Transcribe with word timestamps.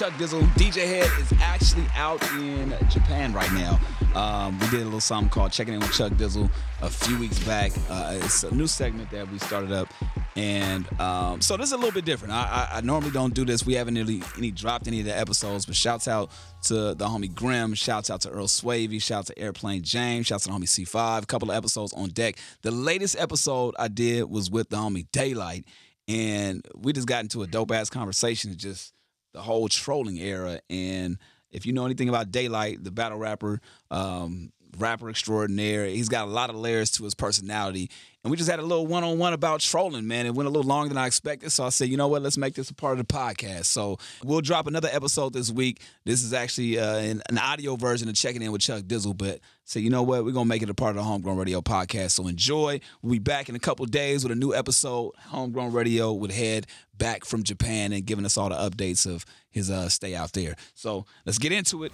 Chuck 0.00 0.14
Dizzle. 0.14 0.40
DJ 0.54 0.86
Hed 0.86 1.10
is 1.20 1.30
actually 1.42 1.84
out 1.94 2.22
in 2.32 2.74
Japan 2.88 3.34
right 3.34 3.52
now. 3.52 3.78
Um, 4.14 4.58
we 4.58 4.66
did 4.70 4.80
a 4.80 4.84
little 4.84 4.98
something 4.98 5.28
called 5.28 5.52
Checking 5.52 5.74
In 5.74 5.80
with 5.80 5.92
Chuck 5.92 6.12
Dizzle 6.12 6.50
a 6.80 6.88
few 6.88 7.18
weeks 7.18 7.38
back. 7.40 7.70
Uh, 7.90 8.18
it's 8.18 8.42
a 8.42 8.54
new 8.54 8.66
segment 8.66 9.10
that 9.10 9.30
we 9.30 9.38
started 9.40 9.72
up. 9.72 9.92
And 10.36 10.90
um, 10.98 11.42
so 11.42 11.58
this 11.58 11.66
is 11.66 11.72
a 11.72 11.76
little 11.76 11.92
bit 11.92 12.06
different. 12.06 12.32
I, 12.32 12.70
I, 12.72 12.78
I 12.78 12.80
normally 12.80 13.10
don't 13.10 13.34
do 13.34 13.44
this. 13.44 13.66
We 13.66 13.74
haven't 13.74 13.96
really 13.96 14.22
any 14.38 14.50
dropped 14.50 14.86
any 14.86 15.00
of 15.00 15.04
the 15.04 15.14
episodes, 15.14 15.66
but 15.66 15.76
shouts 15.76 16.08
out 16.08 16.30
to 16.62 16.94
the 16.94 17.04
homie 17.04 17.34
Grim. 17.34 17.74
Shouts 17.74 18.08
out 18.08 18.22
to 18.22 18.30
Earl 18.30 18.46
Swavey. 18.46 19.02
Shouts 19.02 19.26
to 19.26 19.38
Airplane 19.38 19.82
James. 19.82 20.26
Shouts 20.26 20.44
to 20.44 20.48
the 20.48 20.56
homie 20.56 20.62
C5. 20.62 21.24
A 21.24 21.26
couple 21.26 21.50
of 21.50 21.58
episodes 21.58 21.92
on 21.92 22.08
deck. 22.08 22.38
The 22.62 22.70
latest 22.70 23.16
episode 23.18 23.74
I 23.78 23.88
did 23.88 24.30
was 24.30 24.50
with 24.50 24.70
the 24.70 24.78
homie 24.78 25.10
Daylyt. 25.10 25.64
And 26.08 26.66
we 26.74 26.94
just 26.94 27.06
got 27.06 27.20
into 27.20 27.42
a 27.42 27.46
dope 27.46 27.70
ass 27.70 27.90
conversation. 27.90 28.56
Just 28.56 28.94
the 29.32 29.42
whole 29.42 29.68
trolling 29.68 30.18
era. 30.18 30.60
And 30.68 31.18
if 31.50 31.66
you 31.66 31.72
know 31.72 31.84
anything 31.84 32.08
about 32.08 32.30
Daylyt, 32.30 32.84
the 32.84 32.90
battle 32.90 33.18
rapper, 33.18 33.60
um, 33.90 34.52
rapper 34.78 35.10
extraordinaire, 35.10 35.86
he's 35.86 36.08
got 36.08 36.26
a 36.26 36.30
lot 36.30 36.50
of 36.50 36.56
layers 36.56 36.90
to 36.92 37.04
his 37.04 37.14
personality. 37.14 37.90
And 38.22 38.30
we 38.30 38.36
just 38.36 38.50
had 38.50 38.58
a 38.58 38.62
little 38.62 38.86
one 38.86 39.02
on 39.02 39.16
one 39.18 39.32
about 39.32 39.60
trolling, 39.60 40.06
man. 40.06 40.26
It 40.26 40.34
went 40.34 40.46
a 40.46 40.50
little 40.50 40.68
longer 40.68 40.90
than 40.90 40.98
I 40.98 41.06
expected. 41.06 41.50
So 41.52 41.64
I 41.64 41.70
said, 41.70 41.88
you 41.88 41.96
know 41.96 42.08
what? 42.08 42.20
Let's 42.20 42.36
make 42.36 42.54
this 42.54 42.68
a 42.68 42.74
part 42.74 42.98
of 42.98 43.06
the 43.06 43.12
podcast. 43.12 43.64
So 43.64 43.96
we'll 44.22 44.42
drop 44.42 44.66
another 44.66 44.90
episode 44.92 45.32
this 45.32 45.50
week. 45.50 45.80
This 46.04 46.22
is 46.22 46.34
actually 46.34 46.78
uh, 46.78 46.98
an, 46.98 47.22
an 47.30 47.38
audio 47.38 47.76
version 47.76 48.10
of 48.10 48.14
Checking 48.14 48.42
In 48.42 48.52
with 48.52 48.60
Chuck 48.60 48.82
Dizzle. 48.82 49.16
But 49.16 49.40
say, 49.64 49.80
you 49.80 49.88
know 49.88 50.02
what? 50.02 50.22
We're 50.22 50.32
going 50.32 50.44
to 50.44 50.50
make 50.50 50.62
it 50.62 50.68
a 50.68 50.74
part 50.74 50.90
of 50.90 50.96
the 50.96 51.02
Homegrown 51.02 51.38
Radio 51.38 51.62
podcast. 51.62 52.10
So 52.10 52.26
enjoy. 52.26 52.80
We'll 53.00 53.12
be 53.12 53.18
back 53.20 53.48
in 53.48 53.54
a 53.54 53.58
couple 53.58 53.86
days 53.86 54.22
with 54.22 54.32
a 54.32 54.36
new 54.36 54.54
episode. 54.54 55.12
Homegrown 55.28 55.72
Radio 55.72 56.12
with 56.12 56.32
Hed 56.32 56.66
back 56.98 57.24
from 57.24 57.42
Japan 57.42 57.94
and 57.94 58.04
giving 58.04 58.26
us 58.26 58.36
all 58.36 58.50
the 58.50 58.56
updates 58.56 59.06
of 59.06 59.24
his 59.50 59.70
uh, 59.70 59.88
stay 59.88 60.14
out 60.14 60.32
there. 60.32 60.54
So 60.74 61.06
let's 61.26 61.38
get 61.38 61.52
into 61.52 61.84
it. 61.84 61.92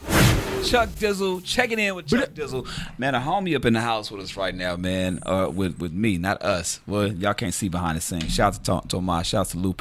Chuck 0.64 0.88
Dizzle, 0.90 1.42
checking 1.44 1.78
in 1.78 1.94
with 1.94 2.06
Chuck 2.06 2.30
Dizzle. 2.30 2.66
Man, 2.98 3.14
a 3.14 3.20
homie 3.20 3.54
up 3.56 3.64
in 3.64 3.72
the 3.72 3.80
house 3.80 4.10
with 4.10 4.20
us 4.20 4.36
right 4.36 4.54
now, 4.54 4.76
man. 4.76 5.20
Uh, 5.24 5.50
with 5.52 5.78
with 5.78 5.92
me, 5.92 6.18
not 6.18 6.42
us. 6.42 6.80
Well, 6.86 7.12
y'all 7.12 7.34
can't 7.34 7.54
see 7.54 7.68
behind 7.68 7.96
the 7.96 8.00
scenes. 8.00 8.34
Shout 8.34 8.46
out 8.48 8.54
to 8.54 8.62
Tom- 8.62 8.88
Tomas. 8.88 9.26
Shout 9.28 9.40
out 9.40 9.48
to 9.48 9.58
Lupe. 9.58 9.78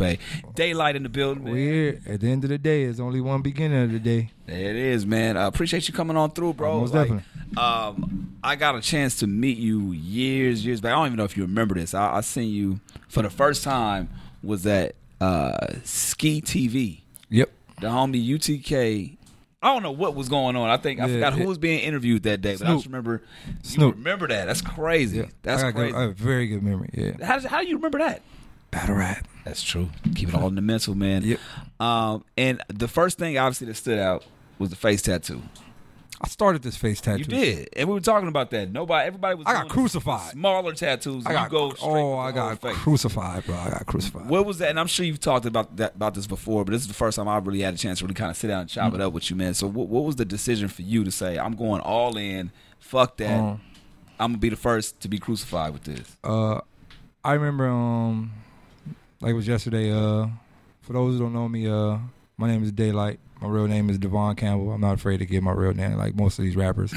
Daylyt 0.55 0.95
in 0.95 1.03
the 1.03 1.09
building. 1.09 1.43
Man. 1.43 1.53
Weird. 1.53 2.07
At 2.07 2.21
the 2.21 2.27
end 2.29 2.43
of 2.43 2.49
the 2.49 2.57
day, 2.57 2.85
there's 2.85 2.99
only 2.99 3.21
one 3.21 3.41
beginning 3.41 3.83
of 3.83 3.91
the 3.91 3.99
day. 3.99 4.31
It 4.47 4.75
is, 4.75 5.05
man. 5.05 5.37
I 5.37 5.45
appreciate 5.45 5.87
you 5.87 5.93
coming 5.93 6.15
on 6.17 6.31
through, 6.31 6.53
bro. 6.53 6.81
Most 6.81 6.93
Like, 6.93 7.09
definitely. 7.09 7.57
Um, 7.57 8.37
I 8.43 8.55
got 8.55 8.75
a 8.75 8.81
chance 8.81 9.17
to 9.19 9.27
meet 9.27 9.57
you 9.57 9.91
years, 9.91 10.65
years 10.65 10.81
back. 10.81 10.91
I 10.91 10.95
don't 10.95 11.07
even 11.07 11.17
know 11.17 11.23
if 11.23 11.35
you 11.35 11.43
remember 11.43 11.73
this. 11.75 11.93
I, 11.93 12.17
I 12.17 12.21
seen 12.21 12.49
you 12.53 12.79
for 13.07 13.21
the 13.23 13.29
first 13.29 13.63
time 13.63 14.09
was 14.43 14.65
at 14.67 14.95
uh, 15.19 15.67
Skee 15.83 16.41
TV. 16.41 16.99
Yep. 17.29 17.49
The 17.81 17.87
homie 17.87 18.25
UTK. 18.27 19.17
I 19.61 19.73
don't 19.73 19.81
know 19.83 19.91
what 19.91 20.13
was 20.15 20.29
going 20.29 20.55
on. 20.55 20.69
I 20.69 20.77
think 20.77 20.99
I 20.99 21.07
Yeah, 21.07 21.13
forgot 21.15 21.33
who 21.33 21.47
was 21.47 21.57
being 21.57 21.79
interviewed 21.79 22.23
that 22.23 22.41
day, 22.41 22.55
but 22.55 22.67
I 22.67 22.73
just 22.73 22.85
remember. 22.85 23.23
You 23.47 23.53
Snoop. 23.63 23.95
remember 23.95 24.27
that? 24.27 24.45
That's 24.45 24.61
crazy. 24.61 25.17
Yeah. 25.17 25.25
That's 25.41 25.63
I 25.63 25.71
crazy. 25.71 25.91
Good, 25.91 25.97
I 25.97 26.01
have 26.03 26.11
a 26.11 26.13
very 26.13 26.47
good 26.47 26.61
memory. 26.61 26.89
Yeah. 26.93 27.25
how, 27.25 27.35
does, 27.35 27.45
how 27.45 27.61
do 27.61 27.67
you 27.67 27.75
remember 27.77 27.97
that? 27.99 28.21
Battle 28.69 28.95
rap. 28.95 29.27
That's 29.43 29.63
true. 29.63 29.89
Keep 30.15 30.29
it 30.29 30.35
all 30.35 30.47
in 30.49 30.55
the 30.55 30.61
mental, 30.61 30.93
man. 30.95 31.23
Yep. 31.23 31.39
Um, 31.79 32.25
and 32.37 32.61
the 32.67 32.87
first 32.87 33.17
thing 33.17 33.37
obviously 33.37 33.67
that 33.67 33.75
stood 33.75 33.97
out 33.99 34.23
was 34.59 34.69
the 34.69 34.75
face 34.75 35.01
tattoo. 35.01 35.41
I 36.21 36.27
started 36.27 36.61
this 36.63 36.77
face 36.77 37.01
tattoo. 37.01 37.19
You 37.19 37.25
did, 37.25 37.69
and 37.75 37.87
we 37.89 37.93
were 37.93 37.99
talking 37.99 38.29
about 38.29 38.49
that. 38.51 38.71
Nobody, 38.71 39.05
everybody 39.07 39.35
was. 39.35 39.45
I 39.47 39.53
got 39.53 39.67
crucified. 39.69 40.31
Smaller 40.31 40.73
tattoos. 40.73 41.25
I 41.25 41.33
got 41.33 41.43
you 41.51 41.57
go 41.57 41.69
straight 41.73 41.87
oh, 41.91 42.17
I 42.17 42.31
got 42.31 42.61
face. 42.61 42.75
crucified, 42.77 43.45
bro. 43.45 43.55
I 43.55 43.69
got 43.69 43.85
crucified. 43.85 44.29
What 44.29 44.45
was 44.45 44.57
that? 44.59 44.69
And 44.69 44.79
I'm 44.79 44.87
sure 44.87 45.05
you've 45.05 45.19
talked 45.19 45.45
about 45.45 45.75
that 45.75 45.95
about 45.95 46.13
this 46.13 46.25
before, 46.25 46.63
but 46.63 46.71
this 46.71 46.81
is 46.81 46.87
the 46.87 46.93
first 46.93 47.17
time 47.17 47.27
I 47.27 47.37
really 47.39 47.61
had 47.61 47.73
a 47.73 47.77
chance 47.77 47.99
to 47.99 48.05
really 48.05 48.13
kind 48.15 48.31
of 48.31 48.37
sit 48.37 48.47
down 48.47 48.61
and 48.61 48.69
chop 48.69 48.91
Mm. 48.93 48.95
it 48.95 49.01
up 49.01 49.13
with 49.13 49.29
you, 49.29 49.35
man. 49.35 49.53
So, 49.53 49.67
what, 49.67 49.87
what 49.89 50.05
was 50.05 50.15
the 50.15 50.25
decision 50.25 50.69
for 50.69 50.83
you 50.83 51.03
to 51.03 51.11
say, 51.11 51.37
"I'm 51.37 51.53
going 51.55 51.81
all 51.81 52.15
in. 52.17 52.51
Fuck 52.79 53.17
that. 53.17 53.39
Um, 53.39 53.61
I'm 54.19 54.31
gonna 54.31 54.37
be 54.37 54.49
the 54.49 54.55
first 54.55 54.99
to 55.01 55.09
be 55.09 55.19
crucified 55.19 55.73
with 55.73 55.83
this." 55.83 56.15
Uh, 56.23 56.61
I 57.23 57.33
remember 57.33 57.67
um, 57.67 58.31
like 59.19 59.31
it 59.31 59.35
was 59.35 59.47
yesterday. 59.47 59.91
Uh, 59.91 60.27
for 60.81 60.93
those 60.93 61.15
who 61.15 61.19
don't 61.19 61.33
know 61.33 61.49
me, 61.49 61.67
uh, 61.67 61.97
my 62.37 62.47
name 62.47 62.63
is 62.63 62.71
Daylyt. 62.71 63.17
My 63.41 63.47
real 63.49 63.67
name 63.67 63.89
is 63.89 63.97
Devon 63.97 64.35
Campbell. 64.35 64.71
I'm 64.71 64.81
not 64.81 64.93
afraid 64.95 65.17
to 65.17 65.25
give 65.25 65.43
my 65.43 65.51
real 65.51 65.73
name, 65.73 65.97
like 65.97 66.15
most 66.15 66.39
of 66.39 66.45
these 66.45 66.55
rappers, 66.55 66.93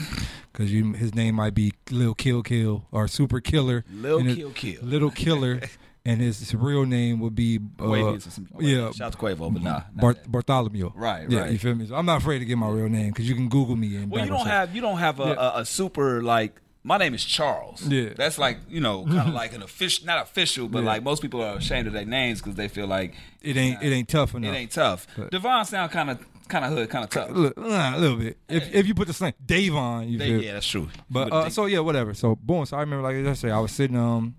because 0.53 0.73
you 0.73 0.93
his 0.93 1.15
name 1.15 1.35
might 1.35 1.55
be 1.55 1.73
Lil 1.91 2.15
Kill 2.15 2.43
Kill 2.43 2.87
or 2.93 3.09
Super 3.09 3.41
Killer, 3.41 3.85
Lil 3.91 4.23
Kill 4.35 4.51
Kill. 4.51 4.81
Little 4.83 5.11
Killer, 5.11 5.61
and 6.07 6.21
his 6.21 6.55
real 6.55 6.87
name 6.87 7.19
would 7.21 7.35
be 7.35 7.59
uh, 7.79 7.83
Quavo 7.83 8.23
some- 8.23 8.49
yeah, 8.61 8.91
Shout 8.93 9.09
out 9.09 9.13
to 9.13 9.19
Quavo, 9.19 9.53
but 9.53 9.63
nah. 9.63 9.83
that. 9.97 10.31
Bartholomew. 10.31 10.93
Right, 10.95 11.29
Yeah, 11.29 11.41
right. 11.41 11.53
you 11.53 11.59
feel 11.59 11.75
me? 11.75 11.87
So 11.87 11.97
I'm 11.97 12.07
not 12.07 12.23
afraid 12.23 12.39
to 12.39 12.45
give 12.45 12.57
my 12.59 12.69
real 12.71 12.89
name 12.89 13.09
because 13.09 13.29
you 13.29 13.35
can 13.35 13.49
Google 13.49 13.77
me 13.77 13.97
and 13.97 14.11
Well, 14.11 14.25
you 14.25 14.31
don't 14.31 14.47
have 14.47 14.75
you 14.75 14.81
don't 14.81 14.99
have 14.99 15.19
a, 15.21 15.25
Yeah. 15.25 15.51
a, 15.57 15.61
a 15.61 15.65
super 15.65 16.23
like. 16.23 16.61
My 16.89 16.97
name 16.97 17.13
is 17.15 17.25
Charles. 17.25 17.87
Yeah. 17.87 18.15
that's 18.17 18.39
like 18.39 18.59
you 18.69 18.81
know, 18.81 19.05
kind 19.05 19.29
of 19.29 19.35
like 19.35 19.53
an 19.55 19.63
official, 19.63 20.07
not 20.07 20.23
official, 20.23 20.69
but 20.69 20.81
Yeah. 20.81 20.87
like 20.93 21.03
most 21.03 21.21
people 21.23 21.43
are 21.43 21.57
ashamed 21.57 21.87
of 21.87 21.93
their 21.93 22.07
names 22.07 22.41
because 22.41 22.57
they 22.57 22.69
feel 22.69 22.87
like 22.87 23.15
It 23.43 23.57
ain't 23.57 23.83
it 23.83 23.93
ain't 23.93 24.09
tough 24.09 24.35
enough. 24.35 24.55
it 24.55 24.57
ain't 24.57 24.71
tough. 24.73 25.07
But- 25.17 25.31
Devon 25.31 25.65
sound 25.67 25.91
kind 25.93 26.11
of 26.11 26.19
kind 26.49 26.65
of 26.65 26.71
hood, 26.73 26.89
kind 26.89 27.05
of 27.05 27.11
tough. 27.11 27.31
Look, 27.31 27.55
a 27.59 27.97
little 27.99 28.17
bit. 28.17 28.39
If 28.49 28.75
if 28.75 28.87
you 28.89 28.95
put 28.95 29.07
the 29.07 29.13
slang 29.13 29.35
Davon, 29.45 30.09
you 30.09 30.19
yeah, 30.19 30.55
that's 30.55 30.67
true. 30.67 30.89
But 31.11 31.31
uh, 31.33 31.51
so 31.51 31.67
yeah, 31.67 31.81
whatever. 31.81 32.15
So 32.15 32.37
boom. 32.37 32.65
So 32.65 32.77
I 32.79 32.81
remember 32.81 33.03
like 33.07 33.23
yesterday, 33.23 33.53
I 33.53 33.59
was 33.61 33.71
sitting 33.73 33.97
um 33.99 34.35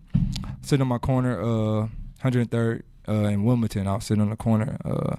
sitting 0.64 0.82
on 0.82 0.88
my 0.88 0.98
corner, 0.98 1.40
uh, 1.40 1.88
103rd 2.24 2.82
uh, 3.08 3.14
in 3.34 3.44
Wilmington. 3.44 3.88
I 3.88 3.94
was 3.96 4.06
sitting 4.06 4.22
on 4.24 4.30
the 4.32 4.36
corner, 4.36 4.78
uh, 4.84 5.16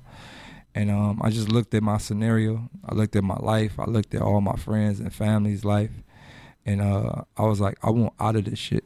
and 0.74 0.90
um 0.90 1.20
I 1.22 1.30
just 1.30 1.48
looked 1.48 1.72
at 1.74 1.82
my 1.84 1.98
scenario. 1.98 2.69
I 2.84 2.94
looked 2.96 3.14
at 3.14 3.22
my 3.22 3.36
life. 3.38 3.78
I 3.78 3.84
looked 3.84 4.14
at 4.16 4.20
all 4.22 4.40
my 4.40 4.56
friends 4.56 4.98
and 4.98 5.14
family's 5.14 5.64
life, 5.64 5.92
and 6.66 6.81
uh 6.81 7.22
I 7.37 7.43
was 7.43 7.60
like, 7.60 7.78
I 7.82 7.91
want 7.91 8.15
out 8.21 8.37
of 8.37 8.44
this 8.44 8.59
shit. 8.59 8.84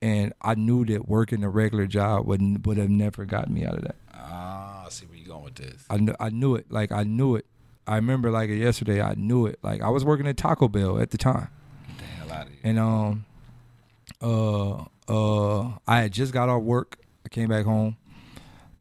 And 0.00 0.32
I 0.40 0.54
knew 0.54 0.84
that 0.86 1.08
working 1.08 1.42
a 1.42 1.48
regular 1.50 1.86
job 1.86 2.26
would 2.26 2.64
would 2.66 2.76
have 2.76 2.90
never 2.90 3.24
got 3.24 3.50
me 3.50 3.64
out 3.64 3.74
of 3.74 3.82
that. 3.82 3.96
ah, 4.14 4.84
I 4.86 4.88
see 4.90 5.06
where 5.06 5.18
you're 5.18 5.26
going 5.28 5.44
with 5.44 5.56
this. 5.56 5.84
I 5.90 5.96
knew, 5.96 6.14
I 6.20 6.28
knew 6.30 6.54
it. 6.54 6.66
Like 6.70 6.92
I 6.92 7.02
knew 7.02 7.34
it. 7.36 7.46
I 7.86 7.96
remember 7.96 8.30
like 8.30 8.48
yesterday. 8.50 9.00
I 9.02 9.14
knew 9.14 9.46
it. 9.46 9.58
Like 9.62 9.82
I 9.82 9.88
was 9.88 10.04
working 10.04 10.26
at 10.28 10.36
Taco 10.36 10.68
Bell 10.68 11.00
at 11.00 11.10
the 11.10 11.18
time, 11.18 11.48
Get 11.88 11.98
the 11.98 12.04
hell 12.04 12.32
out 12.32 12.46
of 12.46 12.52
here. 12.52 12.60
and 12.62 12.78
um, 12.78 13.24
uh, 14.22 14.84
uh, 15.08 15.78
I 15.86 16.02
had 16.02 16.12
just 16.12 16.32
got 16.32 16.48
off 16.48 16.62
work. 16.62 16.98
I 17.24 17.28
came 17.28 17.48
back 17.48 17.64
home. 17.64 17.96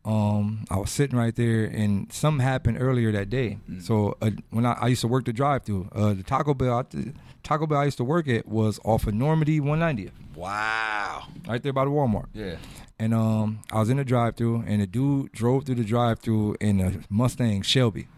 Um, 0.05 0.65
I 0.69 0.77
was 0.77 0.89
sitting 0.89 1.17
right 1.17 1.35
there, 1.35 1.65
and 1.65 2.11
something 2.13 2.41
happened 2.43 2.77
earlier 2.79 3.11
that 3.11 3.29
day. 3.29 3.57
Mm. 3.69 3.81
So 3.81 4.15
uh, 4.21 4.31
when 4.51 4.65
I, 4.65 4.73
I 4.73 4.87
used 4.87 5.01
to 5.01 5.07
work 5.07 5.25
the 5.25 5.33
drive-through, 5.33 5.89
uh, 5.93 6.13
the 6.13 6.23
Taco 6.23 6.53
Bell, 6.53 6.79
I, 6.93 7.13
Taco 7.47 7.65
Bell 7.65 7.79
I 7.79 7.85
used 7.85 7.95
to 7.97 8.03
work 8.03 8.27
at 8.27 8.45
was 8.45 8.77
off 8.83 9.07
of 9.07 9.13
Normandie 9.13 9.61
190th, 9.61 10.11
Wow. 10.35 11.27
right 11.47 11.63
there 11.63 11.71
by 11.71 11.85
the 11.85 11.91
Walmart. 11.91 12.25
Yeah. 12.33 12.57
And 12.99 13.13
um, 13.13 13.59
I 13.71 13.79
was 13.79 13.89
in 13.89 13.95
the 13.95 14.03
drive-through, 14.03 14.65
and 14.67 14.81
a 14.81 14.85
dude 14.85 15.31
drove 15.31 15.63
through 15.65 15.75
the 15.75 15.85
drive-through 15.85 16.57
in 16.59 16.81
a 16.81 16.91
Mustang 17.09 17.61
Shelby. 17.61 18.09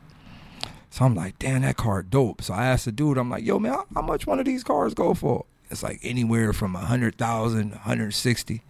So 0.89 1.05
I'm 1.05 1.13
like, 1.13 1.37
damn, 1.37 1.61
that 1.61 1.77
car 1.77 2.01
dope. 2.01 2.41
So 2.41 2.55
I 2.55 2.65
asked 2.65 2.85
the 2.85 2.91
dude, 2.91 3.19
I'm 3.19 3.29
like, 3.29 3.45
yo, 3.45 3.59
man, 3.59 3.73
how, 3.73 3.85
how 3.93 4.01
much 4.01 4.25
one 4.25 4.39
of 4.39 4.45
these 4.45 4.63
cars 4.63 4.95
go 4.95 5.13
for? 5.13 5.45
It's 5.69 5.83
like 5.83 5.99
anywhere 6.01 6.51
from 6.51 6.75
a 6.75 6.79
hundred 6.79 7.15
thousand, 7.19 7.73
hundred 7.73 8.15
sixty. 8.15 8.63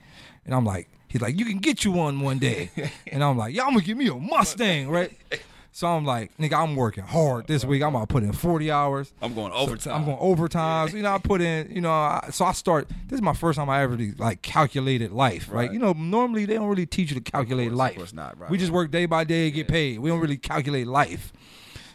And 0.44 0.54
I'm 0.54 0.66
like, 0.66 0.90
he's 1.08 1.22
like, 1.22 1.40
you 1.40 1.46
can 1.46 1.60
get 1.60 1.86
you 1.86 1.94
one 1.94 2.20
one 2.20 2.38
day. 2.38 2.72
and 3.08 3.24
I'm 3.24 3.38
like, 3.38 3.56
y'all 3.56 3.68
gonna 3.68 3.80
give 3.80 3.96
me 3.98 4.08
a 4.10 4.16
Mustang, 4.16 4.90
right? 4.90 5.18
So 5.80 5.88
I'm 5.88 6.04
like, 6.04 6.36
nigga, 6.36 6.62
I'm 6.62 6.76
working 6.76 7.06
hard 7.06 7.48
this 7.48 7.64
week. 7.64 7.82
I'm 7.82 7.94
gonna 7.94 8.06
put 8.06 8.24
in 8.24 8.34
40 8.34 8.70
hours. 8.70 9.14
I'm 9.22 9.34
going 9.34 9.54
overtime. 9.54 9.96
I'm 9.96 10.04
going 10.04 10.18
overtime. 10.20 10.90
So, 10.90 10.98
you 10.98 11.04
know, 11.04 11.14
I 11.14 11.20
put 11.20 11.40
in, 11.40 11.74
you 11.74 11.80
know, 11.80 11.90
I, 11.90 12.28
so 12.34 12.44
I 12.44 12.52
start. 12.52 12.90
This 13.08 13.16
is 13.16 13.22
my 13.22 13.32
first 13.32 13.56
time 13.56 13.70
I 13.70 13.82
ever 13.84 13.98
like 14.18 14.42
calculated 14.42 15.14
life, 15.14 15.48
right? 15.48 15.56
Right. 15.56 15.72
You 15.72 15.80
know, 15.80 15.94
normally 15.94 16.44
they 16.44 16.56
don't 16.56 16.68
really 16.68 16.86
teach 16.86 17.12
you 17.12 17.16
to 17.16 17.22
calculate 17.22 17.70
course, 17.70 17.76
of 17.76 17.78
life. 17.78 17.96
course 17.96 18.14
not, 18.14 18.38
right, 18.38 18.52
we 18.52 18.58
just 18.58 18.74
work 18.74 18.92
day 18.92 19.06
by 19.06 19.24
day, 19.24 19.52
get 19.52 19.70
paid. 19.70 20.00
We 20.00 20.10
don't 20.10 20.20
really 20.20 20.36
calculate 20.36 20.86
life. 20.86 21.32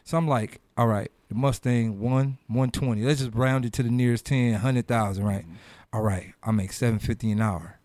So 0.04 0.16
I'm 0.16 0.26
like, 0.26 0.62
all 0.78 0.86
right, 0.86 1.12
the 1.28 1.34
Mustang 1.34 2.00
one 2.00 2.38
one 2.46 2.70
twenty. 2.70 3.02
Let's 3.02 3.20
just 3.20 3.34
round 3.34 3.66
it 3.66 3.74
to 3.74 3.82
the 3.82 3.90
nearest 3.90 4.24
10, 4.24 4.52
100,000, 4.52 5.22
right? 5.22 5.44
All 5.92 6.00
right, 6.00 6.32
I 6.42 6.52
make 6.52 6.72
seven 6.72 6.98
fifty 7.00 7.30
an 7.32 7.42
hour. 7.42 7.78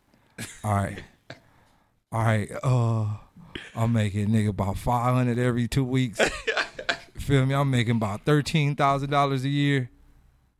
All 0.63 0.75
right, 0.75 1.03
all 2.13 2.23
right. 2.23 2.49
Uh, 2.63 3.07
I'm 3.75 3.93
making 3.93 4.29
nigga 4.29 4.49
about 4.49 4.77
five 4.77 5.13
hundred 5.13 5.39
every 5.39 5.67
two 5.67 5.83
weeks. 5.83 6.19
Feel 7.17 7.45
me? 7.45 7.53
I'm 7.53 7.69
making 7.69 7.97
about 7.97 8.25
thirteen 8.25 8.75
thousand 8.75 9.09
dollars 9.09 9.43
a 9.43 9.49
year. 9.49 9.89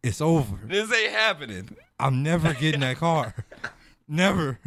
It's 0.04 0.22
over. 0.22 0.60
This 0.66 0.92
ain't 0.94 1.12
happening. 1.12 1.76
I'm 2.00 2.24
never 2.24 2.54
getting 2.54 2.82
that 2.82 2.98
car. 2.98 3.36
never, 4.08 4.60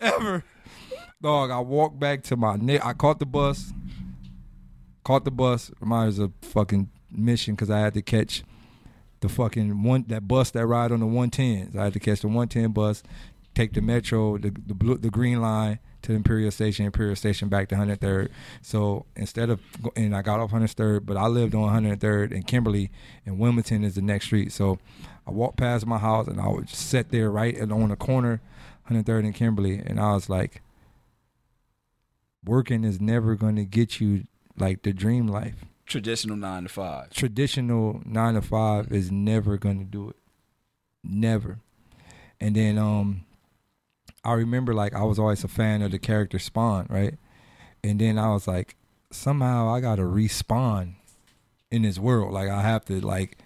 ever. 0.00 0.44
Dog, 1.22 1.50
I 1.50 1.60
walked 1.60 1.98
back 1.98 2.22
to 2.24 2.36
my 2.36 2.56
ne- 2.56 2.80
I 2.80 2.92
caught 2.92 3.18
the 3.18 3.26
bus. 3.26 3.72
Caught 5.04 5.24
the 5.24 5.30
bus. 5.30 5.70
Reminds 5.80 6.18
of 6.18 6.32
fucking 6.42 6.90
mission 7.10 7.54
because 7.54 7.70
I 7.70 7.80
had 7.80 7.94
to 7.94 8.02
catch 8.02 8.42
the 9.20 9.28
fucking 9.28 9.82
one 9.82 10.04
that 10.08 10.26
bus 10.26 10.50
that 10.50 10.66
ride 10.66 10.92
on 10.92 11.00
the 11.00 11.06
110s. 11.06 11.76
I 11.76 11.84
had 11.84 11.92
to 11.94 12.00
catch 12.00 12.20
the 12.20 12.26
110 12.26 12.72
bus, 12.72 13.02
take 13.54 13.72
the 13.72 13.80
metro, 13.80 14.36
the 14.38 14.50
the 14.50 14.74
blue, 14.74 14.98
the 14.98 15.10
green 15.10 15.40
line 15.40 15.78
to 16.04 16.12
Imperial 16.12 16.50
Station, 16.50 16.86
Imperial 16.86 17.16
Station 17.16 17.48
back 17.48 17.68
to 17.68 17.74
103rd. 17.74 18.28
So 18.62 19.06
instead 19.16 19.50
of 19.50 19.60
and 19.96 20.14
I 20.14 20.22
got 20.22 20.40
off 20.40 20.52
103rd, 20.52 21.04
but 21.04 21.16
I 21.16 21.26
lived 21.26 21.54
on 21.54 21.82
103rd 21.82 22.32
in 22.32 22.42
Kimberly, 22.42 22.90
and 23.26 23.38
Wilmington 23.38 23.84
is 23.84 23.94
the 23.94 24.02
next 24.02 24.26
street. 24.26 24.52
So 24.52 24.78
I 25.26 25.30
walked 25.30 25.56
past 25.56 25.86
my 25.86 25.98
house 25.98 26.28
and 26.28 26.40
I 26.40 26.48
would 26.48 26.66
just 26.66 26.88
sit 26.88 27.10
there 27.10 27.30
right 27.30 27.60
on 27.60 27.88
the 27.88 27.96
corner, 27.96 28.40
103rd 28.90 29.24
and 29.24 29.34
Kimberly, 29.34 29.78
and 29.78 29.98
I 29.98 30.14
was 30.14 30.28
like, 30.28 30.62
working 32.44 32.84
is 32.84 33.00
never 33.00 33.34
going 33.34 33.56
to 33.56 33.64
get 33.64 34.00
you 34.00 34.24
like 34.56 34.82
the 34.82 34.92
dream 34.92 35.26
life. 35.26 35.64
Traditional 35.86 36.36
nine 36.36 36.62
to 36.64 36.68
five. 36.68 37.10
Traditional 37.10 38.00
nine 38.04 38.34
to 38.34 38.42
five 38.42 38.92
is 38.92 39.10
never 39.10 39.56
going 39.56 39.78
to 39.78 39.84
do 39.84 40.10
it. 40.10 40.16
Never. 41.02 41.58
And 42.40 42.54
then 42.54 42.78
um 42.78 43.24
I 44.24 44.32
remember 44.32 44.74
like 44.74 44.94
I 44.94 45.02
was 45.02 45.18
always 45.18 45.44
a 45.44 45.48
fan 45.48 45.82
of 45.82 45.90
the 45.90 45.98
character 45.98 46.38
Spawn, 46.38 46.86
right? 46.88 47.14
And 47.82 48.00
then 48.00 48.18
I 48.18 48.30
was 48.32 48.48
like, 48.48 48.76
somehow 49.10 49.68
I 49.68 49.80
gotta 49.80 50.02
respawn 50.02 50.94
in 51.70 51.82
this 51.82 51.98
world. 51.98 52.32
Like 52.32 52.48
I 52.48 52.62
have 52.62 52.84
to 52.86 53.00
like 53.00 53.38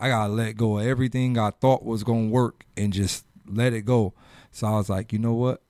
I 0.00 0.08
gotta 0.08 0.32
let 0.32 0.56
go 0.56 0.78
of 0.78 0.86
everything 0.86 1.38
I 1.38 1.50
thought 1.50 1.84
was 1.84 2.02
gonna 2.04 2.28
work 2.28 2.64
and 2.76 2.92
just 2.92 3.24
let 3.46 3.72
it 3.72 3.82
go. 3.82 4.14
So 4.50 4.66
I 4.66 4.72
was 4.72 4.88
like, 4.88 5.12
you 5.12 5.18
know 5.18 5.34
what? 5.34 5.62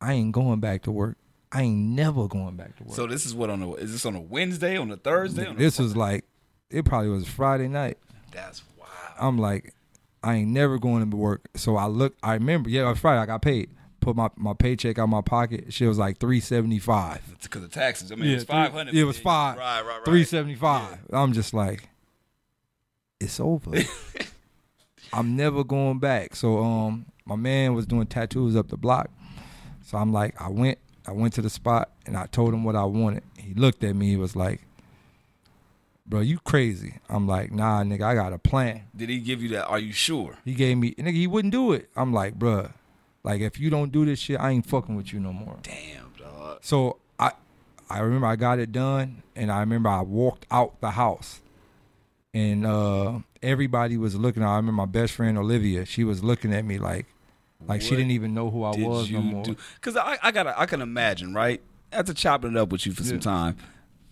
I 0.00 0.12
ain't 0.14 0.32
going 0.32 0.60
back 0.60 0.82
to 0.82 0.92
work. 0.92 1.16
I 1.50 1.62
ain't 1.62 1.78
never 1.78 2.28
going 2.28 2.56
back 2.56 2.76
to 2.76 2.84
work. 2.84 2.94
So 2.94 3.06
this 3.06 3.26
is 3.26 3.34
what 3.34 3.50
on 3.50 3.62
a 3.62 3.72
is 3.74 3.92
this 3.92 4.06
on 4.06 4.14
a 4.14 4.20
Wednesday, 4.20 4.76
on 4.76 4.90
a 4.90 4.96
Thursday? 4.96 5.46
On 5.46 5.56
a 5.56 5.58
this 5.58 5.78
was 5.78 5.96
like 5.96 6.24
it 6.70 6.84
probably 6.84 7.08
was 7.08 7.26
Friday 7.26 7.68
night. 7.68 7.98
That's 8.32 8.62
wild. 8.78 8.90
I'm 9.18 9.38
like, 9.38 9.74
I 10.22 10.36
ain't 10.36 10.50
never 10.50 10.78
going 10.78 11.08
to 11.08 11.16
work. 11.16 11.48
So 11.54 11.76
I 11.76 11.86
look, 11.86 12.16
I 12.22 12.34
remember, 12.34 12.70
yeah, 12.70 12.86
it 12.86 12.90
was 12.90 12.98
Friday. 12.98 13.20
I 13.20 13.26
got 13.26 13.42
paid. 13.42 13.70
Put 14.00 14.16
my, 14.16 14.28
my 14.36 14.54
paycheck 14.54 14.98
out 14.98 15.08
my 15.08 15.20
pocket. 15.20 15.72
Shit 15.72 15.88
was 15.88 15.98
like 15.98 16.18
three 16.18 16.40
seventy 16.40 16.78
five. 16.78 17.20
Because 17.42 17.64
of 17.64 17.72
taxes. 17.72 18.12
I 18.12 18.14
mean, 18.14 18.30
it 18.30 18.34
was 18.34 18.44
five 18.44 18.72
hundred. 18.72 18.94
It 18.94 19.04
was 19.04 19.18
five. 19.18 19.58
Right, 19.58 19.80
right, 19.80 19.96
right. 19.96 20.04
Three 20.04 20.24
seventy 20.24 20.54
five. 20.54 20.98
I'm 21.12 21.32
just 21.32 21.52
like, 21.52 21.88
it's 23.20 23.40
over. 23.40 23.72
I'm 25.12 25.36
never 25.36 25.64
going 25.64 25.98
back. 25.98 26.36
So 26.36 26.62
um, 26.62 27.06
my 27.24 27.36
man 27.36 27.74
was 27.74 27.86
doing 27.86 28.06
tattoos 28.06 28.56
up 28.56 28.68
the 28.68 28.76
block. 28.76 29.10
So 29.84 29.98
I'm 29.98 30.12
like, 30.12 30.40
I 30.40 30.48
went, 30.48 30.78
I 31.06 31.12
went 31.12 31.34
to 31.34 31.42
the 31.42 31.50
spot 31.50 31.90
and 32.06 32.16
I 32.16 32.26
told 32.26 32.54
him 32.54 32.62
what 32.62 32.76
I 32.76 32.84
wanted. 32.84 33.22
He 33.38 33.54
looked 33.54 33.82
at 33.84 33.96
me. 33.96 34.10
He 34.10 34.16
was 34.16 34.36
like, 34.36 34.60
bro, 36.08 36.20
you 36.20 36.38
crazy. 36.38 36.94
I'm 37.08 37.26
like, 37.26 37.52
nah, 37.52 37.82
nigga, 37.82 38.02
I 38.02 38.14
got 38.14 38.32
a 38.32 38.38
plan. 38.38 38.82
Did 38.96 39.10
he 39.10 39.20
give 39.20 39.42
you 39.42 39.50
that? 39.50 39.66
Are 39.66 39.78
you 39.78 39.92
sure? 39.92 40.38
He 40.44 40.54
gave 40.54 40.78
me, 40.78 40.94
nigga, 40.94 41.12
he 41.12 41.26
wouldn't 41.26 41.52
do 41.52 41.72
it. 41.72 41.90
I'm 41.94 42.12
like, 42.12 42.34
bro, 42.34 42.70
like 43.22 43.40
if 43.40 43.58
you 43.60 43.70
don't 43.70 43.92
do 43.92 44.04
this 44.04 44.18
shit, 44.18 44.40
I 44.40 44.50
ain't 44.50 44.66
fucking 44.66 44.96
with 44.96 45.12
you 45.12 45.20
no 45.20 45.32
more. 45.32 45.58
Damn, 45.62 46.12
dog. 46.18 46.58
So 46.62 46.96
I, 47.18 47.32
I 47.90 48.00
remember 48.00 48.26
I 48.26 48.36
got 48.36 48.58
it 48.58 48.72
done, 48.72 49.22
and 49.36 49.52
I 49.52 49.60
remember 49.60 49.90
I 49.90 50.00
walked 50.00 50.46
out 50.50 50.80
the 50.80 50.90
house, 50.92 51.40
and 52.32 52.66
uh, 52.66 53.18
everybody 53.42 53.96
was 53.96 54.14
looking. 54.14 54.42
I 54.42 54.56
remember 54.56 54.72
my 54.72 54.86
best 54.86 55.12
friend 55.14 55.36
Olivia. 55.38 55.84
She 55.84 56.04
was 56.04 56.24
looking 56.24 56.54
at 56.54 56.64
me 56.64 56.78
like, 56.78 57.06
like 57.66 57.82
she 57.82 57.90
didn't 57.90 58.12
even 58.12 58.34
know 58.34 58.50
who 58.50 58.64
I 58.64 58.76
was 58.76 59.10
no 59.10 59.20
more. 59.20 59.44
do? 59.44 59.56
Because 59.74 59.96
I, 59.96 60.18
I 60.22 60.30
gotta, 60.30 60.58
I 60.58 60.66
can 60.66 60.80
imagine, 60.80 61.34
right? 61.34 61.60
After 61.90 62.12
chopping 62.12 62.50
it 62.52 62.56
up 62.58 62.70
with 62.70 62.84
you 62.84 62.92
for 62.92 63.02
some 63.02 63.18
time, 63.18 63.56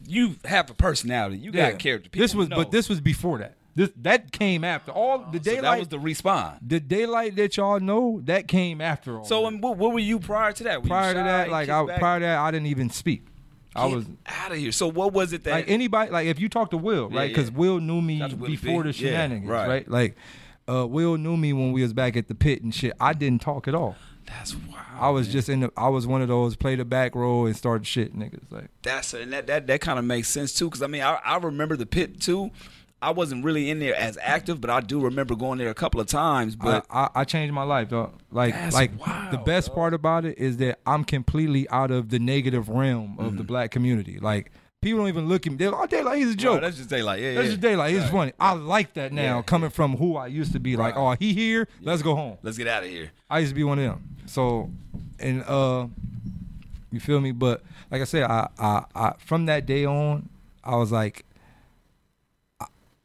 you 0.09 0.37
have 0.45 0.71
a 0.71 0.75
personality. 0.75 1.39
You 1.39 1.51
Yeah. 1.53 1.71
got 1.73 1.81
character. 1.81 2.11
This 2.13 2.35
was, 2.35 2.49
know. 2.49 2.57
but 2.57 2.71
this 2.71 2.89
was 2.89 3.01
before 3.01 3.39
that. 3.39 3.55
This 3.75 3.91
that 4.03 4.33
came 4.33 4.65
after 4.65 4.91
all 4.91 5.19
the 5.31 5.39
So 5.43 5.51
Daylyt. 5.51 5.63
that 5.63 5.79
was 5.79 5.89
the 5.89 5.99
respawn. 5.99 6.59
the 6.67 6.81
Daylyt 6.81 7.37
that 7.37 7.57
y'all 7.59 7.79
know 7.79 8.23
that 8.25 8.49
came 8.49 8.81
after 8.81 9.19
all. 9.19 9.25
So, 9.27 9.45
um, 9.47 9.61
what, 9.61 9.77
what 9.77 9.93
were 9.93 9.99
you 10.01 10.19
prior 10.19 10.53
to 10.53 10.65
that? 10.65 10.83
Were 10.83 10.89
prior 10.89 11.13
to 11.13 11.19
that, 11.19 11.51
like 11.51 11.69
I, 11.69 11.85
back? 11.85 11.99
prior 11.99 12.21
to 12.21 12.25
that, 12.25 12.39
I 12.39 12.51
didn't 12.51 12.69
even 12.69 12.89
speak. 12.89 13.27
I 13.75 13.85
was 13.85 14.07
out 14.27 14.53
of 14.53 14.57
here. 14.57 14.73
So, 14.73 14.87
what 14.89 15.13
was 15.13 15.35
it 15.35 15.45
that? 15.45 15.51
like 15.51 15.69
anybody 15.69 16.11
like 16.11 16.27
if 16.27 16.41
you 16.41 16.49
talk 16.49 16.71
to 16.71 16.79
Will, 16.79 17.11
Yeah, 17.13 17.19
right? 17.19 17.29
Because 17.29 17.51
yeah. 17.51 17.57
Will 17.59 17.79
knew 17.81 18.01
me 18.01 18.19
Shout 18.19 18.25
out 18.25 18.31
to 18.31 18.37
Willie 18.37 18.57
before 18.57 18.83
B. 18.85 18.93
the 18.93 18.97
Yeah, 19.05 19.11
shenanigans, 19.11 19.51
right. 19.51 19.69
right. 19.69 19.89
Like 19.91 20.17
uh, 20.67 20.87
Will 20.87 21.19
knew 21.19 21.37
me 21.37 21.53
when 21.53 21.73
we 21.73 21.83
was 21.83 21.93
back 21.93 22.17
at 22.17 22.29
the 22.29 22.35
pit 22.35 22.63
and 22.63 22.75
shit. 22.75 22.95
I 22.99 23.13
didn't 23.13 23.43
talk 23.43 23.69
at 23.69 23.75
all. 23.75 23.95
That's 24.27 24.55
wild. 24.55 24.85
I 24.99 25.11
was 25.11 25.27
man. 25.29 25.33
just 25.33 25.49
in 25.49 25.61
the. 25.61 25.73
I 25.77 25.89
was 25.89 26.07
one 26.07 26.23
of 26.23 26.29
those 26.29 26.57
play 26.57 26.75
the 26.77 26.85
back 26.85 27.15
row 27.15 27.47
and 27.47 27.57
start 27.57 27.87
shit 27.87 28.17
niggas. 28.19 28.51
Like 28.51 28.69
That's 28.83 29.15
and 29.15 29.33
that 29.33 29.47
that, 29.47 29.67
that 29.67 29.81
kind 29.81 29.99
of 29.99 30.05
makes 30.05 30.29
sense 30.29 30.53
too. 30.55 30.67
Because 30.67 30.83
I 30.83 30.87
mean, 30.87 31.03
I, 31.03 31.19
I 31.25 31.37
remember 31.39 31.77
the 31.77 31.87
pit 31.87 32.21
too. 32.21 32.51
I 33.03 33.11
wasn't 33.11 33.45
really 33.45 33.69
in 33.69 33.79
there 33.79 33.95
as 33.95 34.17
active, 34.23 34.59
but 34.61 34.71
I 34.71 34.81
do 34.81 34.99
remember 35.01 35.35
going 35.37 35.59
there 35.59 35.69
a 35.69 35.75
couple 35.75 36.01
of 36.01 36.07
times. 36.07 36.57
But 36.57 36.87
I, 36.91 37.03
I, 37.03 37.11
I 37.17 37.25
changed 37.25 37.53
my 37.53 37.63
life, 37.63 37.91
dog. 37.91 38.15
Like 38.33 38.55
That's 38.55 38.75
like 38.75 38.99
wild, 39.07 39.33
the 39.33 39.39
best 39.39 39.69
dog. 39.69 39.75
part 39.77 39.95
about 39.95 40.25
it 40.25 40.39
is 40.39 40.57
that 40.57 40.79
I'm 40.87 41.05
completely 41.05 41.69
out 41.69 41.91
of 41.91 42.09
the 42.09 42.19
negative 42.19 42.69
realm 42.71 43.17
of 43.19 43.27
Mm-hmm. 43.27 43.37
the 43.37 43.45
black 43.45 43.71
community. 43.71 44.19
Like 44.19 44.51
people 44.81 45.01
don't 45.01 45.09
even 45.09 45.29
look 45.29 45.47
at 45.47 45.53
me. 45.53 45.57
They're 45.57 45.71
like, 45.71 45.93
oh, 45.93 45.97
Daylyt, 45.97 46.17
he's 46.17 46.33
a 46.33 46.37
joke. 46.37 46.61
that's 46.61 46.77
just 46.77 46.89
Daylyt. 46.91 47.21
Yeah, 47.21 47.35
That's 47.35 47.47
yeah. 47.49 47.55
just 47.57 47.61
Daylyt. 47.61 47.93
It's 47.93 48.03
Right. 48.05 48.13
funny. 48.13 48.33
I 48.39 48.53
like 48.53 48.95
that 48.95 49.13
now, 49.13 49.37
Yeah, 49.37 49.43
coming 49.43 49.71
from 49.71 49.97
who 49.97 50.17
I 50.17 50.27
used 50.29 50.53
to 50.53 50.61
be. 50.61 50.77
Like, 50.77 50.95
Right. 50.97 51.13
oh, 51.15 51.17
he 51.19 51.33
here. 51.35 51.67
Let's 51.81 52.03
go 52.03 52.15
home. 52.15 52.39
Let's 52.43 52.59
get 52.59 52.69
out 52.69 52.85
of 52.85 52.89
here. 52.91 53.11
I 53.29 53.41
used 53.41 53.51
to 53.51 53.55
be 53.55 53.65
one 53.65 53.79
of 53.79 53.85
them. 53.85 54.09
So, 54.27 54.71
and 55.19 55.43
uh, 55.45 55.87
you 56.93 57.01
feel 57.01 57.21
me? 57.21 57.33
But 57.33 57.63
like 57.91 58.01
I 58.01 58.05
said, 58.05 58.25
I, 58.25 58.49
I, 58.59 58.85
I 58.95 59.13
from 59.19 59.47
that 59.47 59.67
day 59.67 59.85
on, 59.85 60.29
I 60.63 60.77
was 60.77 60.93
like, 60.93 61.25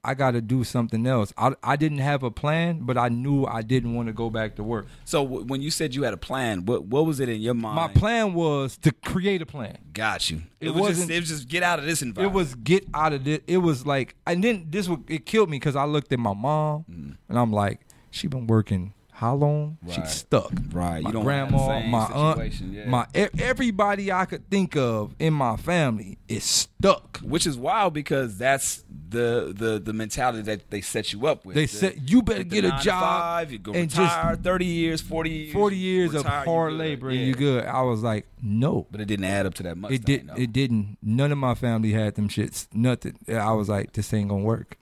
I, 0.03 0.13
got 0.13 0.31
to 0.31 0.41
do 0.41 0.63
something 0.63 1.05
else. 1.05 1.33
I, 1.37 1.53
I 1.63 1.75
didn't 1.75 1.99
have 1.99 2.23
a 2.23 2.31
plan, 2.31 2.79
but 2.81 2.97
I 2.97 3.09
knew 3.09 3.45
I 3.45 3.61
didn't 3.61 3.93
want 3.93 4.07
to 4.07 4.13
go 4.13 4.29
back 4.29 4.55
to 4.55 4.63
work. 4.63 4.87
So 5.05 5.23
w- 5.23 5.45
when 5.45 5.61
you 5.61 5.71
said 5.71 5.95
you 5.95 6.03
had 6.03 6.13
a 6.13 6.17
plan, 6.17 6.65
what 6.65 6.85
what 6.85 7.05
was 7.05 7.19
it 7.19 7.29
in 7.29 7.41
your 7.41 7.53
mind? 7.53 7.75
My 7.75 7.87
plan 7.87 8.33
was 8.33 8.77
to 8.77 8.91
create 8.91 9.41
a 9.41 9.45
plan. 9.45 9.77
Got 9.93 10.29
you. 10.29 10.41
It, 10.59 10.67
It 10.67 10.75
was 10.75 10.97
just 10.97 11.09
it 11.09 11.19
was 11.19 11.29
just 11.29 11.47
get 11.47 11.63
out 11.63 11.79
of 11.79 11.85
this 11.85 12.01
environment. 12.01 12.35
It 12.35 12.37
was 12.37 12.55
get 12.55 12.87
out 12.93 13.13
of 13.13 13.23
this. 13.23 13.39
It 13.47 13.57
was 13.57 13.85
like, 13.85 14.15
and 14.25 14.43
then 14.43 14.67
this 14.69 14.87
would 14.87 15.09
it 15.09 15.25
killed 15.25 15.49
me 15.49 15.57
because 15.57 15.75
I 15.75 15.85
looked 15.85 16.11
at 16.11 16.19
my 16.19 16.33
mom 16.33 16.85
mm. 16.89 17.17
and 17.29 17.39
I'm 17.39 17.51
like, 17.51 17.81
she 18.09 18.27
been 18.27 18.47
working 18.47 18.93
how 19.21 19.35
long? 19.35 19.77
Right. 19.83 19.93
She's 19.93 20.09
stuck. 20.09 20.51
Right. 20.71 21.03
My 21.03 21.09
You 21.09 21.13
don't 21.13 21.27
have 21.27 21.51
the 21.51 21.57
grandma, 21.57 21.79
my 21.87 22.05
aunt, 22.05 22.59
yeah. 22.61 22.85
my 22.89 23.05
everybody 23.39 24.11
I 24.11 24.25
could 24.25 24.49
think 24.49 24.75
of 24.75 25.13
in 25.19 25.31
my 25.35 25.57
family 25.57 26.17
is 26.27 26.43
stuck. 26.43 27.19
which 27.19 27.45
is 27.45 27.55
wild 27.55 27.93
because 27.93 28.35
that's 28.39 28.83
the 29.09 29.53
the 29.55 29.77
the 29.77 29.93
mentality 29.93 30.41
that 30.41 30.71
they 30.71 30.81
set 30.81 31.13
you 31.13 31.27
up 31.27 31.45
with. 31.45 31.53
They 31.55 31.65
The- 31.65 31.77
said 31.77 32.09
you 32.09 32.23
better 32.23 32.43
get 32.43 32.65
a 32.65 32.71
job 32.81 33.21
Five, 33.21 33.51
you 33.51 33.59
go 33.59 33.73
and 33.73 33.91
retire, 33.95 34.35
thirty 34.37 34.65
years, 34.65 35.01
forty 35.01 35.29
years, 35.29 35.53
forty 35.53 35.77
years 35.77 36.13
of 36.15 36.23
retire, 36.23 36.43
you 36.45 36.51
hard 36.51 36.73
labor 36.73 37.11
Yeah. 37.11 37.19
and 37.19 37.27
you 37.27 37.33
good. 37.35 37.65
I 37.65 37.81
was 37.83 38.01
like, 38.01 38.25
no. 38.41 38.87
But 38.89 39.01
it 39.01 39.05
didn't 39.05 39.25
add 39.25 39.45
up 39.45 39.53
to 39.55 39.63
that 39.63 39.77
much. 39.77 39.91
It 39.91 40.03
did. 40.03 40.27
though. 40.29 40.33
It 40.35 40.51
didn't. 40.51 40.97
None 41.03 41.31
of 41.31 41.37
my 41.37 41.53
family 41.53 41.91
had 41.91 42.15
them 42.15 42.27
shits. 42.27 42.65
Nothing. 42.73 43.17
I 43.29 43.51
was 43.51 43.69
like, 43.69 43.93
this 43.93 44.11
ain't 44.15 44.29
gonna 44.29 44.41
work. 44.43 44.77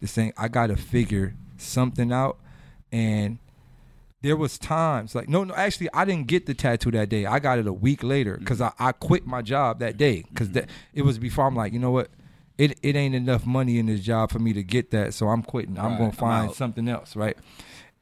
This 0.00 0.18
ain't. 0.18 0.34
I 0.36 0.48
gotta 0.48 0.76
figure 0.76 1.34
something 1.56 2.12
out. 2.12 2.36
And 2.92 3.38
there 4.22 4.36
was 4.36 4.58
times 4.58 5.14
like 5.14 5.28
no, 5.28 5.44
no. 5.44 5.54
Actually, 5.54 5.88
I 5.94 6.04
didn't 6.04 6.26
get 6.26 6.46
the 6.46 6.54
tattoo 6.54 6.90
that 6.92 7.08
day. 7.08 7.26
I 7.26 7.38
got 7.38 7.58
it 7.58 7.66
a 7.66 7.72
week 7.72 8.02
later 8.02 8.34
mm-hmm. 8.34 8.44
because 8.44 8.60
I, 8.60 8.72
I 8.78 8.92
quit 8.92 9.26
my 9.26 9.42
job 9.42 9.78
that 9.80 9.96
day 9.96 10.24
because 10.28 10.50
that 10.52 10.64
mm-hmm. 10.64 10.98
it 10.98 11.02
was 11.02 11.18
before. 11.18 11.46
I'm 11.46 11.56
like, 11.56 11.72
you 11.72 11.78
know 11.78 11.90
what? 11.90 12.10
It 12.56 12.78
it 12.82 12.96
ain't 12.96 13.14
enough 13.14 13.46
money 13.46 13.78
in 13.78 13.86
this 13.86 14.00
job 14.00 14.30
for 14.30 14.40
me 14.40 14.52
to 14.52 14.62
get 14.62 14.90
that, 14.90 15.14
so 15.14 15.28
I'm 15.28 15.42
quitting. 15.42 15.78
I'm 15.78 15.92
gonna 15.92 16.06
I'm 16.06 16.12
find 16.12 16.52
something 16.52 16.88
else, 16.88 17.14
right? 17.14 17.36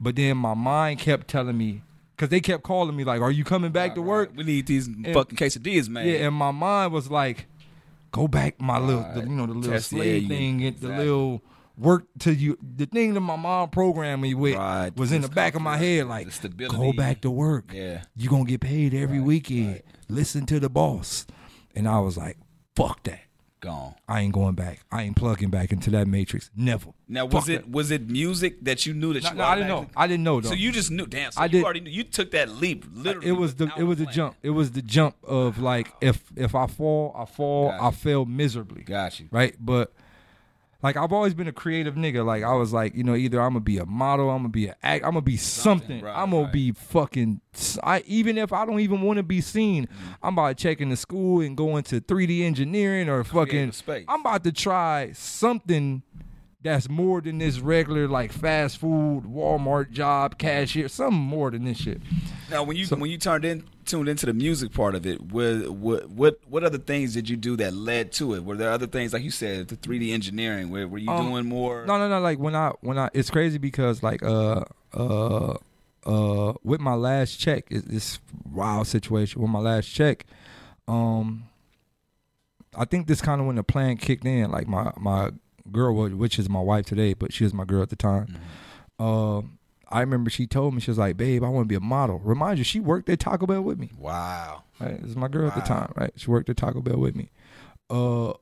But 0.00 0.16
then 0.16 0.38
my 0.38 0.54
mind 0.54 1.00
kept 1.00 1.28
telling 1.28 1.56
me 1.58 1.82
because 2.16 2.30
they 2.30 2.40
kept 2.40 2.62
calling 2.62 2.96
me 2.96 3.04
like, 3.04 3.20
"Are 3.20 3.30
you 3.30 3.44
coming 3.44 3.72
back 3.72 3.94
to 3.96 4.02
work?" 4.02 4.32
We 4.34 4.44
need 4.44 4.66
these 4.66 4.88
fucking 4.88 5.36
quesadillas, 5.36 5.90
man. 5.90 6.06
Yeah, 6.06 6.26
and 6.26 6.34
my 6.34 6.50
mind 6.50 6.92
was 6.92 7.10
like, 7.10 7.46
go 8.10 8.26
back 8.26 8.58
my 8.58 8.78
little, 8.78 9.06
the, 9.14 9.20
you 9.20 9.36
know, 9.36 9.46
the 9.46 9.52
little 9.52 9.72
Test 9.72 9.90
slave 9.90 10.28
thing, 10.28 10.58
get 10.58 10.80
the 10.80 10.88
little 10.88 11.42
work 11.76 12.06
to 12.20 12.34
you. 12.34 12.58
The 12.76 12.86
thing 12.86 13.14
that 13.14 13.20
my 13.20 13.36
mom 13.36 13.70
programmed 13.70 14.22
me 14.22 14.34
with 14.34 14.54
Right. 14.56 14.96
was 14.96 15.12
in 15.12 15.22
the 15.22 15.28
back 15.28 15.54
of 15.54 15.62
my 15.62 15.76
head, 15.76 16.06
like, 16.06 16.28
go 16.68 16.92
back 16.92 17.20
to 17.22 17.30
work. 17.30 17.70
Yeah. 17.74 18.02
You 18.16 18.28
gonna 18.30 18.44
get 18.44 18.60
paid 18.60 18.94
every 18.94 19.18
Right, 19.18 19.26
weekend. 19.26 19.66
right. 19.72 19.84
Listen 20.08 20.46
to 20.46 20.60
the 20.60 20.70
boss. 20.70 21.26
And 21.74 21.86
I 21.88 21.98
was 22.00 22.16
like, 22.16 22.38
fuck 22.74 23.02
that. 23.04 23.20
Gone. 23.60 23.94
I 24.06 24.20
ain't 24.20 24.32
going 24.34 24.54
back. 24.54 24.80
I 24.92 25.02
ain't 25.02 25.16
plugging 25.16 25.48
back 25.50 25.72
into 25.72 25.90
that 25.90 26.06
matrix. 26.06 26.50
Never. 26.54 26.90
Now 27.08 27.24
was 27.24 27.32
Fuck 27.46 27.48
it 27.48 27.62
that. 27.64 27.70
was 27.70 27.90
it 27.90 28.08
music 28.08 28.62
that 28.62 28.84
you 28.86 28.92
knew 28.94 29.14
that 29.14 29.22
No, 29.24 29.30
you 29.30 29.34
no, 29.36 29.44
I 29.44 29.54
didn't 29.56 29.68
know. 29.68 29.86
I 29.96 30.06
didn't 30.06 30.24
know 30.24 30.40
though. 30.40 30.50
So 30.50 30.54
you 30.54 30.70
just 30.72 30.90
knew. 30.90 31.06
Damn. 31.06 31.32
So 31.32 31.40
I 31.40 31.44
you 31.46 31.50
did- 31.50 31.64
already 31.64 31.80
knew. 31.80 31.90
You 31.90 32.04
took 32.04 32.30
that 32.32 32.48
leap. 32.50 32.84
Literally. 32.92 33.28
it 33.28 33.32
was 33.32 33.54
the 33.56 33.70
it 33.76 33.82
was 33.84 33.98
a 34.00 34.04
the 34.04 34.12
jump. 34.12 34.36
It 34.42 34.50
was 34.50 34.72
the 34.72 34.82
jump 34.82 35.16
of 35.24 35.58
like 35.58 35.90
if 36.02 36.22
if 36.36 36.54
I 36.54 36.66
fall, 36.66 37.14
I 37.18 37.24
fall. 37.24 37.70
Got 37.70 37.80
I 37.80 37.90
fail 37.92 38.24
miserably. 38.26 38.82
Got 38.82 39.20
you. 39.20 39.28
right? 39.32 39.56
But 39.58 39.92
like 40.82 40.96
I've 40.96 41.12
always 41.12 41.34
been 41.34 41.48
a 41.48 41.52
creative 41.52 41.94
nigga. 41.94 42.24
Like 42.24 42.42
I 42.42 42.52
was 42.54 42.72
like, 42.72 42.94
you 42.94 43.02
know, 43.04 43.14
either 43.14 43.40
I'm 43.40 43.50
gonna 43.50 43.60
be 43.60 43.78
a 43.78 43.86
model, 43.86 44.30
I'm 44.30 44.38
gonna 44.38 44.48
be 44.50 44.68
an 44.68 44.74
act, 44.82 45.04
I'm 45.04 45.12
gonna 45.12 45.22
be 45.22 45.36
something. 45.36 46.02
right, 46.02 46.14
I'm 46.16 46.30
gonna 46.30 46.44
right. 46.44 46.52
be 46.52 46.72
fucking. 46.72 47.40
I 47.82 48.02
even 48.06 48.38
if 48.38 48.52
I 48.52 48.66
don't 48.66 48.80
even 48.80 49.00
want 49.02 49.16
to 49.18 49.22
be 49.22 49.40
seen, 49.40 49.86
Mm-hmm. 49.86 50.12
I'm 50.22 50.34
about 50.34 50.56
to 50.56 50.62
check 50.62 50.80
into 50.80 50.96
school 50.96 51.40
and 51.40 51.56
go 51.56 51.76
into 51.76 52.00
3D 52.00 52.42
engineering 52.42 53.08
or 53.08 53.24
fucking. 53.24 53.72
Space. 53.72 54.04
I'm 54.08 54.20
about 54.20 54.44
to 54.44 54.52
try 54.52 55.12
something 55.14 56.02
that's 56.66 56.88
more 56.88 57.20
than 57.20 57.38
this 57.38 57.58
regular 57.60 58.06
like 58.08 58.32
fast 58.32 58.78
food 58.78 59.24
Walmart 59.24 59.90
job 59.90 60.36
cashier. 60.38 60.88
Something 60.88 61.18
more 61.20 61.50
than 61.50 61.64
this 61.64 61.78
shit. 61.78 62.00
Now, 62.50 62.62
when 62.64 62.76
you 62.76 62.86
when 62.88 63.10
you 63.10 63.18
turned 63.18 63.44
in 63.44 63.64
tuned 63.84 64.08
into 64.08 64.26
the 64.26 64.34
music 64.34 64.72
part 64.72 64.94
of 64.94 65.06
it, 65.06 65.20
what 65.20 65.70
what 65.70 66.08
what 66.10 66.40
what 66.48 66.64
other 66.64 66.78
things 66.78 67.14
did 67.14 67.28
you 67.28 67.36
do 67.36 67.56
that 67.56 67.72
led 67.72 68.12
to 68.12 68.34
it? 68.34 68.44
Were 68.44 68.56
there 68.56 68.70
other 68.70 68.86
things 68.86 69.12
like 69.12 69.22
you 69.22 69.30
said, 69.30 69.68
the 69.68 69.76
3D 69.76 70.12
engineering? 70.12 70.70
Where 70.70 70.86
were 70.88 70.98
you 70.98 71.08
Um, 71.10 71.28
doing 71.30 71.46
more? 71.46 71.86
No, 71.86 71.98
no, 71.98 72.08
no. 72.08 72.20
Like 72.20 72.38
when 72.38 72.54
I 72.54 72.72
when 72.80 72.98
I 72.98 73.10
it's 73.14 73.30
crazy 73.30 73.58
because 73.58 74.02
like 74.02 74.22
uh 74.22 74.64
uh 74.94 75.54
uh 76.04 76.52
with 76.62 76.80
my 76.80 76.94
last 76.94 77.38
check 77.38 77.66
is 77.70 77.82
this 77.84 78.18
wild 78.50 78.86
situation 78.86 79.40
with 79.40 79.50
my 79.50 79.60
last 79.60 79.86
check. 79.86 80.26
Um, 80.88 81.44
I 82.76 82.84
think 82.84 83.06
this 83.06 83.20
kind 83.20 83.40
of 83.40 83.46
when 83.46 83.56
the 83.56 83.64
plan 83.64 83.96
kicked 83.96 84.24
in. 84.24 84.50
Like 84.50 84.68
my 84.68 84.92
my 84.96 85.30
girl, 85.72 86.08
which 86.08 86.38
is 86.38 86.48
my 86.48 86.60
wife 86.60 86.86
today, 86.86 87.14
but 87.14 87.32
she 87.32 87.44
was 87.44 87.54
my 87.54 87.64
girl 87.64 87.82
at 87.82 87.90
the 87.90 87.96
time. 87.96 88.38
Uh, 88.98 89.42
I 89.88 90.00
remember 90.00 90.30
she 90.30 90.46
told 90.46 90.74
me 90.74 90.80
she 90.80 90.90
was 90.90 90.98
like, 90.98 91.16
"Babe, 91.16 91.44
I 91.44 91.48
want 91.48 91.64
to 91.64 91.68
be 91.68 91.74
a 91.76 91.80
model." 91.80 92.18
Remind 92.18 92.58
you, 92.58 92.64
she 92.64 92.80
worked 92.80 93.08
at 93.08 93.20
Taco 93.20 93.46
Bell 93.46 93.62
with 93.62 93.78
me. 93.78 93.92
Wow. 93.98 94.64
Right? 94.80 95.00
This 95.00 95.10
is 95.10 95.16
my 95.16 95.28
girl 95.28 95.48
at 95.48 95.54
the 95.54 95.60
time, 95.60 95.92
right? 95.96 96.12
She 96.16 96.30
worked 96.30 96.50
at 96.50 96.56
Taco 96.56 96.80
Bell 96.80 96.96
with 96.96 97.14
me. 97.14 97.30
Uh, 97.88 98.32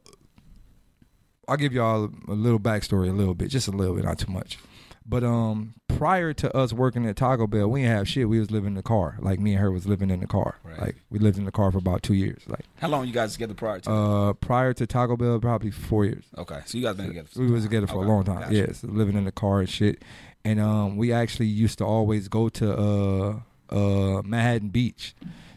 I'll 1.46 1.56
give 1.58 1.72
y'all 1.72 2.10
a 2.28 2.32
little 2.32 2.58
backstory, 2.58 3.08
a 3.08 3.12
little 3.12 3.34
bit, 3.34 3.48
just 3.48 3.68
a 3.68 3.72
little 3.72 3.94
bit, 3.94 4.04
not 4.04 4.18
too 4.18 4.32
much. 4.32 4.58
But 5.06 5.22
um, 5.22 5.74
prior 5.88 6.32
to 6.32 6.56
us 6.56 6.72
working 6.72 7.04
at 7.06 7.16
Taco 7.16 7.46
Bell, 7.46 7.68
we 7.68 7.82
didn't 7.82 7.96
have 7.96 8.08
shit. 8.08 8.28
We 8.28 8.38
was 8.40 8.50
living 8.50 8.68
in 8.68 8.74
the 8.74 8.82
car. 8.82 9.16
Like 9.20 9.38
me 9.38 9.52
and 9.52 9.60
her 9.60 9.70
was 9.70 9.86
living 9.86 10.10
in 10.10 10.20
the 10.20 10.26
car. 10.26 10.56
Right. 10.64 10.80
Like 10.80 10.96
we 11.10 11.18
lived 11.18 11.36
in 11.36 11.44
the 11.44 11.52
car 11.52 11.70
for 11.70 11.76
about 11.78 12.02
two 12.02 12.14
years. 12.14 12.42
Like 12.46 12.64
How 12.76 12.88
long 12.88 13.06
you 13.06 13.12
guys 13.12 13.34
together 13.34 13.52
prior 13.54 13.80
to? 13.80 13.90
uh, 13.92 14.32
prior 14.32 14.72
to 14.72 14.86
Taco 14.86 15.16
Bell, 15.16 15.38
probably 15.40 15.70
four 15.70 16.06
years. 16.06 16.24
okay, 16.38 16.60
so 16.64 16.78
you 16.78 16.84
guys 16.84 16.96
been 16.96 17.08
together. 17.08 17.28
We 17.36 17.50
was 17.50 17.64
together 17.64 17.86
for 17.86 17.96
Okay, 17.98 18.06
a 18.06 18.08
long 18.08 18.24
time. 18.24 18.40
gotcha. 18.40 18.54
Yes, 18.54 18.82
living 18.82 19.16
in 19.16 19.24
the 19.24 19.32
car 19.32 19.60
and 19.60 19.68
shit. 19.68 20.02
And 20.42 20.58
um, 20.58 20.96
we 20.96 21.12
actually 21.12 21.46
used 21.46 21.78
to 21.78 21.84
always 21.84 22.28
go 22.28 22.48
to 22.50 22.72
uh, 22.74 23.40
uh, 23.70 24.22
Manhattan 24.24 24.68
Beach. 24.68 25.14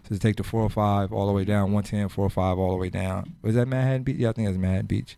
So 0.08 0.16
to 0.16 0.20
take 0.20 0.38
the 0.38 0.44
405 0.44 1.12
all 1.12 1.28
the 1.28 1.34
way 1.34 1.44
down, 1.44 1.74
110, 1.74 2.08
405 2.10 2.58
all 2.58 2.72
the 2.72 2.78
way 2.78 2.90
down. 2.90 3.34
Was 3.42 3.56
that 3.56 3.68
Manhattan 3.68 4.04
Beach? 4.04 4.16
Yeah, 4.18 4.30
I 4.30 4.32
think 4.34 4.48
that's 4.48 4.58
Manhattan 4.58 4.86
Beach. 4.86 5.18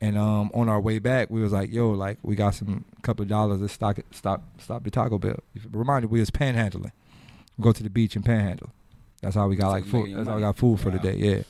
And 0.00 0.18
um, 0.18 0.50
on 0.54 0.68
our 0.68 0.80
way 0.80 0.98
back, 0.98 1.30
we 1.30 1.40
was 1.40 1.52
like, 1.52 1.72
"Yo, 1.72 1.90
like 1.90 2.18
we 2.22 2.34
got 2.36 2.54
some 2.54 2.84
couple 3.02 3.22
of 3.22 3.28
dollars. 3.28 3.60
Let's 3.60 3.72
stop 3.72 3.98
stop 4.10 4.42
stop 4.60 4.84
the 4.84 4.90
Taco 4.90 5.18
Bell." 5.18 5.38
Reminder, 5.70 6.08
we 6.08 6.20
was 6.20 6.30
panhandling. 6.30 6.92
Go 7.60 7.72
to 7.72 7.82
the 7.82 7.88
beach 7.90 8.16
and 8.16 8.24
panhandle. 8.24 8.70
That's 9.22 9.36
how 9.36 9.46
we 9.48 9.56
got 9.56 9.72
That's 9.72 9.84
like 9.84 9.90
food. 9.90 10.16
That's 10.16 10.28
how 10.28 10.34
we 10.34 10.42
got 10.42 10.56
food 10.56 10.80
for 10.80 10.90
the 10.90 10.98
day. 10.98 11.14
Yeah. 11.16 11.42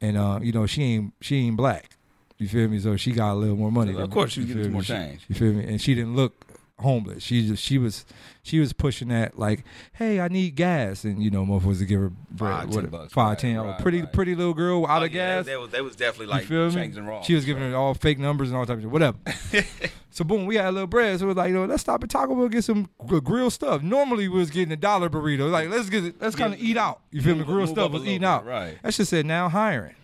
And 0.00 0.16
uh, 0.18 0.40
you 0.42 0.52
know, 0.52 0.66
she 0.66 0.82
ain't 0.82 1.14
she 1.20 1.36
ain't 1.46 1.56
black. 1.56 1.90
You 2.36 2.48
feel 2.48 2.68
me? 2.68 2.78
So 2.80 2.96
she 2.96 3.12
got 3.12 3.32
a 3.32 3.34
little 3.34 3.56
more 3.56 3.72
money. 3.72 3.94
Of 3.96 4.10
course, 4.10 4.32
she 4.32 4.40
You 4.42 4.46
was 4.46 4.52
feel 4.54 4.62
getting 4.62 4.72
more 4.72 4.82
She- 4.82 4.92
change. 4.92 5.20
You 5.28 5.34
feel 5.34 5.52
me? 5.54 5.64
And 5.64 5.80
she 5.80 5.94
didn't 5.94 6.14
look 6.14 6.44
homeless. 6.78 7.22
She 7.22 7.46
just 7.48 7.62
she 7.62 7.78
was 7.78 8.04
she 8.42 8.58
was 8.60 8.72
pushing 8.72 9.08
that 9.08 9.38
like, 9.38 9.64
hey, 9.94 10.20
I 10.20 10.28
need 10.28 10.54
gas, 10.54 11.04
and 11.04 11.22
you 11.22 11.30
know, 11.30 11.44
motherfuckers 11.44 11.78
to 11.80 11.84
give 11.84 12.00
her 12.00 12.08
bread, 12.30 12.52
Five, 12.60 12.68
what- 12.74 12.80
ten 12.82 12.90
bucks. 12.90 13.12
five, 13.12 13.28
Right, 13.30 13.38
ten. 13.38 13.56
right, 13.58 13.78
pretty 13.80 14.00
right. 14.02 14.12
pretty 14.12 14.34
little 14.34 14.54
girl 14.54 14.86
out 14.86 15.02
Oh, 15.02 15.06
of 15.06 15.12
yeah, 15.12 15.36
gas. 15.38 15.44
That, 15.46 15.50
that 15.52 15.60
was 15.60 15.70
that 15.70 15.84
was 15.84 15.96
definitely 15.96 16.26
like 16.26 16.46
changing 16.48 17.06
wrong. 17.06 17.22
She 17.24 17.34
was 17.34 17.44
giving 17.44 17.62
her 17.62 17.76
all 17.76 17.94
fake 17.94 18.18
numbers 18.18 18.48
and 18.50 18.56
all 18.56 18.64
types 18.66 18.78
of 18.78 18.82
shit, 18.84 18.90
whatever. 18.90 19.18
so 20.10 20.24
boom, 20.24 20.46
we 20.46 20.56
had 20.56 20.66
a 20.66 20.72
little 20.72 20.86
bread. 20.86 21.18
So 21.18 21.24
it 21.26 21.28
was 21.28 21.36
like, 21.36 21.48
you 21.48 21.54
know, 21.54 21.64
let's 21.64 21.82
stop 21.82 22.02
at 22.04 22.10
Taco 22.10 22.34
Bell 22.34 22.48
get 22.48 22.64
some 22.64 22.88
gr- 23.06 23.18
grilled 23.20 23.52
stuff. 23.52 23.82
Normally 23.82 24.28
we 24.28 24.38
was 24.38 24.50
getting 24.50 24.72
a 24.72 24.76
dollar 24.76 25.08
burrito. 25.10 25.50
Like 25.50 25.68
let's 25.68 25.88
get 25.90 26.20
let's 26.20 26.36
kind 26.36 26.54
of 26.54 26.60
eat 26.60 26.76
out. 26.76 27.00
You 27.10 27.22
feel 27.22 27.34
me? 27.34 27.38
Move- 27.40 27.46
Grilled 27.48 27.60
move 27.60 27.68
stuff 27.70 27.92
was 27.92 28.02
eating 28.02 28.20
bit, 28.20 28.26
out. 28.26 28.46
right. 28.46 28.78
That 28.82 28.94
shit 28.94 29.06
said 29.08 29.26
now 29.26 29.48
hiring. 29.48 29.94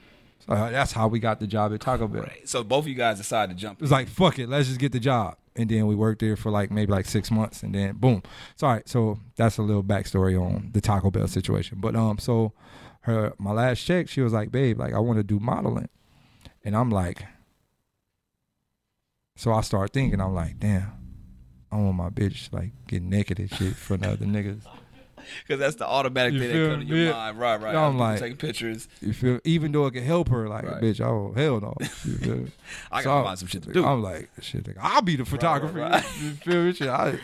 So 0.47 0.53
that's 0.55 0.93
how 0.93 1.09
we 1.09 1.21
got 1.21 1.41
the 1.41 1.47
job 1.47 1.73
at 1.73 1.81
Taco 1.81 2.07
Bell. 2.07 2.23
Right. 2.23 2.47
So 2.47 2.63
both 2.63 2.85
of 2.85 2.89
you 2.89 2.95
guys 2.95 3.17
decided 3.17 3.57
to 3.57 3.61
jump. 3.63 3.79
It 3.79 3.83
was 3.83 3.91
like, 3.91 4.09
fuck 4.09 4.39
it, 4.39 4.47
let's 4.49 4.69
just 4.69 4.79
get 4.79 4.93
the 4.93 5.01
job. 5.01 5.37
And 5.57 5.71
then 5.71 5.87
we 5.87 5.95
worked 5.95 6.21
there 6.21 6.37
for 6.37 6.51
like 6.51 6.71
maybe 6.71 6.91
like 6.91 7.07
six 7.07 7.31
months 7.31 7.63
and 7.63 7.75
then 7.75 7.95
boom. 7.97 8.23
So 8.57 8.67
all 8.67 8.73
right, 8.75 8.89
so 8.89 9.21
that's 9.37 9.59
a 9.59 9.63
little 9.63 9.85
backstory 9.85 10.41
on 10.41 10.71
the 10.73 10.81
Taco 10.81 11.11
Bell 11.11 11.29
situation. 11.29 11.79
But 11.81 11.95
um 11.95 12.19
so 12.19 12.53
her 13.03 13.35
my 13.39 13.53
last 13.53 13.81
check, 13.85 14.09
she 14.09 14.21
was 14.21 14.33
like, 14.33 14.51
babe, 14.51 14.79
like 14.79 14.95
I 14.95 14.99
want 14.99 15.19
to 15.19 15.23
do 15.23 15.39
modeling. 15.39 15.89
And 16.65 16.75
I'm 16.75 16.91
like, 16.91 17.25
so 19.37 19.53
I 19.53 19.61
start 19.61 19.93
thinking, 19.93 20.21
I'm 20.21 20.35
like, 20.35 20.59
damn, 20.59 20.93
I 21.71 21.77
want 21.77 21.97
my 21.97 22.09
bitch 22.09 22.53
like 22.53 22.73
get 22.87 23.03
naked 23.03 23.39
and 23.39 23.51
shit 23.51 23.77
for 23.77 23.97
the 23.97 24.13
other 24.13 24.27
niggas. 24.27 24.63
because 25.47 25.61
that's 25.61 25.77
the 25.77 25.87
automatic 25.87 26.35
You 26.35 26.39
thing 26.41 26.49
that 26.53 26.69
comes 26.71 26.89
to 26.89 26.95
your 26.97 27.07
Yeah. 27.07 27.13
mind. 27.13 27.39
Right, 27.39 27.61
right. 27.61 27.75
I'm 27.75 27.99
like- 27.99 28.19
taking 28.21 28.37
pictures. 28.37 28.89
You 29.01 29.13
feel 29.13 29.41
even 29.45 29.73
though 29.73 29.87
it 29.87 29.93
could 29.93 30.03
help 30.03 30.29
her, 30.29 30.49
like 30.49 30.65
Right. 30.65 30.83
bitch, 30.83 31.01
oh 31.01 31.33
hell 31.37 31.61
no. 31.61 31.75
You? 32.05 32.49
I 32.93 33.03
So 33.03 33.11
gotta 33.11 33.25
find 33.25 33.39
some 33.39 33.49
shit 33.49 33.63
to 33.65 33.73
do. 33.73 33.85
I'm 33.85 34.03
like, 34.03 34.31
shit, 34.41 34.65
nigga, 34.65 34.79
I'll 34.81 35.03
be 35.03 35.17
the 35.17 35.25
photographer. 35.25 35.79
right, 35.79 35.93
right. 35.93 36.23
You 36.23 36.31
feel 36.33 36.63
me? 36.65 36.73
Shit, 36.73 36.89
I, 36.89 37.19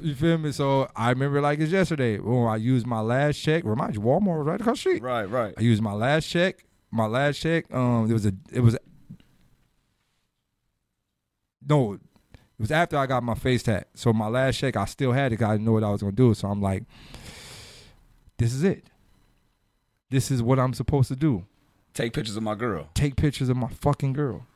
you 0.00 0.14
feel 0.14 0.38
me? 0.38 0.52
So 0.52 0.88
I 0.96 1.10
remember 1.10 1.40
like 1.40 1.58
it's 1.60 1.70
yesterday. 1.72 2.18
When 2.18 2.48
I 2.48 2.56
used 2.56 2.86
my 2.86 3.00
last 3.00 3.38
check. 3.38 3.62
Remind 3.64 3.94
you, 3.94 4.00
Walmart 4.00 4.38
was 4.38 4.46
right 4.46 4.60
across 4.60 4.76
the 4.78 4.80
street. 4.80 5.02
right, 5.02 5.24
right. 5.24 5.54
I 5.56 5.60
used 5.60 5.82
my 5.82 5.92
last 5.92 6.28
check. 6.28 6.64
My 6.90 7.06
last 7.06 7.38
check. 7.40 7.72
Um, 7.72 8.06
there 8.08 8.14
was 8.14 8.26
a. 8.26 8.32
It 8.52 8.60
was. 8.60 8.74
A, 8.74 8.78
No, 11.68 11.92
it 11.94 12.00
was 12.62 12.70
after 12.72 12.96
I 12.96 13.06
got 13.06 13.22
my 13.22 13.34
face 13.34 13.62
tat. 13.64 13.88
So 13.94 14.12
my 14.12 14.28
last 14.28 14.56
check, 14.58 14.76
I 14.76 14.84
still 14.86 15.12
had 15.12 15.32
it. 15.32 15.36
'cause 15.38 15.48
I 15.48 15.52
didn't 15.52 15.66
know 15.66 15.72
what 15.72 15.84
I 15.84 15.90
was 15.90 16.00
gonna 16.00 16.12
do. 16.12 16.32
So 16.32 16.48
I'm 16.48 16.62
like, 16.62 16.84
this 18.38 18.54
is 18.54 18.62
it. 18.64 18.84
This 20.10 20.30
is 20.30 20.42
what 20.42 20.58
I'm 20.58 20.72
supposed 20.74 21.08
to 21.08 21.16
do. 21.16 21.44
Take 21.94 22.12
pictures 22.12 22.36
of 22.36 22.42
my 22.42 22.54
girl. 22.54 22.88
Take 22.94 23.16
pictures 23.16 23.48
of 23.48 23.56
my 23.56 23.68
fucking 23.68 24.12
girl. 24.14 24.46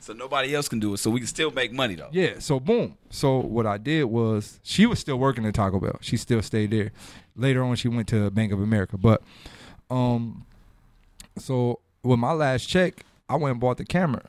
So 0.00 0.12
nobody 0.12 0.54
else 0.54 0.68
can 0.68 0.78
do 0.78 0.94
it. 0.94 0.98
So 0.98 1.10
we 1.10 1.18
can 1.18 1.26
still 1.26 1.50
make 1.50 1.72
money 1.72 1.96
though. 1.96 2.10
Yeah, 2.12 2.38
so 2.38 2.60
boom. 2.60 2.96
So 3.10 3.38
what 3.40 3.66
I 3.66 3.78
did 3.78 4.04
was 4.04 4.60
she 4.62 4.86
was 4.86 4.98
still 5.00 5.18
working 5.18 5.44
at 5.46 5.54
Taco 5.54 5.80
Bell. 5.80 5.98
She 6.00 6.16
still 6.16 6.42
stayed 6.42 6.70
there. 6.70 6.92
Later 7.34 7.64
on 7.64 7.74
she 7.76 7.88
went 7.88 8.06
to 8.08 8.30
Bank 8.30 8.52
of 8.52 8.60
America. 8.60 8.96
But 8.98 9.22
um 9.90 10.44
so 11.38 11.80
with 12.04 12.18
my 12.20 12.32
last 12.32 12.66
check, 12.66 13.04
I 13.28 13.34
went 13.36 13.52
and 13.52 13.60
bought 13.60 13.78
the 13.78 13.84
camera. 13.84 14.22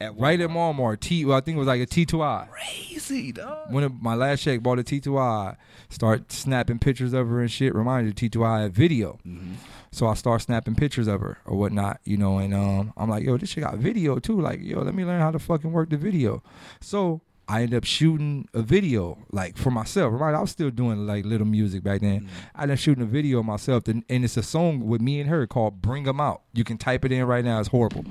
At 0.00 0.18
Right 0.18 0.40
at 0.40 0.48
Walmart. 0.50 1.00
T 1.00 1.24
well, 1.26 1.36
I 1.36 1.40
think 1.40 1.56
it 1.56 1.58
was 1.58 1.68
like 1.68 1.82
a 1.82 1.86
T2i. 1.86 2.48
Crazy, 2.50 3.32
dog. 3.32 3.70
When 3.70 3.84
it- 3.84 3.92
my 4.00 4.14
last 4.14 4.42
check 4.42 4.62
bought 4.62 4.78
a 4.78 4.82
T2i, 4.82 5.56
start 5.90 6.32
snapping 6.32 6.78
pictures 6.78 7.12
of 7.12 7.28
her 7.28 7.40
and 7.40 7.50
shit. 7.50 7.74
Remind 7.74 8.06
you, 8.06 8.14
T2i 8.30 8.62
had 8.62 8.72
video. 8.74 9.18
Mm-hmm. 9.26 9.54
So 9.92 10.06
I 10.06 10.14
start 10.14 10.40
snapping 10.42 10.74
pictures 10.76 11.06
of 11.06 11.20
her 11.20 11.38
or 11.44 11.56
whatnot, 11.58 12.00
you 12.04 12.16
know, 12.16 12.38
and 12.38 12.54
um, 12.54 12.92
I'm 12.96 13.10
like, 13.10 13.24
yo, 13.24 13.36
this 13.36 13.50
shit 13.50 13.64
got 13.64 13.76
video 13.76 14.18
too. 14.18 14.40
Like, 14.40 14.60
yo, 14.62 14.80
let 14.82 14.94
me 14.94 15.04
learn 15.04 15.20
how 15.20 15.32
to 15.32 15.38
fucking 15.38 15.72
work 15.72 15.90
the 15.90 15.96
video. 15.98 16.42
So 16.80 17.20
I 17.48 17.62
end 17.64 17.74
up 17.74 17.84
shooting 17.84 18.48
a 18.54 18.62
video 18.62 19.18
like 19.32 19.58
for 19.58 19.70
myself. 19.72 20.18
Right, 20.18 20.34
I 20.34 20.40
was 20.40 20.50
still 20.52 20.70
doing 20.70 21.06
like 21.06 21.24
little 21.26 21.46
music 21.46 21.82
back 21.82 22.00
then. 22.00 22.28
I 22.54 22.62
ended 22.62 22.76
up 22.76 22.78
shooting 22.80 23.02
a 23.02 23.06
video 23.06 23.42
myself, 23.42 23.86
and, 23.88 24.04
and 24.08 24.24
it's 24.24 24.36
a 24.38 24.42
song 24.42 24.86
with 24.86 25.00
me 25.02 25.20
and 25.20 25.28
her 25.28 25.46
called 25.48 25.82
"Bring 25.82 26.08
'Em 26.08 26.20
Out." 26.20 26.42
You 26.54 26.62
can 26.64 26.78
type 26.78 27.04
it 27.04 27.10
in 27.12 27.24
right 27.26 27.44
now. 27.44 27.58
It's 27.58 27.68
horrible. 27.68 28.04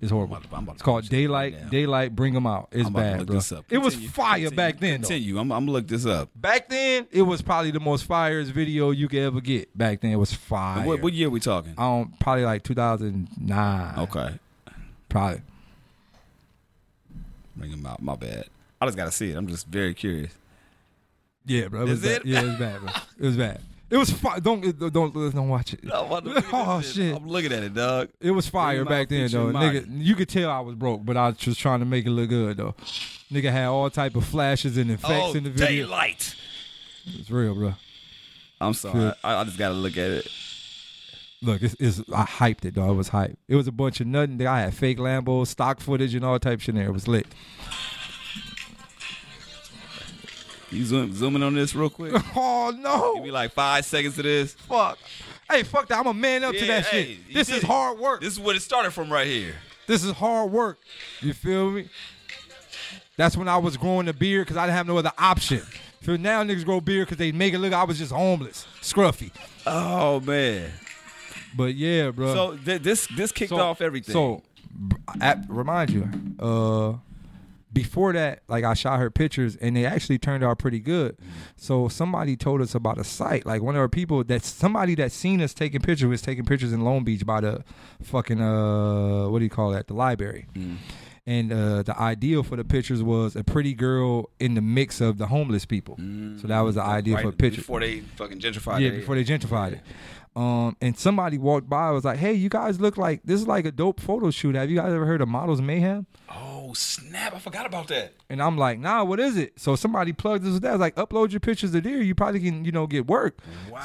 It's 0.00 0.10
horrible. 0.10 0.36
I'm 0.36 0.42
about 0.42 0.50
to- 0.50 0.56
I'm 0.56 0.62
about 0.64 0.72
to 0.72 0.76
It's 0.76 0.82
called 0.82 1.04
Daylyt. 1.04 1.30
right 1.30 1.70
Daylyt. 1.70 2.10
Bring 2.14 2.34
them 2.34 2.46
Out. 2.46 2.68
It's 2.72 2.86
I'm 2.86 2.92
bad, 2.92 3.18
look 3.20 3.26
bro. 3.28 3.36
this 3.36 3.52
up. 3.52 3.64
It 3.70 3.78
was 3.78 3.94
fire 3.94 4.34
continue, 4.34 4.50
back 4.56 4.78
then. 4.80 5.00
though. 5.00 5.08
Continue. 5.08 5.38
I'm, 5.38 5.50
I'm 5.52 5.60
gonna 5.62 5.72
look 5.72 5.88
this 5.88 6.04
up. 6.04 6.28
Back 6.36 6.68
then, 6.68 7.06
it 7.10 7.22
was 7.22 7.40
probably 7.42 7.70
the 7.70 7.80
most 7.80 8.06
fireest 8.06 8.46
video 8.52 8.90
you 8.90 9.08
could 9.08 9.20
ever 9.20 9.40
get. 9.40 9.76
Back 9.76 10.00
then, 10.02 10.10
it 10.12 10.16
was 10.16 10.32
fire. 10.32 10.84
What, 10.86 11.00
what 11.00 11.12
year 11.14 11.30
we 11.30 11.40
talking? 11.40 11.74
Um, 11.78 12.12
probably 12.20 12.44
like 12.44 12.62
2009. 12.64 13.98
Okay. 13.98 14.38
Probably. 15.08 15.40
Bring 17.56 17.70
them 17.70 17.86
out. 17.86 18.02
My 18.02 18.16
bad. 18.16 18.46
I 18.80 18.86
just 18.86 18.96
gotta 18.98 19.12
see 19.12 19.30
it. 19.30 19.36
I'm 19.36 19.46
just 19.46 19.66
very 19.68 19.94
curious. 19.94 20.32
Yeah, 21.46 21.68
bro. 21.68 21.82
It 21.82 21.90
Is 21.90 22.00
was 22.02 22.04
it? 22.04 22.22
bad. 22.24 22.28
Yeah, 22.30 22.42
it 22.42 22.46
was 22.46 22.56
bad, 22.58 22.80
bro. 22.80 22.88
It 23.18 23.24
was 23.26 23.36
bad. 23.36 23.60
It 23.94 23.98
was 23.98 24.10
fire. 24.10 24.40
Don't 24.40 24.60
don't 24.92 25.14
don't 25.14 25.48
watch 25.48 25.72
it. 25.72 25.80
Oh 25.92 26.80
shit. 26.80 27.14
I'm 27.14 27.28
looking 27.28 27.52
at 27.52 27.62
it, 27.62 27.74
dog. 27.74 28.08
It 28.20 28.32
was 28.32 28.48
fire 28.48 28.84
back 28.84 29.08
then, 29.08 29.30
though. 29.30 29.52
Nigga, 29.52 29.86
you 29.88 30.16
could 30.16 30.28
tell 30.28 30.50
I 30.50 30.58
was 30.58 30.74
broke, 30.74 31.04
but 31.04 31.16
I 31.16 31.28
was 31.28 31.36
just 31.36 31.60
trying 31.60 31.78
to 31.78 31.84
make 31.86 32.04
it 32.04 32.10
look 32.10 32.28
good, 32.28 32.56
though. 32.56 32.74
Nigga 33.30 33.52
had 33.52 33.66
all 33.66 33.88
type 33.90 34.16
of 34.16 34.24
flashes 34.24 34.76
and 34.78 34.90
effects 34.90 35.12
Oh, 35.12 35.34
in 35.34 35.44
the 35.44 35.50
video. 35.50 35.86
Daylyt. 35.86 36.34
It's 37.06 37.30
real, 37.30 37.54
bro. 37.54 37.74
I'm 38.60 38.74
sorry. 38.74 39.12
I, 39.22 39.36
I 39.36 39.44
just 39.44 39.58
gotta 39.58 39.74
look 39.74 39.96
at 39.96 40.10
it. 40.10 40.28
Look, 41.40 41.62
it's, 41.62 41.76
it's 41.78 42.00
I 42.12 42.24
hyped 42.24 42.64
it, 42.64 42.74
though. 42.74 42.90
It 42.90 42.94
was 42.94 43.10
hype. 43.10 43.38
It 43.46 43.54
was 43.54 43.68
a 43.68 43.72
bunch 43.72 44.00
of 44.00 44.08
nothing. 44.08 44.44
I 44.44 44.62
had 44.62 44.74
fake 44.74 44.98
Lambo, 44.98 45.46
stock 45.46 45.78
footage, 45.78 46.16
and 46.16 46.24
all 46.24 46.40
type 46.40 46.60
shit 46.60 46.74
there. 46.74 46.86
It 46.86 46.92
was 46.92 47.06
lit. 47.06 47.28
You 50.74 50.84
zoom, 50.84 51.14
zooming 51.14 51.42
on 51.42 51.54
this 51.54 51.74
real 51.74 51.90
quick. 51.90 52.12
Oh 52.36 52.72
no! 52.76 53.14
Give 53.16 53.24
me 53.24 53.30
like 53.30 53.52
five 53.52 53.84
seconds 53.84 54.18
of 54.18 54.24
this. 54.24 54.54
fuck. 54.54 54.98
Hey, 55.50 55.62
fuck 55.62 55.86
that. 55.88 55.98
I'm 55.98 56.06
a 56.06 56.14
man 56.14 56.42
up 56.44 56.54
to 56.54 56.66
that 56.66 56.86
hey, 56.86 57.04
shit. 57.04 57.34
This 57.34 57.48
is 57.50 57.58
it. 57.58 57.64
hard 57.64 57.98
work. 57.98 58.20
This 58.22 58.32
is 58.32 58.40
what 58.40 58.56
it 58.56 58.60
started 58.60 58.92
from 58.92 59.12
right 59.12 59.26
here. 59.26 59.54
This 59.86 60.02
is 60.02 60.12
hard 60.12 60.50
work. 60.50 60.78
You 61.20 61.34
feel 61.34 61.70
me? 61.70 61.88
That's 63.16 63.36
when 63.36 63.48
I 63.48 63.58
was 63.58 63.76
growing 63.76 64.06
the 64.06 64.12
beard 64.14 64.46
because 64.46 64.56
I 64.56 64.64
didn't 64.66 64.76
have 64.76 64.86
no 64.86 64.96
other 64.98 65.12
option. 65.18 65.62
So 66.02 66.16
now 66.16 66.42
niggas 66.42 66.64
grow 66.64 66.80
beard 66.80 67.06
because 67.06 67.18
they 67.18 67.32
make 67.32 67.54
it 67.54 67.58
look 67.58 67.72
I 67.72 67.84
was 67.84 67.98
just 67.98 68.12
homeless, 68.12 68.66
scruffy. 68.80 69.30
Oh 69.66 70.20
man. 70.20 70.70
But 71.56 71.74
yeah, 71.74 72.10
bro. 72.10 72.34
So 72.34 72.56
th- 72.56 72.82
this 72.82 73.06
this 73.14 73.30
kicked 73.30 73.50
So- 73.50 73.58
off 73.58 73.80
everything. 73.80 74.12
So, 74.12 74.42
remind 75.48 75.90
you, 75.90 76.08
uh, 76.40 76.94
before 77.74 78.12
that, 78.14 78.42
like 78.48 78.64
I 78.64 78.72
shot 78.72 78.98
her 79.00 79.10
pictures 79.10 79.56
and 79.56 79.76
they 79.76 79.84
actually 79.84 80.18
turned 80.18 80.42
out 80.44 80.58
pretty 80.58 80.80
good. 80.80 81.18
So 81.56 81.88
somebody 81.88 82.36
told 82.36 82.62
us 82.62 82.74
about 82.74 82.96
a 82.98 83.04
site, 83.04 83.44
like 83.44 83.60
one 83.60 83.74
of 83.74 83.80
our 83.80 83.88
people 83.88 84.24
that 84.24 84.44
somebody 84.44 84.94
that 84.94 85.12
seen 85.12 85.42
us 85.42 85.52
taking 85.52 85.80
pictures 85.82 86.08
was 86.08 86.22
taking 86.22 86.44
pictures 86.46 86.72
in 86.72 86.80
Long 86.82 87.04
Beach 87.04 87.26
by 87.26 87.40
the 87.42 87.64
fucking 88.02 88.40
uh 88.40 89.28
what 89.28 89.40
do 89.40 89.44
you 89.44 89.50
call 89.50 89.72
that? 89.72 89.88
The 89.88 89.94
library. 89.94 90.46
And 91.26 91.50
uh, 91.54 91.82
the 91.82 91.98
ideal 91.98 92.42
for 92.42 92.54
the 92.56 92.64
pictures 92.64 93.02
was 93.02 93.34
a 93.34 93.42
pretty 93.42 93.72
girl 93.72 94.28
in 94.38 94.52
the 94.54 94.60
mix 94.60 95.00
of 95.00 95.16
the 95.16 95.26
homeless 95.26 95.64
people. 95.64 95.96
So 96.40 96.46
that 96.48 96.60
was 96.60 96.74
the 96.74 96.82
idea 96.82 97.16
for 97.18 97.28
Right 97.30 97.38
picture. 97.38 97.62
before 97.62 97.80
they 97.80 98.00
fucking 98.00 98.40
gentrified. 98.40 98.80
Yeah, 98.82 98.88
it. 98.88 98.96
before 99.00 99.14
they 99.14 99.24
gentrified 99.24 99.72
it. 99.72 99.80
Um, 100.36 100.76
and 100.82 100.98
somebody 100.98 101.38
walked 101.38 101.66
by 101.68 101.92
was 101.92 102.04
like, 102.04 102.18
"Hey, 102.18 102.34
you 102.34 102.48
guys 102.50 102.78
look 102.80 102.98
like 102.98 103.22
this 103.24 103.40
is 103.40 103.46
like 103.46 103.64
a 103.64 103.70
dope 103.72 104.00
photo 104.00 104.30
shoot. 104.30 104.54
Have 104.56 104.68
you 104.68 104.76
guys 104.76 104.92
ever 104.92 105.06
heard 105.06 105.22
of 105.22 105.28
Models 105.28 105.62
Mayhem?" 105.62 106.06
Oh 106.28 106.43
snap! 106.74 107.34
I 107.34 107.38
forgot 107.38 107.66
about 107.66 107.88
that. 107.88 108.12
And 108.28 108.42
I'm 108.42 108.56
like, 108.58 108.78
"Nah, 108.78 109.04
what 109.04 109.20
is 109.20 109.36
it?" 109.36 109.58
So 109.58 109.76
somebody 109.76 110.12
plugged 110.12 110.44
this. 110.44 110.58
That 110.60 110.68
I 110.68 110.72
was 110.72 110.80
like, 110.80 110.96
"Upload 110.96 111.30
your 111.32 111.40
pictures 111.40 111.74
of 111.74 111.82
there. 111.82 112.02
You 112.02 112.14
probably 112.14 112.40
can, 112.40 112.64
you 112.64 112.72
know, 112.72 112.86
get 112.86 113.06
work." 113.06 113.38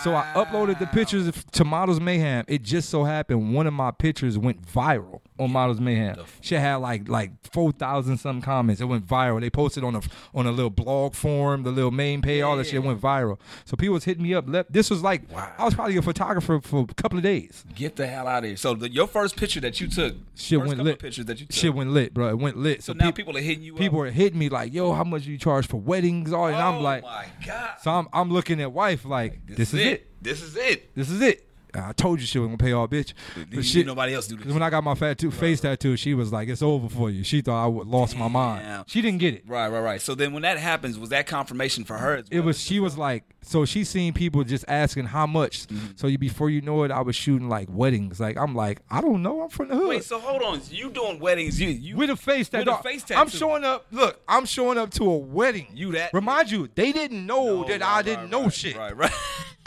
So 0.04 0.16
I 0.16 0.24
uploaded 0.36 0.80
the 0.80 0.88
pictures 0.88 1.32
to 1.52 1.64
Models 1.66 2.00
Mayhem. 2.00 2.46
It 2.48 2.64
just 2.64 2.90
so 2.90 3.04
happened 3.04 3.54
one 3.54 3.68
of 3.68 3.74
my 3.74 3.92
pictures 3.92 4.38
went 4.38 4.62
viral 4.66 5.22
on 5.38 5.52
Models 5.52 5.80
Mayhem. 5.80 6.18
She 6.42 6.56
had 6.56 6.76
like 6.78 7.08
like 7.08 7.32
four 7.52 7.72
thousand 7.72 8.18
some 8.18 8.42
comments. 8.42 8.82
It 8.82 8.86
went 8.86 9.06
viral. 9.08 9.40
They 9.42 9.50
posted 9.50 9.84
on 9.84 9.96
a 9.96 10.02
on 10.34 10.46
a 10.48 10.52
little 10.52 10.70
blog 10.70 11.14
forum, 11.16 11.64
the 11.64 11.72
little 11.72 11.92
main 11.92 12.22
page, 12.22 12.42
all 12.42 12.58
that 12.58 12.68
shit 12.68 12.84
went 12.84 13.00
viral. 13.02 13.40
So 13.66 13.76
people 13.78 13.94
was 13.94 14.04
hitting 14.04 14.24
me 14.24 14.34
up. 14.34 14.46
Left. 14.48 14.72
This 14.72 14.90
was 14.90 15.04
like 15.04 15.30
Wow. 15.32 15.52
I 15.58 15.66
was 15.66 15.74
probably 15.76 15.98
a 15.98 16.02
photographer 16.02 16.60
for 16.62 16.86
a 16.90 16.94
couple 16.94 17.18
of 17.18 17.24
days. 17.24 17.64
Get 17.76 17.96
the 17.96 18.08
hell 18.08 18.28
out 18.28 18.44
of 18.44 18.48
here. 18.50 18.58
So 18.58 18.74
the, 18.74 18.90
your 18.90 19.08
first 19.08 19.36
picture 19.36 19.60
that 19.62 19.80
you 19.80 19.88
took, 19.88 20.16
Shit 20.36 20.60
went 20.60 20.80
lit. 20.82 21.00
pictures 21.00 21.26
that 21.26 21.40
you 21.40 21.46
took. 21.46 21.56
Shit 21.56 21.74
went 21.74 21.92
lit, 21.92 22.14
bro. 22.14 22.30
It 22.30 22.40
went 22.40 22.58
lit. 22.58 22.79
So 22.80 22.94
So, 22.94 22.98
now 22.98 23.06
peop- 23.08 23.16
people 23.16 23.38
are 23.38 23.42
hitting 23.42 23.64
you. 23.64 23.74
people 23.74 23.98
up. 24.00 24.06
were 24.06 24.12
hitting 24.12 24.40
me 24.40 24.50
like, 24.50 24.74
"Yo, 24.74 24.94
how 24.94 25.04
much 25.04 25.26
do 25.26 25.32
you 25.32 25.38
charge 25.38 25.68
for 25.68 25.78
weddings?" 25.78 26.32
All 26.34 26.48
and 26.48 26.56
I'm 26.56 26.76
Oh 26.76 26.82
like, 26.82 27.04
my 27.04 27.26
god. 27.46 27.72
so 27.82 27.92
I'm 27.92 28.08
I'm 28.14 28.32
looking 28.32 28.62
at 28.62 28.72
wife 28.72 29.06
like, 29.06 29.46
this, 29.48 29.74
is 29.74 29.80
it. 29.82 30.08
This 30.22 30.42
is 30.42 30.56
it. 30.56 30.94
This 30.96 31.10
is 31.10 31.22
it. 31.22 31.46
I 31.74 31.92
told 31.94 32.20
you 32.20 32.26
she 32.26 32.40
was 32.40 32.48
gonna 32.48 32.58
pay 32.58 32.72
all, 32.72 32.88
bitch. 32.88 33.14
But 33.54 33.64
shit, 33.66 33.86
nobody 33.86 34.14
else 34.14 34.28
do 34.28 34.38
this? 34.38 34.52
when 34.54 34.64
I 34.64 34.70
got 34.70 34.84
my 34.84 34.96
fat 34.96 35.10
tattoo, 35.18 35.32
face 35.32 35.62
tattoo, 35.62 35.98
she 35.98 36.14
was 36.14 36.32
like, 36.32 36.50
"It's 36.50 36.62
over 36.62 36.90
for 36.90 37.10
you." 37.10 37.24
She 37.24 37.42
thought 37.42 37.64
I 37.64 37.68
would 37.68 37.88
lost 37.88 38.18
my 38.18 38.28
mind. 38.28 38.86
She 38.88 39.02
didn't 39.02 39.20
get 39.20 39.34
it. 39.34 39.44
Right, 39.48 39.68
right, 39.68 39.80
right. 39.82 40.02
So 40.02 40.16
then 40.16 40.34
when 40.34 40.44
that 40.44 40.58
happens, 40.58 40.98
was 40.98 41.10
that 41.10 41.28
confirmation 41.28 41.84
for 41.84 41.98
her? 41.98 42.16
Well? 42.18 42.24
It 42.32 42.40
was. 42.42 42.60
She 42.60 42.80
was 42.80 42.98
like, 42.98 43.24
so 43.42 43.66
she 43.66 43.84
seen 43.84 44.14
people 44.14 44.44
just 44.44 44.66
asking 44.68 45.06
how 45.06 45.26
much. 45.28 45.68
Mm-hmm. 45.68 45.88
So 45.96 46.08
you, 46.08 46.18
before 46.18 46.50
you 46.50 46.62
know 46.62 46.84
it, 46.84 46.92
I 46.92 47.02
was 47.02 47.16
shooting 47.16 47.50
like 47.50 47.68
weddings. 47.72 48.20
Like 48.20 48.38
I'm 48.38 48.56
like, 48.56 48.82
I 48.90 49.02
don't 49.02 49.22
know. 49.24 49.42
I'm 49.42 49.50
from 49.50 49.70
the 49.70 49.76
hood. 49.76 49.90
Wait, 49.90 50.04
so 50.04 50.20
hold 50.20 50.42
on. 50.44 50.62
You 50.70 50.90
doing 50.90 51.20
weddings? 51.20 51.60
You 51.60 51.70
you 51.70 51.96
with 51.98 52.10
a 52.10 52.16
face 52.16 52.50
tattoo. 52.50 52.70
With 52.72 52.80
a 52.80 52.84
face 52.84 53.06
I'm 53.12 53.30
showing 53.30 53.64
up. 53.64 53.86
Look, 53.92 54.22
I'm 54.28 54.46
showing 54.46 54.78
up 54.78 54.92
to 54.92 55.04
a 55.04 55.18
wedding. 55.18 55.68
You 55.74 55.92
that- 55.94 56.14
Remind 56.14 56.52
you, 56.52 56.70
they 56.76 56.92
didn't 56.92 57.26
know 57.26 57.40
Oh, 57.50 57.64
that 57.64 57.82
right, 57.82 57.98
I 57.98 58.02
didn't 58.02 58.30
know 58.30 58.44
right, 58.44 58.54
shit. 58.54 58.78
Right, 58.78 58.96
right. 58.96 59.12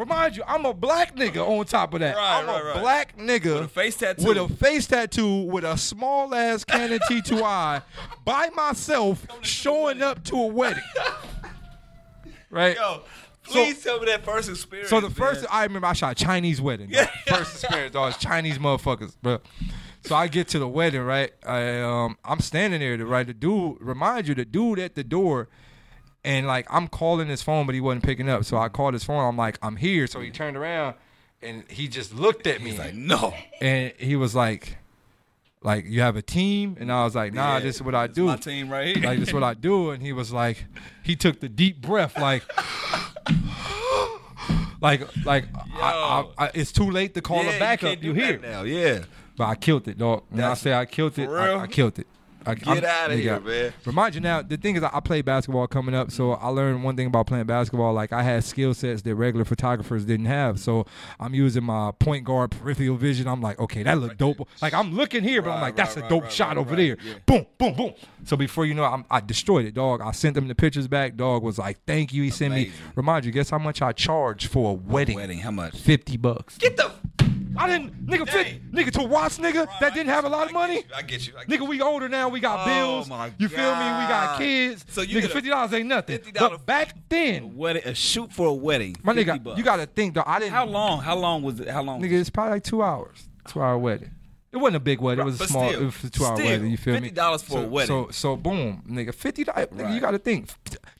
Remind 0.00 0.34
you, 0.34 0.42
I'm 0.46 0.64
a 0.64 0.72
black 0.72 1.14
nigga 1.14 1.46
on 1.46 1.66
top 1.66 1.92
of 1.92 2.00
that. 2.00 2.16
Right, 2.16 2.38
I'm 2.38 2.46
right, 2.46 2.62
a 2.62 2.64
right. 2.64 2.80
black 2.80 3.18
nigga 3.18 3.56
With 3.56 3.64
a 3.64 3.68
face 3.68 3.96
tattoo. 3.96 4.24
With 4.24 4.38
a 4.38 4.48
face 4.48 4.86
tattoo 4.86 5.42
with 5.42 5.62
a 5.62 5.76
small 5.76 6.34
ass 6.34 6.64
Canon 6.64 6.98
T2i 7.10 7.82
by 8.24 8.48
myself 8.54 9.26
showing 9.42 10.00
up 10.00 10.24
to 10.24 10.36
a 10.36 10.46
wedding. 10.46 10.82
right? 12.50 12.76
Yo, 12.76 13.02
please 13.42 13.84
tell 13.84 14.00
me 14.00 14.06
that 14.06 14.24
first 14.24 14.48
experience. 14.48 14.88
So 14.88 15.00
the 15.00 15.10
first. 15.10 15.44
I 15.50 15.64
remember 15.64 15.88
I 15.88 15.92
shot 15.92 16.16
Chinese 16.16 16.62
wedding. 16.62 16.88
dog. 16.88 17.06
First 17.26 17.62
experience, 17.62 17.92
dog. 17.92 18.14
It's 18.14 18.22
Chinese 18.22 18.56
motherfuckers, 18.56 19.14
bro. 19.20 19.38
So 20.04 20.14
I 20.16 20.28
get 20.28 20.48
to 20.48 20.58
the 20.58 20.68
wedding, 20.68 21.02
right? 21.02 21.30
I 21.46 21.80
um 21.80 22.16
I'm 22.24 22.40
standing 22.40 22.80
there, 22.80 22.96
right? 23.04 23.26
The 23.26 23.34
dude, 23.34 23.76
remind 23.82 24.28
you, 24.28 24.34
the 24.34 24.46
dude 24.46 24.78
at 24.78 24.94
the 24.94 25.04
door, 25.04 25.50
and 26.24 26.46
like 26.46 26.66
I'm 26.70 26.88
calling 26.88 27.28
his 27.28 27.42
phone, 27.42 27.66
but 27.66 27.74
he 27.74 27.80
wasn't 27.80 28.04
picking 28.04 28.28
up. 28.28 28.44
So 28.44 28.58
I 28.58 28.68
called 28.68 28.94
his 28.94 29.04
phone. 29.04 29.26
I'm 29.26 29.36
like, 29.36 29.58
I'm 29.62 29.76
here. 29.76 30.06
So 30.06 30.20
he 30.20 30.30
turned 30.30 30.56
around, 30.56 30.94
and 31.42 31.64
he 31.68 31.88
just 31.88 32.14
looked 32.14 32.46
at 32.46 32.60
me, 32.60 32.70
He's 32.70 32.78
like, 32.78 32.94
no. 32.94 33.34
and 33.60 33.92
he 33.98 34.16
was 34.16 34.34
like, 34.34 34.78
like 35.62 35.84
you 35.86 36.00
have 36.00 36.16
a 36.16 36.22
team, 36.22 36.76
and 36.78 36.92
I 36.92 37.04
was 37.04 37.14
like, 37.14 37.32
Nah, 37.32 37.54
Yeah, 37.54 37.60
this 37.60 37.76
is 37.76 37.82
what 37.82 37.94
I 37.94 38.06
do. 38.06 38.26
My 38.26 38.36
team 38.36 38.70
right 38.70 38.96
here. 38.96 39.04
Like 39.04 39.18
this 39.18 39.28
is 39.28 39.34
what 39.34 39.44
I 39.44 39.54
do, 39.54 39.90
and 39.90 40.02
he 40.02 40.12
was 40.12 40.32
like, 40.32 40.64
he 41.02 41.16
took 41.16 41.40
the 41.40 41.48
deep 41.48 41.80
breath, 41.80 42.18
like, 42.18 42.44
like, 44.80 45.02
like 45.24 45.46
I, 45.74 46.24
I, 46.38 46.44
I, 46.46 46.50
it's 46.54 46.72
too 46.72 46.90
late 46.90 47.14
to 47.14 47.22
call 47.22 47.44
yeah, 47.44 47.50
a 47.52 47.58
backup. 47.58 48.02
You, 48.02 48.14
hear? 48.14 48.38
that 48.38 48.42
now? 48.42 48.62
Yeah. 48.62 49.04
But 49.36 49.44
I 49.48 49.54
killed 49.54 49.88
it, 49.88 49.96
dog. 49.96 50.24
When 50.28 50.44
I 50.44 50.54
say 50.54 50.74
I 50.74 50.84
killed 50.84 51.18
it, 51.18 51.28
I. 51.28 51.60
I 51.60 51.66
killed 51.66 51.98
it. 51.98 52.06
I, 52.46 52.54
Get 52.54 52.84
out 52.84 53.10
of 53.10 53.18
here, 53.18 53.40
man. 53.40 53.72
Remind 53.84 54.14
you 54.14 54.20
now, 54.20 54.42
the 54.42 54.56
thing 54.56 54.76
is, 54.76 54.82
I 54.82 54.90
I 54.92 55.00
play 55.00 55.22
basketball 55.22 55.66
coming 55.66 55.94
up, 55.94 56.10
so 56.10 56.32
I 56.32 56.48
learned 56.48 56.84
one 56.84 56.94
thing 56.94 57.06
about 57.06 57.26
playing 57.26 57.46
basketball. 57.46 57.94
Like 57.94 58.12
I 58.12 58.22
had 58.22 58.44
skill 58.44 58.74
sets 58.74 59.00
that 59.02 59.14
regular 59.14 59.44
photographers 59.46 60.04
didn't 60.04 60.26
have. 60.26 60.60
So 60.60 60.84
I'm 61.18 61.34
using 61.34 61.64
my 61.64 61.92
point 61.98 62.24
guard 62.24 62.50
peripheral 62.50 62.96
vision. 62.96 63.26
I'm 63.28 63.40
like, 63.40 63.58
okay, 63.58 63.82
that 63.82 63.98
look 63.98 64.18
dope. 64.18 64.46
Like 64.60 64.74
I'm 64.74 64.94
looking 64.94 65.22
here, 65.22 65.40
but 65.40 65.50
I'm 65.52 65.60
like, 65.62 65.76
that's 65.76 65.96
a 65.96 66.06
dope 66.08 66.30
shot 66.30 66.58
over 66.58 66.76
there. 66.76 66.96
yeah. 67.02 67.14
Boom, 67.24 67.46
boom, 67.56 67.74
boom. 67.74 67.94
So 68.24 68.36
before 68.36 68.66
you 68.66 68.74
know, 68.74 68.84
it, 68.84 68.88
I'm, 68.88 69.04
I 69.10 69.20
destroyed 69.20 69.64
it, 69.64 69.72
dog. 69.72 70.02
I 70.02 70.10
sent 70.12 70.34
them 70.34 70.48
the 70.48 70.54
pictures 70.54 70.86
back. 70.86 71.16
Dog 71.16 71.42
was 71.42 71.58
like, 71.58 71.78
thank 71.86 72.12
you. 72.12 72.22
He 72.22 72.30
sent 72.30 72.52
me. 72.52 72.72
Remind 72.94 73.24
you, 73.24 73.32
guess 73.32 73.48
how 73.50 73.58
much 73.58 73.80
I 73.80 73.92
charge 73.92 74.46
for 74.48 74.72
a 74.72 74.74
wedding? 74.74 75.16
Wedding, 75.16 75.38
how 75.38 75.50
much? 75.50 75.76
Fifty 75.76 76.16
bucks. 76.16 76.58
Get 76.58 76.76
the. 76.76 76.90
I 77.56 77.66
didn't, 77.66 78.06
nigga, 78.06 78.28
fit, 78.28 78.72
nigga, 78.72 78.90
to 78.92 79.02
watch, 79.02 79.36
nigga, 79.38 79.66
that 79.80 79.92
didn't 79.92 80.10
have 80.10 80.24
a 80.24 80.28
lot 80.28 80.48
of 80.48 80.56
I 80.56 80.60
money. 80.60 80.74
get 80.76 80.86
you, 80.88 80.94
I 80.96 81.02
get 81.02 81.26
you. 81.26 81.32
I 81.38 81.44
get 81.44 81.60
Nigga, 81.60 81.68
we 81.68 81.80
older 81.82 82.08
now. 82.08 82.28
We 82.28 82.38
got 82.40 82.60
Oh, 82.60 82.64
bills. 82.66 83.08
you 83.38 83.48
feel 83.48 83.72
me? 83.74 83.84
We 83.84 84.06
got 84.08 84.38
kids. 84.38 84.84
So 84.88 85.00
you 85.02 85.20
nigga, 85.20 85.30
fifty 85.30 85.50
dollars 85.50 85.72
ain't 85.72 85.88
nothing. 85.88 86.18
$50 86.18 86.38
But 86.38 86.66
back 86.66 86.94
then, 87.08 87.56
Wedding, 87.56 87.82
a 87.84 87.94
shoot 87.94 88.32
for 88.32 88.46
a 88.48 88.52
wedding. 88.54 88.96
my 89.02 89.12
nigga, 89.14 89.42
bucks. 89.42 89.58
you 89.58 89.64
gotta 89.64 89.86
think 89.86 90.14
though. 90.14 90.22
I 90.26 90.38
didn't. 90.38 90.52
How 90.52 90.64
long? 90.66 91.00
How 91.02 91.16
long 91.16 91.42
was 91.42 91.58
it? 91.60 91.68
How 91.68 91.82
long? 91.82 92.00
Nigga, 92.00 92.12
it's 92.20 92.30
probably 92.30 92.52
like 92.52 92.64
two 92.64 92.82
hours. 92.82 93.28
Two 93.48 93.60
hour 93.60 93.76
wedding. 93.78 94.12
It 94.52 94.56
wasn't 94.56 94.76
a 94.76 94.80
big 94.80 95.00
wedding. 95.00 95.22
It 95.22 95.24
was 95.26 95.40
a 95.40 95.46
small. 95.46 95.68
still, 95.68 95.82
it 95.82 95.84
was 95.84 96.04
a 96.04 96.10
two 96.10 96.24
hour 96.24 96.36
still, 96.36 96.46
wedding. 96.46 96.70
You 96.70 96.76
feel 96.76 97.00
me? 97.00 97.10
$50 97.10 97.42
for 97.44 97.50
so, 97.52 97.58
a 97.62 97.66
wedding. 97.68 97.86
So 97.88 98.08
so 98.10 98.36
boom, 98.36 98.82
nigga, 98.88 99.14
fifty 99.14 99.44
dollars. 99.44 99.66
Nigga, 99.68 99.82
Right. 99.84 99.94
you 99.94 100.00
gotta 100.00 100.18
think, 100.18 100.48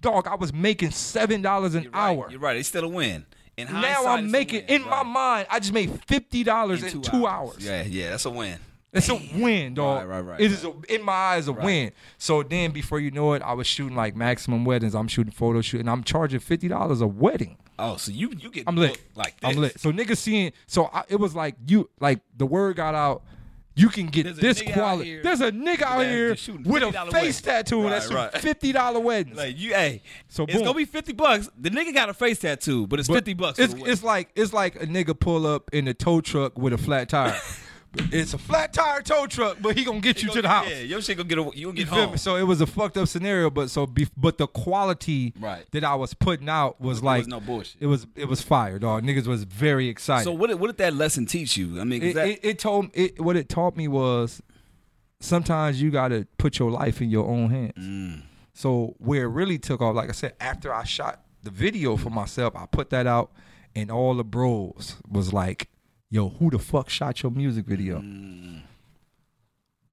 dog. 0.01 0.27
I 0.27 0.35
was 0.35 0.53
making 0.53 0.91
seven 0.91 1.43
dollars 1.43 1.75
an 1.75 1.85
You're 1.85 1.93
right. 1.93 2.11
hour. 2.17 2.29
You're 2.31 2.41
right. 2.41 2.57
It's 2.57 2.69
still 2.69 2.85
a 2.85 2.89
win. 2.89 3.25
In 3.69 3.73
Now 3.81 4.07
I'm 4.07 4.31
making 4.31 4.65
in 4.69 4.83
my 4.83 5.03
mind. 5.03 5.47
I 5.51 5.61
just 5.61 5.73
made 5.73 6.03
fifty 6.07 6.45
dollars 6.45 6.83
in, 6.83 7.03
two, 7.03 7.27
hours. 7.27 7.65
Yeah, 7.65 7.83
yeah, 7.83 8.11
that's 8.11 8.25
a 8.25 8.31
win. 8.31 8.59
It's 8.93 9.09
a 9.09 9.15
win, 9.37 9.75
dog. 9.75 10.09
Right, 10.09 10.17
right, 10.17 10.21
right, 10.21 10.41
It 10.41 10.51
is 10.51 10.65
a, 10.65 10.73
in 10.89 11.05
my 11.05 11.13
eyes 11.13 11.47
a 11.47 11.53
win. 11.53 11.93
So 12.19 12.43
then, 12.43 12.73
before 12.73 12.99
you 12.99 13.13
know 13.13 13.35
it, 13.35 13.43
I 13.43 13.53
was 13.53 13.67
shooting 13.67 13.97
like 13.97 14.17
maximum 14.17 14.65
weddings. 14.65 14.95
I'm 14.95 15.07
shooting 15.07 15.33
photo 15.33 15.61
shoot, 15.61 15.81
and 15.81 15.89
I'm 15.89 16.03
charging 16.03 16.41
fifty 16.41 16.69
dollars 16.69 17.01
a 17.01 17.07
wedding. 17.07 17.57
Oh, 17.79 17.97
so 17.97 18.11
you 18.13 18.33
you 18.37 18.51
get 18.51 18.65
I'm 18.67 18.77
lit. 18.77 19.01
like 19.15 19.41
this. 19.41 19.51
I'm 19.51 19.57
lit. 19.57 19.79
So 19.81 19.93
niggas 19.93 20.17
seeing. 20.17 20.53
So 20.67 20.87
I, 20.93 21.05
it 21.09 21.17
was 21.17 21.35
like 21.35 21.55
you, 21.67 21.89
like 22.01 22.21
the 22.37 22.47
word 22.47 22.77
got 22.77 22.95
out. 22.95 23.23
You 23.77 23.89
can 23.89 24.07
get 24.07 24.25
There's 24.25 24.37
this 24.39 24.63
quality. 24.63 25.09
here 25.11 25.23
There's 25.23 25.41
a 25.41 25.53
nigga 25.53 25.83
out 25.83 26.05
here 26.05 26.31
with 26.31 26.83
a 26.83 26.93
face 26.93 27.13
weddings. 27.13 27.41
tattoo 27.41 27.83
Right, 27.83 27.91
that's 27.91 28.13
right. 28.13 28.33
fifty 28.39 28.73
dollar 28.73 29.01
weddings. 29.01 29.37
Like 29.37 29.59
you, 29.59 29.71
hey. 29.71 30.03
So 30.29 30.43
it's 30.45 30.55
boom. 30.55 30.65
gonna 30.65 30.77
be 30.77 30.85
fifty 30.85 31.13
bucks. 31.13 31.49
The 31.59 31.71
nigga 31.71 31.95
got 31.95 32.09
a 32.09 32.15
face 32.15 32.41
tattoo, 32.41 32.87
but 32.87 32.99
it's 32.99 33.09
But 33.09 33.15
fifty 33.15 33.35
bucks. 33.35 33.59
It's, 33.59 33.75
it's 33.75 34.03
like 34.03 34.29
it's 34.35 34.53
like 34.53 34.77
a 34.77 34.87
nigga 34.87 35.19
pull 35.19 35.47
up 35.47 35.71
in 35.73 35.89
a 35.89 35.95
tow 35.95 36.21
truck 36.21 36.59
with 36.59 36.73
a 36.73 36.79
flat 36.79 37.09
tire. 37.09 37.39
it's 37.95 38.35
a 38.35 38.39
flat 38.39 38.73
tire 38.73 39.03
tow 39.03 39.27
truck, 39.27 39.59
but 39.61 39.77
he 39.77 39.85
gonna 39.85 40.01
get 40.01 40.23
you 40.23 40.29
You 40.29 40.35
to 40.35 40.43
the 40.43 40.49
house. 40.49 40.69
Yeah, 40.69 40.81
your 40.81 41.03
shit 41.03 41.17
gonna 41.17 41.29
get 41.29 41.39
a, 41.39 41.51
you 41.55 41.67
gonna 41.67 41.77
get 41.77 41.89
feel 41.89 42.07
home. 42.09 42.17
So 42.17 42.37
it 42.37 42.45
was 42.45 42.61
a 42.61 42.67
fucked 42.67 42.97
up 42.97 43.09
scenario, 43.09 43.51
but 43.51 43.71
so 43.71 43.87
be, 43.87 44.07
but 44.17 44.39
the 44.39 44.47
quality 44.47 45.35
Right. 45.41 45.65
that 45.73 45.83
I 45.85 45.95
was 45.97 46.15
putting 46.15 46.49
out 46.49 46.81
was 46.81 46.99
It 46.99 47.05
like 47.05 47.19
was 47.21 47.29
no 47.29 47.41
bullshit. 47.41 47.77
It 47.81 47.87
was 47.87 48.07
it 48.15 48.27
was 48.27 48.43
fire, 48.43 48.79
dog. 48.79 49.03
Niggas 49.05 49.27
was 49.27 49.45
very 49.45 49.89
excited. 49.89 50.25
So 50.25 50.33
what 50.33 50.49
did, 50.49 50.61
what 50.61 50.69
did 50.69 50.79
that 50.79 50.95
lesson 50.95 51.27
teach 51.27 51.57
you? 51.57 51.81
I 51.81 51.85
mean, 51.85 52.03
it, 52.03 52.15
that, 52.15 52.29
it, 52.29 52.41
it 52.43 52.59
told 52.59 52.91
it 52.95 53.21
what 53.21 53.37
it 53.37 53.49
taught 53.49 53.77
me 53.77 53.89
was 53.89 54.41
sometimes 55.21 55.81
you 55.83 55.91
gotta 55.91 56.27
put 56.39 56.59
your 56.59 56.71
life 56.71 57.01
in 57.03 57.11
your 57.11 57.27
own 57.27 57.51
hands. 57.51 57.73
Mm. 57.77 58.23
So 58.55 58.95
where 58.99 59.25
it 59.25 59.29
really 59.29 59.59
took 59.59 59.81
off, 59.81 59.97
like 59.97 60.09
I 60.09 60.13
said, 60.13 60.35
after 60.41 60.73
I 60.73 60.85
shot 60.85 61.23
the 61.43 61.51
video 61.51 61.97
for 61.97 62.11
myself, 62.11 62.55
I 62.55 62.67
put 62.67 62.91
that 62.91 63.07
out, 63.07 63.33
and 63.75 63.91
all 63.91 64.15
the 64.15 64.25
bros 64.25 64.97
was 65.09 65.33
like, 65.33 65.70
"Yo, 66.11 66.29
who 66.29 66.51
the 66.51 66.59
fuck 66.59 66.89
shot 66.91 67.23
your 67.23 67.33
music 67.33 67.67
video?" 67.67 68.01
Mm. 68.01 68.63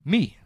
Me. 0.06 0.38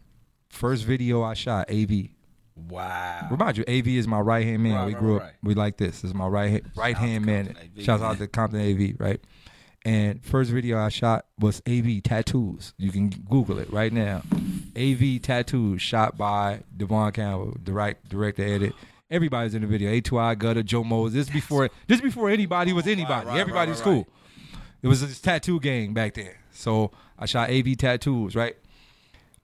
First 0.48 0.84
video 0.84 1.22
I 1.22 1.34
shot, 1.34 1.70
AV. 1.70 2.08
wow. 2.56 3.28
Remind 3.30 3.56
you, 3.56 3.64
AV 3.66 3.86
is 3.88 4.06
my 4.06 4.20
right 4.20 4.44
hand 4.44 4.62
man. 4.62 4.74
Right, 4.74 4.86
we 4.86 4.92
right, 4.94 5.00
grew 5.00 5.18
right. 5.18 5.28
up, 5.28 5.34
we 5.42 5.54
like 5.54 5.78
this. 5.78 6.02
This 6.02 6.10
is 6.10 6.14
my 6.14 6.26
right 6.26 6.50
hand, 6.50 6.70
right 6.76 6.96
hand 6.96 7.24
man. 7.24 7.56
AV, 7.58 7.82
Shouts 7.84 8.02
out 8.02 8.18
to 8.18 8.26
Compton 8.28 8.60
AV, 8.60 8.96
right? 9.00 9.20
And 9.84 10.22
first 10.24 10.50
video 10.50 10.78
I 10.78 10.90
shot 10.90 11.24
was 11.38 11.62
AV 11.66 12.02
tattoos. 12.02 12.74
You 12.76 12.92
can 12.92 13.08
Google 13.08 13.58
it 13.58 13.72
right 13.72 13.92
now. 13.92 14.22
AV 14.76 15.20
tattoos 15.22 15.80
shot 15.82 16.16
by 16.18 16.60
Devon 16.76 17.10
Campbell, 17.12 17.56
direct 17.62 18.08
director 18.08 18.44
edit. 18.44 18.74
Everybody's 19.10 19.54
in 19.54 19.62
the 19.62 19.66
video. 19.68 19.90
A2I 19.90 20.38
Gutter, 20.38 20.62
Joe 20.62 20.84
Moses. 20.84 21.26
This 21.26 21.34
before 21.34 21.68
this 21.88 22.00
before 22.00 22.30
anybody 22.30 22.72
was 22.72 22.86
anybody. 22.86 23.26
right, 23.26 23.38
Everybody 23.40 23.58
right, 23.58 23.68
was 23.70 23.78
right, 23.80 23.84
cool. 24.04 24.08
It 24.82 24.88
was 24.88 25.00
this 25.00 25.20
tattoo 25.20 25.60
gang 25.60 25.94
back 25.94 26.14
then. 26.14 26.32
So 26.50 26.90
I 27.18 27.26
shot 27.26 27.50
AV 27.50 27.76
tattoos, 27.76 28.34
right? 28.34 28.56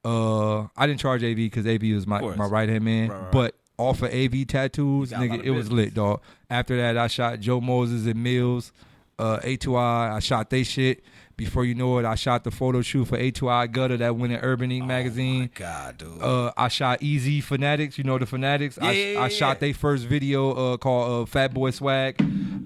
Uh, 0.04 0.62
I 0.76 0.86
didn't 0.86 1.00
charge 1.00 1.22
AV 1.22 1.36
because 1.36 1.66
AV 1.66 1.82
was 1.94 2.06
my, 2.06 2.20
my 2.20 2.46
right 2.46 2.68
hand 2.68 2.84
man. 2.84 3.08
Right, 3.08 3.20
right. 3.22 3.32
But 3.32 3.54
off 3.76 4.02
of 4.02 4.12
AV 4.12 4.46
tattoos, 4.46 5.10
You 5.12 5.16
got 5.16 5.24
a 5.24 5.28
lot 5.28 5.38
nigga, 5.40 5.44
it 5.44 5.50
was 5.52 5.70
lit, 5.70 5.94
dog. 5.94 6.20
After 6.50 6.76
that, 6.76 6.96
I 6.96 7.06
shot 7.06 7.40
Joe 7.40 7.60
Moses 7.60 8.06
and 8.06 8.22
Mills, 8.22 8.72
uh, 9.18 9.38
A2I. 9.40 10.12
I 10.16 10.18
shot 10.20 10.50
they 10.50 10.64
shit. 10.64 11.02
Before 11.36 11.64
you 11.64 11.76
know 11.76 11.98
it, 11.98 12.04
I 12.04 12.16
shot 12.16 12.42
the 12.42 12.50
photo 12.50 12.82
shoot 12.82 13.04
for 13.04 13.16
A2I 13.16 13.70
Gutter 13.70 13.96
that 13.98 14.16
went 14.16 14.32
in 14.32 14.40
Urban 14.40 14.72
Ink 14.72 14.86
magazine. 14.86 15.50
God, 15.54 15.98
dude. 15.98 16.20
Uh, 16.20 16.52
I 16.56 16.66
shot 16.66 17.00
Easy 17.00 17.40
Fanatics. 17.40 17.96
You 17.96 18.02
know 18.02 18.18
the 18.18 18.26
Fanatics. 18.26 18.76
I, 18.80 18.90
Yeah, 18.90 19.12
yeah, 19.12 19.20
I 19.22 19.28
shot 19.28 19.56
yeah. 19.56 19.60
their 19.60 19.74
first 19.74 20.06
video 20.06 20.50
uh, 20.50 20.76
called 20.78 21.22
uh, 21.22 21.26
Fat 21.26 21.54
Boy 21.54 21.70
Swag. 21.70 22.16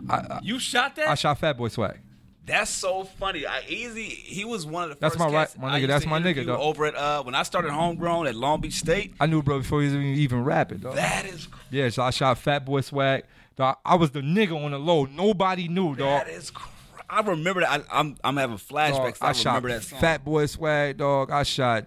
I, 0.09 0.41
you 0.43 0.59
shot 0.59 0.97
that? 0.97 1.09
I 1.09 1.15
shot 1.17 1.39
Fat 1.39 1.59
Boy 1.59 1.69
Swag. 1.69 1.99
That's 2.45 2.71
so 2.71 3.05
funny. 3.05 3.47
I 3.47 3.63
easy. 3.69 4.03
He 4.05 4.45
was 4.45 4.67
one 4.67 4.85
of 4.85 4.91
the 4.91 4.97
That's 5.01 5.15
first 5.15 5.31
my 5.31 5.33
right- 5.33 5.59
my 5.59 5.79
nigga, 5.81 5.87
that's 5.87 6.07
my 6.07 6.21
nigga, 6.21 6.45
dog. 6.45 6.59
Over 6.61 6.87
at 6.87 6.97
uh, 6.97 7.23
when 7.23 7.35
I 7.37 7.45
started 7.45 7.71
homegrown 7.71 8.27
at 8.27 8.35
Long 8.35 8.61
Beach 8.61 8.75
State. 8.75 9.15
I 9.21 9.27
knew 9.27 9.43
bro 9.43 9.59
before 9.59 9.81
he 9.81 9.87
was 9.87 9.95
even, 9.95 10.07
even 10.15 10.45
rapping. 10.45 10.79
Dog. 10.79 10.97
That 10.97 11.25
is 11.25 11.47
Yeah, 11.71 11.89
so 11.91 12.03
I 12.03 12.11
shot 12.11 12.39
Fat 12.39 12.65
Boy 12.65 12.81
Swag. 12.81 13.25
Dog, 13.57 13.77
I 13.85 13.95
was 13.95 14.11
the 14.11 14.21
nigga 14.23 14.57
on 14.65 14.73
the 14.73 14.79
low. 14.79 15.05
Nobody 15.05 15.69
knew, 15.69 15.95
dog. 15.95 16.27
that 16.27 16.29
is. 16.29 16.51
Cr- 16.51 16.69
I 17.09 17.21
remember 17.21 17.61
that. 17.61 17.71
I, 17.91 18.01
I'm 18.01 18.17
I'm 18.25 18.37
having 18.37 18.57
flashbacks. 18.57 18.93
Dog, 18.93 19.17
I, 19.21 19.29
I, 19.29 19.33
shot 19.33 19.51
remember 19.63 19.69
that 19.69 19.83
song. 19.85 20.01
Fat 20.01 20.25
Boy 20.25 20.47
Swag, 20.47 20.97
dog. 20.97 21.31
I 21.31 21.43
shot 21.45 21.85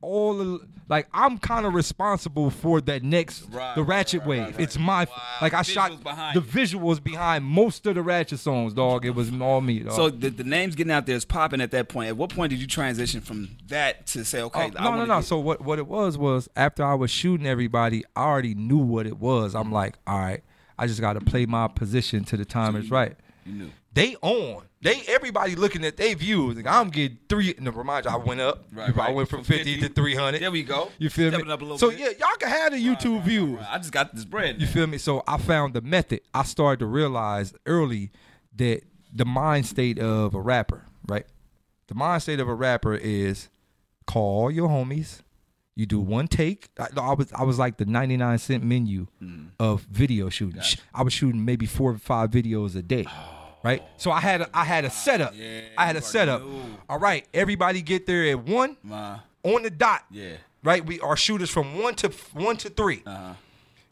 all 0.00 0.38
the 0.38 0.60
like. 0.88 1.08
I'm 1.12 1.38
kind 1.38 1.66
of 1.66 1.74
responsible 1.74 2.50
for 2.50 2.80
that 2.82 3.02
next 3.02 3.42
Right, 3.50 3.74
the 3.74 3.82
Ratchet 3.82 4.20
right, 4.20 4.28
Wave. 4.28 4.40
right, 4.42 4.50
right. 4.52 4.60
It's 4.60 4.78
my 4.78 5.04
Wow, 5.04 5.22
like 5.42 5.54
I 5.54 5.58
the 5.62 5.64
shot 5.64 6.02
behind 6.02 6.36
the 6.36 6.40
it. 6.40 6.46
visuals 6.46 7.02
behind 7.02 7.44
most 7.44 7.86
of 7.86 7.94
the 7.94 8.02
Ratchet 8.02 8.38
songs, 8.38 8.74
dog. 8.74 9.04
It 9.04 9.10
was 9.14 9.30
all 9.40 9.60
me, 9.60 9.80
dog. 9.80 9.92
So 9.92 10.10
the, 10.10 10.30
the 10.30 10.44
names 10.44 10.74
getting 10.74 10.92
out 10.92 11.06
there 11.06 11.16
is 11.16 11.24
popping 11.24 11.60
at 11.60 11.70
that 11.72 11.88
point. 11.88 12.08
At 12.08 12.16
what 12.16 12.30
point 12.30 12.50
did 12.50 12.60
you 12.60 12.66
transition 12.66 13.20
from 13.20 13.48
that 13.68 14.06
to 14.08 14.24
say, 14.24 14.40
okay, 14.42 14.70
oh, 14.74 14.78
I 14.78 14.84
no, 14.84 14.96
no, 14.96 15.04
no. 15.04 15.16
get- 15.18 15.24
So 15.24 15.38
what 15.38 15.60
what 15.62 15.78
it 15.78 15.86
was 15.86 16.16
was 16.18 16.48
after 16.56 16.84
I 16.84 16.94
was 16.94 17.10
shooting 17.10 17.46
everybody, 17.46 18.04
I 18.16 18.22
already 18.24 18.54
knew 18.54 18.78
what 18.78 19.06
it 19.06 19.18
was. 19.18 19.54
I'm 19.54 19.70
like, 19.72 19.96
all 20.06 20.18
right, 20.18 20.42
I 20.78 20.86
just 20.86 21.00
got 21.00 21.14
to 21.14 21.20
play 21.20 21.46
my 21.46 21.68
position 21.68 22.24
to 22.24 22.36
the 22.36 22.44
time 22.44 22.76
is 22.76 22.90
right. 22.90 23.16
you 23.44 23.52
knew. 23.52 23.70
They 23.98 24.16
on. 24.22 24.62
They 24.80 25.02
everybody 25.08 25.56
looking 25.56 25.84
at 25.84 25.96
their 25.96 26.14
views. 26.14 26.56
Like, 26.56 26.66
I'm 26.68 26.88
getting 26.88 27.18
three. 27.28 27.52
And 27.58 27.74
remind 27.74 28.04
you, 28.04 28.12
I 28.12 28.16
went 28.16 28.40
up. 28.40 28.64
Right, 28.72 28.96
I 28.96 29.10
went 29.10 29.28
from, 29.28 29.42
From 29.42 29.56
50, 29.56 29.74
50. 29.80 29.88
to 29.88 29.94
300. 29.94 30.40
There 30.40 30.50
we 30.52 30.62
go. 30.62 30.90
You 30.98 31.10
feel 31.10 31.30
Stepping 31.30 31.48
me? 31.48 31.52
up 31.52 31.60
a 31.60 31.64
little 31.64 31.78
so 31.78 31.90
bit. 31.90 31.98
yeah, 31.98 32.08
y'all 32.20 32.36
can 32.38 32.48
have 32.48 32.72
the 32.72 32.78
YouTube 32.78 33.24
views. 33.24 33.58
I 33.68 33.78
just 33.78 33.90
got 33.90 34.14
this 34.14 34.24
bread. 34.24 34.60
You 34.60 34.68
feel 34.68 34.86
me? 34.86 34.98
So 34.98 35.24
I 35.26 35.36
found 35.38 35.74
the 35.74 35.80
method. 35.80 36.20
I 36.32 36.44
started 36.44 36.78
to 36.78 36.86
realize 36.86 37.52
early 37.66 38.12
that 38.54 38.82
the 39.12 39.24
mind 39.24 39.66
state 39.66 39.98
of 39.98 40.34
a 40.34 40.40
rapper, 40.40 40.84
right? 41.08 41.26
The 41.88 41.94
mind 41.96 42.22
state 42.22 42.38
of 42.38 42.48
a 42.48 42.54
rapper 42.54 42.94
is 42.94 43.48
call 44.06 44.48
your 44.50 44.68
homies. 44.68 45.22
You 45.74 45.86
do 45.86 45.98
one 45.98 46.28
take. 46.28 46.68
I, 46.78 46.86
I 47.00 47.14
was 47.14 47.32
I 47.32 47.42
was 47.42 47.58
like 47.58 47.78
the 47.78 47.84
99 47.84 48.38
cent 48.38 48.62
menu 48.62 49.06
Mm. 49.22 49.48
of 49.58 49.82
video 49.90 50.28
shooting. 50.28 50.62
I 50.94 51.02
was 51.02 51.12
shooting 51.12 51.44
maybe 51.44 51.66
four 51.66 51.90
or 51.92 51.98
five 51.98 52.30
videos 52.30 52.76
a 52.76 52.82
day. 52.82 53.06
Right? 53.68 53.82
So 53.98 54.10
I 54.10 54.20
had 54.20 54.40
a, 54.40 54.48
I 54.54 54.64
had 54.64 54.84
a 54.86 54.90
setup. 54.90 55.34
Yeah, 55.36 55.60
I 55.76 55.84
had 55.86 55.96
a 55.96 56.02
setup. 56.02 56.42
knew. 56.42 56.60
All 56.88 56.98
right, 56.98 57.26
everybody 57.34 57.82
get 57.82 58.06
there 58.06 58.24
at 58.30 58.38
1 58.38 58.76
Uh, 58.90 59.18
on 59.42 59.62
the 59.62 59.70
dot. 59.70 60.04
yeah. 60.10 60.36
Right? 60.64 60.84
We 60.84 60.98
are 61.00 61.16
shooters 61.16 61.50
from 61.50 61.78
1 61.82 61.94
to 61.96 62.08
1 62.32 62.56
to 62.58 62.70
3 62.70 63.02
Uh-huh. 63.06 63.34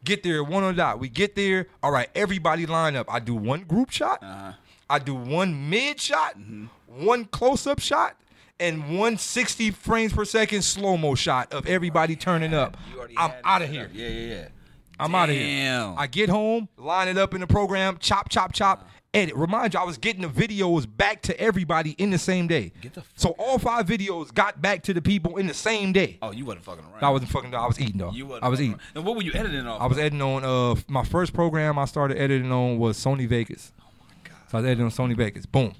get 0.05 0.23
there 0.23 0.43
one 0.43 0.63
on 0.65 0.75
the 0.75 0.79
dot. 0.83 0.99
We 0.99 1.09
get 1.09 1.35
there. 1.37 1.67
All 1.83 1.91
right, 1.91 2.09
everybody 2.15 2.65
line 2.67 2.97
up. 2.97 3.07
I 3.13 3.19
do 3.21 3.35
one 3.35 3.63
group 3.65 3.91
shot. 3.91 4.23
Uh-huh. 4.23 4.53
I 4.89 4.99
do 4.99 5.15
one 5.15 5.69
mid 5.69 6.01
shot, 6.01 6.39
Mm-hmm. 6.39 7.05
one 7.05 7.25
close 7.27 7.67
up 7.67 7.81
shot, 7.81 8.17
and 8.59 8.99
one 8.99 9.19
sixty 9.19 9.71
frames 9.71 10.13
per 10.13 10.25
second 10.25 10.63
slow 10.63 10.97
mo 10.97 11.15
shot 11.15 11.53
of 11.53 11.67
everybody 11.67 12.17
turning 12.17 12.55
up. 12.55 12.77
I'm 13.17 13.33
out 13.45 13.63
of 13.63 13.69
here. 13.69 13.91
Yeah, 13.93 14.09
yeah, 14.09 14.35
yeah. 14.35 14.49
I'm 14.99 15.15
out 15.15 15.29
of 15.29 15.35
here. 15.37 15.95
I 15.99 16.07
get 16.07 16.29
home, 16.31 16.69
line 16.79 17.09
it 17.09 17.19
up 17.19 17.35
in 17.35 17.41
the 17.43 17.47
program, 17.47 17.99
chop, 17.99 18.29
chop, 18.31 18.53
chop. 18.55 18.89
Edit. 19.17 19.35
Remind 19.35 19.75
you, 19.75 19.81
I 19.81 19.85
was 19.85 19.97
getting 19.99 20.23
the 20.23 20.29
videos 20.29 20.87
back 20.87 21.23
to 21.23 21.41
everybody 21.41 21.93
in 21.93 22.11
the 22.11 22.19
same 22.19 22.47
day. 22.47 22.73
Get 22.83 22.95
the 22.95 23.03
so 23.15 23.31
all 23.39 23.59
five 23.59 23.87
videos 23.87 24.33
got 24.33 24.61
back 24.61 24.83
to 24.85 24.95
the 24.95 25.01
people 25.01 25.39
in 25.39 25.47
the 25.47 25.55
same 25.55 25.93
day. 25.93 26.19
Oh, 26.21 26.33
you 26.33 26.45
wasn't 26.45 26.65
fucking 26.65 26.85
around. 26.85 27.03
I 27.03 27.11
wasn't 27.11 27.31
fucking. 27.31 27.55
I 27.55 27.67
was 27.67 27.81
eating 27.81 27.99
though. 27.99 28.11
You 28.13 28.27
wasn't 28.27 28.45
I 28.45 28.49
was 28.49 28.61
eating. 28.61 28.73
around. 28.75 28.83
And 28.95 29.05
what 29.07 29.17
were 29.17 29.23
you 29.23 29.33
editing 29.35 29.67
on? 29.67 29.81
I 29.81 29.87
was 29.87 29.97
editing 29.99 30.23
on 30.23 30.45
uh 30.45 30.81
my 30.89 31.05
first 31.05 31.33
program 31.33 31.79
I 31.79 31.87
started 31.87 32.19
editing 32.19 32.53
on 32.53 32.79
was 32.79 32.99
Sony 32.99 33.27
Vegas. 33.27 33.73
Oh 33.81 33.85
my 34.01 34.15
god. 34.29 34.37
So 34.51 34.59
I 34.59 34.61
was 34.61 34.67
editing 34.67 34.85
on 34.85 34.91
Sony 34.91 35.17
Vegas. 35.17 35.47
Boom. 35.47 35.75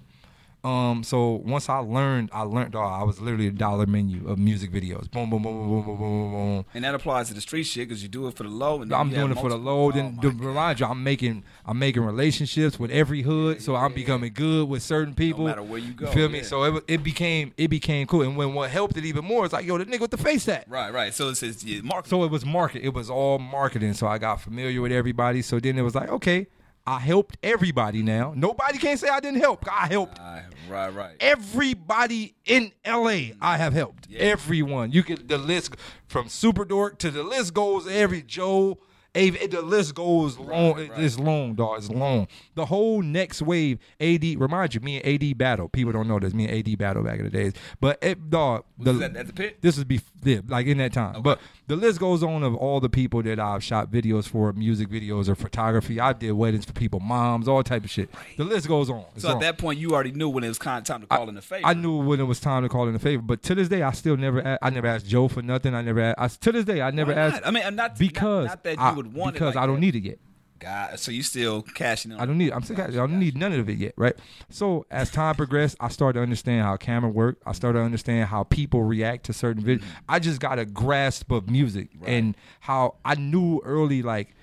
Um 0.67 1.05
so 1.05 1.43
once 1.45 1.69
I 1.69 1.79
learned 1.79 2.31
I 2.33 2.43
learned 2.43 2.73
dog, 2.73 3.01
I 3.01 3.05
was 3.05 3.21
literally 3.21 3.47
a 3.47 3.53
dollar 3.53 3.87
menu 3.87 4.27
of 4.29 4.37
music 4.37 4.73
videos. 4.73 5.09
Boom 5.11 5.31
boom 5.31 5.43
boom 5.43 5.57
boom 5.57 5.69
boom 5.69 5.85
boom 5.85 5.99
boom 5.99 6.33
boom. 6.33 6.65
and 6.75 6.85
that 6.85 6.93
applies 6.93 7.29
to 7.29 7.35
the 7.35 7.41
street 7.41 7.63
shit 7.65 7.89
because 7.89 8.03
you 8.03 8.09
do 8.09 8.27
it 8.27 8.35
for 8.35 8.43
the 8.43 8.49
low. 8.49 8.83
And 8.83 8.91
then 8.91 8.99
I'm 8.99 9.11
doing 9.11 9.31
it 9.31 9.39
for 9.39 9.49
the 9.49 9.57
low. 9.57 9.87
Oh 9.87 9.93
Then 9.93 10.19
to 10.19 10.31
remind 10.31 10.81
you, 10.81 10.87
I'm 10.87 11.05
making 11.05 11.45
I'm 11.65 11.79
making 11.79 12.03
relationships 12.03 12.81
with 12.81 12.91
every 12.91 13.23
hood, 13.23 13.63
so 13.63 13.77
I'm 13.77 13.93
becoming 13.93 14.33
good 14.33 14.69
with 14.69 14.83
certain 14.83 15.15
people. 15.15 15.45
No 15.45 15.51
matter 15.51 15.63
where 15.63 15.79
you 15.79 15.93
go, 15.93 16.09
feel 16.09 16.29
me? 16.29 16.43
So 16.43 16.65
it, 16.65 16.85
it 16.89 17.03
became 17.05 17.53
it 17.57 17.69
became 17.69 18.09
cool. 18.09 18.23
And 18.23 18.37
when 18.37 18.53
what 18.53 18.69
helped 18.71 18.97
it 18.97 19.05
even 19.05 19.25
more 19.25 19.47
is 19.47 19.53
like, 19.53 19.67
yo, 19.67 19.79
the 19.79 19.87
nigga 19.87 20.01
with 20.01 20.11
the 20.11 20.17
face 20.17 20.49
at. 20.49 20.69
Right, 20.69 20.93
right. 20.93 21.15
So 21.15 21.29
it 21.29 21.37
says 21.37 21.63
yeah, 21.65 21.81
Mark. 21.83 22.07
So 22.07 22.25
it 22.25 22.31
was 22.33 22.45
market. 22.45 22.83
It 22.83 22.93
was 22.93 23.09
all 23.09 23.39
marketing. 23.39 23.95
So 23.95 24.09
I 24.09 24.19
got 24.19 24.41
familiar 24.41 24.81
with 24.81 24.91
everybody. 24.91 25.43
So 25.43 25.61
then 25.61 25.79
it 25.79 25.83
was 25.83 25.95
like, 25.95 26.09
okay, 26.09 26.49
I 26.87 27.01
helped 27.01 27.37
everybody 27.43 28.03
now. 28.03 28.33
Nobody 28.37 28.79
can 28.79 28.97
say 28.97 29.09
I 29.09 29.19
didn't 29.19 29.41
help. 29.41 29.65
I 29.71 29.89
helped 29.89 30.21
right, 30.21 30.45
right, 30.69 30.95
right. 30.95 31.17
everybody 31.19 32.37
in 32.45 32.71
LA. 32.87 33.33
I 33.41 33.57
have 33.57 33.73
helped 33.73 34.07
everyone. 34.15 34.93
You 34.93 35.03
could 35.03 35.29
the 35.29 35.39
list 35.39 35.75
from 36.07 36.29
Super 36.29 36.65
Dork 36.65 36.99
to 36.99 37.11
the 37.11 37.25
list 37.25 37.55
goes 37.55 37.89
every 37.89 38.23
Joe. 38.23 38.79
The 39.17 39.63
list 39.63 39.95
goes 39.95 40.39
long. 40.39 40.75
It's 40.97 41.19
long, 41.19 41.55
dog. 41.55 41.79
It's 41.79 41.89
long. 41.89 42.29
The 42.55 42.67
whole 42.67 43.03
next 43.03 43.41
wave, 43.43 43.79
AD. 44.01 44.23
Remind 44.39 44.75
you, 44.75 44.81
me 44.81 45.01
and 45.01 45.23
AD 45.23 45.39
battle. 45.39 45.69
People 45.69 45.93
don't 45.93 46.07
know 46.07 46.19
this. 46.19 46.35
Me 46.35 46.49
and 46.49 46.69
AD 46.69 46.79
battle 46.79 47.03
back 47.03 47.19
in 47.19 47.25
the 47.25 47.31
days. 47.31 47.53
But 47.81 47.99
it, 48.03 48.31
dog, 48.31 48.65
the, 48.79 48.93
that 48.95 49.17
at 49.17 49.27
the 49.29 49.33
pit? 49.33 49.59
this 49.63 49.79
is 49.79 49.85
be 49.85 50.01
yeah, 50.23 50.41
like 50.49 50.67
in 50.67 50.79
that 50.79 50.93
time. 50.93 51.23
But 51.23 51.41
the 51.67 51.77
list 51.77 51.99
goes 51.99 52.23
on 52.23 52.43
of 52.43 52.55
all 52.55 52.81
the 52.81 52.89
people 52.91 53.23
that 53.23 53.41
I've 53.41 53.65
shot 53.65 53.91
videos 53.91 54.29
for, 54.29 54.53
music 54.53 54.89
videos 54.89 55.29
or 55.29 55.35
photography. 55.35 55.99
I 56.01 56.13
did 56.13 56.33
weddings 56.33 56.65
for 56.65 56.73
people, 56.73 57.01
moms, 57.01 57.49
all 57.49 57.63
type 57.63 57.85
of 57.85 57.91
shit. 57.91 58.11
The 58.37 58.45
list 58.45 58.69
goes 58.69 58.91
on. 58.91 59.05
It's 59.15 59.23
So 59.23 59.31
at 59.31 59.35
on. 59.37 59.41
that 59.41 59.59
point, 59.59 59.79
you 59.79 59.93
already 59.93 60.13
knew 60.13 60.29
when 60.29 60.45
it 60.45 60.49
was 60.49 60.59
kind 60.59 60.79
of 60.79 60.85
time 60.85 61.01
to 61.01 61.07
call 61.07 61.29
in 61.29 61.35
the 61.35 61.43
favor. 61.43 61.67
I 61.67 61.75
knew 61.75 61.97
when 61.97 62.21
it 62.21 62.25
was 62.25 62.41
time 62.41 62.63
to 62.63 62.69
call 62.69 62.89
in 62.89 62.95
a 62.95 62.99
favor, 62.99 63.23
but 63.23 63.43
to 63.45 63.55
this 63.55 63.69
day, 63.69 63.83
I 63.83 63.93
still 63.93 64.17
never. 64.17 64.41
a- 64.41 64.59
I 64.63 64.71
never 64.71 64.87
asked 64.87 65.07
Joe 65.07 65.29
for 65.29 65.43
nothing. 65.43 65.75
I 65.75 65.83
never. 65.83 66.01
Asked, 66.01 66.43
I, 66.43 66.45
to 66.47 66.53
this 66.53 66.65
day, 66.65 66.83
I 66.83 66.91
never 66.91 67.13
asked. 67.13 67.43
I 67.45 67.51
mean, 67.51 67.63
uh, 67.63 67.67
I'm 67.69 67.77
not 67.77 67.99
because 67.99 68.47
not, 68.47 68.51
not 68.51 68.65
that 68.65 68.77
you 68.79 68.83
I, 68.85 68.93
would 68.93 69.06
want 69.13 69.35
because 69.35 69.55
like 69.55 69.63
I 69.63 69.67
don't 69.67 69.77
that. 69.77 69.81
need 69.81 69.97
it 69.97 70.05
yet. 70.05 70.19
God, 70.59 70.99
so 70.99 71.11
you 71.11 71.23
still 71.23 71.63
cashing 71.63 72.13
in? 72.13 72.19
I 72.19 72.25
don't 72.25 72.39
need. 72.39 72.53
I'm 72.53 72.63
still. 72.63 72.77
cashing. 72.77 72.95
I 72.95 73.07
don't 73.07 73.19
need 73.19 73.37
none 73.37 73.53
of 73.53 73.69
it 73.69 73.77
yet, 73.77 73.93
right? 73.97 74.15
So 74.49 74.87
as 74.91 75.11
time 75.11 75.35
progressed, 75.35 75.77
I 75.81 75.89
started 75.89 76.19
to 76.19 76.23
understand 76.23 76.63
how 76.63 76.77
camera 76.77 77.11
work. 77.11 77.39
I 77.45 77.53
started 77.53 77.81
to 77.81 77.85
understand 77.85 78.29
how 78.29 78.45
people 78.45 78.83
react 78.83 79.27
to 79.27 79.33
certain 79.33 79.63
videos. 79.63 79.81
Mm-hmm. 79.81 80.09
I 80.09 80.19
just 80.19 80.41
got 80.41 80.59
a 80.59 80.65
grasp 80.65 81.31
of 81.31 81.51
music 81.51 81.91
and 82.05 82.37
how 82.61 82.97
I 83.05 83.17
knew 83.17 83.61
early, 83.65 84.03
like 84.03 84.35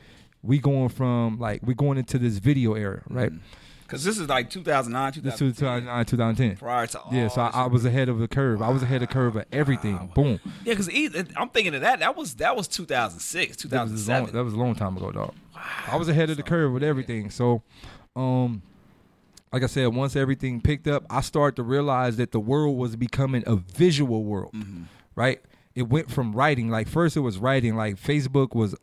we 0.44 0.60
going 0.60 0.90
from 0.90 1.40
like 1.40 1.62
we 1.64 1.74
going 1.74 1.98
into 1.98 2.20
this 2.20 2.38
video 2.38 2.76
era, 2.76 3.02
right? 3.10 3.32
Because 3.94 4.04
this 4.04 4.20
is 4.20 4.28
like 4.30 4.50
2009, 4.50 5.12
This 5.24 5.38
2010. 5.38 5.48
was 5.48 5.58
2009, 5.58 6.06
2010. 6.06 6.58
prior 6.58 6.88
to 6.88 7.00
all 7.00 7.14
Yeah, 7.14 7.28
so 7.28 7.42
I, 7.42 7.48
this 7.48 7.56
I 7.56 7.66
was 7.68 7.86
ahead 7.86 8.10
of 8.10 8.20
the 8.20 8.28
curve. 8.28 8.62
I 8.62 8.70
was 8.70 8.84
ahead 8.84 9.02
of 9.02 9.08
the 9.10 9.14
curve 9.14 9.36
of 9.36 9.46
everything. 9.52 10.12
Boom. 10.16 10.40
Yeah, 10.66 10.74
because 10.76 10.90
I'm 11.38 11.50
thinking 11.50 11.76
of 11.76 11.82
that. 11.82 12.00
That 12.00 12.16
was 12.18 12.36
that 12.36 12.56
was 12.56 12.68
2006, 12.68 13.64
That 13.64 13.64
was, 13.64 13.72
long, 13.74 13.88
2007. 14.28 14.36
that 14.36 14.44
was 14.44 14.54
a 14.54 14.58
long 14.58 14.76
time 14.76 14.98
ago, 14.98 15.12
dog. 15.12 15.34
I 15.88 15.96
was 15.96 16.10
ahead 16.10 16.30
of 16.30 16.38
the 16.38 16.44
curve 16.44 16.74
with 16.74 16.84
everything. 16.84 17.30
So, 17.30 17.62
um, 18.16 18.62
like 19.52 19.64
I 19.64 19.68
said, 19.68 19.88
once 19.94 20.16
everything 20.16 20.62
picked 20.62 20.88
up, 20.88 21.06
I 21.10 21.22
started 21.22 21.56
to 21.58 21.64
realize 21.64 22.18
that 22.18 22.32
the 22.32 22.40
world 22.40 22.76
was 22.78 22.96
becoming 22.96 23.44
a 23.46 23.56
visual 23.56 24.24
world, 24.24 24.54
Mm-hmm. 24.54 24.84
right? 25.16 25.40
It 25.76 25.84
went 25.90 26.12
from 26.12 26.34
writing. 26.34 26.70
Like 26.70 26.88
first, 26.88 27.16
it 27.18 27.22
was 27.22 27.38
writing. 27.38 27.76
Like 27.76 27.96
Facebook 27.96 28.56
was, 28.56 28.76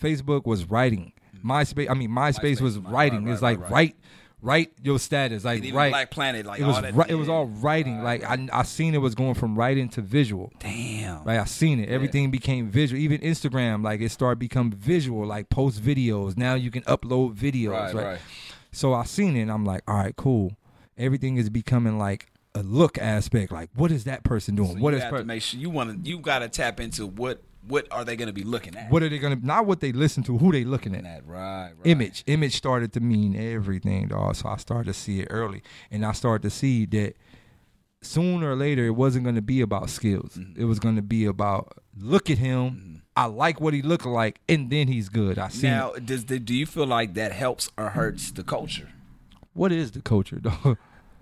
Facebook 0.00 0.44
was 0.46 0.64
writing. 0.64 1.12
MySpace. 1.44 1.88
I 1.90 1.94
mean, 1.94 2.10
MySpace, 2.10 2.56
MySpace, 2.56 2.60
was 2.60 2.78
right, 2.78 2.92
writing. 2.92 3.24
right, 3.24 3.32
it's 3.32 3.42
right, 3.42 3.58
like 3.58 3.70
right. 3.70 3.72
write, 3.72 3.96
write 4.40 4.72
your 4.82 4.98
status. 4.98 5.44
Like 5.44 5.64
write. 5.72 5.90
Black 5.90 6.10
Planet, 6.10 6.46
like 6.46 6.60
it 6.60 6.64
was 6.64 6.76
all 6.76 6.82
that. 6.82 6.94
ri- 6.94 7.04
it 7.08 7.14
was 7.14 7.28
all 7.28 7.46
writing. 7.46 8.02
Like 8.02 8.22
I, 8.24 8.48
I 8.52 8.62
seen 8.62 8.94
it 8.94 8.98
was 9.00 9.14
going 9.14 9.34
from 9.34 9.56
writing 9.56 9.88
to 9.90 10.00
visual. 10.00 10.52
damn. 10.60 11.24
Like 11.24 11.40
I 11.40 11.44
seen 11.44 11.80
it. 11.80 11.88
Everything 11.88 12.30
became 12.30 12.68
visual. 12.70 13.00
Even 13.00 13.20
Instagram, 13.20 13.82
like 13.84 14.00
it 14.00 14.10
started 14.10 14.38
become 14.38 14.70
visual. 14.70 15.26
Like 15.26 15.48
post 15.48 15.82
videos. 15.82 16.36
Now 16.36 16.54
you 16.54 16.70
can 16.70 16.82
upload 16.82 17.34
videos. 17.34 17.70
Right, 17.72 17.94
Right. 17.94 18.04
right. 18.06 18.20
So 18.72 18.94
I 18.94 19.04
seen 19.04 19.36
it. 19.36 19.42
and 19.42 19.50
I'm 19.50 19.64
like, 19.64 19.82
all 19.88 19.96
right, 19.96 20.14
cool. 20.16 20.52
Everything 20.96 21.36
is 21.36 21.48
becoming 21.50 21.98
like 21.98 22.26
a 22.54 22.62
look 22.62 22.98
aspect. 22.98 23.52
Like, 23.52 23.70
what 23.74 23.90
is 23.92 24.04
that 24.04 24.24
person 24.24 24.56
doing? 24.56 24.76
So 24.76 24.82
what 24.82 24.94
is 24.94 25.02
have 25.02 25.10
per- 25.10 25.18
to 25.18 25.24
make 25.24 25.42
sure 25.42 25.58
you 25.60 25.70
want 25.70 26.04
to. 26.04 26.10
You 26.10 26.18
got 26.18 26.40
to 26.40 26.48
tap 26.48 26.80
into 26.80 27.06
what 27.06 27.42
what 27.66 27.86
are 27.90 28.04
they 28.04 28.16
going 28.16 28.28
to 28.28 28.32
be 28.32 28.44
looking 28.44 28.76
at? 28.76 28.90
what 28.90 29.02
are 29.02 29.08
they 29.08 29.18
gonna? 29.18 29.36
Not 29.36 29.66
what 29.66 29.80
they 29.80 29.92
listen 29.92 30.22
to. 30.24 30.38
Who 30.38 30.52
they 30.52 30.64
looking 30.64 30.94
at? 30.94 31.04
at 31.04 31.26
right, 31.26 31.72
right. 31.76 31.86
Image. 31.86 32.24
Image 32.26 32.56
started 32.56 32.92
to 32.94 33.00
mean 33.00 33.36
everything, 33.36 34.08
dog. 34.08 34.36
So 34.36 34.48
I 34.48 34.56
started 34.56 34.92
to 34.92 34.98
see 34.98 35.20
it 35.20 35.28
early, 35.30 35.62
and 35.90 36.04
I 36.04 36.12
started 36.12 36.42
to 36.42 36.50
see 36.50 36.86
that 36.86 37.14
sooner 38.00 38.52
or 38.52 38.56
later 38.56 38.86
it 38.86 38.92
wasn't 38.92 39.24
going 39.24 39.36
to 39.36 39.42
be 39.42 39.60
about 39.60 39.90
skills. 39.90 40.36
Mm-hmm. 40.36 40.60
It 40.60 40.64
was 40.64 40.78
going 40.78 40.96
to 40.96 41.02
be 41.02 41.24
about 41.24 41.78
look 41.98 42.30
at 42.30 42.38
him. 42.38 43.02
I 43.16 43.24
like 43.24 43.60
what 43.60 43.74
he 43.74 43.82
looked 43.82 44.06
like, 44.06 44.40
and 44.48 44.70
then 44.70 44.86
he's 44.86 45.08
good. 45.08 45.38
I 45.38 45.48
see. 45.48 45.66
Now, 45.66 45.92
does 45.94 46.26
the, 46.26 46.38
do 46.38 46.54
you 46.54 46.66
feel 46.66 46.86
like 46.86 47.14
that 47.14 47.32
helps 47.32 47.68
or 47.76 47.90
hurts 47.90 48.30
the 48.30 48.44
culture? 48.44 48.90
what 49.58 49.72
is 49.72 49.90
the 49.90 50.00
culture, 50.00 50.38
though? 50.40 50.76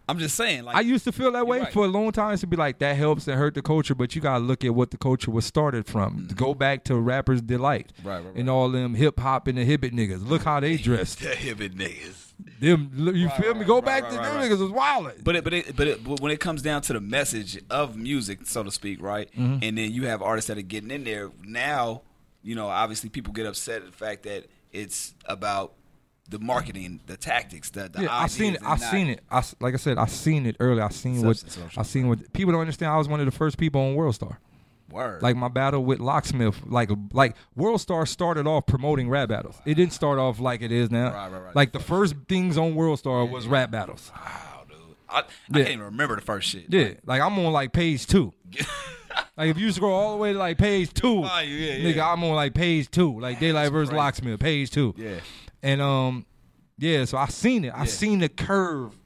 I'm 0.09 0.19
just 0.19 0.37
saying. 0.37 0.65
Like 0.65 0.77
I 0.77 0.81
used 0.81 1.05
to 1.05 1.13
feel 1.13 1.33
that 1.33 1.47
way 1.47 1.61
right. 1.61 1.73
for 1.73 1.85
a 1.85 1.89
long 1.89 2.13
time. 2.13 2.37
To 2.37 2.47
be 2.47 2.57
like 2.57 2.79
that 2.81 2.97
helps 2.97 3.27
and 3.29 3.39
hurt 3.39 3.55
the 3.55 3.63
culture, 3.63 3.95
but 3.95 4.15
you 4.15 4.21
gotta 4.21 4.45
look 4.45 4.65
at 4.65 4.75
what 4.75 4.91
the 4.91 4.99
culture 4.99 5.31
was 5.31 5.45
started 5.45 5.87
from. 5.87 6.29
Go 6.35 6.55
back 6.55 6.85
to 6.85 6.97
rappers' 6.97 7.41
delight 7.41 7.77
Mm-hmm. 7.77 8.09
Right, 8.09 8.25
right, 8.25 8.37
and 8.37 8.49
all 8.49 8.69
them 8.69 8.95
hip 8.95 9.19
hop 9.19 9.47
and 9.49 9.59
the 9.59 9.65
hibbit 9.65 9.93
niggas. 9.93 10.27
Look 10.27 10.43
how 10.43 10.61
they 10.61 10.77
dressed. 10.77 11.21
the 11.21 11.31
hibbit 11.31 11.75
niggas. 11.75 12.33
them, 12.61 12.91
you 13.15 13.29
feel 13.31 13.55
me? 13.55 13.65
Go 13.65 13.77
right, 13.77 13.85
back 13.85 14.03
right, 14.05 14.13
to 14.13 14.19
right, 14.19 14.25
them 14.25 14.37
right. 14.37 14.51
niggas 14.51 14.61
was 14.61 14.71
wildin'. 14.71 15.25
But 15.25 15.37
it, 15.37 15.45
but 15.45 15.55
it, 15.55 15.77
but, 15.77 15.87
it, 15.87 16.05
but 16.05 16.21
when 16.21 16.33
it 16.33 16.41
comes 16.41 16.63
down 16.63 16.83
to 16.83 16.93
the 16.93 17.01
message 17.01 17.63
of 17.71 17.97
music, 17.97 18.41
so 18.45 18.63
to 18.63 18.71
speak, 18.71 19.03
right? 19.03 19.31
Mm-hmm. 19.33 19.59
And 19.63 19.79
then 19.79 19.93
you 19.93 20.07
have 20.07 20.23
artists 20.23 20.49
that 20.49 20.59
are 20.59 20.63
getting 20.63 20.91
in 20.91 21.05
there 21.05 21.31
now. 21.43 22.03
You 22.43 22.55
know, 22.55 22.69
obviously, 22.69 23.11
people 23.11 23.33
get 23.33 23.47
upset 23.47 23.83
at 23.83 23.87
the 23.87 23.97
fact 23.97 24.23
that 24.25 24.47
it's 24.73 25.15
about 25.25 25.73
the 26.29 26.39
marketing, 26.39 27.01
the 27.07 27.17
tactics, 27.17 27.71
the, 27.71 27.89
the 27.89 28.03
Yeah, 28.03 28.09
I 28.17 28.27
seen 28.27 28.55
it. 28.55 28.61
I 28.65 28.77
seen 28.77 29.09
it. 29.09 29.21
I 29.31 29.43
like 29.61 29.75
I 29.75 29.77
said, 29.79 29.99
I 29.99 30.07
seen 30.07 30.47
it 30.47 30.57
earlier. 30.61 30.83
I 30.85 30.89
seen 30.91 31.25
what. 31.25 31.43
I 31.77 31.83
seen 31.83 32.09
what 32.09 32.33
people 32.33 32.53
don't 32.53 32.61
understand. 32.61 32.93
I 32.93 32.97
was 32.99 33.09
one 33.09 33.21
of 33.21 33.27
the 33.27 33.33
first 33.33 33.59
people 33.59 33.81
on 33.81 33.95
World 33.95 34.15
Star. 34.15 34.39
Word. 34.91 35.21
Like 35.21 35.35
my 35.37 35.49
battle 35.49 35.85
with 35.85 35.99
Locksmith, 35.99 36.61
like 36.67 36.91
like 37.13 37.35
World 37.57 37.81
Star 37.81 38.07
started 38.07 38.47
off 38.47 38.67
promoting 38.67 39.09
rap 39.09 39.29
battles. 39.29 39.57
It 39.67 39.75
didn't 39.75 39.93
start 39.93 40.19
off 40.19 40.39
like 40.39 40.63
it 40.63 40.71
is 40.71 40.91
now. 40.93 41.13
Right, 41.13 41.33
right, 41.33 41.43
right. 41.43 41.57
Like 41.57 41.73
the 41.73 41.81
first 41.81 42.15
things 42.29 42.57
on 42.57 42.75
World 42.77 42.99
Star 43.01 43.25
was 43.25 43.49
rap 43.49 43.71
battles. 43.73 44.13
wow, 44.15 44.63
dude. 44.69 44.77
I, 45.09 45.19
I 45.19 45.23
Yeah. 45.51 45.57
can't 45.65 45.69
even 45.71 45.85
remember 45.87 46.15
the 46.15 46.23
first 46.23 46.49
shit. 46.49 46.67
Yeah, 46.69 46.93
like 47.05 47.21
I'm 47.21 47.37
on 47.39 47.53
like 47.53 47.73
page 47.73 48.07
two. 48.07 48.33
Like 49.37 49.49
if 49.51 49.59
you 49.59 49.73
scroll 49.73 49.95
all 49.95 50.11
the 50.13 50.17
way 50.19 50.33
to 50.35 50.39
like 50.39 50.59
page 50.59 50.93
two, 50.93 51.23
Oh, 51.25 51.39
yeah, 51.41 51.75
yeah. 51.75 51.91
nigga, 51.91 52.13
I'm 52.13 52.23
on 52.25 52.35
like 52.35 52.53
page 52.53 52.91
two, 52.91 53.19
like 53.19 53.39
Daylyt 53.39 53.71
versus 53.73 53.89
crazy. 53.89 53.97
Locksmith, 53.97 54.41
page 54.41 54.71
two. 54.71 54.95
Yeah. 54.97 55.21
And 55.63 55.81
um, 55.81 56.27
yeah, 56.79 57.05
so 57.05 57.19
I 57.19 57.27
seen 57.27 57.65
it. 57.65 57.71
I 57.75 57.81
Yeah. 57.81 57.85
seen 57.85 58.19
the 58.21 58.29
curve 58.29 58.97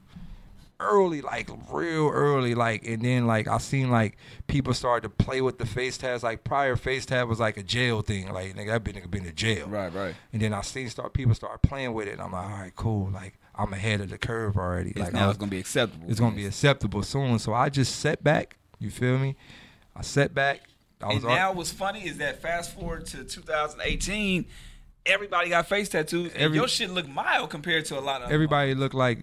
early, 0.79 1.21
like 1.21 1.47
real 1.71 2.09
early, 2.09 2.55
like, 2.55 2.85
and 2.87 3.03
then 3.03 3.27
like 3.27 3.47
I 3.47 3.59
seen 3.59 3.91
like 3.91 4.17
people 4.47 4.73
started 4.73 5.03
to 5.07 5.23
play 5.23 5.39
with 5.41 5.57
the 5.59 5.65
face 5.65 5.97
tabs. 5.97 6.23
Like 6.23 6.43
prior 6.43 6.75
face 6.75 7.05
tab 7.05 7.27
was 7.29 7.39
like 7.39 7.57
a 7.57 7.63
jail 7.63 8.01
thing. 8.01 8.31
Like 8.33 8.55
nigga, 8.55 8.67
that 8.67 8.83
been 8.83 8.95
nigga 8.95 9.09
been 9.11 9.23
to 9.25 9.31
jail. 9.31 9.67
Right, 9.67 9.93
right. 9.93 10.15
And 10.33 10.41
then 10.41 10.53
I 10.53 10.61
seen 10.61 10.89
start 10.89 11.13
people 11.13 11.35
start 11.35 11.61
playing 11.61 11.93
with 11.93 12.07
it. 12.07 12.13
And 12.13 12.21
I'm 12.21 12.31
like, 12.31 12.45
all 12.45 12.51
right, 12.51 12.75
cool. 12.75 13.09
Like 13.11 13.37
I'm 13.55 13.71
ahead 13.73 14.01
of 14.01 14.09
the 14.09 14.17
curve 14.17 14.57
already. 14.57 14.91
It's 14.91 14.99
like 14.99 15.13
now 15.13 15.27
was- 15.27 15.35
it's 15.35 15.39
gonna 15.39 15.51
be 15.51 15.59
acceptable. 15.59 16.05
it's 16.09 16.19
gonna 16.19 16.35
be 16.35 16.45
acceptable 16.47 17.03
soon. 17.03 17.37
So 17.39 17.53
I 17.53 17.69
just 17.69 17.97
set 17.99 18.23
back. 18.23 18.57
You 18.79 18.89
feel 18.89 19.19
me? 19.19 19.35
I 19.95 20.01
set 20.01 20.33
back. 20.33 20.61
I 20.99 21.07
And 21.11 21.15
was 21.15 21.25
al- 21.25 21.35
now 21.35 21.53
what's 21.53 21.71
funny 21.71 22.07
is 22.07 22.17
that 22.17 22.41
fast 22.41 22.73
forward 22.73 23.05
to 23.07 23.23
2018, 23.23 24.45
everybody 25.05 25.49
got 25.49 25.67
face 25.67 25.89
tattoos, 25.89 26.31
and 26.33 26.41
Every- 26.41 26.57
your 26.57 26.67
shit 26.67 26.89
look 26.91 27.07
mild 27.07 27.49
compared 27.49 27.85
to 27.85 27.99
a 27.99 28.01
lot 28.01 28.21
of 28.21 28.31
everybody 28.31 28.73
looked 28.75 28.95
like 28.95 29.19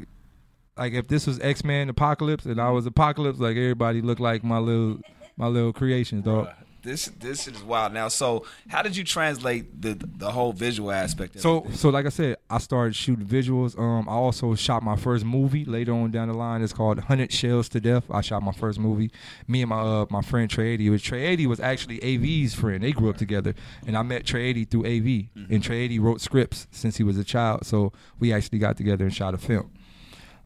like 0.76 0.92
if 0.92 1.08
this 1.08 1.26
was 1.26 1.40
X 1.40 1.64
Men 1.64 1.88
Apocalypse 1.88 2.44
and 2.46 2.60
I 2.60 2.70
was 2.70 2.86
Apocalypse, 2.86 3.38
like 3.38 3.56
everybody 3.56 4.00
looked 4.00 4.20
like 4.20 4.44
my 4.44 4.58
little 4.58 4.98
my 5.36 5.46
little 5.46 5.72
creations, 5.72 6.24
dog. 6.24 6.48
This 6.82 7.06
this 7.18 7.48
is 7.48 7.62
wild. 7.62 7.92
Now, 7.92 8.08
so 8.08 8.44
how 8.68 8.82
did 8.82 8.96
you 8.96 9.02
translate 9.04 9.82
the 9.82 9.94
the 10.16 10.30
whole 10.30 10.52
visual 10.52 10.92
aspect? 10.92 11.34
Of 11.34 11.40
So 11.42 11.64
it? 11.64 11.74
so 11.76 11.88
like 11.88 12.06
I 12.06 12.10
said, 12.10 12.36
I 12.48 12.58
started 12.58 12.94
shooting 12.94 13.26
visuals. 13.26 13.78
Um, 13.78 14.08
I 14.08 14.12
also 14.12 14.54
shot 14.54 14.82
my 14.82 14.94
first 14.94 15.24
movie 15.24 15.64
later 15.64 15.92
on 15.92 16.12
down 16.12 16.28
the 16.28 16.34
line. 16.34 16.62
It's 16.62 16.72
called 16.72 17.00
Hundred 17.00 17.32
Shells 17.32 17.68
to 17.70 17.80
Death. 17.80 18.04
I 18.10 18.20
shot 18.20 18.42
my 18.42 18.52
first 18.52 18.78
movie. 18.78 19.10
Me 19.48 19.62
and 19.62 19.70
my 19.70 19.80
uh, 19.80 20.06
my 20.08 20.22
friend 20.22 20.48
Trey 20.48 20.68
80. 20.74 20.90
Was 20.90 21.02
Trey 21.02 21.26
80 21.26 21.46
was 21.48 21.60
actually 21.60 22.00
AV's 22.02 22.54
friend. 22.54 22.82
They 22.84 22.92
grew 22.92 23.10
up 23.10 23.16
together, 23.16 23.54
and 23.86 23.96
I 23.96 24.02
met 24.02 24.24
Trey 24.24 24.44
80 24.44 24.64
through 24.66 24.86
AV. 24.86 25.24
And 25.50 25.62
Trey 25.62 25.78
80 25.80 25.98
wrote 25.98 26.20
scripts 26.20 26.68
since 26.70 26.96
he 26.96 27.02
was 27.02 27.18
a 27.18 27.24
child, 27.24 27.66
so 27.66 27.92
we 28.20 28.32
actually 28.32 28.58
got 28.60 28.76
together 28.76 29.04
and 29.04 29.12
shot 29.14 29.34
a 29.34 29.38
film. 29.38 29.70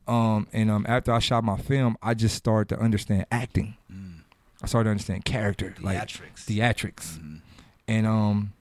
Um, 0.08 0.48
and 0.52 0.70
um, 0.70 0.84
after 0.88 1.12
I 1.12 1.18
shot 1.20 1.44
my 1.44 1.56
film, 1.58 1.96
I 2.02 2.14
just 2.14 2.34
started 2.36 2.74
to 2.74 2.80
understand 2.80 3.26
acting. 3.30 3.76
I 4.62 4.66
started 4.66 4.84
to 4.84 4.90
understand 4.90 5.24
character, 5.24 5.74
like 5.80 5.98
Theatrics. 5.98 6.44
theatrics, 6.46 7.40
and 7.88 8.06
um, 8.06 8.52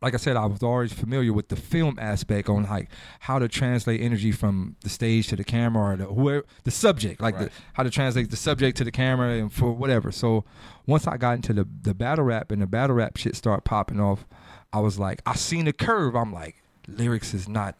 like 0.00 0.14
I 0.14 0.16
said, 0.16 0.36
I 0.36 0.46
was 0.46 0.62
always 0.62 0.92
familiar 0.92 1.32
with 1.32 1.48
the 1.48 1.56
film 1.56 1.98
aspect 2.00 2.48
on 2.48 2.62
like 2.64 2.88
how 3.20 3.40
to 3.40 3.48
translate 3.48 4.00
energy 4.00 4.30
from 4.30 4.76
the 4.82 4.88
stage 4.88 5.26
to 5.28 5.36
the 5.36 5.42
camera 5.42 5.94
or 5.94 5.96
the 5.96 6.04
whoever 6.04 6.44
the 6.62 6.70
subject, 6.70 7.20
like 7.20 7.34
Right. 7.34 7.46
the, 7.46 7.50
how 7.72 7.82
to 7.82 7.90
translate 7.90 8.30
the 8.30 8.36
subject 8.36 8.76
to 8.78 8.84
the 8.84 8.92
camera 8.92 9.32
and 9.32 9.52
for 9.52 9.72
whatever. 9.72 10.12
So 10.12 10.44
once 10.86 11.06
I 11.08 11.16
got 11.16 11.34
into 11.36 11.52
the 11.52 11.66
the 11.82 11.94
battle 11.94 12.24
rap 12.24 12.52
and 12.52 12.62
the 12.62 12.66
battle 12.68 12.94
rap 12.96 13.16
shit 13.16 13.34
started 13.34 13.62
popping 13.62 13.98
off, 14.00 14.24
I 14.72 14.78
was 14.78 14.98
like, 15.00 15.20
I 15.26 15.34
seen 15.34 15.64
the 15.64 15.72
curve. 15.72 16.14
I'm 16.14 16.32
like, 16.32 16.62
lyrics 16.86 17.34
is 17.34 17.48
not. 17.48 17.74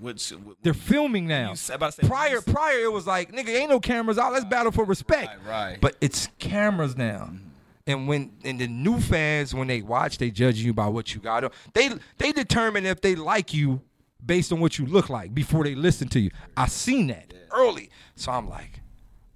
Which, 0.00 0.30
what, 0.30 0.56
They're 0.62 0.74
filming 0.74 1.26
now. 1.26 1.54
About 1.72 1.96
prior, 1.98 2.40
prior 2.40 2.78
it 2.80 2.92
was 2.92 3.06
like, 3.06 3.32
nigga, 3.32 3.48
ain't 3.48 3.70
no 3.70 3.80
cameras 3.80 4.18
out. 4.18 4.32
Let's 4.32 4.44
battle 4.44 4.72
for 4.72 4.84
respect. 4.84 5.28
Right, 5.46 5.70
right. 5.70 5.78
But 5.80 5.96
it's 6.00 6.28
cameras 6.38 6.96
now. 6.96 7.30
Mm-hmm. 7.32 7.48
And 7.86 8.08
when 8.08 8.32
and 8.44 8.58
the 8.58 8.66
new 8.66 8.98
fans, 8.98 9.54
when 9.54 9.68
they 9.68 9.82
watch, 9.82 10.16
they 10.16 10.30
judge 10.30 10.56
you 10.56 10.72
by 10.72 10.86
what 10.86 11.14
you 11.14 11.20
got. 11.20 11.52
They 11.74 11.90
they 12.16 12.32
determine 12.32 12.86
if 12.86 13.02
they 13.02 13.14
like 13.14 13.52
you 13.52 13.82
based 14.24 14.52
on 14.52 14.60
what 14.60 14.78
you 14.78 14.86
look 14.86 15.10
like 15.10 15.34
before 15.34 15.64
they 15.64 15.74
listen 15.74 16.08
to 16.08 16.20
you. 16.20 16.30
I 16.56 16.66
seen 16.66 17.08
that 17.08 17.34
early, 17.52 17.90
so 18.16 18.32
I'm 18.32 18.48
like, 18.48 18.80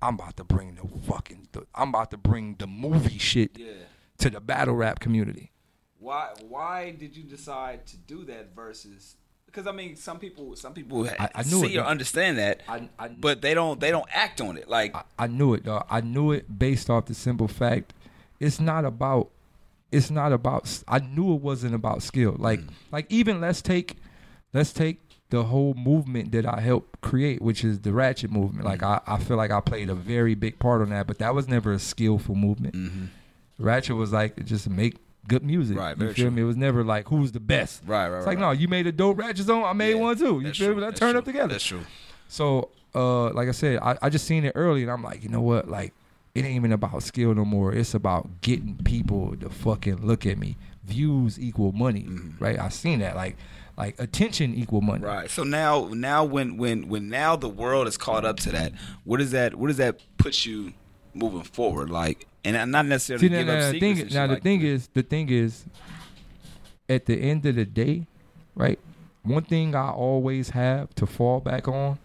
I'm 0.01 0.15
about 0.15 0.39
to 0.39 0.45
bring 0.45 0.77
the 0.77 0.89
fucking, 1.03 1.49
I'm 1.75 1.91
about 1.91 2.11
to 2.13 2.17
bring 2.17 2.57
the 2.59 2.67
movie 2.67 3.19
shit 3.19 3.59
Yeah. 3.59 3.73
to 4.21 4.31
the 4.31 4.41
battle 4.41 4.75
rap 4.75 4.99
community. 4.99 5.53
Why 5.99 6.31
why 6.49 6.93
did 6.93 7.15
you 7.17 7.25
decide 7.25 7.87
to 7.89 7.99
do 7.99 8.25
that 8.25 8.55
versus? 8.57 9.17
Because 9.49 9.67
I 9.67 9.73
mean, 9.73 9.97
some 9.97 10.19
people 10.19 10.55
some 10.57 10.75
people 10.75 11.09
I- 11.09 11.31
I 11.35 11.43
knew 11.43 11.61
see 11.61 11.75
it, 11.75 11.79
or 11.79 11.83
though. 11.83 11.89
understand 11.89 12.39
that, 12.39 12.63
I- 12.69 12.89
I- 12.99 13.09
but 13.09 13.41
they 13.41 13.55
don't 13.55 13.81
they 13.81 13.91
don't 13.91 14.09
act 14.13 14.41
on 14.41 14.57
it. 14.57 14.69
Like 14.69 14.95
I, 14.95 15.03
I 15.19 15.27
knew 15.27 15.55
it, 15.55 15.65
dog. 15.65 15.87
I 15.91 16.01
knew 16.01 16.33
it 16.33 16.59
based 16.59 16.89
off 16.91 17.07
the 17.07 17.15
simple 17.15 17.49
fact 17.49 17.93
it's 18.41 18.61
not 18.61 18.85
about 18.85 19.31
it's 19.91 20.11
not 20.11 20.33
about 20.33 20.83
I 20.87 20.99
knew 20.99 21.35
it 21.35 21.41
wasn't 21.41 21.75
about 21.75 22.03
skill. 22.03 22.37
Like 22.39 22.61
mm. 22.61 22.71
like 22.93 23.07
even 23.09 23.41
let's 23.41 23.63
take 23.63 23.97
let's 24.53 24.73
take 24.73 25.01
the 25.31 25.45
whole 25.45 25.75
movement 25.75 26.33
that 26.33 26.47
I 26.47 26.61
helped 26.61 27.01
create, 27.01 27.43
which 27.43 27.65
is 27.65 27.81
the 27.81 27.93
ratchet 27.93 28.31
movement. 28.31 28.65
Like 28.65 28.81
mm. 28.81 29.03
I, 29.07 29.15
I 29.15 29.19
feel 29.19 29.37
like 29.37 29.51
I 29.51 29.61
played 29.61 29.91
a 29.91 29.95
very 29.95 30.35
big 30.35 30.59
part 30.59 30.83
on 30.83 30.91
that, 30.91 31.07
but 31.07 31.19
that 31.19 31.35
was 31.35 31.49
never 31.49 31.73
a 31.73 31.79
skillful 31.79 32.35
movement. 32.35 32.75
Mm-hmm. 32.75 33.05
Ratchet 33.59 33.97
was 33.97 34.13
like 34.13 34.45
just 34.45 34.69
make 34.69 34.97
good 35.29 35.45
music. 35.45 35.77
Right, 35.79 35.97
you 35.97 36.07
feel 36.07 36.15
true. 36.15 36.31
me? 36.31 36.43
It 36.43 36.47
was 36.47 36.57
never 36.57 36.83
like 36.83 37.09
who's 37.09 37.31
the 37.33 37.41
best. 37.41 37.83
Right, 37.87 38.09
right, 38.09 38.19
It's 38.19 38.27
like 38.27 38.39
right, 38.39 38.47
no, 38.47 38.51
you 38.51 38.67
made 38.67 38.87
a 38.87 38.93
dope 38.93 39.19
ratchet 39.19 39.47
zone. 39.47 39.65
I 39.65 39.73
made 39.75 39.91
Yeah, 39.95 40.01
one 40.01 40.17
too. 40.19 40.41
You 40.41 40.53
feel 40.53 40.67
true, 40.69 40.75
me? 40.75 40.81
Let's 40.81 40.93
that's 40.93 41.01
turn 41.01 41.11
true, 41.13 41.19
up 41.21 41.25
together. 41.25 41.49
That's 41.49 41.65
true. 41.65 41.83
So, 42.29 42.71
uh, 42.95 43.31
like 43.31 43.49
I 43.49 43.53
said, 43.53 43.79
I, 43.81 43.97
I 44.03 44.09
just 44.09 44.27
seen 44.27 44.45
it 44.45 44.53
early, 44.55 44.83
and 44.83 44.91
I'm 44.91 45.03
like, 45.03 45.23
you 45.23 45.29
know 45.29 45.41
what? 45.41 45.69
Like, 45.69 45.93
it 46.35 46.45
ain't 46.45 46.57
even 46.57 46.73
about 46.73 47.03
skill 47.03 47.35
no 47.35 47.45
more. 47.45 47.73
It's 47.73 47.95
about 47.95 48.41
getting 48.41 48.77
people 48.85 49.37
to 49.37 49.49
fucking 49.49 50.05
look 50.07 50.27
at 50.27 50.39
me. 50.39 50.57
Views 50.85 51.39
equal 51.39 51.73
money, 51.73 52.07
right? 52.39 52.59
I 52.59 52.69
seen 52.71 53.01
that. 53.01 53.15
Like, 53.17 53.37
like 53.77 54.01
attention 54.01 54.55
equal 54.55 54.81
money. 54.81 55.05
Right. 55.05 55.31
So 55.31 55.45
now, 55.45 55.89
now 55.93 56.25
when 56.25 56.57
when 56.57 56.89
when 56.89 57.09
now 57.09 57.37
the 57.37 57.49
world 57.49 57.87
is 57.87 57.97
caught 57.97 58.25
up 58.25 58.39
to 58.41 58.51
that, 58.53 58.73
what 59.05 59.19
does 59.19 59.31
that 59.33 59.55
what 59.57 59.69
does 59.69 59.77
that 59.77 60.01
put 60.17 60.45
you 60.47 60.73
moving 61.15 61.43
forward? 61.43 61.91
Like, 61.91 62.27
and 62.45 62.71
not 62.71 62.87
necessarily 62.87 63.29
See, 63.29 63.33
now, 63.33 63.39
give 63.39 63.47
now, 63.47 63.53
up 63.55 63.73
the 63.73 63.81
secrets. 63.81 64.01
thing, 64.01 64.15
now 64.15 64.27
the 64.27 64.35
like 64.35 64.43
thing 64.43 64.61
that. 64.61 64.67
is, 64.67 64.89
the 64.95 65.03
thing 65.03 65.29
is, 65.29 65.65
at 66.89 67.07
the 67.07 67.17
end 67.17 67.45
of 67.47 67.57
the 67.57 67.65
day, 67.65 68.07
right? 68.55 68.79
One 69.23 69.43
thing 69.43 69.75
I 69.75 69.91
always 69.91 70.51
have 70.51 70.95
to 70.95 71.07
fall 71.07 71.41
back 71.41 71.69
on. 71.69 71.99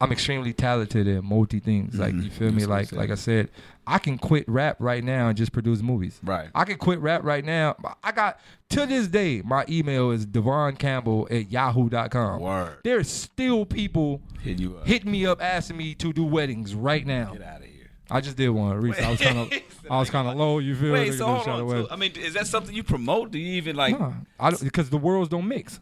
I'm 0.00 0.10
extremely 0.10 0.52
talented 0.52 1.06
at 1.06 1.22
multi 1.22 1.60
things. 1.60 1.96
Like 1.96 2.12
mm-hmm. 2.12 2.24
you 2.24 2.30
feel 2.30 2.50
me? 2.50 2.64
That's 2.64 2.68
Like 2.68 2.92
like 2.92 3.10
I 3.10 3.14
said, 3.14 3.50
I 3.86 3.98
can 3.98 4.18
quit 4.18 4.48
rap 4.48 4.76
right 4.80 5.02
now 5.02 5.28
and 5.28 5.36
just 5.36 5.52
produce 5.52 5.80
movies. 5.80 6.18
Right. 6.24 6.50
I 6.56 6.64
can 6.64 6.76
quit 6.76 6.98
rap 6.98 7.22
right 7.22 7.44
now. 7.44 7.76
I 8.02 8.10
got 8.10 8.40
to 8.70 8.86
this 8.86 9.06
day, 9.06 9.42
my 9.44 9.64
email 9.68 10.10
is 10.10 10.26
Devon 10.26 10.74
Campbell 10.74 11.28
at 11.30 11.52
yahoo.com. 11.52 12.40
Word. 12.40 12.78
There's 12.82 13.08
still 13.08 13.64
people 13.64 14.20
Hit 14.40 14.58
you 14.58 14.76
up. 14.76 14.88
hitting 14.88 15.10
me 15.10 15.24
up 15.24 15.40
asking 15.40 15.76
me 15.76 15.94
to 15.94 16.12
do 16.12 16.24
weddings 16.24 16.74
right 16.74 17.06
now. 17.06 17.32
Get 17.32 17.42
out 17.42 17.60
of 17.60 17.66
here. 17.66 17.71
I 18.12 18.20
just 18.20 18.36
did 18.36 18.50
one 18.50 18.76
recently. 18.80 19.06
I 19.06 19.10
was 19.10 19.20
kind 19.20 19.38
of 19.38 19.52
I 19.90 19.98
was 19.98 20.10
kind 20.10 20.28
of 20.28 20.36
low. 20.36 20.58
You 20.58 20.76
feel 20.76 20.92
Wait, 20.92 21.14
so 21.14 21.26
hold 21.26 21.48
on. 21.48 21.68
So, 21.70 21.88
I 21.90 21.96
mean, 21.96 22.12
is 22.16 22.34
that 22.34 22.46
something 22.46 22.74
you 22.74 22.82
promote? 22.82 23.30
Do 23.30 23.38
you 23.38 23.54
even 23.54 23.74
like 23.74 23.98
Nah, 23.98 24.12
because 24.62 24.90
the 24.90 24.98
worlds 24.98 25.30
don't 25.30 25.48
mix. 25.48 25.80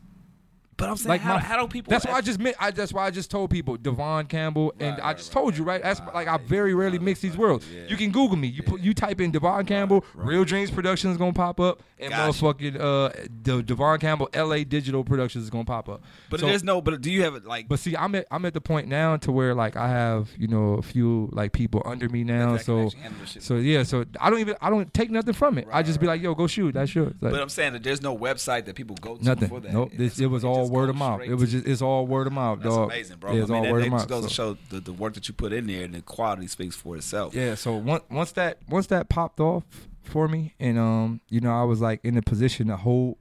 But 0.81 0.89
I'm 0.89 0.97
saying, 0.97 1.09
Like 1.11 1.21
how, 1.21 1.35
my, 1.35 1.41
how 1.41 1.61
do 1.61 1.69
people? 1.69 1.91
That's 1.91 2.07
why 2.07 2.15
I 2.15 2.21
just 2.23 2.41
meant. 2.41 2.57
I 2.59 2.71
that's 2.73 2.93
why 2.93 3.07
I 3.07 3.11
just 3.11 3.31
told 3.31 3.51
people 3.51 3.77
Devon 3.77 4.27
Campbell, 4.27 4.73
and 4.81 4.97
Right, 4.99 5.05
I 5.07 5.15
just 5.15 5.33
right, 5.35 5.41
told 5.43 5.57
you 5.57 5.63
right. 5.63 5.83
That's 5.83 6.01
right, 6.01 6.15
like 6.15 6.27
I 6.29 6.39
very 6.39 6.75
rarely 6.75 6.99
mix 6.99 7.21
these 7.21 7.37
worlds. 7.37 7.67
yeah. 7.71 7.83
You 7.87 7.97
can 7.97 8.11
Google 8.11 8.37
me. 8.37 8.49
You 8.49 8.63
put 8.63 8.81
you 8.81 8.95
type 8.95 9.21
in 9.21 9.31
Devon 9.31 9.67
Campbell, 9.67 10.05
Real 10.15 10.45
Dreams 10.45 10.71
Productions 10.71 11.13
is 11.13 11.19
gonna 11.19 11.33
pop 11.35 11.61
up, 11.61 11.83
and 11.99 12.11
Gotcha. 12.11 12.33
motherfucking 12.43 12.81
uh 12.81 13.11
the 13.45 13.63
Devon 13.63 13.99
Campbell 14.01 14.29
L.A. 14.33 14.65
Digital 14.65 15.05
Productions 15.05 15.45
is 15.45 15.51
gonna 15.51 15.65
pop 15.65 15.89
up. 15.89 16.03
But 16.31 16.41
So- 16.41 16.47
there's 16.47 16.65
no. 16.65 16.81
But 16.81 17.01
do 17.03 17.11
you 17.11 17.23
have 17.25 17.35
it 17.35 17.45
like? 17.45 17.69
But 17.69 17.79
see, 17.79 17.95
I'm 17.97 18.15
at 18.15 18.27
I'm 18.31 18.45
at 18.47 18.55
the 18.55 18.61
point 18.63 18.89
now 18.89 19.19
to 19.19 19.31
where 19.31 19.55
like 19.55 19.77
I 19.77 19.89
have 19.89 20.31
you 20.39 20.49
know 20.49 20.75
a 20.75 20.83
few 20.83 21.29
like 21.33 21.53
people 21.53 21.83
under 21.85 22.09
me 22.09 22.25
now. 22.25 22.57
So 22.57 22.85
actually 22.87 23.01
handle 23.03 23.21
the 23.21 23.27
shit. 23.27 23.43
so 23.43 23.57
yeah. 23.57 23.83
So 23.83 24.07
I 24.19 24.31
don't 24.31 24.39
even 24.41 24.57
I 24.63 24.71
don't 24.71 24.93
take 24.95 25.11
nothing 25.11 25.35
from 25.35 25.59
it. 25.59 25.67
I 25.71 25.81
Right, 25.81 25.87
just 25.87 26.01
be 26.01 26.07
like, 26.07 26.23
yo, 26.23 26.35
go 26.35 26.47
shoot. 26.47 26.73
That's 26.73 26.95
yours. 26.95 27.15
Like, 27.21 27.33
But 27.33 27.41
I'm 27.43 27.49
saying 27.51 27.75
that 27.75 27.83
there's 27.83 28.01
no 28.03 28.17
website 28.17 28.65
that 28.65 28.75
people 28.77 28.97
go 29.01 29.17
to 29.17 29.25
nothing. 29.25 29.49
for 29.49 29.61
that. 29.61 29.73
Nope. 29.73 29.93
This, 29.97 30.19
it 30.21 30.27
was 30.27 30.45
all 30.45 30.63
just 30.63 30.70
word 30.71 30.89
of 30.89 30.97
mouth. 30.97 31.23
It 31.23 31.35
was 31.35 31.51
just 31.53 31.67
it's 31.67 31.83
all 31.83 32.07
word 32.07 32.27
of 32.27 32.33
mouth, 32.33 32.61
That's 32.63 32.75
dog. 32.75 32.91
amazing, 32.91 33.19
bro. 33.19 33.33
Yeah, 33.33 33.43
it's 33.43 33.51
I 33.51 33.55
mean, 33.55 33.59
all 33.59 33.65
that, 33.65 33.73
word 33.73 33.79
of 33.79 33.85
just 33.85 33.93
mouth. 33.93 34.09
goes 34.09 34.23
so. 34.23 34.29
to 34.29 34.35
show 34.35 34.59
the, 34.71 34.81
the 34.81 34.93
work 34.93 35.15
that 35.15 35.29
you 35.29 35.35
put 35.35 35.53
in 35.53 35.67
there 35.67 35.85
and 35.85 35.95
the 35.95 36.03
quality 36.03 36.47
speaks 36.47 36.77
for 36.77 36.97
itself. 36.97 37.35
Yeah, 37.35 37.55
so 37.55 37.75
once 37.77 38.05
once 38.11 38.33
that 38.33 38.59
once 38.69 38.87
that 38.89 39.09
popped 39.09 39.41
off 39.41 39.65
for 40.03 40.29
me, 40.29 40.55
and 40.59 40.79
um, 40.79 41.21
you 41.29 41.41
know, 41.41 41.53
I 41.53 41.65
was 41.65 41.81
like 41.81 42.01
in 42.05 42.17
a 42.17 42.23
position 42.23 42.69
to 42.69 42.77
hold 42.77 43.17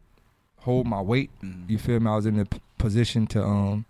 hold 0.59 0.88
my 0.88 1.01
weight. 1.01 1.31
Mhm. 1.43 1.69
You 1.69 1.77
feel 1.77 1.99
me? 1.99 2.09
I 2.09 2.15
was 2.15 2.25
in 2.25 2.39
a 2.39 2.45
p- 2.45 2.59
position 2.77 3.27
to 3.27 3.43
um 3.43 3.85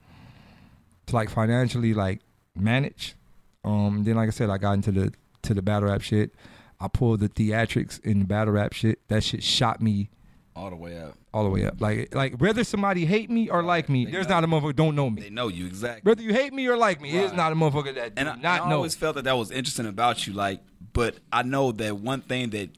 to 1.07 1.15
like 1.15 1.29
financially 1.29 1.93
like 1.93 2.19
manage. 2.55 3.15
Um, 3.63 4.03
then 4.03 4.15
like 4.15 4.27
I 4.27 4.31
said, 4.31 4.49
I 4.49 4.57
got 4.57 4.73
into 4.73 4.91
the 4.91 5.13
to 5.43 5.53
the 5.53 5.61
battle 5.61 5.89
rap 5.89 6.01
shit. 6.01 6.31
I 6.81 6.87
pulled 6.87 7.19
the 7.19 7.27
theatrics 7.29 7.99
in 8.05 8.19
the 8.19 8.25
battle 8.25 8.53
rap 8.53 8.71
shit. 8.73 8.99
That 9.09 9.23
shit 9.23 9.43
shot 9.43 9.81
me 9.81 10.09
all 10.59 10.69
the 10.69 10.75
way 10.75 10.99
up. 11.01 11.15
all 11.33 11.43
the 11.43 11.49
way 11.49 11.65
up. 11.65 11.79
Like 11.79 12.13
like 12.13 12.33
whether 12.39 12.63
somebody 12.63 13.05
hate 13.05 13.29
me 13.29 13.49
or 13.49 13.63
like 13.63 13.87
me, 13.89 14.05
They 14.05 14.11
there's 14.11 14.27
know. 14.27 14.39
not 14.39 14.43
a 14.43 14.47
motherfucker 14.47 14.75
don't 14.75 14.95
know 14.95 15.09
me. 15.09 15.21
They 15.21 15.29
know 15.29 15.47
you 15.47 15.65
exactly. 15.65 16.09
Whether 16.09 16.21
you 16.21 16.33
hate 16.33 16.53
me 16.53 16.67
or 16.67 16.75
like 16.77 17.01
me, 17.01 17.17
Right. 17.17 17.35
not 17.35 17.51
a 17.51 17.55
motherfucker 17.55 17.95
that 17.95 18.13
And 18.17 18.27
I, 18.29 18.35
not 18.35 18.37
and 18.37 18.47
I 18.47 18.69
know. 18.69 18.75
always 18.77 18.95
felt 18.95 19.15
that 19.15 19.23
that 19.23 19.37
was 19.37 19.51
interesting 19.51 19.85
about 19.87 20.27
you. 20.27 20.33
Like, 20.33 20.59
but 20.93 21.15
I 21.31 21.43
know 21.43 21.71
that 21.73 21.97
one 21.97 22.21
thing 22.21 22.49
that, 22.51 22.69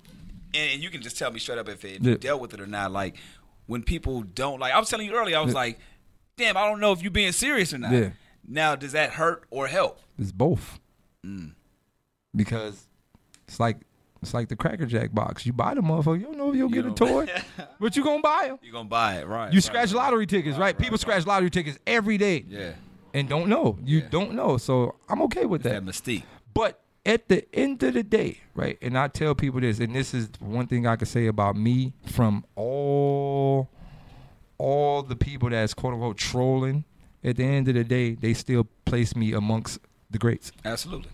and, 0.54 0.72
and 0.74 0.84
you 0.84 0.90
can 0.90 1.02
just 1.02 1.18
tell 1.18 1.32
me 1.32 1.40
straight 1.40 1.58
up 1.60 1.68
if, 1.70 1.84
if 1.84 2.02
Yeah. 2.02 2.12
you 2.12 2.18
dealt 2.18 2.42
with 2.42 2.54
it 2.54 2.60
or 2.62 2.68
not. 2.68 2.92
Like, 2.92 3.16
when 3.68 3.84
people 3.84 4.22
don't 4.22 4.60
like, 4.60 4.74
I 4.74 4.80
was 4.80 4.90
telling 4.90 5.08
you 5.08 5.14
earlier, 5.16 5.38
I 5.38 5.42
was 5.42 5.54
like, 5.56 5.80
damn, 6.38 6.58
I 6.58 6.68
don't 6.70 6.80
know 6.80 6.92
if 6.92 7.02
you 7.04 7.10
being 7.10 7.32
serious 7.32 7.74
or 7.74 7.78
not. 7.78 7.92
Yeah. 7.94 8.10
Now, 8.48 8.76
does 8.76 8.92
that 8.94 9.12
hurt 9.12 9.46
or 9.50 9.68
help? 9.68 10.00
It's 10.20 10.32
both. 10.32 10.80
Mm. 11.26 11.54
Because 12.36 12.86
it's 13.48 13.60
like 13.60 13.78
it's 14.22 14.34
like 14.34 14.50
the 14.50 14.56
Cracker 14.56 14.86
Jack 14.86 15.14
box. 15.14 15.46
You 15.46 15.54
buy 15.54 15.74
the 15.74 15.82
motherfucker, 15.82 16.20
you 16.20 16.26
don't 16.28 16.38
know 16.38 16.50
if 16.52 16.56
you'll 16.56 16.70
You 16.74 16.84
get 16.84 16.92
a 16.92 16.96
toy, 16.96 17.28
but 17.80 17.96
you 17.96 18.04
gonna 18.04 18.22
buy 18.22 18.48
them. 18.48 18.60
You 18.62 18.72
gonna 18.72 18.88
buy 18.90 19.16
it, 19.20 19.28
right? 19.28 19.52
You 19.52 19.58
right, 19.58 19.64
scratch 19.64 19.90
right. 19.94 19.96
lottery 20.04 20.28
tickets, 20.28 20.58
right? 20.58 20.66
Right, 20.68 20.78
People 20.78 20.94
right, 20.94 21.00
scratch 21.02 21.26
lottery 21.26 21.50
tickets 21.50 21.80
every 21.88 22.18
day 22.18 22.46
Yeah, 22.48 22.74
and 23.14 23.28
don't 23.28 23.48
know. 23.50 23.78
You 23.84 24.00
Yeah. 24.00 24.10
don't 24.10 24.34
know, 24.34 24.58
so 24.58 24.96
I'm 25.10 25.22
okay 25.24 25.46
with 25.46 25.64
that 25.64 25.84
that. 25.84 25.92
mystique. 25.92 26.24
But 26.54 26.80
at 27.06 27.30
the 27.30 27.44
end 27.56 27.82
of 27.82 27.96
the 27.96 28.04
day, 28.04 28.42
right? 28.54 28.78
And 28.82 28.96
I 28.98 29.08
tell 29.08 29.34
people 29.34 29.60
this, 29.62 29.80
and 29.80 29.96
this 29.96 30.14
is 30.14 30.30
one 30.40 30.68
thing 30.68 30.86
I 30.86 30.96
can 30.98 31.08
say 31.08 31.26
about 31.28 31.56
me 31.56 31.94
from 32.06 32.46
all 32.56 33.70
all 34.60 35.02
the 35.02 35.16
people 35.16 35.50
that's 35.50 35.74
quote 35.74 35.94
unquote 35.94 36.18
trolling. 36.18 36.86
At 37.24 37.38
the 37.38 37.44
end 37.44 37.68
of 37.68 37.76
the 37.76 37.84
day, 37.84 38.14
they 38.16 38.34
still 38.34 38.68
place 38.86 39.16
me 39.16 39.34
amongst 39.34 39.80
the 40.10 40.18
greats. 40.18 40.52
Absolutely. 40.66 41.10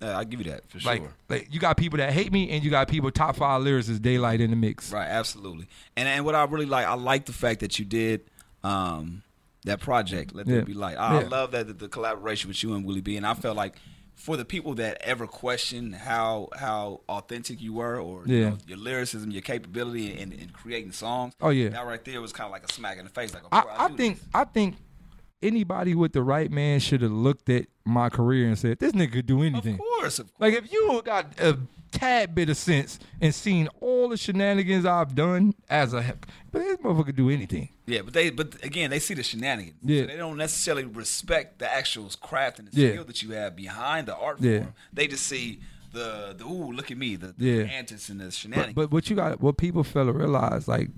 Yeah, 0.00 0.16
I 0.18 0.24
give 0.24 0.40
you 0.40 0.50
that 0.52 0.68
for 0.70 0.78
Like, 0.86 1.02
sure. 1.02 1.12
like 1.28 1.48
you 1.52 1.58
got 1.60 1.76
people 1.76 1.96
that 1.98 2.12
hate 2.12 2.32
me, 2.32 2.50
and 2.50 2.62
you 2.64 2.70
got 2.70 2.88
people 2.88 3.10
top 3.10 3.36
five 3.36 3.62
lyricists 3.62 3.98
Daylyt 3.98 4.40
in 4.40 4.50
the 4.50 4.56
mix. 4.56 4.92
Right, 4.92 5.08
absolutely. 5.08 5.66
And 5.96 6.08
and 6.08 6.24
what 6.24 6.34
I 6.34 6.44
really 6.44 6.66
like, 6.66 6.86
I 6.86 6.94
like 6.94 7.26
the 7.26 7.32
fact 7.32 7.60
that 7.60 7.78
you 7.78 7.84
did 7.84 8.22
um, 8.62 9.22
that 9.64 9.80
project. 9.80 10.34
Let 10.34 10.46
Yeah. 10.46 10.54
there 10.56 10.64
be 10.64 10.74
light. 10.74 10.96
I, 10.96 11.20
I 11.20 11.22
love 11.24 11.50
that 11.52 11.66
the, 11.66 11.72
the 11.72 11.88
collaboration 11.88 12.48
with 12.48 12.62
you 12.62 12.74
and 12.74 12.84
Willie 12.84 13.00
B. 13.00 13.16
And 13.16 13.26
I 13.26 13.34
felt 13.34 13.56
like 13.56 13.74
for 14.14 14.36
the 14.36 14.44
people 14.44 14.74
that 14.74 14.98
ever 15.02 15.26
question 15.26 15.92
how 15.92 16.48
how 16.56 17.00
authentic 17.08 17.60
you 17.60 17.72
were, 17.72 17.98
or 18.00 18.24
you 18.26 18.50
know, 18.50 18.58
your 18.66 18.78
lyricism, 18.78 19.30
your 19.30 19.42
capability 19.42 20.18
in, 20.18 20.32
in 20.32 20.50
creating 20.50 20.92
songs. 20.92 21.34
Oh, 21.40 21.50
yeah. 21.50 21.68
that 21.70 21.86
right 21.86 22.04
there 22.04 22.20
was 22.20 22.32
kind 22.32 22.46
of 22.46 22.52
like 22.52 22.68
a 22.68 22.72
smack 22.72 22.98
in 22.98 23.04
the 23.04 23.10
face. 23.10 23.32
Like, 23.34 23.44
oh, 23.44 23.48
I, 23.52 23.86
I 23.86 23.88
think 23.88 24.18
this. 24.18 24.28
I 24.34 24.44
think 24.44 24.76
anybody 25.42 25.94
with 25.94 26.12
the 26.12 26.22
right 26.22 26.50
man 26.50 26.80
should 26.80 27.02
have 27.02 27.12
looked 27.12 27.48
at 27.48 27.66
my 27.84 28.08
career 28.08 28.46
and 28.48 28.58
said, 28.58 28.78
"This 28.78 28.92
nigga 28.92 29.12
could 29.12 29.26
do 29.26 29.42
anything." 29.42 29.74
of 29.74 29.80
course, 29.80 30.18
of 30.18 30.26
course. 30.34 30.40
Like 30.40 30.54
if 30.64 30.72
you 30.72 31.00
got 31.04 31.38
a 31.40 31.58
tad 31.90 32.34
bit 32.34 32.50
of 32.50 32.56
sense 32.56 32.98
and 33.20 33.34
seen 33.34 33.66
all 33.80 34.10
the 34.10 34.16
shenanigans 34.16 34.84
I've 34.84 35.14
done 35.14 35.54
as 35.70 35.94
a, 35.94 36.14
but 36.52 36.58
this 36.58 36.76
motherfucker 36.78 37.06
could 37.06 37.16
do 37.16 37.30
anything. 37.30 37.70
Yeah, 37.86 38.02
but 38.02 38.12
they 38.12 38.28
but 38.30 38.62
again 38.64 38.90
they 38.90 38.98
see 38.98 39.14
the 39.14 39.22
shenanigans. 39.22 39.76
Yeah. 39.82 40.02
So 40.02 40.06
they 40.08 40.16
don't 40.16 40.36
necessarily 40.36 40.84
respect 40.84 41.58
the 41.60 41.72
actual 41.72 42.10
craft 42.20 42.58
and 42.58 42.68
the 42.68 42.78
Yeah. 42.80 42.90
skill 42.90 43.04
that 43.04 43.22
you 43.22 43.30
have 43.32 43.56
behind 43.56 44.06
the 44.08 44.16
art 44.16 44.40
Yeah. 44.40 44.58
form. 44.60 44.74
They 44.92 45.06
just 45.06 45.26
see 45.26 45.60
the 45.92 46.34
the 46.36 46.44
ooh, 46.44 46.70
look 46.72 46.90
at 46.90 46.98
me, 46.98 47.16
the, 47.16 47.28
the 47.38 47.44
Yeah. 47.46 47.62
antics 47.64 48.10
and 48.10 48.20
the 48.20 48.24
But, 48.26 48.34
shenanigans. 48.34 48.74
but 48.74 48.90
what 48.90 49.08
you 49.08 49.16
got, 49.16 49.40
what 49.40 49.56
people 49.56 49.82
fail 49.82 50.04
to 50.04 50.12
realize, 50.12 50.68
like 50.68 50.90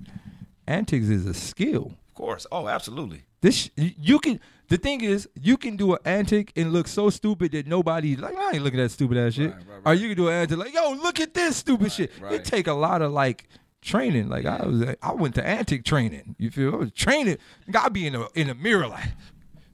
antics 0.66 1.07
is 1.07 1.26
a 1.26 1.35
skill. 1.35 1.94
Of 2.11 2.14
course. 2.14 2.46
Oh, 2.53 2.68
absolutely. 2.68 3.23
This 3.40 3.70
you- 3.77 4.18
can. 4.18 4.40
The 4.68 4.77
thing 4.77 5.01
is, 5.01 5.29
you 5.40 5.57
can 5.57 5.77
do 5.77 5.94
an 5.94 5.99
antic 6.05 6.53
and 6.55 6.73
look 6.73 6.87
so 6.87 7.11
stupid 7.11 7.51
that 7.53 7.66
nobody 7.66 8.14
like. 8.16 8.37
I 8.37 8.53
ain't 8.55 8.62
looking 8.62 8.79
at 8.79 8.85
that 8.85 8.90
stupid 8.90 9.18
ass 9.18 9.33
shit. 9.35 9.51
Right, 9.51 9.64
right, 9.68 9.81
Or 9.85 9.94
you 9.94 10.09
can 10.09 10.16
do 10.16 10.29
an 10.29 10.35
antic 10.35 10.59
like, 10.59 10.73
yo, 10.75 10.92
look 10.92 11.18
at 11.18 11.35
this 11.35 11.57
stupid 11.57 11.90
shit. 11.90 12.12
right. 12.20 12.35
It 12.35 12.44
take 12.44 12.68
a 12.68 12.73
lot 12.73 13.03
of 13.03 13.11
like 13.12 13.49
training. 13.83 14.29
Like 14.29 14.46
I 14.46 14.64
was, 14.64 14.94
I 15.03 15.12
went 15.12 15.35
to 15.37 15.44
antic 15.46 15.85
training. 15.85 16.37
You 16.38 16.51
feel? 16.51 16.73
I 16.73 16.77
was 16.77 16.92
training. 16.92 17.38
Gotta 17.70 17.90
be 17.90 18.07
in 18.07 18.14
a 18.14 18.29
in 18.37 18.49
a 18.49 18.55
mirror 18.55 18.87
like. 18.87 19.09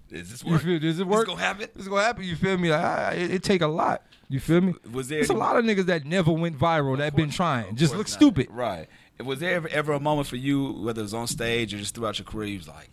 Is 0.08 0.30
this 0.30 0.44
You 0.44 0.52
work? 0.52 0.62
feel? 0.62 0.78
Does 0.78 0.98
it 1.00 1.04
This 1.04 1.12
work? 1.14 1.26
gonna 1.26 1.40
happen? 1.40 1.68
This 1.74 1.88
gonna 1.88 2.02
happen. 2.02 2.24
You 2.24 2.36
feel 2.36 2.56
me? 2.56 2.70
Like 2.70 2.80
I, 2.84 3.12
it, 3.14 3.30
it 3.34 3.42
take 3.42 3.60
a 3.60 3.66
lot. 3.66 4.02
You 4.28 4.40
feel 4.40 4.60
me? 4.60 4.74
Was 4.92 5.08
there 5.08 5.18
There's 5.18 5.30
a 5.30 5.34
lot 5.34 5.56
of 5.56 5.64
niggas 5.64 5.86
that 5.86 6.04
never 6.06 6.32
went 6.32 6.56
viral 6.58 6.96
that 6.98 7.14
been 7.14 7.30
trying. 7.30 7.76
Just 7.76 7.92
look 7.92 8.06
not. 8.06 8.08
stupid. 8.08 8.48
Right. 8.50 8.88
Was 9.24 9.38
there 9.38 9.54
ever, 9.54 9.68
ever 9.68 9.92
a 9.92 10.00
moment 10.00 10.28
for 10.28 10.36
you, 10.36 10.72
whether 10.72 11.00
it 11.00 11.04
was 11.04 11.14
on 11.14 11.26
stage 11.26 11.72
or 11.72 11.78
just 11.78 11.94
throughout 11.94 12.18
your 12.18 12.26
career, 12.26 12.48
you 12.48 12.58
was 12.58 12.68
like, 12.68 12.90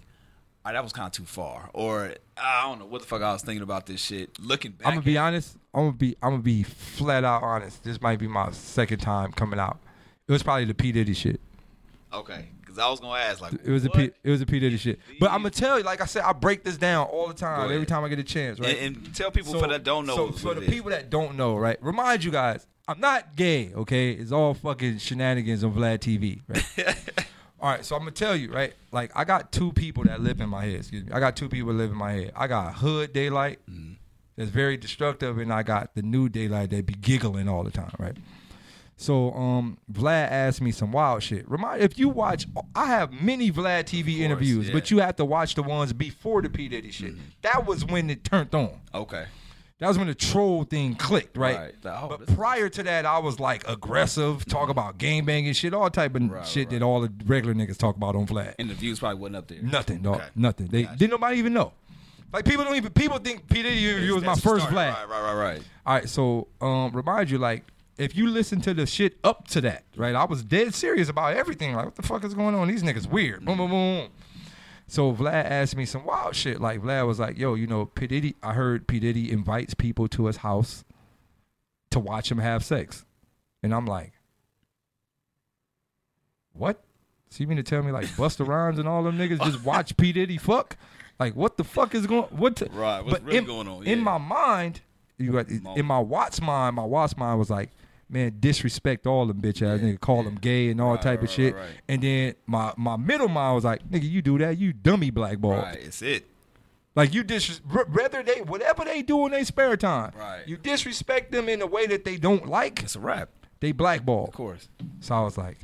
all 0.66 0.72
right, 0.72 0.74
that 0.74 0.84
was 0.84 0.94
kind 0.94 1.08
of 1.08 1.12
too 1.12 1.26
far, 1.26 1.70
or 1.74 2.14
ah, 2.38 2.66
I 2.66 2.70
don't 2.70 2.80
know 2.80 2.86
what 2.86 3.02
the 3.02 3.08
fuck 3.08 3.22
I 3.22 3.34
was 3.34 3.42
thinking 3.42 3.64
about 3.64 3.86
this 3.86 4.02
shit. 4.02 4.40
Looking 4.40 4.72
back, 4.72 4.88
I'm 4.88 4.94
gonna 4.94 5.06
be 5.06 5.18
honest. 5.18 5.58
I'm 5.74 5.88
gonna 5.88 5.92
be. 5.98 6.16
I'm 6.24 6.32
gonna 6.32 6.42
be 6.42 6.64
flat 6.64 7.26
out 7.26 7.44
honest. 7.44 7.84
This 7.84 8.00
might 8.02 8.20
be 8.20 8.28
my 8.30 8.52
second 8.52 9.00
time 9.00 9.34
coming 9.34 9.60
out. 9.60 9.80
It 10.28 10.32
was 10.32 10.42
probably 10.42 10.64
the 10.66 10.74
P 10.74 10.94
Diddy 10.94 11.14
shit. 11.14 11.42
okay, 12.14 12.48
because 12.62 12.78
I 12.80 12.90
was 12.90 13.02
gonna 13.02 13.20
ask 13.20 13.42
like, 13.42 13.54
It 13.54 13.70
was 13.70 13.84
a 13.84 13.90
what? 13.90 13.98
P. 13.98 14.12
It 14.24 14.30
was 14.30 14.40
a 14.40 14.46
P 14.46 14.60
Diddy 14.60 14.78
shit. 14.78 15.00
But 15.20 15.32
I'm 15.32 15.40
gonna 15.40 15.50
tell 15.50 15.78
you, 15.78 15.84
like 15.84 16.00
I 16.00 16.06
said, 16.06 16.24
I 16.24 16.32
break 16.32 16.64
this 16.64 16.78
down 16.78 17.08
all 17.08 17.28
the 17.28 17.34
time. 17.34 17.70
Every 17.70 17.86
time 17.86 18.06
I 18.06 18.08
get 18.08 18.20
a 18.20 18.24
chance, 18.24 18.58
right? 18.62 18.78
And, 18.78 18.96
and 18.96 19.14
tell 19.16 19.32
people 19.32 19.60
for 19.60 19.68
that 19.68 19.84
don't 19.84 20.06
know. 20.06 20.16
So 20.16 20.26
what 20.28 20.40
for 20.40 20.54
the 20.54 20.62
people 20.62 20.92
that 20.92 21.10
don't 21.10 21.36
know, 21.36 21.58
right? 21.58 21.78
Remind 21.84 22.24
you 22.24 22.32
guys, 22.32 22.66
I'm 22.88 23.00
not 23.00 23.36
gay. 23.36 23.72
Okay, 23.74 24.12
it's 24.12 24.32
all 24.32 24.54
fucking 24.54 24.98
shenanigans 24.98 25.64
on 25.64 25.74
Vlad 25.74 26.00
TV. 26.00 26.42
Right? 26.48 27.28
all 27.62 27.70
right, 27.70 27.86
so 27.86 27.96
I'm 27.96 28.02
gonna 28.02 28.12
tell 28.12 28.36
you, 28.36 28.52
right? 28.52 28.74
Like 28.92 29.12
I 29.16 29.24
got 29.24 29.52
two 29.52 29.72
people 29.72 30.04
that 30.06 30.22
live 30.22 30.42
in 30.42 30.50
my 30.50 30.66
head. 30.66 30.76
Excuse 30.76 31.06
me. 31.06 31.12
I 31.14 31.20
got 31.20 31.36
two 31.36 31.48
people 31.50 31.72
that 31.72 31.78
live 31.78 31.92
in 31.92 31.98
my 31.98 32.12
head. 32.12 32.32
I 32.36 32.48
got 32.48 32.76
Hood 32.76 33.14
Daylyt, 33.14 33.58
Mm-hmm. 33.72 33.94
that's 34.36 34.50
very 34.50 34.76
destructive, 34.78 35.38
and 35.38 35.54
I 35.54 35.64
got 35.64 35.96
the 35.96 36.02
new 36.02 36.28
Daylyt 36.28 36.72
that 36.72 36.86
be 36.86 36.94
giggling 36.94 37.48
all 37.48 37.64
the 37.64 37.72
time, 37.72 37.94
right? 38.00 38.18
So 38.96 39.32
um, 39.34 39.78
Vlad 39.92 40.30
asked 40.30 40.62
me 40.62 40.72
some 40.72 40.92
wild 40.92 41.24
shit. 41.24 41.50
Remind 41.50 41.82
if 41.82 41.98
you 41.98 42.10
watch, 42.10 42.46
I 42.76 42.86
have 42.88 43.12
many 43.12 43.52
Vlad 43.52 43.86
TV 43.86 44.20
interviews, 44.20 44.68
but 44.70 44.76
yeah. 44.76 44.80
Mm-hmm. 44.82 44.96
you 44.96 45.02
have 45.02 45.16
to 45.18 45.26
watch 45.26 45.56
the 45.56 45.64
ones 45.64 45.94
before 45.94 46.42
the 46.42 46.50
P 46.50 46.68
Diddy 46.68 46.92
shit. 46.92 47.14
That 47.42 47.66
was 47.66 47.86
when 47.86 48.10
it 48.10 48.24
turned 48.24 48.54
on. 48.54 48.80
okay, 48.94 49.26
That 49.84 49.90
was 49.90 49.98
when 49.98 50.08
the 50.08 50.16
troll 50.16 50.64
thing 50.64 50.96
clicked, 50.96 51.36
right? 51.36 51.58
Right. 51.58 51.74
Oh, 51.84 52.08
but 52.08 52.26
prior 52.38 52.70
to 52.70 52.84
that, 52.84 53.06
I 53.06 53.20
was 53.20 53.38
like 53.38 53.68
aggressive, 53.68 54.46
talk 54.46 54.70
about 54.70 54.98
game 54.98 55.26
banging 55.26 55.52
shit, 55.52 55.74
all 55.74 55.90
type 55.90 56.16
of 56.16 56.22
Right, 56.32 56.48
shit 56.48 56.68
right. 56.68 56.80
that 56.80 56.86
all 56.86 57.02
the 57.02 57.12
regular 57.26 57.54
niggas 57.54 57.78
talk 57.78 57.98
about 57.98 58.16
on 58.16 58.26
Vlad. 58.26 58.56
and 58.60 58.70
the 58.70 58.74
views 58.76 59.00
probably 59.00 59.20
wasn't 59.20 59.36
up 59.36 59.48
there. 59.50 59.62
Nothing, 59.62 59.98
dog. 60.02 60.16
Okay. 60.16 60.26
Nothing. 60.38 60.68
They 60.68 60.84
Gotcha. 60.84 60.98
didn't 61.00 61.12
nobody 61.12 61.38
even 61.38 61.52
know. 61.52 61.74
Like 62.32 62.46
people 62.46 62.64
don't 62.64 62.78
even 62.78 62.94
people 62.94 63.18
think 63.18 63.46
P 63.50 63.62
Diddy 63.62 63.90
interview 63.90 64.16
was 64.16 64.24
my 64.24 64.36
first. 64.36 64.68
Vlad. 64.68 64.94
Right, 64.94 65.10
right, 65.10 65.22
right, 65.22 65.36
right. 65.36 65.62
All 65.86 65.96
right, 65.96 66.08
so 66.08 66.48
um, 66.62 66.92
remind 66.94 67.30
you, 67.30 67.38
like, 67.38 67.66
if 67.98 68.16
you 68.16 68.28
listen 68.30 68.62
to 68.62 68.74
the 68.74 68.86
shit 68.86 69.18
up 69.24 69.50
to 69.50 69.60
that, 69.62 69.84
right? 69.98 70.16
I 70.16 70.24
was 70.24 70.44
dead 70.44 70.74
serious 70.74 71.10
about 71.10 71.36
everything. 71.36 71.76
Like, 71.76 71.86
what 71.86 71.96
the 71.96 72.04
fuck 72.04 72.24
is 72.24 72.34
going 72.34 72.56
on? 72.56 72.70
These 72.70 72.84
niggas 72.84 73.08
weird. 73.08 73.44
Boom, 73.44 73.58
boom, 73.58 73.70
boom. 73.70 74.08
So 74.94 75.12
Vlad 75.12 75.46
asked 75.50 75.76
me 75.76 75.88
some 75.88 76.06
wild 76.06 76.36
shit. 76.36 76.62
Like 76.62 76.84
Vlad 76.84 77.08
was 77.08 77.20
like, 77.20 77.36
"Yo, 77.36 77.56
you 77.56 77.66
know, 77.66 77.88
P 77.88 78.06
Diddy. 78.06 78.36
I 78.44 78.54
heard 78.54 78.86
P 78.86 79.00
Diddy 79.00 79.32
invites 79.32 79.74
people 79.74 80.08
to 80.10 80.28
his 80.28 80.38
house 80.38 80.86
to 81.90 82.00
watch 82.00 82.32
him 82.32 82.38
have 82.38 82.64
sex," 82.64 83.04
and 83.64 83.74
I'm 83.74 83.88
like, 83.88 84.14
"What? 86.52 86.84
So 87.32 87.42
you 87.42 87.48
mean 87.48 87.58
to 87.58 87.64
tell 87.64 87.82
me 87.82 87.92
like 87.92 88.06
Busta 88.06 88.48
Rhymes 88.48 88.78
and 88.78 88.88
all 88.88 89.02
them 89.02 89.18
niggas 89.18 89.44
just 89.44 89.64
watch 89.66 89.98
P 89.98 90.12
Diddy 90.12 90.38
fuck? 90.38 90.78
Like, 91.20 91.36
what 91.36 91.58
the 91.58 91.64
fuck 91.64 91.96
is 91.96 92.06
going? 92.06 92.26
What? 92.26 92.62
Right, 92.72 93.04
what's 93.04 93.14
but 93.14 93.24
really 93.24 93.38
in, 93.40 93.46
going 93.46 93.68
on? 93.68 93.88
In 93.88 94.00
my 94.00 94.20
mind, 94.20 94.82
you 95.18 95.32
got, 95.32 95.50
in 95.50 95.88
my 95.88 95.98
Watts 95.98 96.40
mind, 96.40 96.76
my 96.76 96.86
Watts 96.86 97.18
mind 97.18 97.40
was 97.40 97.50
like, 97.50 97.72
man, 98.14 98.38
disrespect 98.40 99.06
all 99.08 99.26
them 99.26 99.42
bitch 99.42 99.62
ass 99.62 99.82
nigga, 99.82 100.00
call 100.00 100.24
them 100.24 100.36
gay 100.36 100.70
and 100.70 100.80
all 100.80 100.92
Right, 100.94 101.02
type 101.02 101.20
right, 101.20 101.30
of 101.30 101.34
shit. 101.36 101.56
right. 101.56 101.70
And 101.90 102.02
then 102.02 102.36
my 102.46 102.74
my 102.78 102.96
middle 102.96 103.28
mind 103.28 103.56
was 103.56 103.64
like, 103.66 103.88
nigga, 103.90 104.10
you 104.10 104.22
do 104.22 104.38
that, 104.38 104.58
you 104.58 104.72
dummy 104.72 105.10
blackball. 105.10 105.54
Right, 105.64 105.80
it's 105.82 106.02
it. 106.02 106.26
Like 106.96 107.14
you 107.14 107.24
dis 107.24 107.60
whether 107.92 108.22
they 108.22 108.42
whatever 108.42 108.86
they 108.86 109.02
do 109.02 109.26
in 109.26 109.32
their 109.32 109.44
spare 109.46 109.76
time, 109.76 110.12
Right. 110.16 110.48
you 110.48 110.58
disrespect 110.58 111.32
them 111.32 111.50
in 111.50 111.62
a 111.62 111.66
way 111.68 111.88
that 111.88 112.06
they 112.06 112.18
don't 112.18 112.48
like, 112.48 112.84
It's 112.84 112.96
a 112.96 113.00
wrap. 113.00 113.30
they 113.60 113.72
blackball. 113.72 114.26
Of 114.28 114.34
course. 114.36 114.70
So 115.00 115.16
I 115.16 115.22
was 115.22 115.36
like, 115.38 115.58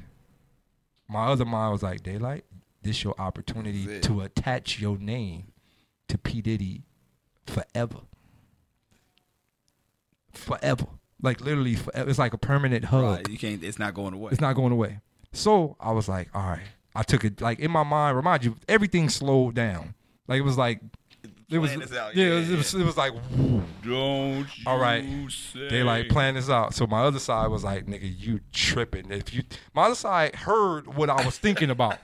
my 1.08 1.28
other 1.28 1.45
mind 1.45 1.72
was 1.74 1.84
like, 1.84 2.02
Daylyt, 2.02 2.41
this 2.82 3.04
your 3.04 3.14
opportunity 3.20 4.00
to 4.02 4.22
attach 4.22 4.80
your 4.80 4.97
name 4.97 5.52
to 6.08 6.18
P 6.18 6.41
Diddy 6.41 6.82
forever, 7.45 8.00
forever. 10.32 10.88
Like 11.22 11.41
literally. 11.41 11.78
It's 11.93 12.20
like 12.20 12.34
a 12.34 12.38
permanent 12.38 12.86
hug. 12.86 13.03
Right. 13.03 13.30
You 13.30 13.38
can't. 13.38 13.63
It's 13.63 13.80
not 13.80 13.93
going 13.93 14.13
away. 14.13 14.32
It's 14.32 14.41
not 14.41 14.53
going 14.53 14.72
away. 14.72 14.99
So 15.34 15.76
I 15.80 15.91
was 15.91 16.07
like, 16.07 16.30
all 16.34 16.41
right. 16.43 16.63
I 16.95 17.03
took 17.03 17.24
it 17.24 17.41
like 17.41 17.59
in 17.59 17.72
my 17.72 17.84
mind. 17.84 18.17
Remind 18.17 18.43
you, 18.43 18.55
everything 18.67 19.09
slowed 19.09 19.55
down. 19.55 19.93
Like 20.28 20.39
it 20.39 20.43
was 20.43 20.57
like 20.57 20.82
it 21.49 21.57
was 21.57 21.72
yeah. 21.72 22.11
Yeah, 22.13 22.26
it, 22.26 22.36
was, 22.36 22.49
it 22.51 22.57
was 22.57 22.74
it 22.76 22.86
was 22.86 22.97
like 22.97 23.13
Don't 23.84 24.47
All 24.67 24.78
right. 24.78 25.03
say. 25.32 25.67
they 25.67 25.84
like 25.84 26.09
plan 26.09 26.36
this 26.36 26.49
out. 26.49 26.76
So 26.76 26.86
my 26.86 27.01
other 27.01 27.17
side 27.17 27.47
was 27.47 27.63
like, 27.63 27.88
nigga, 27.88 28.13
you 28.20 28.39
tripping. 28.51 29.11
If 29.11 29.34
you 29.34 29.43
my 29.74 29.86
other 29.86 29.95
side 29.95 30.36
heard 30.36 30.95
what 30.95 31.09
I 31.09 31.26
was 31.26 31.38
thinking 31.39 31.72
about. 31.72 31.97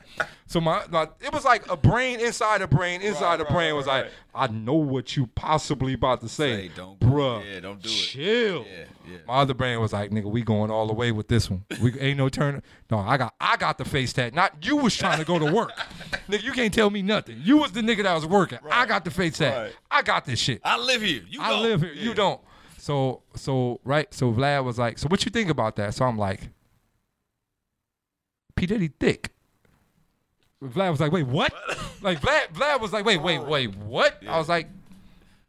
So 0.47 0.61
my, 0.61 0.83
my 0.91 1.09
it 1.21 1.33
was 1.33 1.43
like 1.43 1.69
a 1.71 1.75
brain 1.75 2.19
inside 2.19 2.61
a 2.61 2.67
brain 2.67 3.01
inside 3.01 3.39
Right, 3.39 3.39
right, 3.39 3.49
brain 3.49 3.75
was 3.75 3.87
right, 3.87 4.03
like, 4.03 4.11
I 4.35 4.45
know 4.53 4.75
what 4.75 5.17
you 5.17 5.25
possibly 5.25 5.93
about 5.93 6.21
to 6.21 6.29
say. 6.29 6.67
Say, 6.67 6.71
don't- 6.75 6.99
bruh. 6.99 7.43
yeah, 7.43 7.59
don't 7.61 7.81
do 7.81 7.89
it. 7.89 7.93
Chill. 7.93 8.63
Yeah, 8.69 8.85
yeah. 9.09 9.17
My 9.27 9.35
other 9.37 9.55
brain 9.55 9.79
was 9.79 9.91
like, 9.91 10.11
nigga, 10.11 10.25
we 10.25 10.43
going 10.43 10.69
all 10.69 10.85
the 10.85 10.93
way 10.93 11.11
with 11.11 11.29
this 11.29 11.49
one. 11.49 11.65
We 11.81 11.99
ain't 11.99 12.19
no 12.19 12.29
turn. 12.29 12.61
No, 12.91 12.99
I 12.99 13.17
got 13.17 13.33
I 13.41 13.57
got 13.57 13.79
the 13.79 13.85
face 13.85 14.13
tat. 14.13 14.35
Not 14.35 14.63
you 14.63 14.77
was 14.77 14.95
trying 14.95 15.17
to 15.17 15.25
go 15.25 15.39
to 15.39 15.51
work. 15.51 15.71
nigga, 16.29 16.43
you 16.43 16.51
can't 16.51 16.71
tell 16.73 16.91
me 16.91 17.01
nothing. 17.01 17.41
You 17.43 17.57
was 17.57 17.71
the 17.71 17.81
nigga 17.81 18.03
that 18.03 18.13
was 18.13 18.27
working. 18.27 18.59
I 18.69 18.85
got 18.85 19.03
the 19.03 19.11
face 19.11 19.39
tat. 19.39 19.57
Right. 19.57 19.73
I 19.89 20.01
got 20.03 20.25
this 20.25 20.39
shit. 20.39 20.61
I 20.63 20.77
live 20.77 21.01
here. 21.01 21.23
You 21.27 21.41
I 21.41 21.49
don't. 21.49 21.63
live 21.63 21.81
here. 21.81 21.93
You 21.93 22.13
don't. 22.13 22.39
So 22.77 23.23
so 23.35 23.79
right. 23.83 24.13
So 24.13 24.31
Vlad 24.31 24.63
was 24.63 24.77
like, 24.77 24.99
so 24.99 25.07
what 25.07 25.25
you 25.25 25.31
think 25.31 25.49
about 25.49 25.75
that? 25.77 25.95
So 25.95 26.05
I'm 26.05 26.19
like, 26.19 26.49
P 28.55 28.67
Diddy 28.67 28.89
thick. 28.99 29.31
Vlad 30.63 30.91
was 30.91 30.99
like, 30.99 31.11
wait, 31.11 31.27
what? 31.27 31.53
like 32.01 32.21
Vlad 32.21 32.53
Vlad 32.53 32.79
was 32.79 32.93
like, 32.93 33.05
wait, 33.05 33.21
wait, 33.21 33.39
wait, 33.39 33.75
what? 33.75 34.21
I 34.27 34.37
was 34.37 34.49
like, 34.49 34.67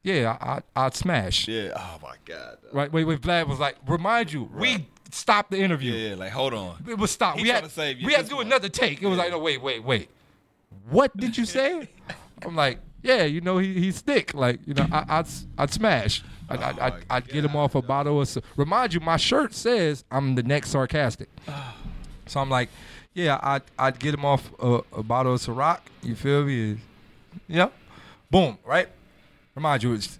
yeah, 0.02 0.36
I, 0.40 0.46
I 0.76 0.86
I'd 0.86 0.94
smash. 0.94 1.48
Yeah. 1.48 1.72
Oh 1.76 1.98
my 2.02 2.14
God. 2.24 2.58
Right. 2.72 2.92
Wait, 2.92 3.04
wait. 3.04 3.20
Vlad 3.20 3.48
was 3.48 3.58
like, 3.58 3.76
remind 3.86 4.32
you, 4.32 4.50
we 4.54 4.86
stopped 5.10 5.50
the 5.50 5.58
interview. 5.58 5.92
Yeah. 5.92 6.14
Like, 6.16 6.32
hold 6.32 6.54
on. 6.54 6.84
It 6.88 6.98
was 6.98 7.10
stopped. 7.10 7.38
He 7.38 7.44
we 7.44 7.48
had 7.48 7.64
tryna 7.64 7.70
save 7.70 8.00
you 8.00 8.06
we 8.06 8.12
had 8.12 8.24
to 8.24 8.30
do 8.30 8.36
one. 8.36 8.46
another 8.46 8.68
take. 8.68 9.02
It 9.02 9.06
was 9.06 9.18
like, 9.18 9.30
no, 9.30 9.38
wait, 9.38 9.62
wait, 9.62 9.82
wait. 9.82 10.08
What 10.90 11.16
did 11.16 11.36
you 11.36 11.44
say? 11.44 11.88
I'm 12.42 12.54
like, 12.54 12.78
yeah, 13.02 13.24
you 13.24 13.40
know, 13.40 13.58
he 13.58 13.74
he's 13.74 14.00
thick. 14.00 14.34
Like, 14.34 14.60
you 14.66 14.74
know, 14.74 14.86
I, 14.92 15.04
I'd 15.08 15.26
I'd 15.58 15.72
smash. 15.72 16.22
I'd, 16.48 16.60
I'd, 16.60 16.78
oh 16.78 16.82
I'd, 16.82 17.04
I'd 17.10 17.28
get 17.28 17.44
him 17.44 17.56
off 17.56 17.74
a 17.74 17.82
bottle 17.82 18.20
of. 18.20 18.38
Remind 18.56 18.94
you, 18.94 19.00
my 19.00 19.16
shirt 19.16 19.54
says 19.54 20.04
I'm 20.10 20.34
the 20.34 20.42
next 20.42 20.70
sarcastic. 20.70 21.28
So 22.28 22.40
I'm 22.40 22.50
like, 22.50 22.70
yeah, 23.16 23.40
I'd 23.42 23.62
I'd 23.78 23.98
get 23.98 24.14
him 24.14 24.24
off 24.24 24.50
a, 24.60 24.80
a 24.92 25.02
bottle 25.02 25.34
of 25.34 25.40
Ciroc. 25.40 25.80
You 26.02 26.14
feel 26.14 26.44
me? 26.44 26.78
Yeah. 27.48 27.68
Boom. 28.30 28.58
Right. 28.64 28.88
Remind 29.54 29.82
you, 29.82 29.94
it's, 29.94 30.18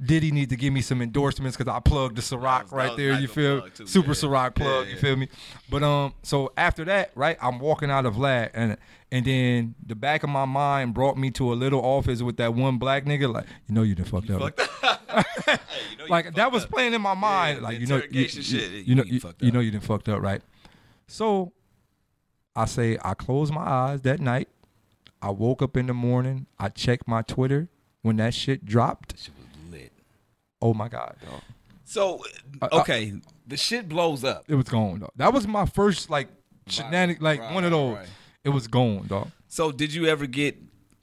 did 0.00 0.22
he 0.22 0.30
need 0.30 0.48
to 0.50 0.54
give 0.56 0.72
me 0.72 0.80
some 0.80 1.02
endorsements 1.02 1.56
because 1.56 1.72
I 1.74 1.80
plugged 1.80 2.14
the 2.16 2.22
Ciroc 2.22 2.62
was- 2.64 2.72
right 2.72 2.96
there? 2.96 3.12
nice 3.14 3.22
You 3.22 3.26
feel 3.28 3.58
plug, 3.62 3.74
too. 3.74 3.86
super 3.88 4.08
Yeah. 4.10 4.14
Ciroc 4.14 4.54
plug? 4.54 4.86
Yeah, 4.86 4.92
You 4.92 4.98
feel 5.00 5.16
me? 5.16 5.28
But 5.68 5.82
um, 5.82 6.14
so 6.22 6.52
after 6.56 6.84
that, 6.84 7.10
right, 7.16 7.36
I'm 7.42 7.58
walking 7.58 7.90
out 7.90 8.06
of 8.06 8.14
Vlad, 8.14 8.50
and 8.54 8.76
and 9.10 9.24
then 9.24 9.74
the 9.84 9.96
back 9.96 10.22
of 10.22 10.30
my 10.30 10.44
mind 10.44 10.94
brought 10.94 11.16
me 11.18 11.30
to 11.32 11.52
a 11.52 11.54
little 11.56 11.80
office 11.84 12.22
with 12.22 12.36
that 12.36 12.54
one 12.54 12.78
black 12.78 13.04
nigga. 13.06 13.32
Like, 13.32 13.46
you 13.68 13.74
know, 13.74 13.82
you 13.82 13.94
done 13.96 14.06
fucked 14.06 14.30
up. 14.30 14.58
Hey, 15.16 15.56
you 15.92 15.96
know 15.98 16.04
you 16.04 16.10
like 16.10 16.24
fucked 16.26 16.36
that 16.36 16.52
was 16.52 16.64
up. 16.64 16.70
playing 16.70 16.92
in 16.92 17.00
my 17.00 17.14
mind. 17.14 17.62
like 17.62 17.80
you 17.80 17.86
know, 17.86 17.96
you, 18.10 18.22
you- 18.22 18.28
shit, 18.28 18.70
you 18.70 18.78
you 18.84 18.94
know, 18.94 19.02
you 19.04 19.14
you, 19.14 19.20
fucked 19.20 19.42
you 19.42 19.50
know, 19.50 19.60
you 19.60 19.70
done 19.70 19.80
fucked 19.80 20.08
up, 20.08 20.20
right? 20.22 20.42
So 21.08 21.52
I 22.56 22.64
say 22.64 22.98
I 23.04 23.14
closed 23.14 23.52
my 23.52 23.60
eyes 23.62 24.00
that 24.02 24.20
night. 24.20 24.48
I 25.22 25.30
woke 25.30 25.62
up 25.62 25.76
in 25.76 25.86
the 25.86 25.94
morning. 25.94 26.46
I 26.58 26.68
checked 26.68 27.06
my 27.06 27.22
Twitter 27.22 27.68
when 28.02 28.16
that 28.16 28.34
shit 28.34 28.64
dropped. 28.64 29.18
Shit 29.18 29.32
was 29.38 29.72
lit. 29.72 29.92
Oh 30.62 30.72
my 30.74 30.88
god, 30.88 31.16
dog. 31.28 31.42
So 31.84 32.22
Uh, 32.60 32.68
uh, 32.72 32.80
okay, 32.80 33.12
the 33.46 33.56
shit 33.56 33.88
blows 33.88 34.24
up. 34.24 34.44
it 34.48 34.54
was 34.54 34.66
gone, 34.68 35.00
dog. 35.00 35.10
That 35.16 35.32
was 35.32 35.46
my 35.46 35.66
first 35.66 36.10
like 36.10 36.28
shenanigans, 36.66 37.22
like 37.22 37.40
right, 37.40 37.54
one 37.54 37.64
of 37.64 37.70
those. 37.70 37.96
right. 37.96 38.08
It 38.44 38.50
was 38.50 38.66
gone, 38.66 39.06
dog. 39.06 39.30
So 39.48 39.70
did 39.72 39.92
you 39.92 40.06
ever 40.06 40.26
get 40.26 40.56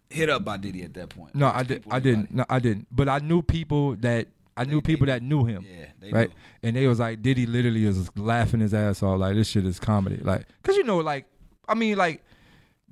hit 0.10 0.30
up 0.30 0.44
by 0.46 0.58
Diddy 0.58 0.84
at 0.84 0.94
that 0.96 1.10
point? 1.10 1.36
No, 1.36 1.48
Those 1.48 1.56
I 1.56 1.64
did. 1.64 1.84
I 1.92 2.00
didn't. 2.00 2.34
No, 2.34 2.46
I 2.50 2.60
didn't. 2.60 2.88
But 2.92 3.10
I 3.10 3.20
knew 3.20 3.42
people 3.42 3.96
that 3.98 4.28
I 4.56 4.66
knew 4.66 4.82
people 4.82 5.08
that 5.08 5.24
knew 5.24 5.46
him. 5.46 5.66
Yeah, 5.68 5.86
they 6.00 6.12
right. 6.12 6.30
knew. 6.30 6.36
And 6.64 6.76
they 6.76 6.88
was 6.88 7.00
like, 7.00 7.22
Diddy 7.22 7.46
literally 7.46 7.86
is 7.86 8.10
laughing 8.16 8.60
his 8.60 8.74
ass 8.74 9.02
off. 9.04 9.20
Like 9.20 9.36
this 9.36 9.48
shit 9.48 9.66
is 9.66 9.80
comedy. 9.80 10.18
Like, 10.18 10.46
cause 10.64 10.76
you 10.78 10.84
know, 10.84 10.98
like, 11.00 11.26
I 11.68 11.76
mean, 11.76 11.98
like. 11.98 12.24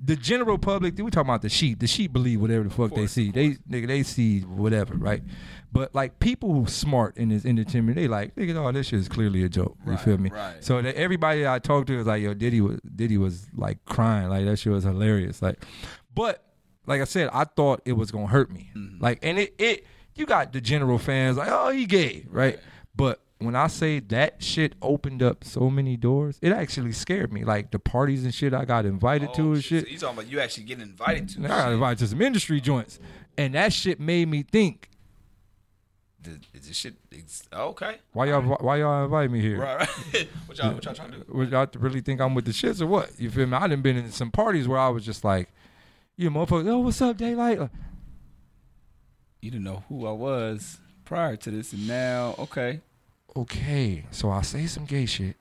The 0.04 0.16
general 0.16 0.58
public, 0.58 0.98
we 0.98 1.04
talking 1.12 1.28
about 1.28 1.42
the 1.42 1.48
sheep. 1.48 1.78
The 1.78 1.86
sheep 1.86 2.12
believe 2.12 2.40
whatever 2.40 2.64
the 2.64 2.70
fuck 2.70 2.92
they 2.92 3.06
see. 3.06 3.30
They 3.30 3.50
nigga, 3.70 3.86
they 3.86 4.02
see 4.02 4.40
whatever, 4.40 4.94
right? 4.96 5.22
But 5.70 5.94
like 5.94 6.18
people 6.18 6.52
who 6.52 6.66
smart 6.66 7.16
in 7.18 7.28
this 7.28 7.44
entertainment, 7.44 7.96
they 7.96 8.08
like, 8.08 8.34
nigga, 8.34 8.56
oh, 8.56 8.72
this 8.72 8.88
shit 8.88 8.98
is 8.98 9.08
clearly 9.08 9.44
a 9.44 9.48
joke. 9.48 9.76
You 9.86 9.92
Right, 9.92 10.00
feel 10.00 10.18
me? 10.18 10.30
right. 10.30 10.56
So 10.64 10.82
that 10.82 10.96
everybody 10.96 11.46
I 11.46 11.60
talked 11.60 11.86
to 11.86 11.98
was 11.98 12.08
like, 12.08 12.20
yo, 12.20 12.34
Diddy 12.34 12.60
was 12.60 12.80
Diddy 12.80 13.16
was 13.16 13.46
like 13.54 13.78
crying, 13.84 14.28
like 14.28 14.44
that 14.44 14.56
shit 14.58 14.72
was 14.72 14.82
hilarious. 14.82 15.40
Like, 15.40 15.64
but 16.12 16.42
like 16.86 17.00
I 17.00 17.04
said, 17.04 17.30
I 17.32 17.44
thought 17.44 17.80
it 17.84 17.92
was 17.92 18.10
gonna 18.10 18.26
hurt 18.26 18.50
me. 18.50 18.72
Mm-hmm. 18.76 19.00
Like, 19.00 19.20
and 19.22 19.38
it 19.38 19.54
it 19.56 19.86
you 20.16 20.26
got 20.26 20.52
the 20.52 20.60
general 20.60 20.98
fans 20.98 21.36
like, 21.36 21.48
oh, 21.48 21.70
he 21.70 21.86
gay, 21.86 22.26
right? 22.28 22.58
But 22.96 23.21
when 23.44 23.56
I 23.56 23.66
say 23.66 24.00
that 24.00 24.42
shit 24.42 24.74
opened 24.82 25.22
up 25.22 25.44
so 25.44 25.70
many 25.70 25.96
doors, 25.96 26.38
it 26.42 26.52
actually 26.52 26.92
scared 26.92 27.32
me. 27.32 27.44
Like 27.44 27.70
the 27.70 27.78
parties 27.78 28.24
and 28.24 28.34
shit 28.34 28.52
I 28.54 28.64
got 28.64 28.84
invited 28.86 29.32
to 29.34 29.50
Oh, 29.50 29.52
and 29.52 29.64
shit. 29.64 29.84
So 29.84 29.90
you 29.90 29.98
talking 29.98 30.18
about 30.18 30.30
you 30.30 30.40
actually 30.40 30.64
getting 30.64 30.82
invited 30.84 31.28
to? 31.30 31.44
I 31.44 31.48
got 31.48 31.72
invited 31.72 31.98
to 32.00 32.06
some 32.08 32.20
industry 32.22 32.60
joints, 32.60 32.98
and 33.38 33.54
that 33.54 33.72
shit 33.72 33.98
made 34.00 34.28
me 34.28 34.42
think, 34.42 34.90
The- 36.22 36.38
Is 36.54 36.68
this 36.68 36.76
shit 36.76 36.94
okay? 37.52 37.96
why 38.12 38.26
y'all 38.26 38.42
why 38.42 38.76
y'all 38.76 39.04
invite 39.04 39.30
me 39.30 39.40
here? 39.40 39.58
Right, 39.60 39.78
right. 40.14 40.28
what 40.46 40.58
y'all 40.58 40.72
what 40.74 40.84
y'all 40.84 40.94
trying 40.94 41.12
to 41.12 41.18
do? 41.18 41.24
Would 41.34 41.50
y'all 41.50 41.68
really 41.78 42.00
think 42.00 42.20
I'm 42.20 42.34
with 42.34 42.44
the 42.44 42.52
shits 42.52 42.80
or 42.80 42.86
what? 42.86 43.10
You 43.18 43.30
feel 43.30 43.46
me? 43.46 43.56
I 43.56 43.66
done 43.66 43.82
been 43.82 43.96
in 43.96 44.10
some 44.12 44.30
parties 44.30 44.68
where 44.68 44.78
I 44.78 44.88
was 44.88 45.04
just 45.04 45.24
like, 45.24 45.48
you 46.16 46.30
motherfucker, 46.30 46.68
oh, 46.68 46.78
what's 46.80 47.00
up, 47.02 47.16
Daylyt? 47.18 47.58
Like, 47.58 47.70
You 49.40 49.50
didn't 49.50 49.64
know 49.64 49.82
who 49.88 50.06
I 50.06 50.12
was 50.12 50.78
prior 51.04 51.36
to 51.36 51.50
this, 51.50 51.72
and 51.72 51.88
now 51.88 52.34
okay. 52.38 52.80
Okay, 53.36 54.06
so 54.10 54.30
I 54.30 54.42
say 54.42 54.66
some 54.66 54.84
gay 54.84 55.06
shit, 55.06 55.36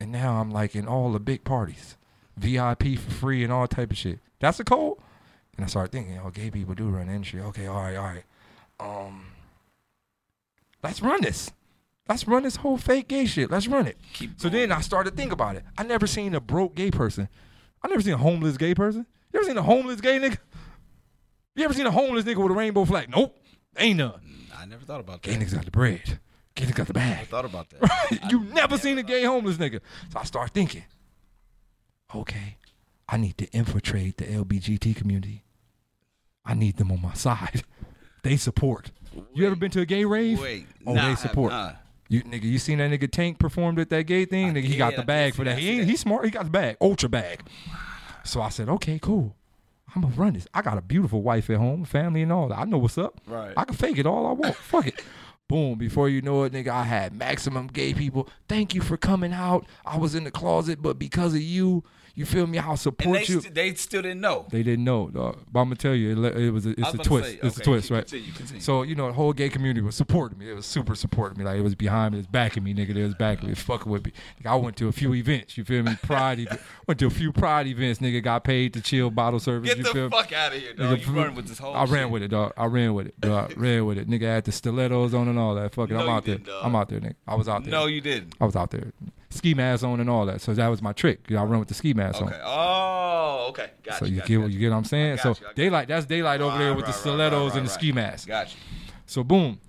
and 0.00 0.12
now 0.12 0.40
I'm 0.40 0.50
like 0.50 0.74
in 0.74 0.86
all 0.86 1.12
the 1.12 1.20
big 1.20 1.44
parties, 1.44 1.96
VIP 2.36 2.98
for 2.98 3.10
free 3.10 3.44
and 3.44 3.52
all 3.52 3.66
type 3.66 3.90
of 3.90 3.96
shit. 3.98 4.20
That's 4.40 4.60
a 4.60 4.64
code. 4.64 4.98
And 5.56 5.64
I 5.64 5.68
started 5.68 5.90
thinking, 5.90 6.20
oh, 6.24 6.30
gay 6.30 6.50
people 6.50 6.74
do 6.74 6.88
run 6.88 7.08
the 7.08 7.12
industry. 7.14 7.40
Okay, 7.40 7.66
all 7.66 7.82
right, 7.82 7.96
all 7.96 8.04
right. 8.04 8.24
Um, 8.78 9.26
let's 10.84 11.02
run 11.02 11.20
this. 11.22 11.50
Let's 12.08 12.28
run 12.28 12.44
this 12.44 12.56
whole 12.56 12.78
fake 12.78 13.08
gay 13.08 13.26
shit. 13.26 13.50
Let's 13.50 13.66
run 13.66 13.86
it. 13.88 13.98
Keep 14.12 14.40
So 14.40 14.48
going. 14.48 14.68
then 14.68 14.72
I 14.78 14.80
started 14.80 15.10
to 15.10 15.16
think 15.16 15.32
about 15.32 15.56
it. 15.56 15.64
I 15.76 15.82
never 15.82 16.06
seen 16.06 16.34
a 16.34 16.40
broke 16.40 16.74
gay 16.76 16.90
person. 16.92 17.28
I 17.82 17.88
never 17.88 18.00
seen 18.00 18.14
a 18.14 18.18
homeless 18.18 18.56
gay 18.56 18.74
person. 18.74 19.04
You 19.32 19.40
ever 19.40 19.48
seen 19.48 19.58
a 19.58 19.62
homeless 19.62 20.00
gay 20.00 20.18
nigga? 20.20 20.38
You 21.56 21.64
ever 21.64 21.74
seen 21.74 21.86
a 21.86 21.90
homeless 21.90 22.24
nigga 22.24 22.36
with 22.40 22.52
a 22.52 22.54
rainbow 22.54 22.84
flag? 22.84 23.10
Nope, 23.10 23.36
ain't 23.76 23.98
none. 23.98 24.20
I 24.56 24.64
never 24.64 24.84
thought 24.84 25.00
about 25.00 25.22
that. 25.22 25.28
Gay 25.30 25.36
niggas 25.36 25.54
got 25.54 25.64
the 25.64 25.70
bread. 25.72 26.20
Gay 26.66 26.72
got 26.72 26.86
the 26.88 26.92
bag. 26.94 27.20
I 27.20 27.24
thought 27.24 27.44
about 27.44 27.70
that. 27.70 28.30
you 28.30 28.40
never 28.40 28.76
seen 28.78 28.98
a 28.98 29.02
gay 29.02 29.24
homeless 29.24 29.56
nigga. 29.56 29.80
So 30.12 30.18
I 30.18 30.24
start 30.24 30.50
thinking, 30.50 30.84
okay, 32.14 32.56
I 33.08 33.16
need 33.16 33.38
to 33.38 33.46
infiltrate 33.52 34.16
the 34.18 34.24
LBGT 34.24 34.96
community. 34.96 35.44
I 36.44 36.54
need 36.54 36.76
them 36.76 36.90
on 36.92 37.00
my 37.02 37.14
side. 37.14 37.62
They 38.24 38.36
support. 38.36 38.90
You 39.32 39.46
ever 39.46 39.54
been 39.54 39.70
to 39.70 39.80
a 39.80 39.86
gay 39.86 40.04
rave? 40.04 40.40
Wait, 40.40 40.66
Oh, 40.84 40.92
nah, 40.92 41.08
they 41.08 41.14
support. 41.14 41.52
not. 41.52 41.76
You 42.08 42.22
nigga, 42.24 42.42
you 42.42 42.58
seen 42.58 42.78
that 42.78 42.90
nigga 42.90 43.10
Tank 43.10 43.38
performed 43.38 43.78
at 43.78 43.90
that 43.90 44.02
gay 44.04 44.24
thing? 44.24 44.52
Nigga, 44.54 44.64
he 44.64 44.76
got 44.76 44.96
the 44.96 45.02
I 45.02 45.04
bag 45.04 45.34
for 45.34 45.44
that. 45.44 45.56
He 45.56 45.70
ain't 45.70 45.86
that. 45.86 45.96
smart. 45.98 46.24
He 46.24 46.32
got 46.32 46.44
the 46.44 46.50
bag, 46.50 46.76
ultra 46.80 47.08
bag. 47.08 47.42
So 48.24 48.42
I 48.42 48.48
said, 48.48 48.68
okay, 48.70 48.98
cool. 48.98 49.36
I'm 49.94 50.02
gonna 50.02 50.14
run 50.16 50.32
this. 50.34 50.48
I 50.52 50.62
got 50.62 50.76
a 50.78 50.82
beautiful 50.82 51.22
wife 51.22 51.48
at 51.48 51.58
home, 51.58 51.84
family 51.84 52.22
and 52.22 52.32
all. 52.32 52.52
I 52.52 52.64
know 52.64 52.78
what's 52.78 52.98
up. 52.98 53.20
Right. 53.26 53.54
I 53.56 53.64
can 53.64 53.76
fake 53.76 53.96
it 53.98 54.04
all 54.06 54.26
I 54.26 54.32
want. 54.32 54.56
Fuck 54.56 54.88
it. 54.88 55.00
Boom. 55.48 55.78
Before 55.78 56.10
you 56.10 56.20
know 56.20 56.42
it, 56.44 56.52
nigga, 56.52 56.68
I 56.68 56.82
had 56.82 57.14
maximum 57.14 57.68
gay 57.68 57.94
people. 57.94 58.28
Thank 58.48 58.74
you 58.74 58.82
for 58.82 58.98
coming 58.98 59.32
out. 59.32 59.64
I 59.86 59.96
was 59.96 60.14
in 60.14 60.24
the 60.24 60.30
closet, 60.30 60.82
but 60.82 60.98
because 60.98 61.34
of 61.34 61.40
you, 61.40 61.84
You 62.18 62.26
feel 62.26 62.48
me? 62.48 62.58
I'll 62.58 62.76
support 62.76 63.20
they, 63.20 63.32
you. 63.32 63.40
st- 63.40 63.54
they 63.54 63.74
still 63.74 64.02
didn't 64.02 64.20
know. 64.20 64.44
they 64.50 64.64
didn't 64.64 64.84
know, 64.84 65.08
dog. 65.08 65.38
But 65.52 65.60
I'm 65.60 65.66
gonna 65.66 65.76
tell 65.76 65.94
you, 65.94 66.24
it, 66.24 66.36
it 66.36 66.50
was 66.50 66.66
a, 66.66 66.70
it's 66.70 66.80
was 66.80 66.94
a 66.94 66.98
twist. 66.98 67.28
say, 67.28 67.38
it's 67.40 67.58
a 67.58 67.60
okay, 67.60 67.70
twist, 67.70 67.90
right? 67.90 68.04
Continue, 68.04 68.32
continue. 68.32 68.60
So 68.60 68.82
you 68.82 68.96
know, 68.96 69.06
the 69.06 69.12
whole 69.12 69.32
gay 69.32 69.48
community 69.48 69.82
was 69.82 69.94
supporting 69.94 70.36
me. 70.36 70.50
It 70.50 70.54
was 70.54 70.66
super 70.66 70.96
supporting 70.96 71.38
me. 71.38 71.44
Like 71.44 71.58
it 71.60 71.62
was 71.62 71.76
behind 71.76 72.14
me, 72.14 72.18
it 72.18 72.22
was 72.22 72.26
backing 72.26 72.64
me, 72.64 72.74
nigga. 72.74 72.96
It 72.96 73.04
was 73.04 73.14
backing 73.14 73.44
me, 73.46 73.52
it 73.52 73.56
was 73.58 73.62
fucking 73.62 73.92
with 73.92 74.04
me. 74.04 74.10
Like, 74.38 74.52
I 74.52 74.56
went 74.56 74.76
to 74.78 74.88
a 74.88 74.92
few 74.92 75.14
events. 75.14 75.56
You 75.56 75.62
feel 75.62 75.84
me? 75.84 75.94
Pride. 76.02 76.44
went 76.88 76.98
to 76.98 77.06
a 77.06 77.10
few 77.10 77.30
pride 77.30 77.68
events. 77.68 78.00
Nigga 78.00 78.20
got 78.20 78.42
paid 78.42 78.74
to 78.74 78.80
chill 78.80 79.12
bottle 79.12 79.38
service. 79.38 79.68
Get 79.68 79.78
you 79.78 79.84
the 79.84 79.90
feel 79.90 80.04
me? 80.10 80.10
fuck 80.10 80.32
out 80.32 80.52
of 80.52 80.58
here, 80.60 80.74
Nigga, 80.74 80.76
dog. 80.90 81.06
You 81.06 81.12
running 81.12 81.34
with 81.36 81.46
this 81.46 81.58
whole 81.60 81.72
I 81.72 81.84
ran 81.84 82.06
shit. 82.06 82.10
with 82.10 82.22
it, 82.24 82.28
dog. 82.32 82.52
I 82.56 82.64
ran 82.66 82.94
with 82.94 83.06
it, 83.06 83.20
dog. 83.20 83.54
Ran 83.56 83.86
with 83.86 83.98
it. 83.98 84.10
Nigga 84.10 84.28
I 84.28 84.34
had 84.34 84.44
the 84.44 84.50
stilettos 84.50 85.14
on 85.14 85.28
and 85.28 85.38
all 85.38 85.54
that. 85.54 85.72
Fuck 85.72 85.90
it, 85.90 85.94
No, 85.94 86.00
I'm 86.00 86.08
out 86.08 86.24
there. 86.24 86.38
dog. 86.38 86.64
I'm 86.64 86.74
out 86.74 86.88
there, 86.88 86.98
nigga. 86.98 87.14
I 87.28 87.36
was 87.36 87.48
out 87.48 87.62
there. 87.62 87.70
No, 87.70 87.86
you 87.86 88.00
didn't. 88.00 88.34
I 88.40 88.44
was 88.44 88.56
out 88.56 88.72
there. 88.72 88.92
Ski 89.30 89.52
mask 89.52 89.84
on 89.84 90.00
and 90.00 90.08
all 90.08 90.24
that. 90.26 90.40
So 90.40 90.54
that 90.54 90.68
was 90.68 90.80
my 90.80 90.92
trick. 90.92 91.20
You 91.28 91.36
know, 91.36 91.42
I 91.42 91.44
run 91.44 91.58
with 91.58 91.68
the 91.68 91.74
ski 91.74 91.92
mask 91.92 92.22
on. 92.22 92.32
Oh, 92.42 93.46
okay. 93.50 93.70
Got 93.82 93.98
So 93.98 94.06
you. 94.06 94.16
got 94.16 94.26
get 94.26 94.30
you, 94.30 94.40
what 94.40 94.50
you 94.50 94.58
get 94.58 94.70
what 94.70 94.78
I'm 94.78 94.84
saying? 94.84 95.18
So 95.18 95.30
you, 95.30 95.70
Daylyt, 95.70 95.86
that's 95.86 96.06
Daylyt 96.06 96.40
over 96.40 96.56
there 96.56 96.70
with 96.74 96.86
the 96.86 96.92
right, 96.92 96.94
right, 96.94 96.94
stilettos 97.00 97.50
right, 97.50 97.58
and 97.58 97.66
the 97.66 97.70
ski 97.70 97.92
mask. 97.92 98.26
Got 98.26 98.48
you. 98.54 98.60
So 99.06 99.22
boom, 99.22 99.60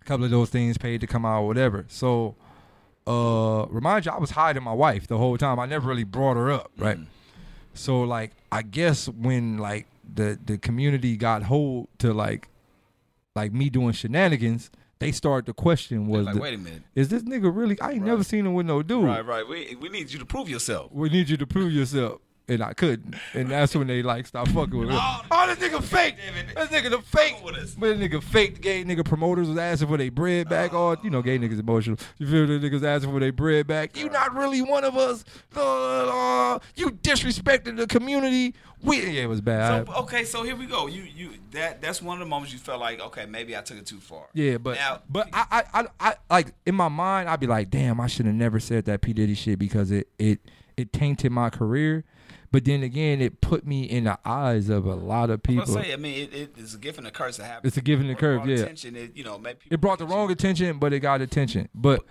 a 0.00 0.04
couple 0.04 0.24
of 0.24 0.30
those 0.32 0.50
things 0.50 0.76
paid 0.76 1.00
to 1.02 1.06
come 1.06 1.24
out, 1.24 1.42
or 1.42 1.46
whatever. 1.46 1.84
So, 1.88 2.34
uh, 3.06 3.66
remind 3.68 4.06
you, 4.06 4.12
I 4.12 4.18
was 4.18 4.30
hiding 4.30 4.62
my 4.64 4.72
wife 4.72 5.06
the 5.06 5.18
whole 5.18 5.38
time. 5.38 5.58
I 5.60 5.66
never 5.66 5.88
really 5.88 6.04
brought 6.04 6.36
her 6.36 6.50
up, 6.50 6.70
right? 6.76 6.98
Mm. 6.98 7.06
So 7.74 8.02
like, 8.02 8.32
I 8.50 8.62
guess 8.62 9.08
when 9.08 9.58
like 9.58 9.86
the 10.12 10.36
the 10.44 10.58
community 10.58 11.16
got 11.16 11.44
hold 11.44 11.86
to 11.98 12.12
like, 12.12 12.48
like 13.36 13.52
me 13.52 13.70
doing 13.70 13.92
shenanigans, 13.92 14.70
they 15.00 15.10
started 15.12 15.46
to 15.46 15.52
question 15.52 16.06
was 16.06 16.26
Like, 16.26 16.34
the, 16.36 16.40
wait 16.40 16.54
a 16.54 16.58
minute. 16.58 16.82
is 16.94 17.08
this 17.08 17.22
nigga 17.24 17.54
really? 17.54 17.80
I 17.80 17.92
ain't 17.92 18.04
never 18.04 18.22
seen 18.22 18.46
him 18.46 18.54
with 18.54 18.66
no 18.66 18.82
dude. 18.82 19.04
Right, 19.04 19.24
right. 19.26 19.48
We 19.48 19.74
we 19.80 19.88
need 19.88 20.12
you 20.12 20.18
to 20.20 20.26
prove 20.26 20.48
yourself. 20.48 20.92
We 20.92 21.08
need 21.08 21.28
you 21.28 21.36
to 21.38 21.46
prove 21.46 21.72
yourself. 21.72 22.20
And 22.50 22.64
I 22.64 22.72
couldn't. 22.72 23.14
And 23.32 23.48
that's 23.48 23.76
when 23.76 23.86
they 23.86 24.02
like 24.02 24.26
stopped 24.26 24.50
fucking 24.50 24.76
with 24.76 24.88
me. 24.88 24.96
Oh, 24.98 25.46
this 25.46 25.58
nigga 25.58 25.80
fake. 25.82 26.16
This 26.56 26.68
nigga 26.68 26.90
the 26.90 27.00
fake. 27.00 27.36
With 27.44 27.54
us. 27.54 27.76
But 27.76 27.96
this 27.96 28.08
nigga 28.08 28.20
fake. 28.20 28.56
The 28.56 28.60
gay 28.60 28.84
nigga 28.84 29.04
promoters 29.04 29.48
was 29.48 29.56
asking 29.56 29.86
for 29.86 29.96
their 29.96 30.10
bread 30.10 30.48
back. 30.48 30.74
Oh, 30.74 30.96
you 31.04 31.10
know, 31.10 31.22
gay 31.22 31.38
niggas 31.38 31.60
emotional. 31.60 31.96
You 32.18 32.26
feel 32.26 32.46
the 32.48 32.58
niggas 32.58 32.82
asking 32.82 33.12
for 33.12 33.20
their 33.20 33.32
bread 33.32 33.68
back. 33.68 33.96
You 33.96 34.10
not 34.10 34.34
really 34.34 34.62
one 34.62 34.82
of 34.82 34.96
us. 34.96 35.24
Uh, 35.54 36.58
you 36.74 36.90
disrespected 36.90 37.76
the 37.76 37.86
community. 37.86 38.54
We 38.82 39.00
yeah, 39.00 39.22
it 39.22 39.28
was 39.28 39.40
bad. 39.40 39.86
So 39.86 39.94
okay, 39.94 40.24
so 40.24 40.42
here 40.42 40.56
we 40.56 40.66
go. 40.66 40.86
You 40.88 41.02
you 41.02 41.34
that 41.52 41.80
that's 41.80 42.02
one 42.02 42.16
of 42.16 42.20
the 42.20 42.28
moments 42.28 42.52
you 42.52 42.58
felt 42.58 42.80
like 42.80 42.98
okay, 43.00 43.26
maybe 43.26 43.56
I 43.56 43.60
took 43.60 43.76
it 43.76 43.86
too 43.86 44.00
far. 44.00 44.24
Yeah, 44.32 44.58
but 44.58 44.76
now, 44.76 45.02
but 45.08 45.28
I, 45.32 45.64
I 45.72 45.80
I 45.82 45.86
I 46.00 46.14
like 46.30 46.54
in 46.66 46.74
my 46.74 46.88
mind 46.88 47.28
I'd 47.28 47.40
be 47.40 47.46
like, 47.46 47.70
damn, 47.70 48.00
I 48.00 48.06
should 48.08 48.26
have 48.26 48.34
never 48.34 48.58
said 48.58 48.86
that 48.86 49.02
P 49.02 49.12
Diddy 49.12 49.34
shit 49.34 49.58
because 49.58 49.90
it 49.90 50.08
it 50.18 50.40
it 50.80 50.92
tainted 50.92 51.32
my 51.32 51.50
career. 51.50 52.04
But 52.52 52.64
then 52.64 52.82
again, 52.82 53.20
it 53.20 53.40
put 53.40 53.64
me 53.64 53.84
in 53.84 54.04
the 54.04 54.18
eyes 54.24 54.68
of 54.68 54.84
a 54.84 54.94
lot 54.94 55.30
of 55.30 55.40
I 55.44 55.46
people. 55.46 55.66
say, 55.66 55.92
I 55.92 55.96
mean, 55.96 56.14
it, 56.24 56.34
it, 56.34 56.54
it's 56.56 56.74
a 56.74 56.78
gift 56.78 56.98
and 56.98 57.06
a 57.06 57.10
curse 57.12 57.36
to 57.36 57.44
happen. 57.44 57.68
It's 57.68 57.76
a 57.76 57.80
gift 57.80 58.02
and 58.02 58.10
a 58.10 58.16
curse, 58.16 58.44
yeah. 58.44 58.56
Attention, 58.56 58.96
it, 58.96 59.16
you 59.16 59.22
know, 59.22 59.38
made 59.38 59.60
people 59.60 59.74
It 59.74 59.80
brought 59.80 60.00
the 60.00 60.06
wrong 60.06 60.32
attention, 60.32 60.78
but 60.78 60.92
it 60.92 60.98
got 60.98 61.20
attention. 61.20 61.68
But 61.74 62.02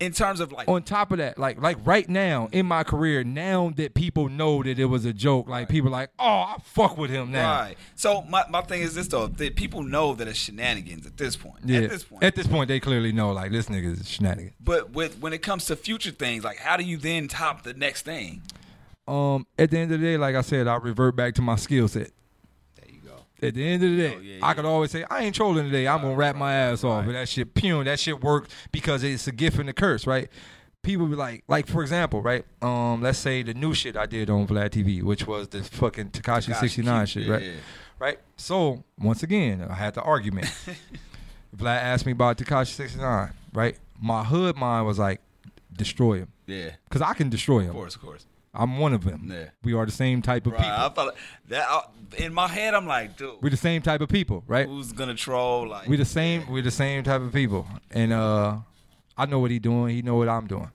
in 0.00 0.12
terms 0.12 0.40
of 0.40 0.52
like 0.52 0.68
on 0.68 0.82
top 0.82 1.12
of 1.12 1.18
that, 1.18 1.38
like 1.38 1.60
like 1.60 1.78
right 1.84 2.08
now 2.08 2.48
in 2.52 2.66
my 2.66 2.84
career, 2.84 3.24
now 3.24 3.70
that 3.76 3.94
people 3.94 4.28
know 4.28 4.62
that 4.62 4.78
it 4.78 4.86
was 4.86 5.04
a 5.04 5.12
joke, 5.12 5.48
like 5.48 5.68
people 5.68 5.90
like, 5.90 6.10
oh, 6.18 6.24
I 6.24 6.56
fuck 6.62 6.96
with 6.98 7.10
him 7.10 7.30
now. 7.30 7.60
Right. 7.60 7.76
So 7.94 8.22
my, 8.22 8.44
my 8.50 8.62
thing 8.62 8.82
is 8.82 8.94
this 8.94 9.08
though, 9.08 9.26
that 9.26 9.56
people 9.56 9.82
know 9.82 10.14
that 10.14 10.28
it's 10.28 10.38
shenanigans 10.38 11.06
at 11.06 11.16
this 11.16 11.36
point. 11.36 11.60
Yeah. 11.64 11.80
At 11.80 11.90
this 11.90 12.04
point. 12.04 12.22
At 12.24 12.34
this 12.34 12.46
point, 12.46 12.68
they 12.68 12.80
clearly 12.80 13.12
know 13.12 13.32
like 13.32 13.50
this 13.50 13.66
nigga 13.66 13.98
is 13.98 14.08
shenanigan. 14.08 14.54
but 14.60 14.90
with 14.90 15.18
when 15.18 15.32
it 15.32 15.42
comes 15.42 15.66
to 15.66 15.76
future 15.76 16.10
things, 16.10 16.44
like 16.44 16.58
how 16.58 16.76
do 16.76 16.84
you 16.84 16.96
then 16.96 17.28
top 17.28 17.62
the 17.62 17.74
next 17.74 18.02
thing? 18.02 18.42
Um, 19.08 19.46
at 19.58 19.70
the 19.70 19.78
end 19.78 19.92
of 19.92 20.00
the 20.00 20.06
day, 20.06 20.16
like 20.16 20.34
I 20.34 20.40
said, 20.40 20.66
I 20.66 20.76
revert 20.76 21.14
back 21.14 21.34
to 21.34 21.42
my 21.42 21.56
skill 21.56 21.86
set. 21.86 22.10
There 23.40 23.48
you 23.48 23.48
go. 23.48 23.48
At 23.48 23.54
the 23.54 23.68
end 23.68 23.82
of 23.84 23.90
the 23.90 23.96
day, 23.96 24.14
Oh, 24.14 24.20
yeah, 24.20 24.34
I 24.42 24.48
yeah. 24.48 24.54
could 24.54 24.64
always 24.64 24.90
say, 24.90 25.04
I 25.10 25.20
ain't 25.24 25.34
trolling 25.34 25.64
today. 25.66 25.86
I'm 25.88 26.00
gonna 26.02 26.14
rap 26.14 26.36
my 26.36 26.52
ass 26.54 26.84
off. 26.84 27.04
And 27.06 27.14
that 27.14 27.28
shit 27.28 27.54
pure. 27.54 27.84
That 27.84 27.98
shit 28.00 28.22
worked 28.22 28.52
because 28.72 29.02
it's 29.02 29.26
a 29.26 29.32
gift 29.32 29.58
and 29.58 29.68
a 29.68 29.72
curse, 29.72 30.06
right? 30.06 30.28
People 30.82 31.06
be 31.06 31.16
like, 31.16 31.42
like 31.48 31.66
for 31.66 31.82
example, 31.82 32.22
right? 32.22 32.44
Um, 32.62 33.02
let's 33.02 33.18
say 33.18 33.42
the 33.42 33.54
new 33.54 33.74
shit 33.74 33.96
I 33.96 34.06
did 34.06 34.30
on 34.30 34.46
Vlad 34.46 34.70
TV, 34.70 35.02
which 35.02 35.26
was 35.26 35.48
the 35.48 35.62
fucking 35.64 36.10
Tekashi 36.10 36.54
6ix9ine 36.54 37.08
shit, 37.08 37.28
right? 37.28 37.42
yeah. 37.42 37.52
Right. 37.98 38.18
So 38.36 38.84
once 39.00 39.22
again, 39.22 39.66
I 39.68 39.74
had 39.74 39.94
the 39.94 40.02
argument. 40.02 40.46
Vlad 41.56 41.78
asked 41.82 42.06
me 42.06 42.12
about 42.12 42.38
Tekashi 42.38 42.78
6ix9ine, 42.88 43.32
right? 43.52 43.76
My 44.00 44.22
hood 44.24 44.56
mind 44.56 44.86
was 44.86 44.98
like, 44.98 45.20
destroy 45.76 46.18
him, 46.18 46.28
Yeah. 46.46 46.70
cause 46.90 47.02
I 47.02 47.14
can 47.14 47.30
destroy 47.30 47.60
him. 47.60 47.70
Of 47.70 47.74
course, 47.76 47.94
of 47.96 48.02
course. 48.02 48.26
I'm 48.56 48.78
one 48.78 48.92
of 48.94 49.04
them. 49.04 49.28
Yeah. 49.30 49.50
We 49.62 49.74
are 49.74 49.84
the 49.86 49.92
same 49.92 50.22
type 50.22 50.46
of 50.46 50.52
Right. 50.52 50.62
people. 50.62 51.02
I 51.02 51.04
like 51.06 51.14
that 51.48 51.66
I, 51.68 51.82
in 52.24 52.32
my 52.32 52.48
head. 52.48 52.74
I'm 52.74 52.86
like, 52.86 53.16
dude, 53.16 53.34
We're 53.42 53.50
the 53.50 53.56
same 53.56 53.82
type 53.82 54.00
of 54.00 54.08
people, 54.08 54.42
right? 54.46 54.66
who's 54.66 54.92
gonna 54.92 55.14
troll? 55.14 55.68
Like, 55.68 55.88
we're 55.88 55.98
the 55.98 56.04
same. 56.04 56.48
We're 56.50 56.62
the 56.62 56.70
same 56.70 57.02
type 57.04 57.20
of 57.20 57.32
people, 57.32 57.66
and 57.90 58.12
uh, 58.12 58.56
I 59.16 59.26
know 59.26 59.38
what 59.38 59.50
he 59.50 59.58
doing. 59.58 59.94
He 59.94 60.02
know 60.02 60.16
what 60.16 60.28
I'm 60.28 60.46
doing. 60.46 60.70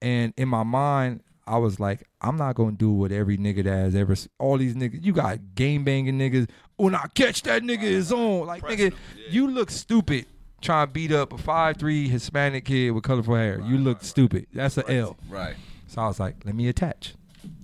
And 0.00 0.32
in 0.36 0.48
my 0.48 0.62
mind, 0.62 1.22
I 1.46 1.58
was 1.58 1.80
like, 1.80 2.06
I'm 2.20 2.36
not 2.36 2.54
gonna 2.54 2.72
do 2.72 2.90
what 2.90 3.10
every 3.10 3.36
nigga 3.38 3.64
that 3.64 3.70
has 3.76 3.94
ever. 3.94 4.14
All 4.38 4.58
these 4.58 4.74
niggas, 4.74 5.02
you 5.02 5.12
got 5.12 5.38
game 5.54 5.82
banging 5.84 6.18
niggas. 6.18 6.48
When 6.76 6.94
I 6.94 7.06
catch 7.14 7.42
that 7.42 7.62
nigga 7.62 7.82
is 7.82 8.12
on. 8.12 8.46
Like 8.46 8.62
nigga, 8.62 8.92
yeah. 8.92 9.24
you 9.30 9.50
look 9.50 9.70
stupid 9.70 10.26
trying 10.60 10.86
to 10.88 10.92
beat 10.92 11.12
up 11.12 11.32
a 11.32 11.38
five 11.38 11.76
three 11.76 12.08
Hispanic 12.08 12.64
kid 12.64 12.90
with 12.90 13.04
colorful 13.04 13.34
hair. 13.34 13.60
you 13.64 13.78
look 13.78 14.02
stupid. 14.02 14.46
That's 14.52 14.76
a 14.78 14.88
L. 14.90 15.16
right. 15.28 15.56
So 15.88 16.02
I 16.02 16.06
was 16.06 16.20
like, 16.20 16.36
let 16.44 16.54
me 16.54 16.68
attach. 16.68 17.14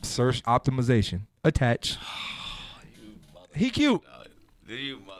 Search 0.02 0.42
optimization. 0.44 1.22
Attach. 1.44 1.96
He 3.56 3.70
cute. 3.70 4.02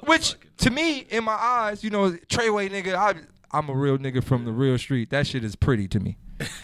Which 0.07 0.35
to 0.57 0.71
me, 0.71 1.07
in 1.11 1.23
my 1.23 1.35
eyes, 1.35 1.85
you 1.85 1.91
know, 1.91 2.11
Treyway 2.11 2.69
nigga, 2.69 2.95
I 2.95 3.15
I'm 3.57 3.69
a 3.69 3.73
real 3.75 3.97
nigga 3.97 4.25
from 4.25 4.45
the 4.45 4.51
real 4.51 4.77
street. 4.77 5.11
That 5.11 5.27
shit 5.29 5.45
is 5.45 5.55
pretty 5.55 5.87
to 5.89 6.01
me. 6.01 6.17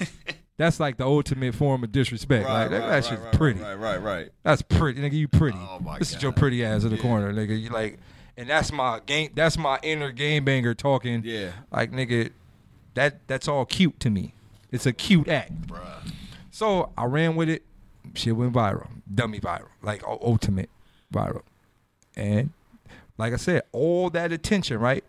That's 0.57 0.81
like 0.81 0.97
the 0.97 1.07
ultimate 1.07 1.55
form 1.55 1.85
of 1.85 1.93
disrespect. 1.93 2.45
Right, 2.47 2.63
like 2.63 2.71
that, 2.71 2.81
right, 2.81 2.89
that 2.89 3.05
shit's 3.05 3.21
right, 3.23 3.33
pretty. 3.33 3.61
Right, 3.61 3.75
right, 3.75 4.03
right. 4.03 4.31
That's 4.43 4.63
pretty, 4.63 5.01
nigga. 5.01 5.13
You 5.13 5.29
pretty. 5.29 5.59
Oh, 5.61 5.79
my 5.79 5.99
this 6.01 6.13
is 6.15 6.23
your 6.23 6.33
pretty 6.33 6.65
ass 6.65 6.83
in 6.83 6.91
the 6.91 6.97
Yeah. 6.97 7.03
corner, 7.03 7.33
nigga. 7.33 7.59
You 7.61 7.71
like, 7.71 7.99
and 8.37 8.51
that's 8.51 8.73
my 8.73 9.01
game. 9.07 9.31
That's 9.35 9.57
my 9.57 9.79
inner 9.85 10.11
game 10.11 10.45
banger 10.45 10.75
talking. 10.75 11.23
Yeah. 11.25 11.53
Like 11.71 11.93
nigga, 11.93 12.31
that 12.95 13.29
that's 13.29 13.47
all 13.47 13.65
cute 13.65 14.01
to 14.01 14.11
me. 14.11 14.35
It's 14.73 14.87
a 14.87 14.93
cute 14.93 15.29
act. 15.29 15.69
Bruh. 15.69 16.13
So 16.61 16.93
I 16.95 17.07
ran 17.07 17.37
with 17.37 17.49
it. 17.49 17.63
Shit 18.13 18.37
went 18.37 18.53
viral, 18.53 18.87
dummy 19.15 19.41
viral, 19.41 19.69
like 19.81 20.03
ultimate 20.07 20.69
viral. 21.11 21.41
And 22.15 22.51
like 23.17 23.33
I 23.33 23.37
said, 23.37 23.63
all 23.73 24.11
that 24.11 24.31
attention, 24.31 24.79
right? 24.79 25.03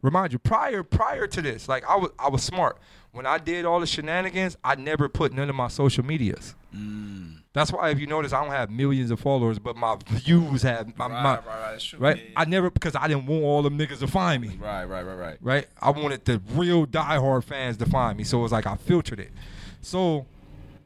Remind 0.00 0.32
you, 0.32 0.38
prior 0.38 0.82
prior 0.82 1.26
to 1.26 1.42
this, 1.42 1.68
like 1.68 1.84
I 1.86 1.96
was 1.96 2.10
I 2.18 2.30
was 2.30 2.42
smart. 2.42 2.78
When 3.10 3.26
I 3.26 3.36
did 3.36 3.66
all 3.66 3.80
the 3.80 3.86
shenanigans, 3.86 4.56
I 4.64 4.76
never 4.76 5.10
put 5.10 5.34
none 5.34 5.50
of 5.50 5.54
my 5.54 5.68
social 5.68 6.06
medias. 6.06 6.54
Mm. 6.74 7.42
That's 7.52 7.70
why 7.70 7.90
if 7.90 8.00
you 8.00 8.06
notice, 8.06 8.32
I 8.32 8.42
don't 8.42 8.52
have 8.54 8.70
millions 8.70 9.10
of 9.10 9.20
followers, 9.20 9.58
but 9.58 9.76
my 9.76 9.98
views 10.08 10.62
have 10.62 10.96
my, 10.96 11.06
Right, 11.06 11.22
my 11.22 11.34
right, 11.36 11.46
right. 11.46 11.70
That's 11.72 11.84
true. 11.84 11.98
right. 11.98 12.16
Yeah, 12.16 12.30
I 12.34 12.46
never 12.46 12.70
because 12.70 12.96
I 12.96 13.08
didn't 13.08 13.26
want 13.26 13.42
all 13.44 13.60
them 13.62 13.76
niggas 13.78 13.98
to 13.98 14.06
find 14.06 14.40
me 14.40 14.56
Right, 14.58 14.84
right, 14.86 15.02
right, 15.02 15.18
right. 15.18 15.36
right? 15.42 15.66
I 15.82 15.90
wanted 15.90 16.24
the 16.24 16.40
real 16.54 16.86
diehard 16.86 17.44
fans 17.44 17.76
to 17.76 17.84
find 17.84 18.16
me, 18.16 18.24
so 18.24 18.38
it 18.38 18.42
was 18.44 18.52
like 18.52 18.66
I 18.66 18.76
filtered 18.76 19.20
it. 19.20 19.32
So 19.82 20.24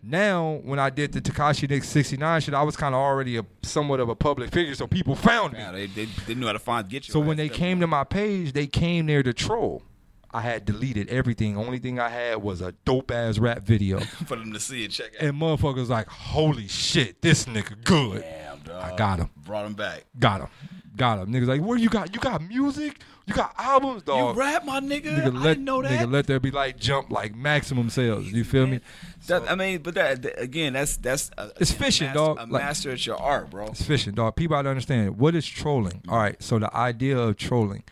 now, 0.07 0.61
when 0.63 0.79
I 0.79 0.91
did 0.91 1.13
the 1.13 1.21
Tekashi 1.21 1.69
Nick 1.69 1.83
69 1.83 2.41
shit, 2.41 2.55
I 2.55 2.63
was 2.63 2.77
kind 2.77 2.95
of 2.95 3.01
already 3.01 3.39
a 3.39 3.47
somewhat 3.63 3.99
of 3.99 4.09
a 4.09 4.15
public 4.15 4.53
figure, 4.53 4.75
so 4.75 4.87
people 4.87 5.17
found 5.17 5.55
me. 5.55 5.59
Yeah, 5.59 5.73
they, 5.73 5.87
they, 5.87 6.05
they 6.27 6.35
knew 6.35 6.47
how 6.47 6.53
to 6.53 6.61
find 6.61 6.89
get 6.89 7.09
you. 7.09 7.13
So 7.13 7.19
when 7.21 7.37
they 7.37 7.49
came 7.49 7.81
to 7.81 7.87
my 7.87 8.05
page, 8.05 8.53
they 8.53 8.67
came 8.67 9.07
there 9.07 9.23
to 9.23 9.33
troll. 9.33 9.83
I 10.31 10.43
had 10.43 10.65
deleted 10.65 11.09
everything. 11.09 11.57
Only 11.57 11.79
thing 11.79 11.99
I 11.99 12.09
had 12.09 12.43
was 12.43 12.61
a 12.61 12.73
dope 12.85 13.11
ass 13.11 13.39
rap 13.39 13.63
video. 13.63 14.01
for 14.27 14.37
them 14.37 14.53
to 14.53 14.61
see 14.61 14.85
and 14.85 14.93
check 14.93 15.13
out. 15.17 15.23
and 15.23 15.41
motherfuckers 15.41 15.89
like, 15.89 16.09
holy 16.09 16.69
shit, 16.69 17.21
this 17.23 17.47
nigga 17.47 17.83
good. 17.85 18.21
Damn, 18.23 18.59
dog. 18.61 18.93
I 18.93 18.97
got 18.97 19.19
him. 19.19 19.31
Brought 19.37 19.67
him 19.67 19.75
back. 19.75 20.05
Got 20.19 20.43
him. 20.43 20.49
Got 20.95 21.21
him. 21.21 21.33
Niggas 21.33 21.47
like, 21.47 21.63
where 21.63 21.79
you 21.79 21.89
got? 21.89 22.15
You 22.15 22.21
got 22.21 22.43
music? 22.43 23.01
You 23.27 23.35
got 23.35 23.55
albums, 23.59 24.05
dog? 24.05 24.37
you 24.37 24.41
rap, 24.41 24.65
my 24.65 24.79
nigga? 24.79 25.07
Nigga, 25.07 25.25
I 25.25 25.29
let, 25.31 25.43
didn't 25.55 25.65
know 25.65 25.83
that. 25.83 25.91
Nigga, 25.91 26.13
let 26.13 26.27
there 26.29 26.39
be 26.39 26.53
like 26.53 26.79
jump, 26.79 27.11
like 27.11 27.35
maximum 27.35 27.91
sales. 27.91 28.27
You 28.27 28.45
feel 28.45 28.69
me? 28.69 28.79
That- 29.27 29.51
I 29.51 29.57
mean, 29.57 29.79
but 29.83 29.95
that 29.97 30.23
that- 30.23 30.41
again, 30.41 30.75
that's 30.75 30.97
that's 30.97 31.33
a, 31.37 31.51
It's 31.61 31.71
again, 31.73 31.83
fishing, 31.83 32.07
master, 32.07 32.19
dog. 32.19 32.37
A 32.39 32.41
Like- 32.43 32.63
master 32.63 32.91
at 32.93 33.05
your 33.05 33.17
art, 33.21 33.51
bro. 33.51 33.67
It's 33.67 33.83
fishing, 33.83 34.15
dog. 34.15 34.37
People 34.37 34.57
gotta 34.57 34.69
understand 34.69 35.19
what 35.19 35.35
is 35.35 35.45
trolling. 35.45 36.03
All 36.09 36.19
right, 36.19 36.41
so 36.41 36.61
the 36.61 36.73
idea 36.77 37.19
of 37.19 37.37
trolling, 37.37 37.83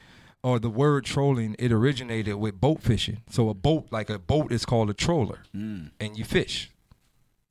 or 0.45 0.61
the 0.61 0.71
word 0.71 1.05
trolling, 1.05 1.57
it 1.59 1.73
originated 1.73 2.37
with 2.37 2.61
boat 2.61 2.81
fishing. 2.81 3.23
So 3.29 3.49
a 3.49 3.55
boat, 3.55 3.89
like 3.91 4.11
a 4.11 4.21
boat, 4.21 4.53
is 4.53 4.65
called 4.65 4.89
a 4.89 4.95
troller, 4.95 5.41
Mm. 5.53 5.91
and 5.99 6.17
you 6.17 6.25
fish. 6.25 6.71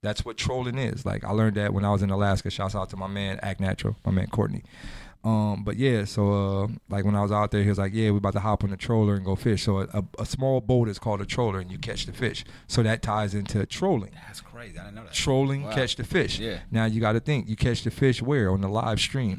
That's 0.02 0.24
what 0.24 0.38
trolling 0.38 0.78
is. 0.78 1.06
Like 1.06 1.26
I 1.26 1.32
learned 1.32 1.58
that 1.58 1.74
when 1.74 1.84
I 1.84 1.92
was 1.92 2.02
in 2.02 2.10
Alaska. 2.12 2.50
Shouts 2.50 2.76
out 2.76 2.90
to 2.92 2.98
my 2.98 3.08
man 3.08 3.40
Act 3.44 3.60
Natural, 3.60 3.98
my 4.06 4.12
man 4.14 4.28
Courtney. 4.28 4.64
Um, 5.24 5.64
but 5.64 5.78
yeah, 5.78 6.04
so 6.04 6.32
uh, 6.64 6.68
like 6.90 7.06
when 7.06 7.16
I 7.16 7.22
was 7.22 7.32
out 7.32 7.52
there, 7.52 7.64
he 7.64 7.70
was 7.70 7.78
like, 7.78 7.94
"Yeah, 7.94 8.12
we 8.12 8.18
about 8.18 8.34
to 8.34 8.42
hop 8.42 8.64
on 8.66 8.72
the 8.72 8.78
troller 8.78 9.16
and 9.16 9.24
go 9.24 9.36
fish." 9.38 9.64
So 9.64 9.80
a, 9.80 10.04
a 10.20 10.26
small 10.26 10.60
boat 10.60 10.90
is 10.90 11.00
called 11.00 11.22
a 11.22 11.26
troller, 11.26 11.60
and 11.60 11.72
you 11.72 11.78
catch 11.78 12.06
the 12.06 12.12
fish. 12.12 12.44
So 12.68 12.84
that 12.84 13.02
ties 13.02 13.34
into 13.34 13.66
trolling. 13.66 14.12
That's 14.28 14.42
crazy. 14.42 14.78
I 14.78 14.84
didn't 14.84 14.96
know 14.96 15.04
that. 15.06 15.14
Trolling, 15.14 15.64
Wow. 15.64 15.72
catch 15.74 15.96
the 15.96 16.04
fish. 16.04 16.40
Yeah. 16.40 16.60
Now 16.72 16.86
you 16.86 17.00
got 17.00 17.14
to 17.14 17.22
think, 17.22 17.48
you 17.48 17.56
catch 17.56 17.84
the 17.84 17.92
fish 17.92 18.22
where 18.22 18.52
on 18.52 18.60
the 18.60 18.68
live 18.68 19.00
stream. 19.00 19.38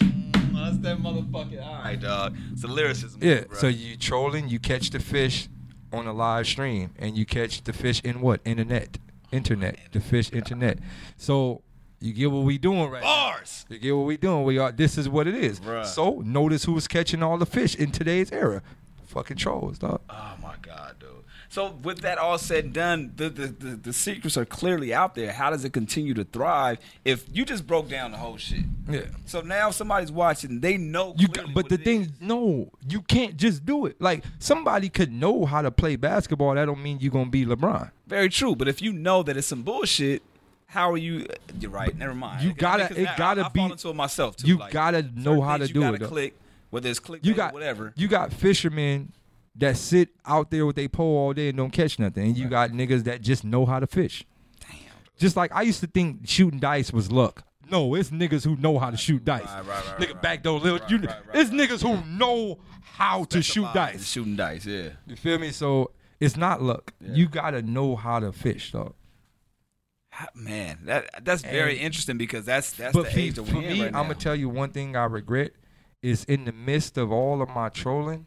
Mm, 0.00 0.54
that's 0.54 0.78
that 0.78 0.98
motherfucking. 0.98 1.64
All 1.66 1.82
right, 1.82 2.00
dog. 2.00 2.36
It's 2.52 2.62
the 2.62 2.68
lyricism. 2.68 3.20
Yeah. 3.22 3.40
bro. 3.48 3.56
So 3.58 3.66
you 3.66 3.96
trolling, 3.96 4.48
you 4.48 4.60
catch 4.60 4.90
the 4.90 5.00
fish 5.00 5.48
on 5.92 6.06
a 6.06 6.12
live 6.12 6.46
stream, 6.46 6.92
and 6.98 7.16
you 7.18 7.26
catch 7.26 7.64
the 7.64 7.72
fish 7.72 8.00
in 8.04 8.20
what? 8.20 8.40
Internet, 8.44 8.98
internet, 9.32 9.78
the 9.92 10.00
fish 10.00 10.32
internet. 10.32 10.78
So 11.16 11.62
you 12.00 12.12
get 12.12 12.30
what 12.30 12.44
we 12.44 12.58
doing 12.58 12.90
right 12.90 13.02
now. 13.02 13.30
bars. 13.32 13.66
You 13.68 13.78
get 13.78 13.96
what 13.96 14.06
we 14.06 14.16
doing? 14.16 14.44
We 14.44 14.58
are. 14.58 14.72
This 14.72 14.96
is 14.96 15.08
what 15.08 15.26
it 15.26 15.34
is. 15.34 15.60
Bruh. 15.60 15.84
So 15.84 16.22
notice 16.24 16.64
who's 16.64 16.88
catching 16.88 17.22
all 17.22 17.36
the 17.38 17.46
fish 17.46 17.74
in 17.74 17.92
today's 17.92 18.32
era. 18.32 18.62
Fucking 19.06 19.36
trolls, 19.36 19.78
dog. 19.78 20.00
Oh 20.08 20.34
my 20.40 20.54
god, 20.62 20.96
dude. 21.00 21.08
So 21.48 21.72
with 21.82 21.98
that 22.02 22.16
all 22.16 22.38
said 22.38 22.66
and 22.66 22.72
done, 22.72 23.12
the, 23.16 23.28
the 23.28 23.46
the 23.48 23.76
the 23.76 23.92
secrets 23.92 24.36
are 24.36 24.44
clearly 24.44 24.94
out 24.94 25.16
there. 25.16 25.32
How 25.32 25.50
does 25.50 25.64
it 25.64 25.72
continue 25.72 26.14
to 26.14 26.22
thrive 26.22 26.78
if 27.04 27.24
you 27.32 27.44
just 27.44 27.66
broke 27.66 27.88
down 27.88 28.12
the 28.12 28.18
whole 28.18 28.36
shit? 28.36 28.64
Yeah. 28.88 29.06
So 29.26 29.40
now 29.40 29.72
somebody's 29.72 30.12
watching, 30.12 30.60
they 30.60 30.76
know. 30.76 31.14
You, 31.18 31.26
got, 31.26 31.52
but 31.52 31.68
the 31.68 31.76
thing, 31.76 32.02
is. 32.02 32.08
no, 32.20 32.70
you 32.88 33.02
can't 33.02 33.36
just 33.36 33.66
do 33.66 33.86
it. 33.86 34.00
Like 34.00 34.22
somebody 34.38 34.88
could 34.88 35.12
know 35.12 35.44
how 35.44 35.60
to 35.60 35.72
play 35.72 35.96
basketball. 35.96 36.54
That 36.54 36.66
don't 36.66 36.80
mean 36.82 36.98
you're 37.00 37.10
gonna 37.12 37.30
be 37.30 37.44
LeBron. 37.44 37.90
very 38.06 38.28
true. 38.28 38.54
But 38.54 38.68
if 38.68 38.80
you 38.80 38.92
know 38.92 39.24
that 39.24 39.36
it's 39.36 39.48
some 39.48 39.62
bullshit, 39.64 40.22
how 40.70 40.90
are 40.92 40.96
you? 40.96 41.26
Uh, 41.28 41.34
you're 41.58 41.70
right. 41.70 41.96
Never 41.96 42.14
mind. 42.14 42.42
You 42.44 42.52
gotta- 42.54 42.98
it 43.00 43.08
I- 43.08 43.16
gotta 43.16 43.42
I, 43.42 43.46
I 43.46 43.48
be- 43.48 43.60
fall 43.60 43.72
into 43.72 43.88
it 43.88 43.94
myself 43.96 44.36
too. 44.36 44.46
you 44.48 44.56
like, 44.58 44.72
gotta 44.72 45.02
know 45.14 45.40
how 45.42 45.56
to 45.56 45.66
do 45.66 45.82
it, 45.94 46.00
though. 46.00 46.08
click, 46.08 46.38
whether 46.70 46.88
it's 46.88 46.98
click, 47.00 47.24
You 47.24 47.34
got 47.34 47.52
whatever. 47.52 47.92
You 47.96 48.08
got 48.08 48.32
fishermen 48.32 49.12
that 49.56 49.76
sit 49.76 50.10
out 50.24 50.50
there 50.50 50.64
with 50.64 50.76
their 50.76 50.88
pole 50.88 51.18
all 51.18 51.32
day 51.32 51.48
and 51.48 51.56
don't 51.58 51.70
catch 51.72 51.98
nothing, 51.98 52.28
and 52.28 52.36
you 52.38 52.48
got 52.48 52.70
niggas 52.70 53.04
that 53.04 53.20
just 53.20 53.44
know 53.44 53.66
how 53.66 53.80
to 53.80 53.86
fish. 53.86 54.24
Damn. 54.60 54.78
Just 55.18 55.36
like 55.36 55.50
I 55.54 55.62
used 55.62 55.80
to 55.80 55.86
think 55.88 56.20
shooting 56.28 56.60
dice 56.60 56.92
was 56.92 57.10
luck. 57.10 57.44
No, 57.68 57.94
it's 57.94 58.10
niggas 58.10 58.44
who 58.44 58.56
know 58.56 58.78
how 58.78 58.90
to 58.90 58.96
shoot 58.96 59.24
dice. 59.24 59.44
Right, 59.44 59.66
right, 59.66 59.66
right, 59.68 59.98
Nigga 60.00 60.12
right. 60.14 60.22
back 60.22 60.42
door 60.42 60.58
little. 60.58 60.78
Right, 60.80 60.90
you, 60.90 60.96
right, 60.98 61.06
right, 61.08 61.18
it's 61.34 61.50
right, 61.50 61.60
niggas 61.60 61.82
who 61.82 62.04
know 62.16 62.58
how 62.82 63.24
to 63.24 63.42
shoot 63.42 63.66
dice. 63.74 64.08
Shooting 64.08 64.34
dice. 64.36 64.66
Yeah. 64.66 64.90
You 65.06 65.16
feel 65.16 65.38
me? 65.38 65.50
So 65.50 65.90
it's 66.20 66.36
not 66.36 66.62
luck. 66.62 66.92
Yeah. 67.00 67.14
You 67.14 67.28
gotta 67.28 67.62
know 67.62 67.94
how 67.96 68.18
to 68.20 68.32
fish, 68.32 68.72
dog. 68.72 68.94
Man, 70.34 70.78
that 70.84 71.24
that's 71.24 71.42
very 71.42 71.72
And- 71.76 71.80
interesting 71.80 72.18
because 72.18 72.44
that's 72.44 72.72
that's 72.72 72.92
but 72.94 73.12
the 73.12 73.18
age 73.18 73.34
that 73.36 73.44
for 73.46 73.56
we're 73.56 73.62
in 73.62 73.72
me, 73.72 73.82
right 73.84 73.94
I'm 73.94 74.02
gonna 74.04 74.14
tell 74.14 74.34
you 74.36 74.48
one 74.48 74.70
thing 74.70 74.96
I 74.96 75.04
regret 75.04 75.52
is 76.02 76.24
in 76.24 76.44
the 76.44 76.52
midst 76.52 76.98
of 76.98 77.10
all 77.12 77.42
of 77.42 77.48
my 77.50 77.68
trolling, 77.68 78.26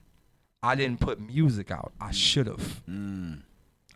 I 0.61 0.75
didn't 0.75 0.99
put 0.99 1.19
music 1.19 1.71
out. 1.71 1.91
I 1.99 2.11
should 2.11 2.47
have. 2.47 2.81
Mm. 2.89 3.41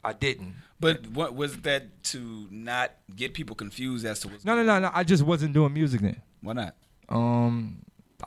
I 0.04 0.14
didn't. 0.14 0.56
But 0.80 1.08
what 1.08 1.36
was 1.36 1.58
that 1.62 2.04
to 2.06 2.48
not 2.52 2.92
get 3.16 3.34
people 3.34 3.56
confused 3.56 4.06
as 4.06 4.20
to 4.22 4.28
what's 4.28 4.46
No, 4.46 4.56
no, 4.56 4.64
no, 4.64 4.80
no. 4.80 4.92
I 4.94 5.04
just 5.04 5.24
wasn't 5.24 5.54
doing 5.54 5.74
music 5.74 6.02
then. 6.02 6.22
Why 6.42 6.54
not? 6.54 6.76
Um, 7.10 7.80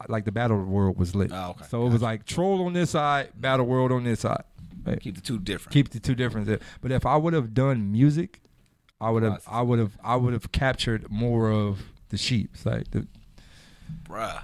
like 0.09 0.25
the 0.25 0.33
battle 0.33 0.63
world 0.65 0.99
was 0.99 1.15
lit. 1.15 1.31
Oh, 1.33 1.51
okay. 1.51 1.65
So 1.69 1.87
it 1.87 1.91
was 1.91 2.03
like 2.03 2.25
troll 2.27 2.67
on 2.67 2.73
this 2.73 2.91
side, 2.91 3.31
battle 3.37 3.67
world 3.67 3.93
on 3.93 4.05
this 4.05 4.21
side. 4.21 4.45
Right? 4.85 5.01
Keep 5.01 5.17
the 5.17 5.21
two 5.21 5.39
different. 5.39 5.73
Keep 5.73 5.91
the 5.91 6.01
two 6.01 6.15
different. 6.15 6.61
But 6.81 6.91
if 6.93 7.05
I 7.07 7.17
would 7.17 7.35
have 7.35 7.55
done 7.55 7.93
music, 7.93 8.41
I 9.01 9.11
would 9.11 9.23
have, 9.23 9.43
I 9.47 9.63
would 9.63 9.79
have, 9.79 9.93
I 10.03 10.17
would 10.17 10.33
have 10.33 10.53
captured 10.53 11.11
more 11.11 11.51
of 11.51 11.81
the 12.11 12.19
sheeps. 12.19 12.67
Like 12.67 12.91
the, 12.91 13.07
bruh. 14.09 14.43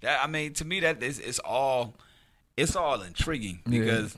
That 0.00 0.24
I 0.24 0.26
mean, 0.26 0.54
to 0.54 0.64
me, 0.64 0.80
that 0.80 1.02
is 1.02 1.18
it's 1.18 1.38
all 1.40 1.94
it's 2.56 2.74
all 2.76 3.00
intriguing 3.02 3.60
Yeah. 3.66 3.80
because, 3.80 4.16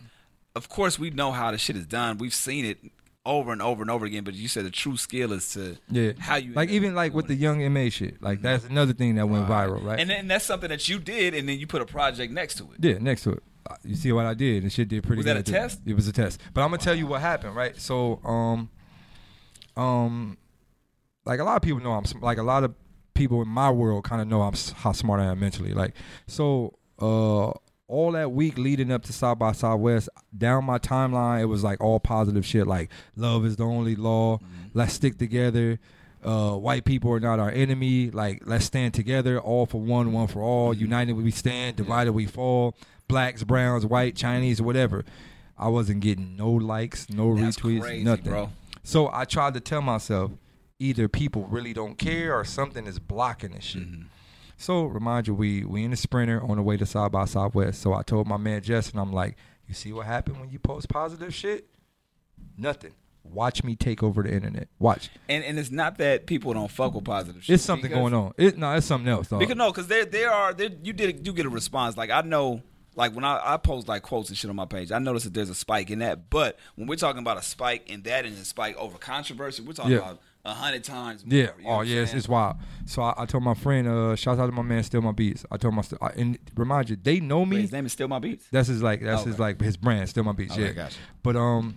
of 0.55 0.69
course, 0.69 0.99
we 0.99 1.11
know 1.11 1.33
how 1.33 1.51
the 1.51 1.59
shit 1.59 1.77
is 1.77 1.87
done. 1.87 2.19
We've 2.19 2.35
seen 2.35 2.65
it 2.65 2.79
over 3.25 3.53
and 3.53 3.61
over 3.63 3.83
and 3.83 3.91
over 3.91 4.05
again. 4.07 4.25
But 4.25 4.35
you 4.35 4.49
said 4.49 4.65
the 4.65 4.71
true 4.71 4.97
skill 4.97 5.33
is 5.33 5.53
to 5.53 5.77
yeah. 5.91 6.13
how 6.19 6.37
you 6.37 6.53
like 6.55 6.71
even 6.71 6.95
like 6.95 7.15
with 7.15 7.27
the 7.27 7.35
Young 7.35 7.63
M.A 7.63 7.91
shit. 7.91 8.23
Like 8.23 8.43
that's 8.43 8.65
another 8.65 8.93
thing 8.93 9.17
that 9.17 9.23
it. 9.23 9.27
went 9.27 9.47
viral, 9.49 9.83
right? 9.85 9.99
And 10.01 10.09
then 10.09 10.29
that's 10.29 10.45
something 10.45 10.69
that 10.71 10.89
you 10.89 10.99
did, 10.99 11.35
and 11.35 11.49
then 11.49 11.59
you 11.59 11.67
put 11.67 11.83
a 11.83 11.87
project 11.87 12.33
next 12.33 12.57
to 12.59 12.65
it. 12.65 12.79
Yeah, 12.85 12.99
next 12.99 13.23
to 13.25 13.33
it. 13.33 13.43
Uh, 13.69 13.77
You 13.85 13.95
see 13.95 14.11
what 14.13 14.27
I 14.27 14.35
did? 14.35 14.65
The 14.65 14.71
shit 14.71 14.89
did 14.89 15.03
pretty 15.05 15.19
Was 15.19 15.27
good. 15.27 15.37
that 15.37 15.49
a 15.49 15.53
test? 15.53 15.81
It 15.87 15.95
was 15.95 16.09
a 16.09 16.13
test. 16.13 16.41
But 16.55 16.63
I'm 16.63 16.71
gonna 16.71 16.83
tell 16.83 16.95
you 16.97 17.07
what 17.07 17.21
happened, 17.21 17.55
right? 17.55 17.77
So, 17.81 18.21
um, 18.25 18.71
um, 19.77 20.37
like 21.25 21.41
a 21.41 21.45
lot 21.45 21.57
of 21.57 21.63
people 21.63 21.81
know 21.81 21.93
I'm 21.93 22.05
like 22.21 22.39
a 22.39 22.43
lot 22.43 22.65
of 22.65 22.75
people 23.15 23.43
in 23.43 23.49
my 23.49 23.71
world 23.71 24.05
kind 24.05 24.21
of 24.23 24.29
know 24.29 24.43
I'm 24.43 24.55
how 24.77 24.93
smart 24.93 25.21
I 25.21 25.27
am 25.27 25.41
mentally. 25.41 25.75
Like, 25.75 25.95
so, 26.27 26.79
uh, 27.01 27.53
all 27.89 28.13
that 28.13 28.33
week 28.33 28.57
leading 28.57 28.91
up 28.91 29.03
to 29.05 29.13
South 29.13 29.39
by 29.39 29.53
Southwest, 29.53 30.09
down 30.37 30.65
my 30.65 30.79
timeline, 30.79 31.43
it 31.43 31.45
was 31.47 31.63
like 31.63 31.81
all 31.81 32.01
positive 32.01 32.45
shit. 32.47 32.67
Like, 32.67 32.91
love 33.17 33.45
is 33.45 33.57
the 33.57 33.65
only 33.65 33.97
law. 33.97 34.39
Let's 34.73 34.95
stick 34.95 35.19
together. 35.19 35.79
Uh, 36.25 36.53
white 36.53 36.85
people 36.85 37.13
are 37.13 37.21
not 37.21 37.39
our 37.39 37.51
enemy. 37.51 38.11
Like, 38.11 38.43
let's 38.47 38.65
stand 38.65 38.95
together, 38.95 39.39
all 39.39 39.67
for 39.67 39.81
one, 39.81 40.13
one 40.13 40.29
for 40.29 40.41
all. 40.41 40.73
United 40.73 41.13
we 41.15 41.31
stand, 41.33 41.77
divided 41.77 42.13
we 42.13 42.25
fall. 42.27 42.77
Blacks, 43.09 43.45
browns, 43.45 43.85
white, 43.85 44.17
Chinese, 44.17 44.63
whatever. 44.63 45.05
I 45.59 45.69
wasn't 45.69 46.01
getting 46.01 46.37
no 46.37 46.51
likes, 46.51 47.11
no 47.11 47.37
That's 47.37 47.59
retweets, 47.59 47.81
crazy, 47.83 48.05
nothing. 48.05 48.25
bro. 48.25 48.51
So 48.83 49.11
I 49.13 49.25
tried 49.25 49.55
to 49.55 49.61
tell 49.61 49.83
myself, 49.83 50.33
either 50.79 51.09
people 51.09 51.47
really 51.47 51.73
don't 51.73 51.97
care 51.97 52.37
or 52.37 52.45
something 52.45 52.87
is 52.87 52.99
blocking 52.99 53.53
this 53.53 53.65
shit. 53.65 53.83
Mm-hmm. 53.83 54.03
So 54.57 54.85
remind 54.85 55.27
you, 55.27 55.35
we 55.35 55.65
we 55.65 55.85
in 55.85 55.91
the 55.91 55.97
sprinter 55.97 56.43
on 56.43 56.57
the 56.57 56.63
way 56.63 56.77
to 56.77 56.87
South 56.87 57.13
by 57.13 57.25
Southwest. 57.25 57.81
So 57.81 57.95
I 57.95 58.03
told 58.03 58.27
my 58.27 58.37
man 58.37 58.63
Justin, 58.63 59.01
I'm 59.01 59.13
like, 59.13 59.37
you 59.67 59.75
see 59.75 59.93
what 59.93 60.07
happened 60.07 60.39
when 60.41 60.51
you 60.51 60.59
post 60.59 60.89
positive 60.89 61.35
shit? 61.35 61.67
Nothing. 62.57 62.93
Watch 63.25 63.63
me 63.65 63.77
take 63.77 64.03
over 64.03 64.23
the 64.23 64.33
internet. 64.33 64.69
Watch. 64.79 65.11
And 65.29 65.45
and 65.45 65.59
it's 65.59 65.71
not 65.71 65.99
that 65.99 66.27
people 66.27 66.53
don't 66.53 66.71
fuck 66.71 66.95
with 66.95 67.05
positive 67.05 67.43
shit. 67.43 67.55
It's 67.55 67.65
something 67.65 67.91
because- 67.91 68.03
going 68.03 68.15
on. 68.15 68.35
It 68.37 68.59
no, 68.59 68.73
it's 68.75 68.87
something 68.87 69.09
else. 69.09 69.29
Dog. 69.29 69.41
Because 69.41 69.57
no, 69.57 69.71
because 69.71 69.87
there 69.87 70.05
there 70.05 70.31
are 70.31 70.53
there 70.53 70.71
you 70.83 70.93
did 70.93 71.27
you 71.27 71.33
get 71.33 71.47
a 71.47 71.51
response. 71.51 71.97
Like 71.97 72.11
I 72.11 72.21
know, 72.23 72.63
like 72.95 73.15
when 73.15 73.25
I, 73.25 73.41
I 73.55 73.57
post 73.57 73.89
like 73.89 74.03
quotes 74.03 74.29
and 74.29 74.37
shit 74.39 74.51
on 74.51 74.57
my 74.57 74.67
page, 74.67 74.93
I 74.93 74.99
notice 74.99 75.25
that 75.25 75.35
there's 75.35 75.51
a 75.51 75.55
spike 75.55 75.91
in 75.91 76.01
that. 76.01 76.29
But 76.31 76.59
when 76.77 76.87
we're 76.87 76.97
talking 76.97 77.21
about 77.21 77.39
a 77.39 77.43
spike 77.43 77.89
in 77.91 78.03
that 78.03 78.25
and 78.27 78.35
a 78.37 78.45
spike 78.45 78.77
over 78.77 78.99
controversy, 78.99 79.63
we're 79.63 79.73
talking 79.73 79.93
Yeah. 79.93 79.99
about 79.99 80.21
a 80.45 80.53
hundred 80.55 80.83
times 80.85 81.25
more. 81.25 81.39
Yeah. 81.39 81.51
Oh, 81.65 81.81
yeah. 81.83 82.01
It's, 82.03 82.13
it's 82.15 82.29
wild. 82.29 82.57
So 82.87 83.03
I, 83.03 83.15
I 83.19 83.27
told 83.27 83.45
my 83.45 83.55
friend, 83.55 83.87
uh, 83.89 84.17
shout 84.17 84.39
out 84.39 84.47
to 84.47 84.53
my 84.53 84.63
man, 84.63 84.83
Still 84.83 85.01
My 85.01 85.13
Beats. 85.13 85.47
I 85.51 85.57
told 85.57 85.75
my, 85.75 85.83
I, 86.01 86.09
and 86.17 86.39
remind 86.57 86.91
you, 86.91 86.97
they 86.97 87.21
know 87.21 87.41
Wait, 87.41 87.49
me. 87.49 87.61
his 87.63 87.73
name 87.73 87.87
is 87.87 87.93
still 87.93 88.09
my 88.09 88.19
beats. 88.19 88.47
That's 88.51 88.69
his 88.69 88.83
like 88.83 89.01
that's 89.03 89.23
his 89.25 89.39
like 89.39 89.61
his 89.61 89.77
brand, 89.77 90.09
still 90.09 90.25
my 90.25 90.33
beats. 90.33 90.53
Okay, 90.55 90.67
yeah. 90.67 90.73
gotcha. 90.73 90.99
But 91.23 91.37
um 91.37 91.77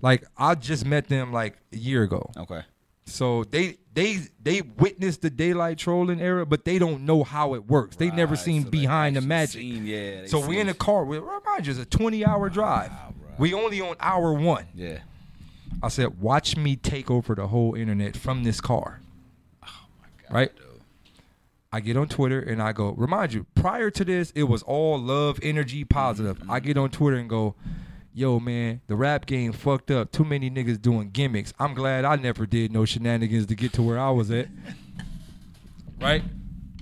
like 0.00 0.24
I 0.36 0.54
just 0.54 0.84
met 0.86 1.08
them 1.08 1.32
like 1.32 1.56
a 1.72 1.76
year 1.76 2.02
ago. 2.02 2.30
Okay. 2.36 2.62
So 3.06 3.44
they 3.44 3.76
they 3.94 4.18
they 4.42 4.62
witnessed 4.62 5.22
the 5.22 5.30
Daylyt 5.30 5.78
trolling 5.78 6.20
era, 6.20 6.44
but 6.44 6.64
they 6.64 6.78
don't 6.78 7.02
know 7.06 7.22
how 7.24 7.54
it 7.54 7.66
works. 7.66 7.96
They 7.96 8.10
never 8.10 8.34
seen 8.36 8.64
so 8.64 8.70
behind 8.70 9.16
the 9.16 9.20
magic. 9.20 9.60
seen- 9.60 9.86
yeah. 9.86 10.26
so 10.26 10.44
we 10.44 10.58
in 10.58 10.66
the 10.66 10.74
car. 10.74 11.04
We 11.04 11.18
remind 11.18 11.66
you, 11.66 11.70
it's 11.72 11.80
a 11.80 11.86
twenty 11.86 12.24
hour 12.24 12.48
drive. 12.50 12.90
bro. 12.90 13.30
we 13.38 13.54
only 13.54 13.80
on 13.80 13.96
hour 14.00 14.32
one. 14.34 14.66
Yeah. 14.74 14.98
I 15.82 15.88
said, 15.88 16.20
watch 16.20 16.56
me 16.56 16.74
take 16.76 17.10
over 17.10 17.34
the 17.34 17.46
whole 17.48 17.74
internet 17.74 18.16
from 18.16 18.44
this 18.44 18.60
car. 18.62 19.00
Oh, 19.62 19.68
God, 20.28 20.34
Right? 20.34 20.56
dude. 20.56 20.64
I 21.70 21.80
get 21.80 21.98
on 21.98 22.08
Twitter 22.08 22.40
and 22.40 22.62
I 22.62 22.72
go, 22.72 22.92
remind 22.92 23.34
you, 23.34 23.44
prior 23.54 23.90
to 23.90 24.04
this, 24.04 24.30
it 24.34 24.44
was 24.44 24.62
all 24.62 24.98
love, 24.98 25.38
energy, 25.42 25.84
positive. 25.84 26.40
I 26.48 26.60
get 26.60 26.78
on 26.78 26.88
Twitter 26.90 27.18
and 27.18 27.28
go, 27.28 27.56
yo, 28.16 28.40
man, 28.40 28.80
the 28.86 28.96
rap 28.96 29.26
game 29.26 29.52
fucked 29.52 29.90
up. 29.90 30.10
Too 30.10 30.24
many 30.24 30.50
niggas 30.50 30.80
doing 30.80 31.10
gimmicks. 31.10 31.52
I'm 31.58 31.74
glad 31.74 32.06
I 32.06 32.16
never 32.16 32.46
did 32.46 32.72
no 32.72 32.86
shenanigans 32.86 33.44
to 33.46 33.54
get 33.54 33.74
to 33.74 33.82
where 33.82 33.98
I 33.98 34.08
was 34.10 34.30
at. 34.30 34.48
right? 36.00 36.22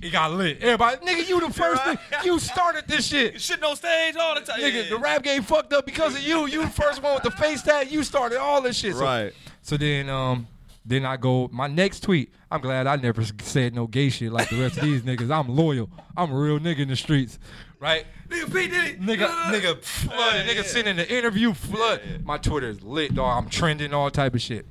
It 0.01 0.12
got 0.12 0.32
lit. 0.32 0.59
Everybody, 0.62 0.97
nigga, 1.07 1.28
you 1.28 1.41
the 1.41 1.53
first 1.53 1.82
thing. 1.82 1.99
You 2.24 2.39
started 2.39 2.85
this 2.87 3.07
shit. 3.07 3.37
Shitting 3.37 3.68
on 3.68 3.74
stage 3.74 4.14
all 4.16 4.35
the 4.35 4.43
time. 4.43 4.61
Nigga, 4.61 4.89
the 4.91 4.99
rap 4.99 5.22
game 5.22 5.43
fucked 5.43 5.72
up 5.72 5.87
because 5.87 6.14
of 6.14 6.22
you. 6.22 6.47
You 6.47 6.62
the 6.62 6.68
first 6.70 7.03
one 7.03 7.14
with 7.14 7.22
the 7.24 7.30
face 7.30 7.62
tag. 7.62 7.91
You 7.91 8.03
started 8.03 8.39
all 8.39 8.61
this 8.61 8.76
shit. 8.78 8.95
So- 8.95 9.03
Right. 9.03 9.32
so 9.62 9.76
then, 9.76 10.09
um, 10.11 10.47
then 10.85 11.07
I 11.07 11.16
go 11.16 11.49
my 11.53 11.66
next 11.66 12.01
tweet. 12.05 12.32
I'm 12.51 12.61
glad 12.61 12.87
I 12.87 12.97
never 12.97 13.24
said 13.41 13.74
no 13.74 13.87
gay 13.87 14.11
shit 14.11 14.30
like 14.30 14.51
the 14.51 14.61
rest 14.61 14.76
of 14.76 14.85
these 14.85 15.01
niggas. 15.09 15.30
I'm 15.35 15.49
loyal. 15.49 15.89
I'm 16.16 16.30
a 16.30 16.39
real 16.39 16.59
nigga 16.61 16.80
in 16.80 16.89
the 16.89 16.97
streets, 16.97 17.39
right? 17.85 18.07
Nigga 18.30 18.47
P 18.47 18.68
did 18.68 18.85
it. 18.85 19.01
Nigga, 19.01 19.28
uh, 19.28 19.53
nigga, 19.53 19.72
uh, 19.72 19.80
flooded. 19.80 20.47
Nigga 20.47 20.87
in 20.87 20.97
the 20.97 21.14
interview, 21.14 21.53
flood. 21.53 22.01
My 22.24 22.39
Twitter 22.39 22.68
is 22.68 22.82
lit, 22.82 23.14
dog. 23.14 23.45
I'm 23.45 23.51
trending 23.51 23.93
all 23.93 24.11
type 24.11 24.35
of 24.35 24.41
shit. 24.41 24.64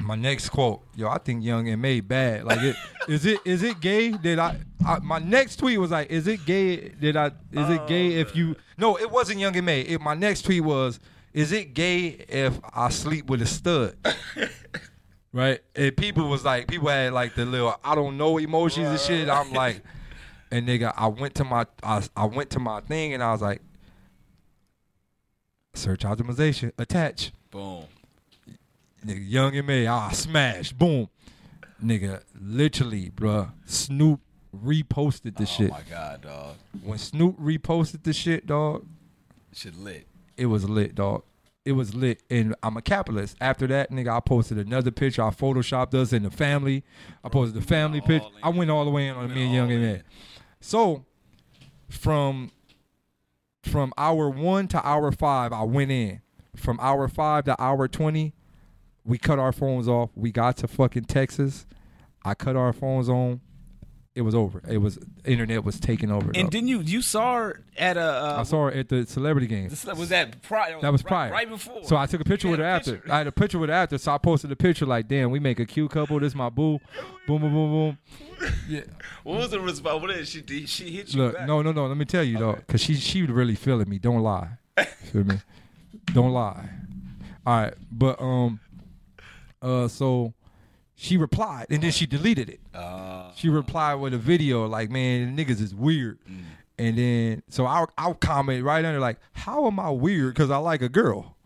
My 0.00 0.14
next 0.14 0.48
quote, 0.48 0.82
yo, 0.96 1.08
I 1.08 1.18
think 1.18 1.44
Young 1.44 1.68
M.A 1.68 2.00
bad. 2.00 2.44
Like, 2.44 2.60
it, 2.62 2.76
is 3.08 3.26
it 3.26 3.40
is 3.44 3.62
it 3.62 3.80
gay 3.80 4.10
that 4.10 4.38
I, 4.38 4.56
I? 4.86 4.98
My 5.00 5.18
next 5.18 5.56
tweet 5.56 5.78
was 5.78 5.90
like, 5.90 6.10
is 6.10 6.26
it 6.26 6.46
gay 6.46 6.88
that 6.88 7.16
I? 7.16 7.26
Is 7.52 7.68
it 7.68 7.86
gay 7.86 8.14
if 8.14 8.34
you? 8.34 8.56
Oh, 8.56 8.62
no, 8.78 8.98
it 8.98 9.10
wasn't 9.10 9.40
Young 9.40 9.54
M.A. 9.54 9.82
It, 9.82 10.00
my 10.00 10.14
next 10.14 10.42
tweet 10.42 10.64
was, 10.64 10.98
is 11.34 11.52
it 11.52 11.74
gay 11.74 12.24
if 12.28 12.58
I 12.72 12.88
sleep 12.88 13.26
with 13.28 13.42
a 13.42 13.46
stud? 13.46 13.94
right? 15.34 15.60
And 15.76 15.94
people 15.94 16.28
was 16.30 16.46
like, 16.46 16.66
people 16.66 16.88
had 16.88 17.12
like 17.12 17.34
the 17.34 17.44
little 17.44 17.78
I 17.84 17.94
don't 17.94 18.16
know 18.16 18.38
emotions 18.38 18.88
and 18.88 19.00
shit. 19.00 19.28
I'm 19.28 19.52
like, 19.52 19.82
and 20.50 20.66
nigga, 20.66 20.92
I 20.96 21.06
went 21.08 21.34
to 21.36 21.44
my 21.44 21.66
I, 21.82 22.02
I 22.16 22.24
went 22.24 22.50
to 22.50 22.58
my 22.58 22.80
thing 22.80 23.14
and 23.14 23.22
I 23.22 23.32
was 23.32 23.42
like, 23.42 23.60
search 25.74 26.00
optimization, 26.00 26.72
attach. 26.78 27.32
Boom. 27.50 27.84
Nigga, 29.06 29.30
Young 29.30 29.54
M.A, 29.54 29.86
ah, 29.86 30.10
smash, 30.10 30.72
boom. 30.72 31.08
Nigga, 31.82 32.22
literally, 32.40 33.10
bruh, 33.10 33.52
Snoop 33.64 34.20
reposted 34.64 35.36
the 35.36 35.42
oh 35.42 35.46
shit. 35.46 35.70
Oh 35.70 35.74
my 35.74 35.82
god, 35.88 36.22
dog. 36.22 36.56
When 36.82 36.98
Snoop 36.98 37.38
reposted 37.40 38.02
the 38.02 38.12
shit, 38.12 38.46
dog, 38.46 38.84
Shit 39.52 39.76
lit. 39.76 40.06
it 40.36 40.46
was 40.46 40.68
lit, 40.68 40.94
dog. 40.94 41.22
It 41.64 41.72
was 41.72 41.94
lit, 41.94 42.22
and 42.30 42.54
I'm 42.62 42.76
a 42.76 42.82
capitalist. 42.82 43.36
After 43.40 43.66
that, 43.68 43.90
nigga, 43.90 44.08
I 44.16 44.20
posted 44.20 44.58
another 44.58 44.90
picture. 44.90 45.22
I 45.22 45.30
photoshopped 45.30 45.94
us 45.94 46.12
in 46.12 46.22
the 46.22 46.30
family. 46.30 46.82
I 47.22 47.28
posted 47.28 47.62
the 47.62 47.66
family 47.66 48.00
picture. 48.00 48.28
I 48.42 48.48
went 48.48 48.70
all 48.70 48.84
the 48.84 48.90
way 48.90 49.06
in 49.08 49.14
on 49.14 49.32
me 49.32 49.44
and 49.44 49.54
Young 49.54 49.70
and. 49.70 49.82
Man. 49.82 50.02
So, 50.60 51.04
from 51.88 52.50
from 53.62 53.92
hour 53.98 54.30
one 54.30 54.68
to 54.68 54.86
hour 54.86 55.12
five, 55.12 55.52
I 55.52 55.62
went 55.62 55.90
in. 55.90 56.20
From 56.56 56.78
hour 56.80 57.08
five 57.08 57.44
to 57.44 57.60
hour 57.62 57.88
twenty, 57.88 58.34
we 59.04 59.18
cut 59.18 59.38
our 59.38 59.52
phones 59.52 59.88
off. 59.88 60.10
We 60.14 60.32
got 60.32 60.56
to 60.58 60.68
fucking 60.68 61.04
Texas. 61.04 61.66
I 62.24 62.34
cut 62.34 62.56
our 62.56 62.72
phones 62.72 63.08
on. 63.08 63.40
It 64.18 64.22
was 64.22 64.34
over. 64.34 64.60
It 64.68 64.78
was 64.78 64.98
internet 65.24 65.62
was 65.62 65.78
taking 65.78 66.10
over. 66.10 66.26
And 66.34 66.34
dog. 66.46 66.50
didn't 66.50 66.66
you 66.66 66.80
you 66.80 67.02
saw 67.02 67.36
her 67.36 67.62
at 67.76 67.96
a 67.96 68.00
uh, 68.00 68.36
I 68.40 68.42
saw 68.42 68.64
her 68.64 68.72
at 68.72 68.88
the 68.88 69.06
celebrity 69.06 69.46
game. 69.46 69.68
was 69.96 70.08
that 70.08 70.42
prior? 70.42 70.80
That 70.80 70.90
was 70.90 71.04
right, 71.04 71.08
prior. 71.08 71.30
Right 71.30 71.48
before. 71.48 71.84
So 71.84 71.96
I 71.96 72.06
took 72.06 72.20
a 72.20 72.24
picture 72.24 72.48
with 72.48 72.58
her 72.58 72.64
after. 72.64 72.94
picture. 72.96 73.12
I 73.12 73.18
had 73.18 73.28
a 73.28 73.32
picture 73.32 73.60
with 73.60 73.70
her 73.70 73.76
after, 73.76 73.96
so 73.96 74.10
I 74.10 74.18
posted 74.18 74.50
a 74.50 74.56
picture 74.56 74.86
like, 74.86 75.06
"Damn, 75.06 75.30
we 75.30 75.38
make 75.38 75.60
a 75.60 75.64
cute 75.64 75.92
couple. 75.92 76.18
This 76.18 76.34
my 76.34 76.48
boo." 76.50 76.80
Boom, 77.28 77.42
boom, 77.42 77.52
boom, 77.52 77.70
boom. 77.70 77.98
Yeah. 78.68 78.80
What 79.22 79.38
was 79.38 79.50
the 79.52 79.60
response? 79.60 80.02
What 80.02 80.10
did 80.10 80.26
she 80.26 80.40
did? 80.42 80.68
She 80.68 80.90
hit 80.90 81.14
you 81.14 81.22
Look, 81.22 81.36
back. 81.36 81.46
no, 81.46 81.62
no, 81.62 81.70
no. 81.70 81.86
Let 81.86 81.96
me 81.96 82.04
tell 82.06 82.24
you 82.24 82.38
though, 82.38 82.54
because 82.54 82.80
she 82.80 82.94
she 82.96 83.22
really 83.22 83.54
feeling 83.54 83.88
me. 83.88 83.98
Don't 84.00 84.20
lie. 84.22 84.48
Feel 85.12 85.22
me? 85.22 85.36
Don't 86.06 86.32
lie. 86.32 86.68
All 87.46 87.60
right, 87.62 87.74
but 87.92 88.20
um, 88.20 88.58
uh, 89.62 89.86
so 89.86 90.34
she 91.00 91.16
replied 91.16 91.66
and 91.70 91.80
then 91.80 91.92
she 91.92 92.06
deleted 92.06 92.48
it. 92.50 92.60
Uh, 92.74 93.30
She 93.36 93.48
replied 93.48 93.94
with 93.94 94.12
a 94.14 94.18
video 94.18 94.66
like, 94.66 94.90
"Man, 94.90 95.36
niggas 95.36 95.60
is 95.60 95.72
weird." 95.74 96.18
Mm. 96.28 96.42
And 96.76 96.98
then 96.98 97.42
so 97.48 97.66
I'll 97.66 97.88
I'll 97.96 98.14
comment 98.14 98.64
right 98.64 98.84
under 98.84 98.98
like, 98.98 99.18
"How 99.32 99.66
am 99.68 99.78
I 99.78 99.90
weird? 99.90 100.34
Because 100.34 100.50
I 100.50 100.58
like 100.58 100.82
a 100.82 100.88
girl." 100.88 101.36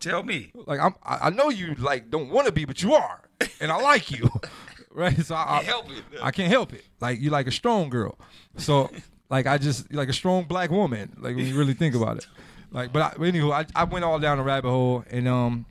tell 0.00 0.22
me. 0.24 0.50
like 0.66 0.80
I'm, 0.80 0.94
I 1.04 1.28
I 1.28 1.30
know 1.30 1.48
you 1.50 1.74
like 1.74 2.10
don't 2.10 2.30
want 2.30 2.46
to 2.46 2.52
be, 2.52 2.64
but 2.64 2.82
you 2.82 2.94
are, 2.94 3.20
and 3.60 3.70
I 3.70 3.76
like 3.76 4.10
you, 4.10 4.28
right? 4.90 5.16
So 5.24 5.34
I, 5.36 5.44
Can't 5.62 5.66
help 5.66 5.90
it. 5.90 6.04
I 6.22 6.30
can't 6.32 6.50
help 6.50 6.72
it. 6.72 6.84
Like 7.00 7.20
you 7.20 7.30
like 7.30 7.46
a 7.46 7.52
strong 7.52 7.88
girl, 7.90 8.18
so 8.56 8.90
like 9.30 9.46
I 9.46 9.58
just 9.58 9.92
like 9.92 10.08
a 10.08 10.12
strong 10.12 10.44
black 10.44 10.70
woman. 10.70 11.12
Like 11.20 11.36
when 11.36 11.46
you 11.46 11.56
really 11.56 11.74
think 11.74 11.94
about 11.94 12.16
it, 12.16 12.26
like. 12.72 12.92
But 12.92 13.02
I, 13.02 13.08
but 13.16 13.32
anywho, 13.32 13.52
I, 13.52 13.66
I 13.76 13.84
went 13.84 14.04
all 14.04 14.18
down 14.18 14.38
the 14.38 14.44
rabbit 14.44 14.70
hole, 14.70 15.04
and 15.10 15.28
um, 15.28 15.66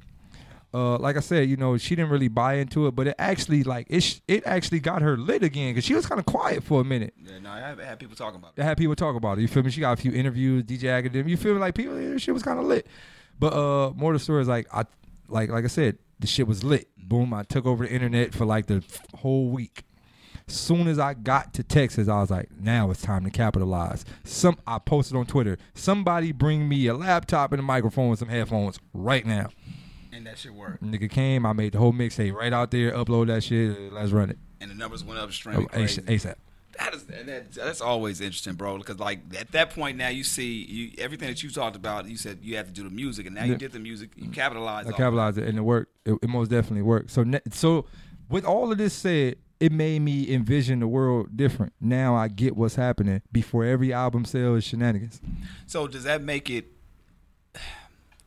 uh, 0.74 0.98
like 0.98 1.18
I 1.18 1.20
said, 1.20 1.50
you 1.50 1.58
know, 1.58 1.78
she 1.78 1.96
didn't 1.96 2.12
really 2.12 2.30
buy 2.30 2.56
into 2.56 2.88
it, 2.88 2.96
but 2.96 3.08
it 3.08 3.16
actually 3.20 3.64
like 3.64 3.88
it 3.90 4.02
sh- 4.02 4.22
it 4.28 4.44
actually 4.46 4.80
got 4.80 5.02
her 5.02 5.18
lit 5.18 5.44
again 5.44 5.72
because 5.72 5.84
she 5.84 5.94
was 5.94 6.06
kind 6.06 6.20
of 6.20 6.26
quiet 6.26 6.64
for 6.64 6.80
a 6.80 6.84
minute. 6.84 7.14
Yeah, 7.22 7.40
no, 7.40 7.50
I 7.52 7.60
have 7.60 7.80
had 7.80 8.00
people 8.00 8.16
talking 8.16 8.38
about 8.40 8.54
it. 8.56 8.62
I 8.62 8.66
had 8.66 8.78
people 8.78 8.96
talk 8.96 9.16
about 9.16 9.38
it. 9.38 9.42
You 9.42 9.48
feel 9.50 9.64
me? 9.64 9.72
She 9.72 9.82
got 9.82 9.98
a 9.98 10.02
few 10.02 10.14
interviews, 10.14 10.64
DJ 10.64 10.98
Academy. 10.98 11.32
You 11.32 11.38
feel 11.38 11.54
me? 11.54 11.60
Like 11.60 11.76
people, 11.76 12.00
yeah, 12.00 12.18
shit 12.18 12.34
was 12.34 12.44
kind 12.44 12.58
of 12.58 12.66
lit. 12.66 12.88
But 13.38 13.54
uh, 13.54 13.92
more 13.96 14.14
of 14.14 14.20
the 14.20 14.24
story 14.24 14.42
is 14.42 14.48
like 14.48 14.68
I, 14.74 14.86
like 15.28 15.50
like 15.50 15.66
I 15.66 15.68
said, 15.68 15.98
the 16.20 16.28
shit 16.28 16.48
was 16.48 16.64
lit. 16.64 16.88
Boom! 16.98 17.34
I 17.34 17.44
took 17.44 17.66
over 17.66 17.86
the 17.86 17.92
internet 17.92 18.34
for 18.34 18.46
like 18.46 18.68
the 18.68 18.82
whole 19.18 19.50
week. 19.50 19.84
Soon 20.48 20.88
as 20.88 21.00
I 21.00 21.14
got 21.14 21.54
to 21.56 21.64
Texas, 21.64 22.08
I 22.08 22.20
was 22.20 22.30
like, 22.30 22.50
now 22.60 22.92
it's 22.92 23.02
time 23.02 23.24
to 23.24 23.30
capitalize. 23.30 24.04
Some 24.24 24.58
I 24.68 24.80
posted 24.80 25.16
on 25.16 25.26
Twitter. 25.26 25.58
Somebody 25.74 26.32
bring 26.32 26.68
me 26.68 26.88
a 26.88 26.94
laptop 26.94 27.52
and 27.52 27.60
a 27.60 27.64
microphone 27.64 28.10
and 28.10 28.20
some 28.20 28.28
headphones 28.30 28.80
right 28.94 29.26
now. 29.26 29.50
And 30.14 30.26
that 30.28 30.38
shit 30.38 30.54
worked. 30.54 30.84
Nigga 30.84 31.10
came. 31.10 31.46
I 31.46 31.54
made 31.54 31.74
the 31.74 31.80
whole 31.80 31.94
mixtape 31.94 32.34
right 32.34 32.54
out 32.54 32.72
there. 32.72 32.92
Upload 32.92 33.28
that 33.28 33.44
shit. 33.44 33.94
Let's 33.94 34.12
run 34.12 34.30
it. 34.30 34.38
And 34.60 34.70
the 34.70 34.76
numbers 34.76 35.04
went 35.04 35.20
up 35.20 35.32
straight. 35.32 35.58
Oh, 35.58 35.66
crazy. 35.66 36.02
ASAP. 36.02 36.36
That 36.80 36.96
is 36.96 37.06
and 37.10 37.28
that, 37.28 37.52
that's 37.52 37.82
always 37.82 38.22
interesting, 38.22 38.54
bro. 38.54 38.78
Because 38.78 39.00
like 39.00 39.20
at 39.38 39.52
that 39.52 39.72
point 39.72 39.98
now, 39.98 40.08
you 40.08 40.24
see 40.24 40.64
you 40.64 40.92
everything 40.98 41.28
that 41.28 41.44
you 41.44 41.50
talked 41.50 41.76
about. 41.76 42.08
You 42.08 42.18
said 42.18 42.40
you 42.42 42.56
had 42.56 42.68
to 42.68 42.72
do 42.72 42.84
the 42.84 42.90
music, 42.90 43.26
and 43.26 43.36
now 43.36 43.44
you 43.44 43.56
did 43.56 43.72
the 43.72 43.80
music. 43.80 44.12
You 44.16 44.30
capitalized. 44.30 44.88
I 44.88 44.92
capitalized 44.92 45.38
it 45.38 45.48
and 45.48 45.58
it 45.58 45.62
worked. 45.62 45.94
It, 46.06 46.18
it 46.22 46.30
most 46.30 46.50
definitely 46.50 46.84
worked. 46.84 47.12
So, 47.12 47.26
so 47.52 47.86
with 48.30 48.46
all 48.46 48.72
of 48.72 48.78
this 48.78 48.94
said, 48.94 49.36
it 49.60 49.72
made 49.72 50.02
me 50.02 50.34
envision 50.34 50.80
the 50.80 50.88
world 50.88 51.36
different. 51.36 51.74
Now 51.80 52.16
I 52.16 52.30
get 52.30 52.56
what's 52.56 52.76
happening. 52.76 53.22
Before 53.32 53.64
every 53.64 53.92
album 53.94 54.26
sells 54.26 54.64
shenanigans. 54.64 55.22
So 55.68 55.88
does 55.88 56.04
that 56.04 56.24
make 56.24 56.50
it? 56.50 56.72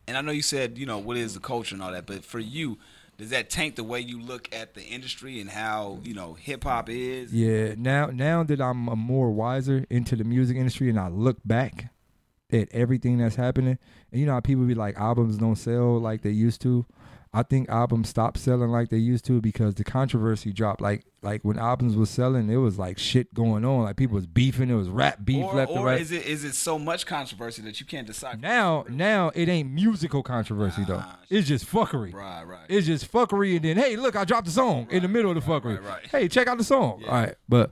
And 0.07 0.16
I 0.16 0.20
know 0.20 0.32
you 0.32 0.42
said 0.42 0.78
you 0.78 0.86
know 0.86 0.98
what 0.98 1.16
is 1.16 1.34
the 1.34 1.40
culture 1.40 1.74
and 1.74 1.82
all 1.82 1.92
that, 1.92 2.07
but 2.07 2.24
for 2.24 2.38
you, 2.38 2.78
does 3.16 3.30
that 3.30 3.48
taint 3.48 3.76
the 3.76 3.84
way 3.84 4.00
you 4.00 4.20
look 4.20 4.52
at 4.55 4.74
the 4.74 4.82
industry 4.82 5.40
and 5.40 5.48
how 5.48 6.00
you 6.02 6.14
know 6.14 6.34
hip 6.34 6.64
hop 6.64 6.88
is? 6.88 7.32
Yeah. 7.32 7.74
Now, 7.76 8.07
now 8.07 8.42
that 8.42 8.61
I'm 8.61 8.76
more 8.76 9.30
wiser 9.30 9.86
into 9.88 10.16
the 10.16 10.24
music 10.24 10.57
industry 10.57 10.90
and 10.90 10.98
I 10.98 11.09
look 11.09 11.38
back 11.44 11.92
at 12.52 12.68
everything 12.72 13.18
that's 13.18 13.36
happening, 13.36 13.78
and 14.11 14.20
you 14.20 14.26
know 14.26 14.32
how 14.32 14.40
people 14.40 14.64
be 14.64 14.74
like 14.74 14.96
albums 14.96 15.38
don't 15.38 15.57
sell 15.57 15.98
like 15.98 16.22
they 16.22 16.30
used 16.30 16.61
to. 16.62 16.84
I 17.35 17.43
think 17.43 17.68
albums 17.68 18.09
stopped 18.09 18.39
selling 18.39 18.70
like 18.70 18.91
they 18.91 18.97
used 18.97 19.24
to 19.24 19.41
because 19.41 19.74
the 19.74 19.82
controversy 19.85 20.53
dropped. 20.53 20.80
Like 20.80 21.05
like 21.20 21.43
when 21.45 21.59
albums 21.59 21.97
was 21.97 22.09
selling, 22.09 22.49
it 22.49 22.57
was 22.59 22.78
like 22.78 22.97
shit 22.97 23.35
going 23.35 23.64
on. 23.64 23.82
Like 23.82 23.97
people 23.97 24.14
was 24.14 24.26
beefing. 24.26 24.70
It 24.70 24.74
was 24.74 24.89
rap 24.89 25.24
beef 25.24 25.45
Or, 25.45 25.55
left 25.55 25.70
and 25.72 25.80
or 25.80 25.87
right. 25.87 26.01
is 26.01 26.12
it 26.12 26.24
is 26.26 26.45
it 26.45 26.55
so 26.55 26.78
much 26.78 27.07
controversy 27.07 27.61
that 27.62 27.80
you 27.80 27.87
can't 27.87 28.07
decide? 28.07 28.41
Now, 28.41 28.85
now 28.89 29.32
it 29.35 29.49
ain't 29.49 29.70
musical 29.72 30.22
controversy 30.22 30.85
though. 30.87 31.03
Ah, 31.03 31.18
It's 31.28 31.49
just 31.49 31.66
fuckery. 31.66 32.14
Right, 32.14 32.45
right. 32.45 32.66
It's 32.68 32.87
just 32.87 33.11
fuckery, 33.11 33.57
and 33.57 33.64
then 33.64 33.76
hey, 33.78 33.97
look, 33.97 34.14
I 34.14 34.24
dropped 34.24 34.47
the 34.47 34.53
song 34.53 34.87
in 34.91 35.03
the 35.03 35.09
middle 35.09 35.30
of 35.30 35.35
the 35.35 35.41
fuckery. 35.51 35.78
right, 35.80 35.85
right. 35.85 36.07
Hey, 36.07 36.28
check 36.28 36.47
out 36.47 36.59
the 36.59 36.64
song. 36.64 37.03
All 37.09 37.12
right, 37.14 37.35
but 37.49 37.70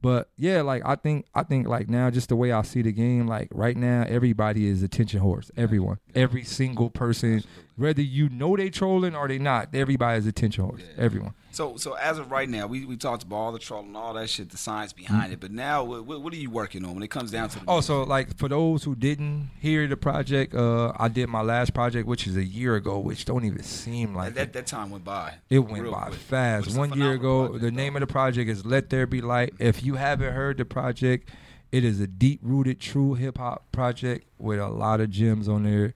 but 0.00 0.30
yeah, 0.36 0.62
like 0.62 0.82
I 0.84 0.96
think 0.96 1.26
I 1.34 1.42
think 1.44 1.68
like 1.68 1.88
now, 1.88 2.10
just 2.10 2.28
the 2.28 2.36
way 2.36 2.50
I 2.50 2.62
see 2.62 2.82
the 2.82 2.92
game, 2.92 3.26
like 3.28 3.48
right 3.52 3.76
now, 3.76 4.04
everybody 4.08 4.66
is 4.66 4.82
attention 4.82 5.20
whores. 5.20 5.50
Everyone, 5.56 5.98
every 6.14 6.42
single 6.44 6.90
person, 6.90 7.44
whether 7.76 8.02
you 8.02 8.28
know 8.28 8.56
they 8.56 8.70
trolling 8.70 9.14
or 9.14 9.28
they 9.28 9.38
not, 9.38 9.74
everybody 9.74 10.18
is 10.18 10.26
attention 10.26 10.64
whores. 10.64 10.82
Everyone. 10.98 11.34
So, 11.52 11.76
so 11.76 11.92
as 11.94 12.18
of 12.18 12.30
right 12.30 12.48
now, 12.48 12.66
we, 12.66 12.86
we 12.86 12.96
talked 12.96 13.24
about 13.24 13.36
all 13.36 13.52
the 13.52 13.58
troll 13.58 13.82
and 13.82 13.94
all 13.96 14.14
that 14.14 14.30
shit, 14.30 14.50
the 14.50 14.56
science 14.56 14.92
behind 14.94 15.32
it. 15.34 15.40
But 15.40 15.50
now, 15.50 15.84
what, 15.84 16.06
what 16.06 16.22
what 16.22 16.32
are 16.32 16.36
you 16.36 16.50
working 16.50 16.84
on 16.84 16.94
when 16.94 17.02
it 17.02 17.10
comes 17.10 17.30
down 17.30 17.50
to 17.50 17.64
the 17.64 17.80
so 17.82 18.04
like 18.04 18.36
for 18.36 18.48
those 18.48 18.84
who 18.84 18.94
didn't 18.94 19.50
hear 19.60 19.86
the 19.86 19.96
project, 19.96 20.54
uh, 20.54 20.92
I 20.96 21.08
did 21.08 21.28
my 21.28 21.42
last 21.42 21.74
project, 21.74 22.06
which 22.08 22.26
is 22.26 22.36
a 22.36 22.44
year 22.44 22.76
ago, 22.76 22.98
which 22.98 23.26
don't 23.26 23.44
even 23.44 23.62
seem 23.62 24.14
like 24.14 24.34
that, 24.34 24.48
it. 24.48 24.52
that 24.54 24.66
time 24.66 24.90
went 24.90 25.04
by. 25.04 25.34
It 25.50 25.58
went 25.58 25.90
by 25.90 26.06
quick. 26.08 26.14
Fast. 26.20 26.68
is 26.68 26.76
One 26.76 26.98
year 26.98 27.12
ago, 27.12 27.44
project, 27.48 27.60
the 27.64 27.70
though. 27.70 27.76
name 27.76 27.96
of 27.96 28.00
the 28.00 28.06
project 28.06 28.48
is 28.50 28.64
Let 28.64 28.88
There 28.88 29.06
Be 29.06 29.20
Light. 29.20 29.52
If 29.58 29.84
you 29.84 29.96
haven't 29.96 30.32
heard 30.32 30.56
the 30.56 30.64
project, 30.64 31.30
it 31.70 31.84
is 31.84 32.00
a 32.00 32.06
deep 32.06 32.40
rooted, 32.42 32.80
true 32.80 33.14
hip 33.14 33.36
hop 33.38 33.70
project 33.72 34.26
with 34.38 34.58
a 34.58 34.68
lot 34.68 35.00
of 35.00 35.10
gems 35.10 35.48
on 35.48 35.64
there. 35.64 35.92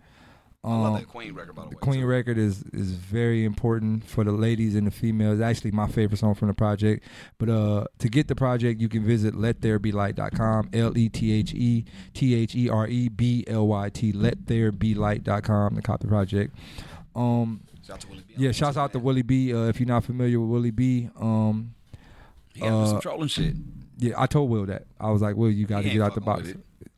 I 0.67 0.71
love 0.71 0.87
Um, 0.95 0.95
that 1.01 1.07
Queen 1.09 1.33
record, 1.33 1.55
by 1.55 1.63
the, 1.63 1.69
the 1.71 1.77
way. 1.77 1.81
Queen 1.81 2.01
too. 2.01 2.07
record 2.07 2.39
is 2.39 2.65
is 2.73 2.91
very 2.93 3.45
important 3.45 4.05
for 4.05 4.25
the 4.25 4.33
ladies 4.33 4.75
and 4.75 4.85
the 4.87 4.91
females. 4.91 5.41
Actually, 5.41 5.71
my 5.71 5.87
favorite 5.87 6.19
song 6.19 6.35
from 6.35 6.49
the 6.49 6.55
project. 6.55 7.05
But 7.39 7.49
uh, 7.51 7.85
to 8.01 8.09
get 8.09 8.27
the 8.27 8.35
project, 8.35 8.81
you 8.81 8.89
can 8.89 9.05
visit 9.05 9.35
lettherebelight.com. 9.35 10.71
L 10.73 10.99
e 10.99 11.09
t 11.09 11.33
h 11.33 11.55
e 11.55 11.85
t 12.15 12.35
h 12.35 12.55
e 12.57 12.69
r 12.69 12.89
e 12.89 13.09
b 13.09 13.45
l 13.47 13.67
y 13.69 13.89
t. 13.91 14.13
Lettherebelight.com 14.13 15.77
to 15.77 15.83
copy 15.83 16.03
the 16.05 16.09
project. 16.09 16.55
Um, 17.15 17.61
Shout 17.87 17.95
out 17.97 18.01
to 18.01 18.09
Willie 18.09 18.25
B. 18.27 18.35
yeah, 18.37 18.53
shouts 18.53 18.77
out 18.77 18.93
to 18.93 18.99
Willie 18.99 19.23
B. 19.23 19.55
Uh, 19.55 19.69
if 19.69 19.79
you're 19.79 19.87
not 19.87 20.03
familiar 20.05 20.41
with 20.41 20.51
Willie 20.51 20.71
B, 20.73 21.09
um, 21.21 21.75
He 22.55 22.61
had 22.61 22.71
to 22.71 22.81
do 22.81 22.87
some 22.89 22.97
uh, 22.97 23.01
trolling 23.01 23.29
shit. 23.29 23.55
yeah, 23.99 24.15
I 24.19 24.27
told 24.27 24.51
Will 24.51 24.67
that 24.67 24.87
I 24.99 25.11
was 25.11 25.23
like, 25.23 25.37
Will, 25.37 25.51
you 25.51 25.67
got 25.67 25.83
to 25.83 25.89
get 25.91 26.03
out 26.03 26.15
the 26.17 26.21
box. 26.21 26.53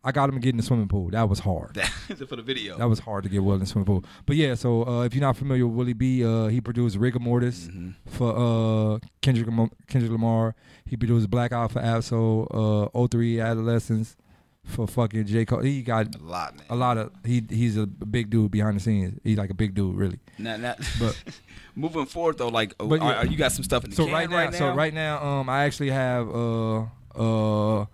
I 0.05 0.13
got 0.13 0.29
him 0.29 0.37
to 0.37 0.41
get 0.41 0.51
in 0.51 0.57
the 0.57 0.63
swimming 0.63 0.89
pool. 0.89 1.11
That 1.11 1.29
was 1.29 1.41
hard. 1.41 1.75
That 2.09 2.29
for 2.29 2.37
the 2.37 2.43
video. 2.43 2.79
That 2.79 2.89
was 2.89 3.01
hard 3.01 3.25
to 3.25 3.29
get 3.29 3.43
Will 3.43 3.55
in 3.55 3.61
the 3.61 3.67
swimming 3.67 3.87
pool. 3.87 4.05
But 4.27 4.37
yeah, 4.37 4.55
so 4.55 4.87
uh, 4.87 5.03
if 5.03 5.15
you're 5.15 5.21
not 5.21 5.37
familiar 5.37 5.67
with 5.67 5.77
Willie 5.77 5.93
B, 5.93 6.25
uh, 6.25 6.47
he 6.47 6.61
produced 6.61 6.97
Rigamortis 6.99 7.69
Mhm. 7.69 7.95
for 8.07 8.31
uh, 8.37 8.99
Kendrick, 9.21 9.49
Kendrick 9.89 10.13
Lamar. 10.13 10.55
He 10.87 10.97
produced 10.97 11.29
Black 11.31 11.53
Out 11.53 11.73
for 11.73 11.81
Ab-Soul, 11.81 12.91
uh, 12.95 13.07
03 13.09 13.41
Adolescence 13.41 14.17
for 14.65 14.87
fucking 14.87 15.27
J. 15.27 15.45
Cole. 15.45 15.61
He 15.63 15.83
got 15.83 16.15
a 16.15 16.19
lot, 16.23 16.57
man. 16.57 16.67
a 16.71 16.77
lot 16.77 16.97
of, 16.99 17.11
he 17.25 17.43
he's 17.49 17.77
a 17.77 17.87
big 17.87 18.31
dude 18.31 18.51
behind 18.51 18.77
the 18.77 18.81
scenes. 18.81 19.19
He's 19.25 19.37
like 19.39 19.51
a 19.51 19.55
big 19.55 19.75
dude, 19.75 19.97
really. 19.97 20.19
Now, 20.39 20.57
now, 20.57 20.75
But- 21.01 21.17
moving 21.75 22.07
forward 22.07 22.39
though, 22.39 22.49
like, 22.49 22.75
But 22.79 23.01
yeah. 23.01 23.15
are 23.21 23.27
you 23.27 23.37
got 23.37 23.53
some 23.53 23.65
stuff 23.65 23.85
in 23.85 23.91
the 23.91 23.97
so 23.97 24.05
can 24.05 24.13
right 24.15 24.31
now, 24.31 24.51
so 24.51 24.73
right 24.75 24.95
now, 24.95 25.23
um, 25.25 25.49
I 25.49 25.65
actually 25.65 25.91
have 25.91 26.29
uh 26.29 26.85
uh 27.15 27.87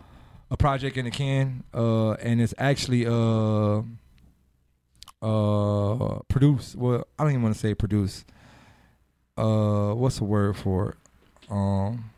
a 0.50 0.56
project 0.56 0.96
in 0.96 1.04
the 1.06 1.10
can, 1.10 1.64
uh, 1.74 2.12
and 2.12 2.40
it's 2.40 2.54
actually 2.58 3.06
uh 3.06 3.82
uh 5.22 6.18
produced. 6.28 6.76
Well, 6.76 7.06
I 7.18 7.22
don't 7.24 7.32
even 7.32 7.42
want 7.42 7.54
to 7.54 7.60
say 7.60 7.74
produced. 7.74 8.24
uh 9.36 9.92
what's 9.94 10.18
the 10.18 10.24
word 10.24 10.56
for 10.56 10.90
it? 10.90 10.96
Um 11.50 12.10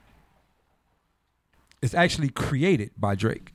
it's 1.83 1.95
actually 1.95 2.31
created 2.31 2.91
by 2.99 3.15
Drake. 3.15 3.53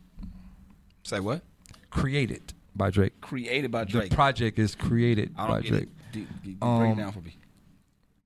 Say 1.04 1.20
what? 1.20 1.42
Created 1.90 2.54
by 2.76 2.90
Drake. 2.90 3.20
Created 3.20 3.72
by 3.72 3.84
Drake. 3.84 4.10
The 4.10 4.16
project 4.16 4.58
is 4.60 4.76
created 4.76 5.34
I 5.38 5.48
don't 5.48 5.62
get 5.64 5.70
Drake. 5.70 5.84
it. 5.84 5.90
D- 6.14 6.28
d- 6.44 6.52
break 6.54 6.58
it 6.58 6.64
Um, 6.64 6.98
down 6.98 7.12
for 7.12 7.22
me. 7.22 7.36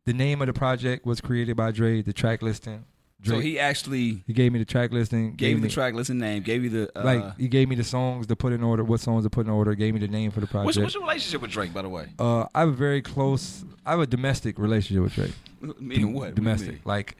The 0.06 0.14
name 0.14 0.42
of 0.42 0.48
the 0.48 0.54
project 0.54 1.06
was 1.06 1.22
created 1.22 1.56
by 1.58 1.72
Drake. 1.72 2.06
The 2.06 2.14
track 2.14 2.42
listing. 2.44 2.86
Drake. 3.22 3.38
So 3.38 3.42
he 3.42 3.60
actually 3.60 4.24
he 4.28 4.34
gave 4.34 4.52
me 4.52 4.60
the 4.60 4.66
track 4.66 4.92
listing. 4.92 5.34
gave 5.36 5.52
you 5.52 5.56
me 5.58 5.62
the 5.68 5.74
track 5.74 5.94
listing 5.94 6.18
name, 6.20 6.44
gave 6.44 6.64
you 6.64 6.70
the 6.70 7.00
uh, 7.00 7.04
like 7.04 7.38
he 7.38 7.48
gave 7.48 7.70
me 7.70 7.76
the 7.76 7.84
songs 7.84 8.28
to 8.28 8.36
put 8.36 8.52
in 8.54 8.62
order, 8.62 8.84
what 8.84 9.00
songs 9.00 9.24
to 9.24 9.30
put 9.30 9.46
in 9.46 9.52
order. 9.52 9.74
Gave 9.74 9.94
me 9.94 10.00
the 10.00 10.08
name 10.08 10.32
for 10.32 10.42
the 10.42 10.48
project. 10.48 10.78
what's 10.84 10.94
your 10.94 11.02
relationship 11.04 11.42
with 11.42 11.50
Drake, 11.52 11.74
by 11.74 11.82
the 11.82 11.90
way? 11.90 12.10
uh, 12.20 12.46
I 12.54 12.60
have 12.60 12.70
a 12.70 12.74
very 12.74 13.02
close. 13.02 13.64
I 13.86 13.92
have 13.92 14.00
a 14.02 14.08
domestic 14.08 14.60
relationship 14.60 15.02
with 15.04 15.14
Drake. 15.14 15.34
Meaning 15.80 16.14
what? 16.14 16.28
What 16.28 16.36
Domestic, 16.36 16.70
mean? 16.72 16.80
like, 16.86 17.16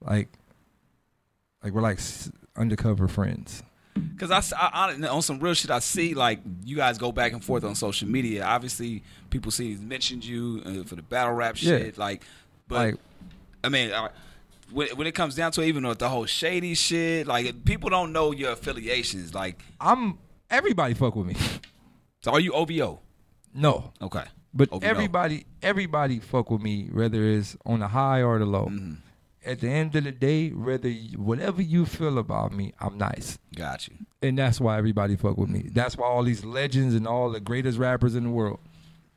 like, 0.00 0.28
like 1.64 1.72
we're 1.72 1.80
like 1.80 1.98
s- 1.98 2.30
undercover 2.56 3.08
friends. 3.08 3.62
Cause 4.18 4.30
I, 4.30 4.36
s- 4.38 4.52
I- 4.52 4.94
I- 5.02 5.06
on 5.08 5.22
some 5.22 5.40
real 5.40 5.54
shit, 5.54 5.70
I 5.70 5.78
see 5.78 6.12
like 6.14 6.40
you 6.64 6.76
guys 6.76 6.98
go 6.98 7.10
back 7.12 7.32
and 7.32 7.42
forth 7.42 7.64
on 7.64 7.74
social 7.74 8.06
media. 8.08 8.44
Obviously, 8.44 9.02
people 9.30 9.50
see 9.50 9.68
he's 9.70 9.80
mentioned 9.80 10.24
you 10.24 10.60
uh, 10.66 10.84
for 10.84 10.96
the 10.96 11.02
battle 11.02 11.32
rap 11.32 11.56
Yeah. 11.60 11.78
shit. 11.78 11.98
Like, 11.98 12.22
but 12.68 12.74
like, 12.74 12.94
I 13.64 13.70
mean, 13.70 13.90
uh, 13.92 14.08
when, 14.72 14.88
when 14.96 15.06
it 15.06 15.12
comes 15.14 15.34
down 15.34 15.52
to 15.52 15.62
it, 15.62 15.66
even 15.68 15.86
with 15.86 15.98
the 15.98 16.08
whole 16.08 16.26
shady 16.26 16.74
shit, 16.74 17.26
like 17.26 17.64
people 17.64 17.90
don't 17.90 18.12
know 18.12 18.32
your 18.32 18.52
affiliations. 18.52 19.34
Like, 19.34 19.62
I'm 19.80 20.18
everybody 20.50 20.94
fuck 20.94 21.14
with 21.16 21.26
me. 21.26 21.36
so 22.22 22.32
are 22.32 22.40
you 22.40 22.52
OVO? 22.52 23.00
No, 23.54 23.92
Okay, 24.02 24.24
but 24.52 24.68
OVO. 24.72 24.86
everybody, 24.86 25.46
everybody 25.62 26.18
fuck 26.20 26.50
with 26.50 26.60
me, 26.60 26.88
whether 26.92 27.24
it's 27.24 27.56
on 27.64 27.80
the 27.80 27.88
high 27.88 28.22
or 28.22 28.38
the 28.38 28.46
low. 28.46 28.66
Mhm. 28.66 28.98
At 29.46 29.60
the 29.60 29.68
end 29.70 29.94
of 29.94 30.02
the 30.04 30.10
day, 30.12 30.48
whether 30.50 30.88
you, 30.88 31.18
whatever 31.18 31.62
you 31.62 31.86
feel 31.86 32.18
about 32.18 32.52
me, 32.52 32.72
I'm 32.80 32.98
nice. 32.98 33.38
got 33.54 33.86
you. 33.88 33.94
and 34.22 34.36
that's 34.36 34.60
why 34.60 34.76
everybody 34.76 35.14
fuck 35.14 35.36
with 35.38 35.48
me. 35.48 35.70
That's 35.72 35.96
why 35.96 36.06
all 36.08 36.24
these 36.24 36.44
legends 36.44 36.94
and 36.96 37.06
all 37.06 37.30
the 37.30 37.38
greatest 37.40 37.78
rappers 37.78 38.16
in 38.16 38.24
the 38.24 38.30
world. 38.30 38.58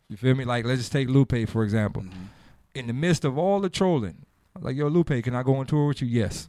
You 0.08 0.18
feel 0.18 0.36
me? 0.36 0.46
Like 0.46 0.66
let's 0.66 0.80
just 0.82 0.92
take 0.92 1.10
Lupe 1.10 1.50
for 1.50 1.64
example. 1.64 2.04
In 2.76 2.86
the 2.88 2.94
midst 2.94 3.26
of 3.26 3.38
all 3.38 3.60
the 3.60 3.70
trolling, 3.70 4.26
like 4.62 4.76
yo 4.76 4.88
Lupe, 4.88 5.24
can 5.24 5.36
I 5.36 5.44
go 5.44 5.56
on 5.56 5.66
tour 5.66 5.88
with 5.88 6.02
you? 6.02 6.08
Yes. 6.08 6.48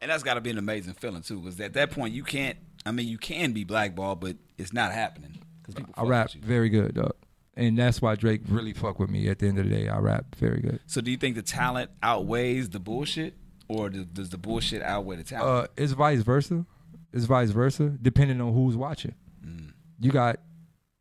And 0.00 0.10
that's 0.10 0.22
got 0.22 0.34
to 0.34 0.40
be 0.40 0.50
an 0.50 0.58
amazing 0.58 0.94
feeling 0.94 1.22
too, 1.22 1.40
because 1.40 1.60
at 1.60 1.74
that 1.74 1.90
point 1.90 2.14
you 2.14 2.24
can't. 2.24 2.56
I 2.86 2.92
mean, 2.92 3.08
you 3.08 3.18
can 3.18 3.52
be 3.52 3.64
blackballed, 3.64 4.20
but 4.20 4.36
it's 4.56 4.72
not 4.72 4.92
happening 4.92 5.38
because 5.60 5.74
people. 5.74 5.92
I 5.96 6.04
rap 6.04 6.30
very 6.32 6.70
good, 6.70 6.94
dog. 6.94 7.12
And 7.54 7.78
that's 7.78 8.00
why 8.00 8.14
Drake 8.14 8.40
really 8.48 8.72
fuck 8.72 8.98
with 8.98 9.10
me. 9.10 9.28
At 9.28 9.40
the 9.40 9.48
end 9.48 9.58
of 9.58 9.68
the 9.68 9.74
day, 9.74 9.88
I 9.88 9.98
rap 9.98 10.34
very 10.36 10.60
good. 10.60 10.80
So, 10.86 11.02
do 11.02 11.10
you 11.10 11.18
think 11.18 11.36
the 11.36 11.42
talent 11.42 11.90
outweighs 12.02 12.70
the 12.70 12.80
bullshit, 12.80 13.34
or 13.68 13.90
does, 13.90 14.06
does 14.06 14.30
the 14.30 14.38
bullshit 14.38 14.80
outweigh 14.82 15.16
the 15.16 15.24
talent? 15.24 15.64
Uh, 15.64 15.68
it's 15.76 15.92
vice 15.92 16.22
versa. 16.22 16.64
It's 17.12 17.26
vice 17.26 17.50
versa, 17.50 17.96
depending 18.00 18.40
on 18.40 18.54
who's 18.54 18.76
watching. 18.76 19.14
Mm. 19.44 19.72
You 19.98 20.10
got, 20.10 20.40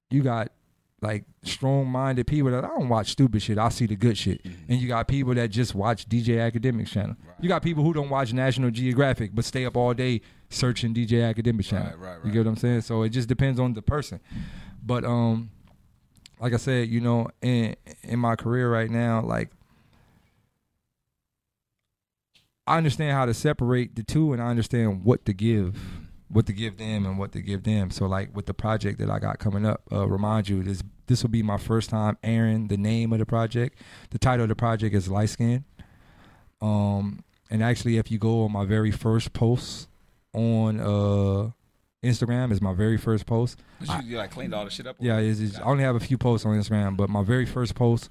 you 0.10 0.22
got 0.22 0.52
like 1.02 1.24
strong-minded 1.44 2.28
people 2.28 2.52
that 2.52 2.64
I 2.66 2.68
don't 2.68 2.90
watch 2.90 3.12
stupid 3.12 3.42
shit. 3.42 3.58
I 3.58 3.70
see 3.70 3.86
the 3.86 3.96
good 3.96 4.18
shit, 4.18 4.44
Mm-hmm. 4.44 4.72
and 4.72 4.82
you 4.82 4.88
got 4.88 5.08
people 5.08 5.34
that 5.36 5.50
just 5.50 5.74
watch 5.76 6.08
DJ 6.10 6.38
Akademiks 6.52 6.88
channel. 6.88 7.16
You 7.40 7.48
got 7.48 7.62
people 7.64 7.84
who 7.84 7.94
don't 7.94 8.10
watch 8.10 8.34
National 8.34 8.70
Geographic 8.72 9.32
but 9.34 9.46
stay 9.46 9.66
up 9.66 9.78
all 9.78 9.94
day 9.94 10.22
searching 10.50 10.94
DJ 10.94 11.34
Akademiks 11.34 11.66
channel. 11.66 11.98
Right, 11.98 12.18
right, 12.18 12.26
You 12.26 12.32
get 12.32 12.40
what 12.46 12.48
I'm 12.52 12.58
saying? 12.58 12.82
So 12.82 13.04
it 13.04 13.10
just 13.10 13.30
depends 13.30 13.60
on 13.60 13.74
the 13.74 13.82
person. 13.82 14.20
But 14.86 15.06
um, 15.06 15.52
like 16.40 16.54
I 16.54 16.58
said, 16.58 16.88
you 16.90 17.00
know, 17.02 17.28
in 17.42 17.76
in 18.04 18.20
my 18.20 18.36
career 18.36 18.70
right 18.72 18.90
now, 18.90 19.22
like 19.22 19.50
I 22.68 22.78
understand 22.78 23.14
how 23.14 23.26
to 23.26 23.34
separate 23.34 23.96
the 23.96 24.04
two, 24.04 24.32
and 24.34 24.42
I 24.42 24.48
understand 24.48 25.04
what 25.04 25.26
to 25.26 25.34
give, 25.34 25.76
what 26.30 26.46
to 26.46 26.54
give 26.54 26.78
them, 26.78 27.06
and 27.06 27.18
what 27.18 27.32
to 27.34 27.42
give 27.42 27.64
them. 27.64 27.92
So, 27.92 28.06
like 28.06 28.36
with 28.36 28.46
the 28.46 28.54
project 28.54 29.00
that 29.00 29.10
I 29.10 29.20
got 29.20 29.40
coming 29.40 29.66
up, 29.66 29.82
uh, 29.92 30.08
remind 30.08 30.48
you 30.50 30.64
this 30.64 30.82
this 31.08 31.24
will 31.24 31.30
be 31.30 31.42
my 31.44 31.58
first 31.58 31.90
time 31.90 32.18
airing 32.24 32.68
the 32.68 32.78
name 32.78 33.12
of 33.14 33.20
the 33.20 33.26
project. 33.26 33.78
The 34.12 34.20
title 34.20 34.44
of 34.44 34.50
the 34.50 34.56
project 34.56 34.96
is 34.96 35.08
Light 35.10 35.30
Skin. 35.30 35.66
Um, 36.62 37.24
and 37.50 37.64
actually, 37.64 37.98
if 37.98 38.12
you 38.12 38.20
go 38.20 38.44
on 38.44 38.52
my 38.52 38.66
very 38.66 38.92
first 38.92 39.34
post 39.34 39.88
on 40.34 40.80
uh 40.80 41.50
Instagram, 42.04 42.52
is 42.52 42.62
my 42.62 42.74
very 42.74 42.98
first 42.98 43.26
post. 43.26 43.60
But 43.80 44.04
you, 44.04 44.12
you 44.12 44.18
like 44.18 44.32
cleaned 44.32 44.54
all 44.54 44.64
the 44.64 44.72
shit 44.72 44.88
up. 44.88 44.96
Yeah, 45.00 45.18
it's, 45.18 45.40
it's, 45.40 45.58
I 45.60 45.64
only 45.64 45.84
have 45.84 45.96
a 45.96 46.00
few 46.00 46.18
posts 46.18 46.46
on 46.46 46.54
Instagram, 46.54 46.96
but 46.96 47.10
my 47.10 47.24
very 47.24 47.46
first 47.46 47.76
post, 47.76 48.10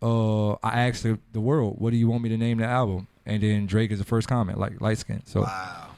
uh, 0.00 0.52
I 0.54 0.86
asked 0.88 1.02
the, 1.02 1.18
the 1.32 1.40
world, 1.40 1.76
"What 1.78 1.90
do 1.90 1.96
you 1.96 2.08
want 2.08 2.22
me 2.22 2.28
to 2.30 2.38
name 2.38 2.58
the 2.58 2.66
album?" 2.66 3.08
And 3.26 3.42
then 3.42 3.66
Drake 3.66 3.90
is 3.90 3.98
the 3.98 4.04
first 4.06 4.28
comment, 4.28 4.58
like 4.58 4.80
light 4.80 4.96
skin. 4.98 5.22
So, 5.26 5.42
Wow. 5.42 5.88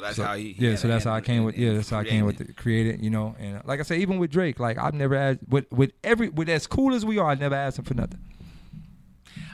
So 0.00 0.04
that's 0.06 0.16
so- 0.16 0.24
how 0.24 0.34
he. 0.36 0.54
yeah, 0.58 0.76
so 0.76 0.88
that's 0.88 1.04
how 1.04 1.12
I 1.12 1.20
came 1.20 1.44
with 1.44 1.56
yeah, 1.58 1.74
that's 1.74 1.90
how 1.90 1.98
I 1.98 2.04
came 2.04 2.24
with 2.24 2.40
it, 2.40 2.56
created, 2.56 3.02
you 3.04 3.10
know. 3.10 3.36
And 3.38 3.58
uh, 3.58 3.62
like 3.64 3.80
I 3.80 3.82
said, 3.82 4.00
even 4.00 4.18
with 4.18 4.30
Drake, 4.30 4.58
like 4.58 4.78
I've 4.78 4.94
never 4.94 5.14
asked 5.14 5.40
with 5.48 5.70
with 5.70 5.92
every 6.02 6.28
with 6.30 6.48
as 6.48 6.66
cool 6.66 6.94
as 6.94 7.04
we 7.04 7.18
are, 7.18 7.30
I 7.30 7.34
never 7.34 7.54
asked 7.54 7.78
him 7.78 7.84
for 7.84 7.94
nothing. 7.94 8.20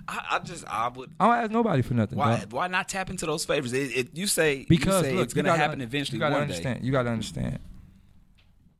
I, 0.08 0.24
I 0.32 0.38
just 0.38 0.64
I 0.68 0.88
would. 0.88 1.10
I 1.18 1.26
don't 1.26 1.44
ask 1.44 1.50
nobody 1.50 1.82
for 1.82 1.94
nothing. 1.94 2.16
Why 2.18 2.38
dog. 2.38 2.52
why 2.52 2.68
not 2.68 2.88
tap 2.88 3.10
into 3.10 3.26
those 3.26 3.44
favors? 3.44 3.72
It, 3.72 3.96
it, 3.96 4.16
you 4.16 4.26
say 4.28 4.64
Because 4.68 5.02
you 5.02 5.10
say 5.10 5.16
look, 5.16 5.24
it's 5.24 5.34
gonna 5.34 5.48
gotta- 5.48 5.58
happen 5.60 5.80
eventually 5.80 6.16
You 6.16 6.20
gotta 6.20 6.34
one 6.34 6.42
understand. 6.42 6.80
day. 6.80 6.86
You 6.86 6.92
gotta 6.92 7.10
understand. 7.10 7.58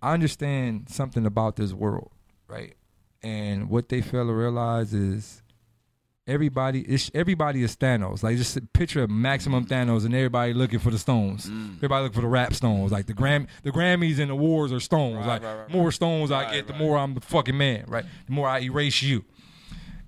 I 0.03 0.13
understand 0.15 0.89
something 0.89 1.27
about 1.27 1.57
this 1.57 1.73
world, 1.73 2.13
right? 2.47 2.75
And 3.23 3.69
what 3.69 3.89
they 3.89 4.03
fail 4.03 4.27
to 4.27 4.33
realize 4.33 4.95
is 4.95 5.43
everybody 6.27 6.81
is 6.81 7.11
everybody 7.15 7.63
is 7.63 7.77
Thanos. 7.77 8.23
Like 8.23 8.37
just 8.37 8.59
picture 8.73 9.03
a 9.03 9.09
maximum 9.09 9.67
Thanos 9.67 10.05
and 10.05 10.15
everybody 10.15 10.53
looking 10.53 10.79
for 10.79 10.91
the 10.91 10.99
stones. 10.99 11.47
Mm. 11.47 11.77
Everybody 11.77 12.05
looking 12.05 12.17
for 12.17 12.23
the 12.23 12.29
rap 12.29 12.55
stones. 12.55 12.93
Like 12.93 13.07
the 13.07 13.15
Gram 13.15 13.47
the 13.63 13.71
Grammys 13.71 14.19
and 14.19 14.31
the 14.31 14.35
awards 14.35 14.73
are 14.73 14.81
stones. 14.81 15.19
Right, 15.19 15.27
like 15.27 15.43
right, 15.43 15.55
right, 15.61 15.71
more 15.71 15.93
stones 15.93 16.31
I 16.31 16.53
get, 16.53 16.67
the 16.67 16.75
more 16.75 16.99
I'm 16.99 17.15
the 17.15 17.21
fucking 17.21 17.57
man, 17.57 17.85
right? 17.89 18.05
The 18.27 18.33
more 18.33 18.49
I 18.49 18.61
erase 18.61 19.03
you. 19.03 19.25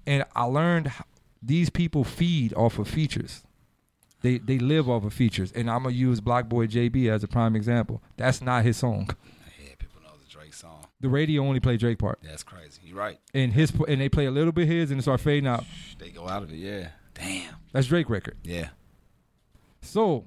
And 0.06 0.24
I 0.34 0.44
learned 0.44 0.88
how, 0.88 1.04
these 1.42 1.70
people 1.70 2.02
feed 2.04 2.54
off 2.54 2.78
of 2.78 2.88
features. 2.88 3.44
They 4.22 4.38
they 4.38 4.58
live 4.58 4.88
off 4.88 5.04
of 5.04 5.12
features. 5.12 5.52
And 5.52 5.70
I'm 5.70 5.84
gonna 5.84 5.94
use 5.94 6.20
BlocBoy 6.20 6.68
JB 6.68 7.10
as 7.10 7.22
a 7.22 7.28
prime 7.28 7.54
example. 7.54 8.02
That's 8.16 8.42
not 8.42 8.64
his 8.64 8.76
song. 8.76 9.10
Yeah, 9.62 9.74
people 9.78 10.00
know 10.02 10.16
the 10.18 10.28
Drake 10.28 10.54
song. 10.54 10.77
The 11.00 11.08
radio 11.08 11.42
only 11.42 11.60
play 11.60 11.76
Drake 11.76 11.98
part. 11.98 12.18
That's 12.22 12.42
crazy. 12.42 12.80
You're 12.84 12.96
right. 12.96 13.18
And 13.32 13.52
his 13.52 13.72
and 13.86 14.00
they 14.00 14.08
play 14.08 14.26
a 14.26 14.30
little 14.30 14.52
bit 14.52 14.66
his 14.66 14.90
and 14.90 14.98
it 14.98 15.02
start 15.02 15.20
fading 15.20 15.46
out. 15.46 15.64
They 15.98 16.10
go 16.10 16.28
out 16.28 16.42
of 16.42 16.52
it. 16.52 16.56
Yeah. 16.56 16.88
Damn. 17.14 17.54
That's 17.72 17.86
Drake 17.86 18.10
record. 18.10 18.36
Yeah. 18.42 18.68
So 19.82 20.24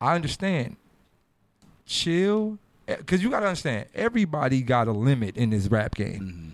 I 0.00 0.14
understand. 0.14 0.76
Chill. 1.84 2.58
Cause 3.06 3.20
you 3.20 3.30
gotta 3.30 3.46
understand, 3.46 3.86
everybody 3.96 4.62
got 4.62 4.86
a 4.86 4.92
limit 4.92 5.36
in 5.36 5.50
this 5.50 5.66
rap 5.66 5.96
game. 5.96 6.20
Mm-hmm. 6.20 6.48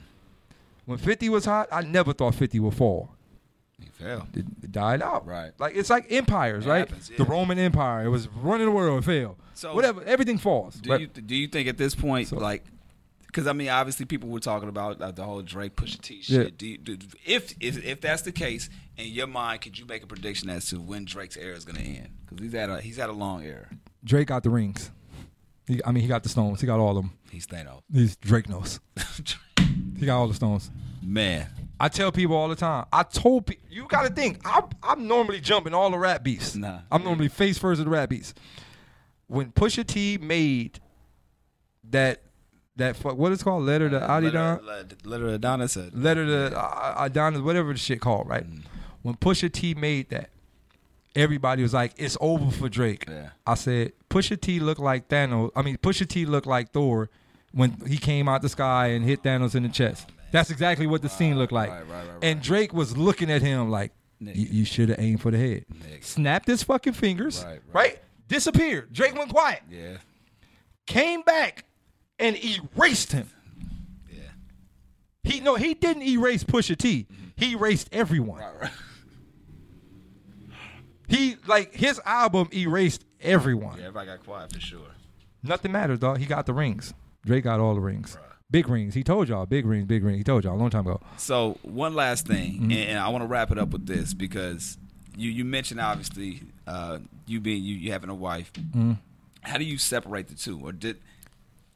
When 0.86 0.98
50 0.98 1.28
was 1.28 1.44
hot, 1.44 1.68
I 1.70 1.82
never 1.82 2.14
thought 2.14 2.34
50 2.34 2.58
would 2.60 2.74
fall. 2.74 3.10
He 3.78 3.88
fell. 3.88 4.28
It, 4.32 4.46
it 4.62 4.72
died 4.72 5.02
out. 5.02 5.26
Right. 5.26 5.52
Like 5.58 5.76
it's 5.76 5.90
like 5.90 6.10
empires, 6.10 6.64
It 6.64 6.70
right? 6.70 6.78
happens, 6.88 7.10
The. 7.14 7.24
Roman 7.24 7.58
Empire, 7.58 8.06
it 8.06 8.08
was 8.08 8.28
running 8.28 8.64
the 8.66 8.72
world, 8.72 9.02
it 9.02 9.06
failed. 9.06 9.36
So 9.52 9.74
Whatever, 9.74 10.02
everything 10.04 10.38
falls. 10.38 10.76
Do 10.76 10.90
right? 10.92 11.00
you 11.02 11.06
do 11.06 11.34
you 11.36 11.48
think 11.48 11.68
at 11.68 11.76
this 11.76 11.94
point, 11.94 12.28
So- 12.28 12.36
like, 12.38 12.64
because 13.32 13.46
I 13.46 13.52
mean, 13.54 13.68
obviously 13.70 14.04
people 14.06 14.28
were 14.28 14.38
talking 14.40 14.68
about 14.68 15.00
uh, 15.00 15.10
the 15.10 15.24
whole 15.24 15.40
Drake 15.42 15.74
Pusha 15.74 16.00
T 16.00 16.16
Yeah. 16.26 16.42
shit. 16.44 16.58
Do 16.58 16.66
you, 16.66 16.78
do, 16.78 16.98
if 17.24 17.54
if 17.60 17.82
if 17.84 18.00
that's 18.02 18.22
the 18.22 18.32
case, 18.32 18.68
in 18.96 19.06
your 19.08 19.26
mind, 19.26 19.62
could 19.62 19.78
you 19.78 19.86
make 19.86 20.02
a 20.02 20.06
prediction 20.06 20.50
as 20.50 20.66
to 20.70 20.76
when 20.80 21.04
Drake's 21.06 21.36
era 21.36 21.56
is 21.56 21.64
going 21.64 21.76
to 21.76 21.82
end? 21.84 22.10
Because 22.28 22.44
he's 22.44 22.52
had 22.52 22.68
a 22.70 22.80
he's 22.80 22.96
had 22.98 23.08
a 23.08 23.12
long 23.14 23.42
era. 23.44 23.68
Drake 24.04 24.28
got 24.28 24.42
the 24.42 24.50
rings. 24.50 24.90
He, 25.66 25.80
I 25.84 25.92
mean, 25.92 26.02
he 26.02 26.08
got 26.08 26.22
the 26.24 26.28
stones. 26.28 26.60
He 26.60 26.66
got 26.66 26.78
all 26.80 26.90
of 26.90 26.96
them. 27.04 27.12
He's 27.30 27.46
Thanos. 27.46 27.80
He's 27.92 28.16
Drake 28.16 28.48
knows. 28.48 28.80
He 29.98 30.06
got 30.06 30.18
all 30.18 30.26
the 30.26 30.34
stones. 30.34 30.68
Man, 31.00 31.46
I 31.78 31.88
tell 31.88 32.10
people 32.10 32.34
all 32.34 32.48
the 32.48 32.56
time. 32.56 32.86
I 32.92 33.04
told 33.04 33.46
people, 33.46 33.64
you 33.70 33.86
got 33.86 34.02
to 34.02 34.12
think. 34.12 34.40
I'm, 34.44 34.64
I'm 34.82 35.06
normally 35.06 35.40
jumping 35.40 35.74
all 35.74 35.90
the 35.90 35.98
rap 35.98 36.24
beats. 36.24 36.56
Nah. 36.56 36.80
I'm 36.90 37.04
normally 37.04 37.28
face 37.28 37.56
first 37.56 37.78
of 37.78 37.84
the 37.84 37.90
rap 37.92 38.08
beats. 38.08 38.34
When 39.28 39.52
Pusha 39.52 39.86
T 39.86 40.18
made 40.18 40.80
that 41.90 42.22
that 42.76 42.96
fuck, 42.96 43.16
what 43.16 43.32
is 43.32 43.42
called 43.42 43.64
letter 43.64 43.88
to 43.90 43.98
Adidon, 44.00 44.64
Letter, 44.64 44.96
letter 45.04 45.26
to 45.28 45.34
Adonis. 45.34 45.76
uh, 45.76 45.90
letter 45.92 46.24
to 46.24 46.58
uh, 46.58 46.94
Adonis, 47.04 47.40
whatever 47.40 47.72
the 47.72 47.78
shit 47.78 48.00
called, 48.00 48.28
right? 48.28 48.44
When 49.02 49.14
Pusha 49.16 49.52
T 49.52 49.74
made 49.74 50.08
that, 50.10 50.30
everybody 51.14 51.62
was 51.62 51.74
like, 51.74 51.92
"It's 51.96 52.16
over 52.20 52.50
for 52.50 52.68
Drake." 52.68 53.04
Yeah. 53.08 53.30
I 53.46 53.54
said, 53.54 53.92
Pusha 54.08 54.40
T 54.40 54.60
looked 54.60 54.80
like 54.80 55.08
Thanos. 55.08 55.50
I 55.54 55.62
mean, 55.62 55.76
Pusha 55.76 56.08
T 56.08 56.24
looked 56.24 56.46
like 56.46 56.70
Thor 56.72 57.10
when 57.52 57.76
he 57.86 57.98
came 57.98 58.28
out 58.28 58.42
the 58.42 58.48
sky 58.48 58.88
and 58.88 59.04
hit 59.04 59.22
Thanos 59.22 59.54
in 59.54 59.64
the 59.64 59.68
chest. 59.68 60.08
That's 60.30 60.50
exactly 60.50 60.86
what 60.86 61.02
the 61.02 61.10
scene 61.10 61.36
looked 61.36 61.52
like. 61.52 61.68
right, 61.68 61.86
right, 61.86 62.08
right, 62.08 62.16
And 62.22 62.40
Drake 62.40 62.72
was 62.72 62.96
looking 62.96 63.30
at 63.30 63.42
him 63.42 63.70
like, 63.70 63.92
"You, 64.18 64.64
should 64.64 64.88
have 64.88 64.98
aimed 64.98 65.20
for 65.20 65.30
the 65.30 65.36
head." 65.38 65.66
Nigga. 65.74 66.02
Snapped 66.02 66.46
his 66.46 66.62
fucking 66.62 66.94
fingers, 66.94 67.44
Right, 67.44 67.60
right, 67.72 67.74
right. 67.74 67.98
Disappeared. 68.28 68.90
Drake 68.94 69.14
went 69.14 69.28
quiet. 69.30 69.60
Yeah, 69.70 69.98
Came 70.86 71.20
back 71.22 71.66
and 72.22 72.36
erased 72.42 73.12
him. 73.12 73.28
yeah. 74.10 74.20
He 75.24 75.40
no, 75.40 75.56
he 75.56 75.74
didn't 75.74 76.04
erase 76.04 76.44
Pusha 76.44 76.76
T. 76.76 77.06
He 77.36 77.52
erased 77.52 77.88
everyone. 77.92 78.40
Right, 78.40 78.60
right. 78.62 78.70
He 81.08 81.36
like 81.46 81.74
his 81.74 82.00
album 82.04 82.48
erased 82.54 83.04
everyone. 83.20 83.76
Yeah, 83.78 83.84
everybody 83.88 84.06
got 84.06 84.24
quiet 84.24 84.52
for 84.52 84.60
sure. 84.60 84.80
Nothing 85.42 85.72
matters, 85.72 85.98
dog. 85.98 86.18
He 86.18 86.26
got 86.26 86.46
the 86.46 86.54
rings. 86.54 86.94
Drake 87.26 87.44
got 87.44 87.60
all 87.60 87.74
the 87.74 87.80
rings. 87.80 88.16
Big 88.50 88.68
rings. 88.68 88.94
He 88.94 89.02
told 89.02 89.28
y'all. 89.28 89.46
Big 89.46 89.64
rings. 89.66 89.86
Big 89.86 90.04
rings. 90.04 90.18
He 90.18 90.24
told 90.24 90.44
y'all 90.44 90.54
a 90.54 90.58
long 90.60 90.70
time 90.70 90.86
ago. 90.86 91.00
So 91.16 91.58
one 91.62 91.94
last 91.94 92.26
thing, 92.26 92.54
Mm-hmm. 92.54 92.70
and, 92.70 92.72
and 92.90 92.98
I 92.98 93.08
want 93.08 93.22
to 93.22 93.26
wrap 93.28 93.50
it 93.50 93.58
up 93.58 93.70
with 93.70 93.86
this 93.86 94.14
because 94.14 94.78
you 95.16 95.30
you 95.30 95.44
mentioned 95.44 95.80
obviously 95.80 96.42
uh, 96.66 96.98
you 97.26 97.40
being 97.40 97.62
you, 97.62 97.74
you 97.76 97.92
having 97.92 98.10
a 98.10 98.14
wife. 98.14 98.52
Mm-hmm. 98.52 98.92
How 99.42 99.58
do 99.58 99.64
you 99.64 99.76
separate 99.78 100.28
the 100.28 100.34
two, 100.36 100.60
or 100.62 100.70
did, 100.72 100.98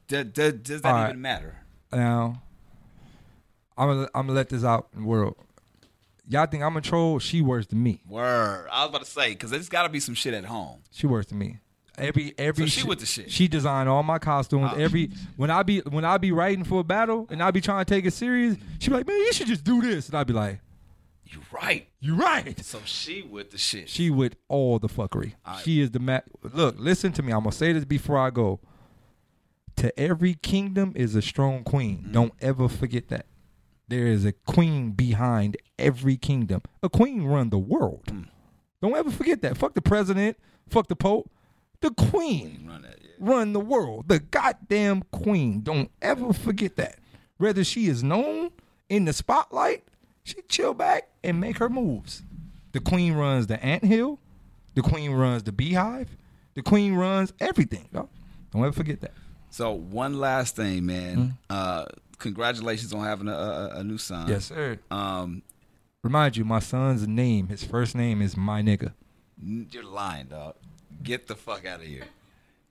did 0.07 0.33
does 0.63 0.81
that 0.81 0.89
All 0.89 0.93
right. 0.93 1.09
even 1.09 1.21
matter? 1.21 1.57
Now, 1.91 2.41
I'm 3.77 3.87
gonna 3.87 4.09
I'm 4.15 4.27
gonna 4.27 4.33
let 4.33 4.49
this 4.49 4.63
out 4.63 4.87
in 4.95 5.01
the 5.01 5.07
world. 5.07 5.35
Y'all 6.29 6.45
think 6.45 6.61
I'm 6.63 6.75
a 6.75 6.81
troll? 6.81 7.19
She 7.19 7.41
worse 7.41 7.67
than 7.67 7.81
me. 7.81 8.01
Word. 8.07 8.67
I 8.71 8.81
was 8.81 8.89
about 8.89 9.05
to 9.05 9.09
say 9.09 9.29
because 9.29 9.49
there's 9.49 9.69
got 9.69 9.83
to 9.83 9.89
be 9.89 9.99
some 10.01 10.13
shit 10.15 10.33
at 10.33 10.45
home. 10.45 10.79
She 10.91 11.07
worse 11.07 11.27
than 11.27 11.37
me. 11.37 11.59
Every 11.97 12.33
every 12.37 12.67
So 12.67 12.81
she 12.81 12.87
with 12.87 12.99
the 12.99 13.05
shit. 13.05 13.31
She 13.31 13.47
designed 13.47 13.87
all 13.89 14.03
my 14.03 14.19
costumes. 14.19 14.71
Oh. 14.73 14.77
Every 14.77 15.09
when 15.35 15.49
I 15.49 15.63
be 15.63 15.79
when 15.79 16.05
I 16.05 16.17
be 16.17 16.31
writing 16.31 16.63
for 16.63 16.81
a 16.81 16.83
battle 16.83 17.27
and 17.29 17.41
I 17.41 17.51
be 17.51 17.61
trying 17.61 17.83
to 17.85 17.91
take 17.93 18.05
it 18.05 18.11
serious, 18.13 18.57
she 18.79 18.89
be 18.89 18.95
like, 18.97 19.07
man, 19.07 19.17
you 19.17 19.33
should 19.33 19.47
just 19.47 19.63
do 19.63 19.81
this, 19.81 20.07
and 20.09 20.17
I 20.17 20.23
be 20.23 20.33
like, 20.33 20.59
You 21.25 21.39
right. 21.51 21.87
you 21.99 22.15
right. 22.15 22.63
So 22.63 22.79
she 22.85 23.21
with 23.23 23.51
the 23.51 23.57
shit. 23.57 23.89
She 23.89 24.09
with 24.09 24.35
all 24.47 24.79
the 24.79 24.89
fuckery. 24.89 25.33
She 25.63 25.81
is 25.81 25.91
the 25.91 25.99
ma 25.99 26.19
Look, 26.53 26.75
listen 26.77 27.13
to 27.13 27.23
me. 27.23 27.31
I'm 27.31 27.39
gonna 27.39 27.51
say 27.53 27.73
this 27.73 27.85
before 27.85 28.19
I 28.19 28.29
go. 28.31 28.59
To 29.77 29.97
every 29.99 30.33
kingdom 30.35 30.93
is 30.95 31.15
a 31.15 31.21
strong 31.21 31.63
queen. 31.63 31.99
Mm-hmm. 31.99 32.11
Don't 32.11 32.33
ever 32.41 32.67
forget 32.67 33.09
that. 33.09 33.25
There 33.87 34.07
is 34.07 34.25
a 34.25 34.33
queen 34.33 34.91
behind 34.91 35.55
every 35.79 36.17
kingdom. 36.17 36.61
A 36.83 36.89
queen 36.89 37.23
run 37.23 37.49
the 37.51 37.57
world. 37.59 38.05
Mm. 38.07 38.27
Don't 38.81 38.95
ever 38.95 39.11
forget 39.11 39.41
that. 39.43 39.57
Fuck 39.57 39.75
the 39.75 39.81
president. 39.81 40.37
Fuck 40.69 40.87
the 40.87 40.95
pope. 40.95 41.31
The 41.79 41.91
queen 41.91 42.65
Run 42.67 42.81
that. 42.81 42.97
Yeah. 43.01 43.09
run 43.19 43.53
the 43.53 43.59
world. 43.59 44.07
The 44.07 44.19
goddamn 44.19 45.03
queen. 45.11 45.61
Don't 45.61 45.89
ever 46.01 46.33
forget 46.33 46.75
that. 46.77 46.97
Whether 47.37 47.63
she 47.63 47.85
is 47.87 48.03
known 48.03 48.49
in 48.89 49.05
the 49.05 49.13
spotlight, 49.13 49.83
she 50.23 50.35
chill 50.49 50.73
back 50.73 51.07
and 51.23 51.39
make 51.39 51.59
her 51.59 51.69
moves. 51.69 52.23
The 52.71 52.79
queen 52.79 53.13
runs 53.13 53.47
the 53.47 53.63
anthill. 53.63 54.19
The 54.73 54.81
queen 54.81 55.11
runs 55.11 55.43
the 55.43 55.51
beehive. 55.51 56.17
The 56.55 56.63
queen 56.63 56.95
runs 56.95 57.31
everything. 57.39 57.87
Don't 57.93 58.09
ever 58.55 58.71
forget 58.71 59.01
that. 59.01 59.13
So 59.57 59.71
one 59.71 60.19
last 60.19 60.55
thing, 60.55 60.85
man. 60.85 61.17
Mm-hmm. 61.17 61.29
Uh, 61.49 61.85
congratulations 62.19 62.93
on 62.93 63.03
having 63.03 63.27
a, 63.27 63.31
a, 63.33 63.69
a 63.77 63.83
new 63.83 63.97
son. 63.97 64.27
Yes, 64.27 64.45
sir. 64.45 64.77
Um, 64.91 65.41
Remind 66.03 66.37
you, 66.37 66.45
my 66.45 66.59
son's 66.59 67.07
name, 67.07 67.47
his 67.47 67.63
first 67.63 67.95
name 67.95 68.21
is 68.21 68.37
my 68.37 68.61
nigga. 68.61 68.93
you're 69.41 69.81
lying, 69.83 70.27
dog. 70.27 70.57
Get 71.01 71.25
the 71.25 71.33
fuck 71.33 71.65
out 71.65 71.79
of 71.79 71.87
here. 71.87 72.03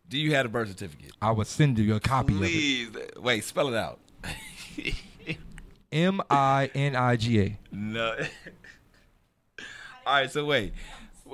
Do 0.09 0.17
you 0.17 0.37
have 0.37 0.47
a 0.47 0.49
birth 0.49 0.69
certificate? 0.69 1.11
I 1.21 1.33
will 1.33 1.45
send 1.45 1.77
you 1.77 1.97
a 1.97 1.99
copy 1.99 2.35
of 2.35 2.43
it. 2.45 2.47
Please, 2.47 2.91
wait. 3.17 3.43
Spell 3.43 3.67
it 3.67 3.77
out. 3.77 3.99
M 5.91 6.21
I 6.31 6.71
N 6.73 6.95
I 6.95 7.17
G 7.17 7.41
A. 7.41 7.59
no. 7.73 8.15
All 10.07 10.13
right. 10.15 10.31
So 10.31 10.45
wait. 10.45 10.73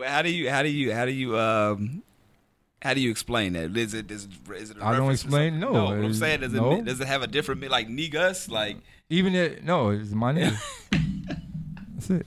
How 0.03 0.23
do 0.23 0.33
you? 0.33 0.49
How 0.49 0.63
do 0.63 0.71
you? 0.71 0.95
How 0.95 1.05
do 1.05 1.13
you? 1.13 1.39
Um. 1.39 2.03
How 2.83 2.95
do 2.95 3.01
you 3.01 3.11
explain 3.11 3.53
that? 3.53 3.77
Is 3.77 3.95
it 3.95 4.11
is 4.11 4.25
it, 4.27 4.53
is 4.57 4.71
it 4.73 4.77
a 4.79 4.85
I 4.85 4.97
don't 4.97 5.11
explain- 5.13 5.61
no, 5.61 5.71
No, 5.73 5.85
what 5.85 5.93
I'm 5.95 6.13
saying 6.15 6.41
does 6.41 6.53
it 6.53 6.57
no. 6.57 6.83
does 6.83 7.01
it 7.01 7.07
have 7.07 7.23
a 7.23 7.29
different 7.29 7.63
like 7.71 7.89
negus 7.89 8.49
like 8.49 8.77
Even 9.09 9.35
it, 9.37 9.63
no, 9.65 9.91
it's 9.91 10.11
my 10.11 10.33
nigga. 10.35 10.59
That's 11.95 12.11
it. 12.11 12.27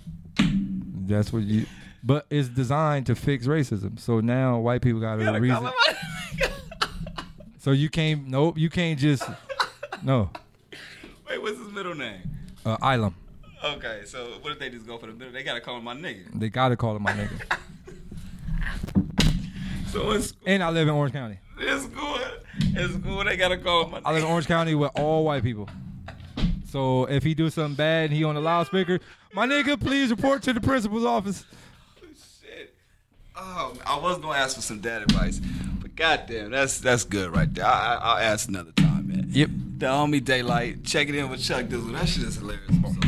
That's 1.08 1.34
what 1.34 1.44
you. 1.44 1.66
But 2.04 2.26
it's 2.30 2.48
designed 2.48 3.08
to 3.08 3.16
fix 3.16 3.48
racism. 3.48 4.00
So 4.00 4.22
now 4.22 4.60
white 4.60 4.82
people 4.82 5.02
got 5.02 5.20
a 5.22 5.40
reason. 5.40 5.70
So 7.60 7.72
you 7.72 7.90
can't. 7.90 8.28
Nope. 8.28 8.60
You 8.60 8.70
can't 8.70 9.00
just. 9.00 9.24
No. 10.04 10.30
Wait, 11.28 11.42
what's 11.42 11.58
his 11.58 11.72
middle 11.72 11.96
name? 11.96 12.22
Uh, 12.64 12.78
Ilum. 12.78 13.16
Okay, 13.64 14.04
so 14.06 14.34
what 14.42 14.54
if 14.54 14.60
they 14.60 14.70
just 14.70 14.86
go 14.86 15.00
for 15.00 15.08
the 15.08 15.14
middle? 15.14 15.34
They 15.34 15.42
gotta 15.42 15.62
call 15.62 15.78
him 15.80 15.84
my 15.86 15.96
nigga. 15.96 16.40
They 16.40 16.50
gotta 16.50 16.76
call 16.78 16.96
him 16.96 17.02
my 17.02 17.14
nigga. 17.14 17.58
So 19.96 20.12
in 20.12 20.22
school, 20.22 20.42
And 20.46 20.62
I 20.62 20.70
live 20.72 20.90
in 20.90 20.94
Orange 20.94 21.14
County. 21.14 21.40
in 21.58 21.80
school, 21.80 22.20
in 22.60 23.02
school, 23.02 23.24
they 23.24 23.38
gotta 23.38 23.58
call 23.58 23.88
my 23.88 24.02
I 24.04 24.12
live 24.12 24.24
in. 24.24 24.30
Orange 24.30 24.46
County 24.46 24.76
with 24.76 24.92
all 24.96 25.24
white 25.24 25.42
people. 25.42 25.70
So 26.66 27.06
if 27.06 27.24
he 27.24 27.34
do 27.34 27.50
something 27.50 27.76
bad 27.76 28.10
and 28.10 28.14
he 28.14 28.26
on 28.26 28.36
the 28.36 28.42
loudspeaker, 28.42 29.00
my 29.34 29.48
nigga, 29.48 29.80
please 29.80 30.12
report 30.12 30.44
to 30.44 30.52
the 30.52 30.60
principal's 30.60 31.06
office. 31.06 31.46
Shit. 32.42 32.76
Oh, 33.38 33.74
I 33.86 33.98
was 33.98 34.18
gonna 34.18 34.38
ask 34.38 34.58
for 34.58 34.62
some 34.62 34.82
dad 34.82 35.04
advice, 35.04 35.40
but 35.82 35.96
goddamn, 35.96 36.52
that's 36.52 36.80
that's 36.80 37.06
good 37.06 37.34
right 37.34 37.54
there. 37.54 37.66
I, 37.66 37.70
I, 37.70 37.96
I'll 37.96 38.18
ask 38.18 38.50
another 38.50 38.74
time, 38.74 39.08
man. 39.08 39.28
Yep. 39.30 39.50
The 39.78 39.86
homie 39.86 40.20
Daylyt, 40.22 40.86
checking 40.86 41.16
in 41.16 41.30
with 41.30 41.42
Chuck 41.42 41.68
Dizzle. 41.68 41.94
That 41.94 42.10
shit 42.10 42.24
is 42.24 42.36
hilarious. 42.36 42.70
I'm 42.70 42.84
so 42.94 43.00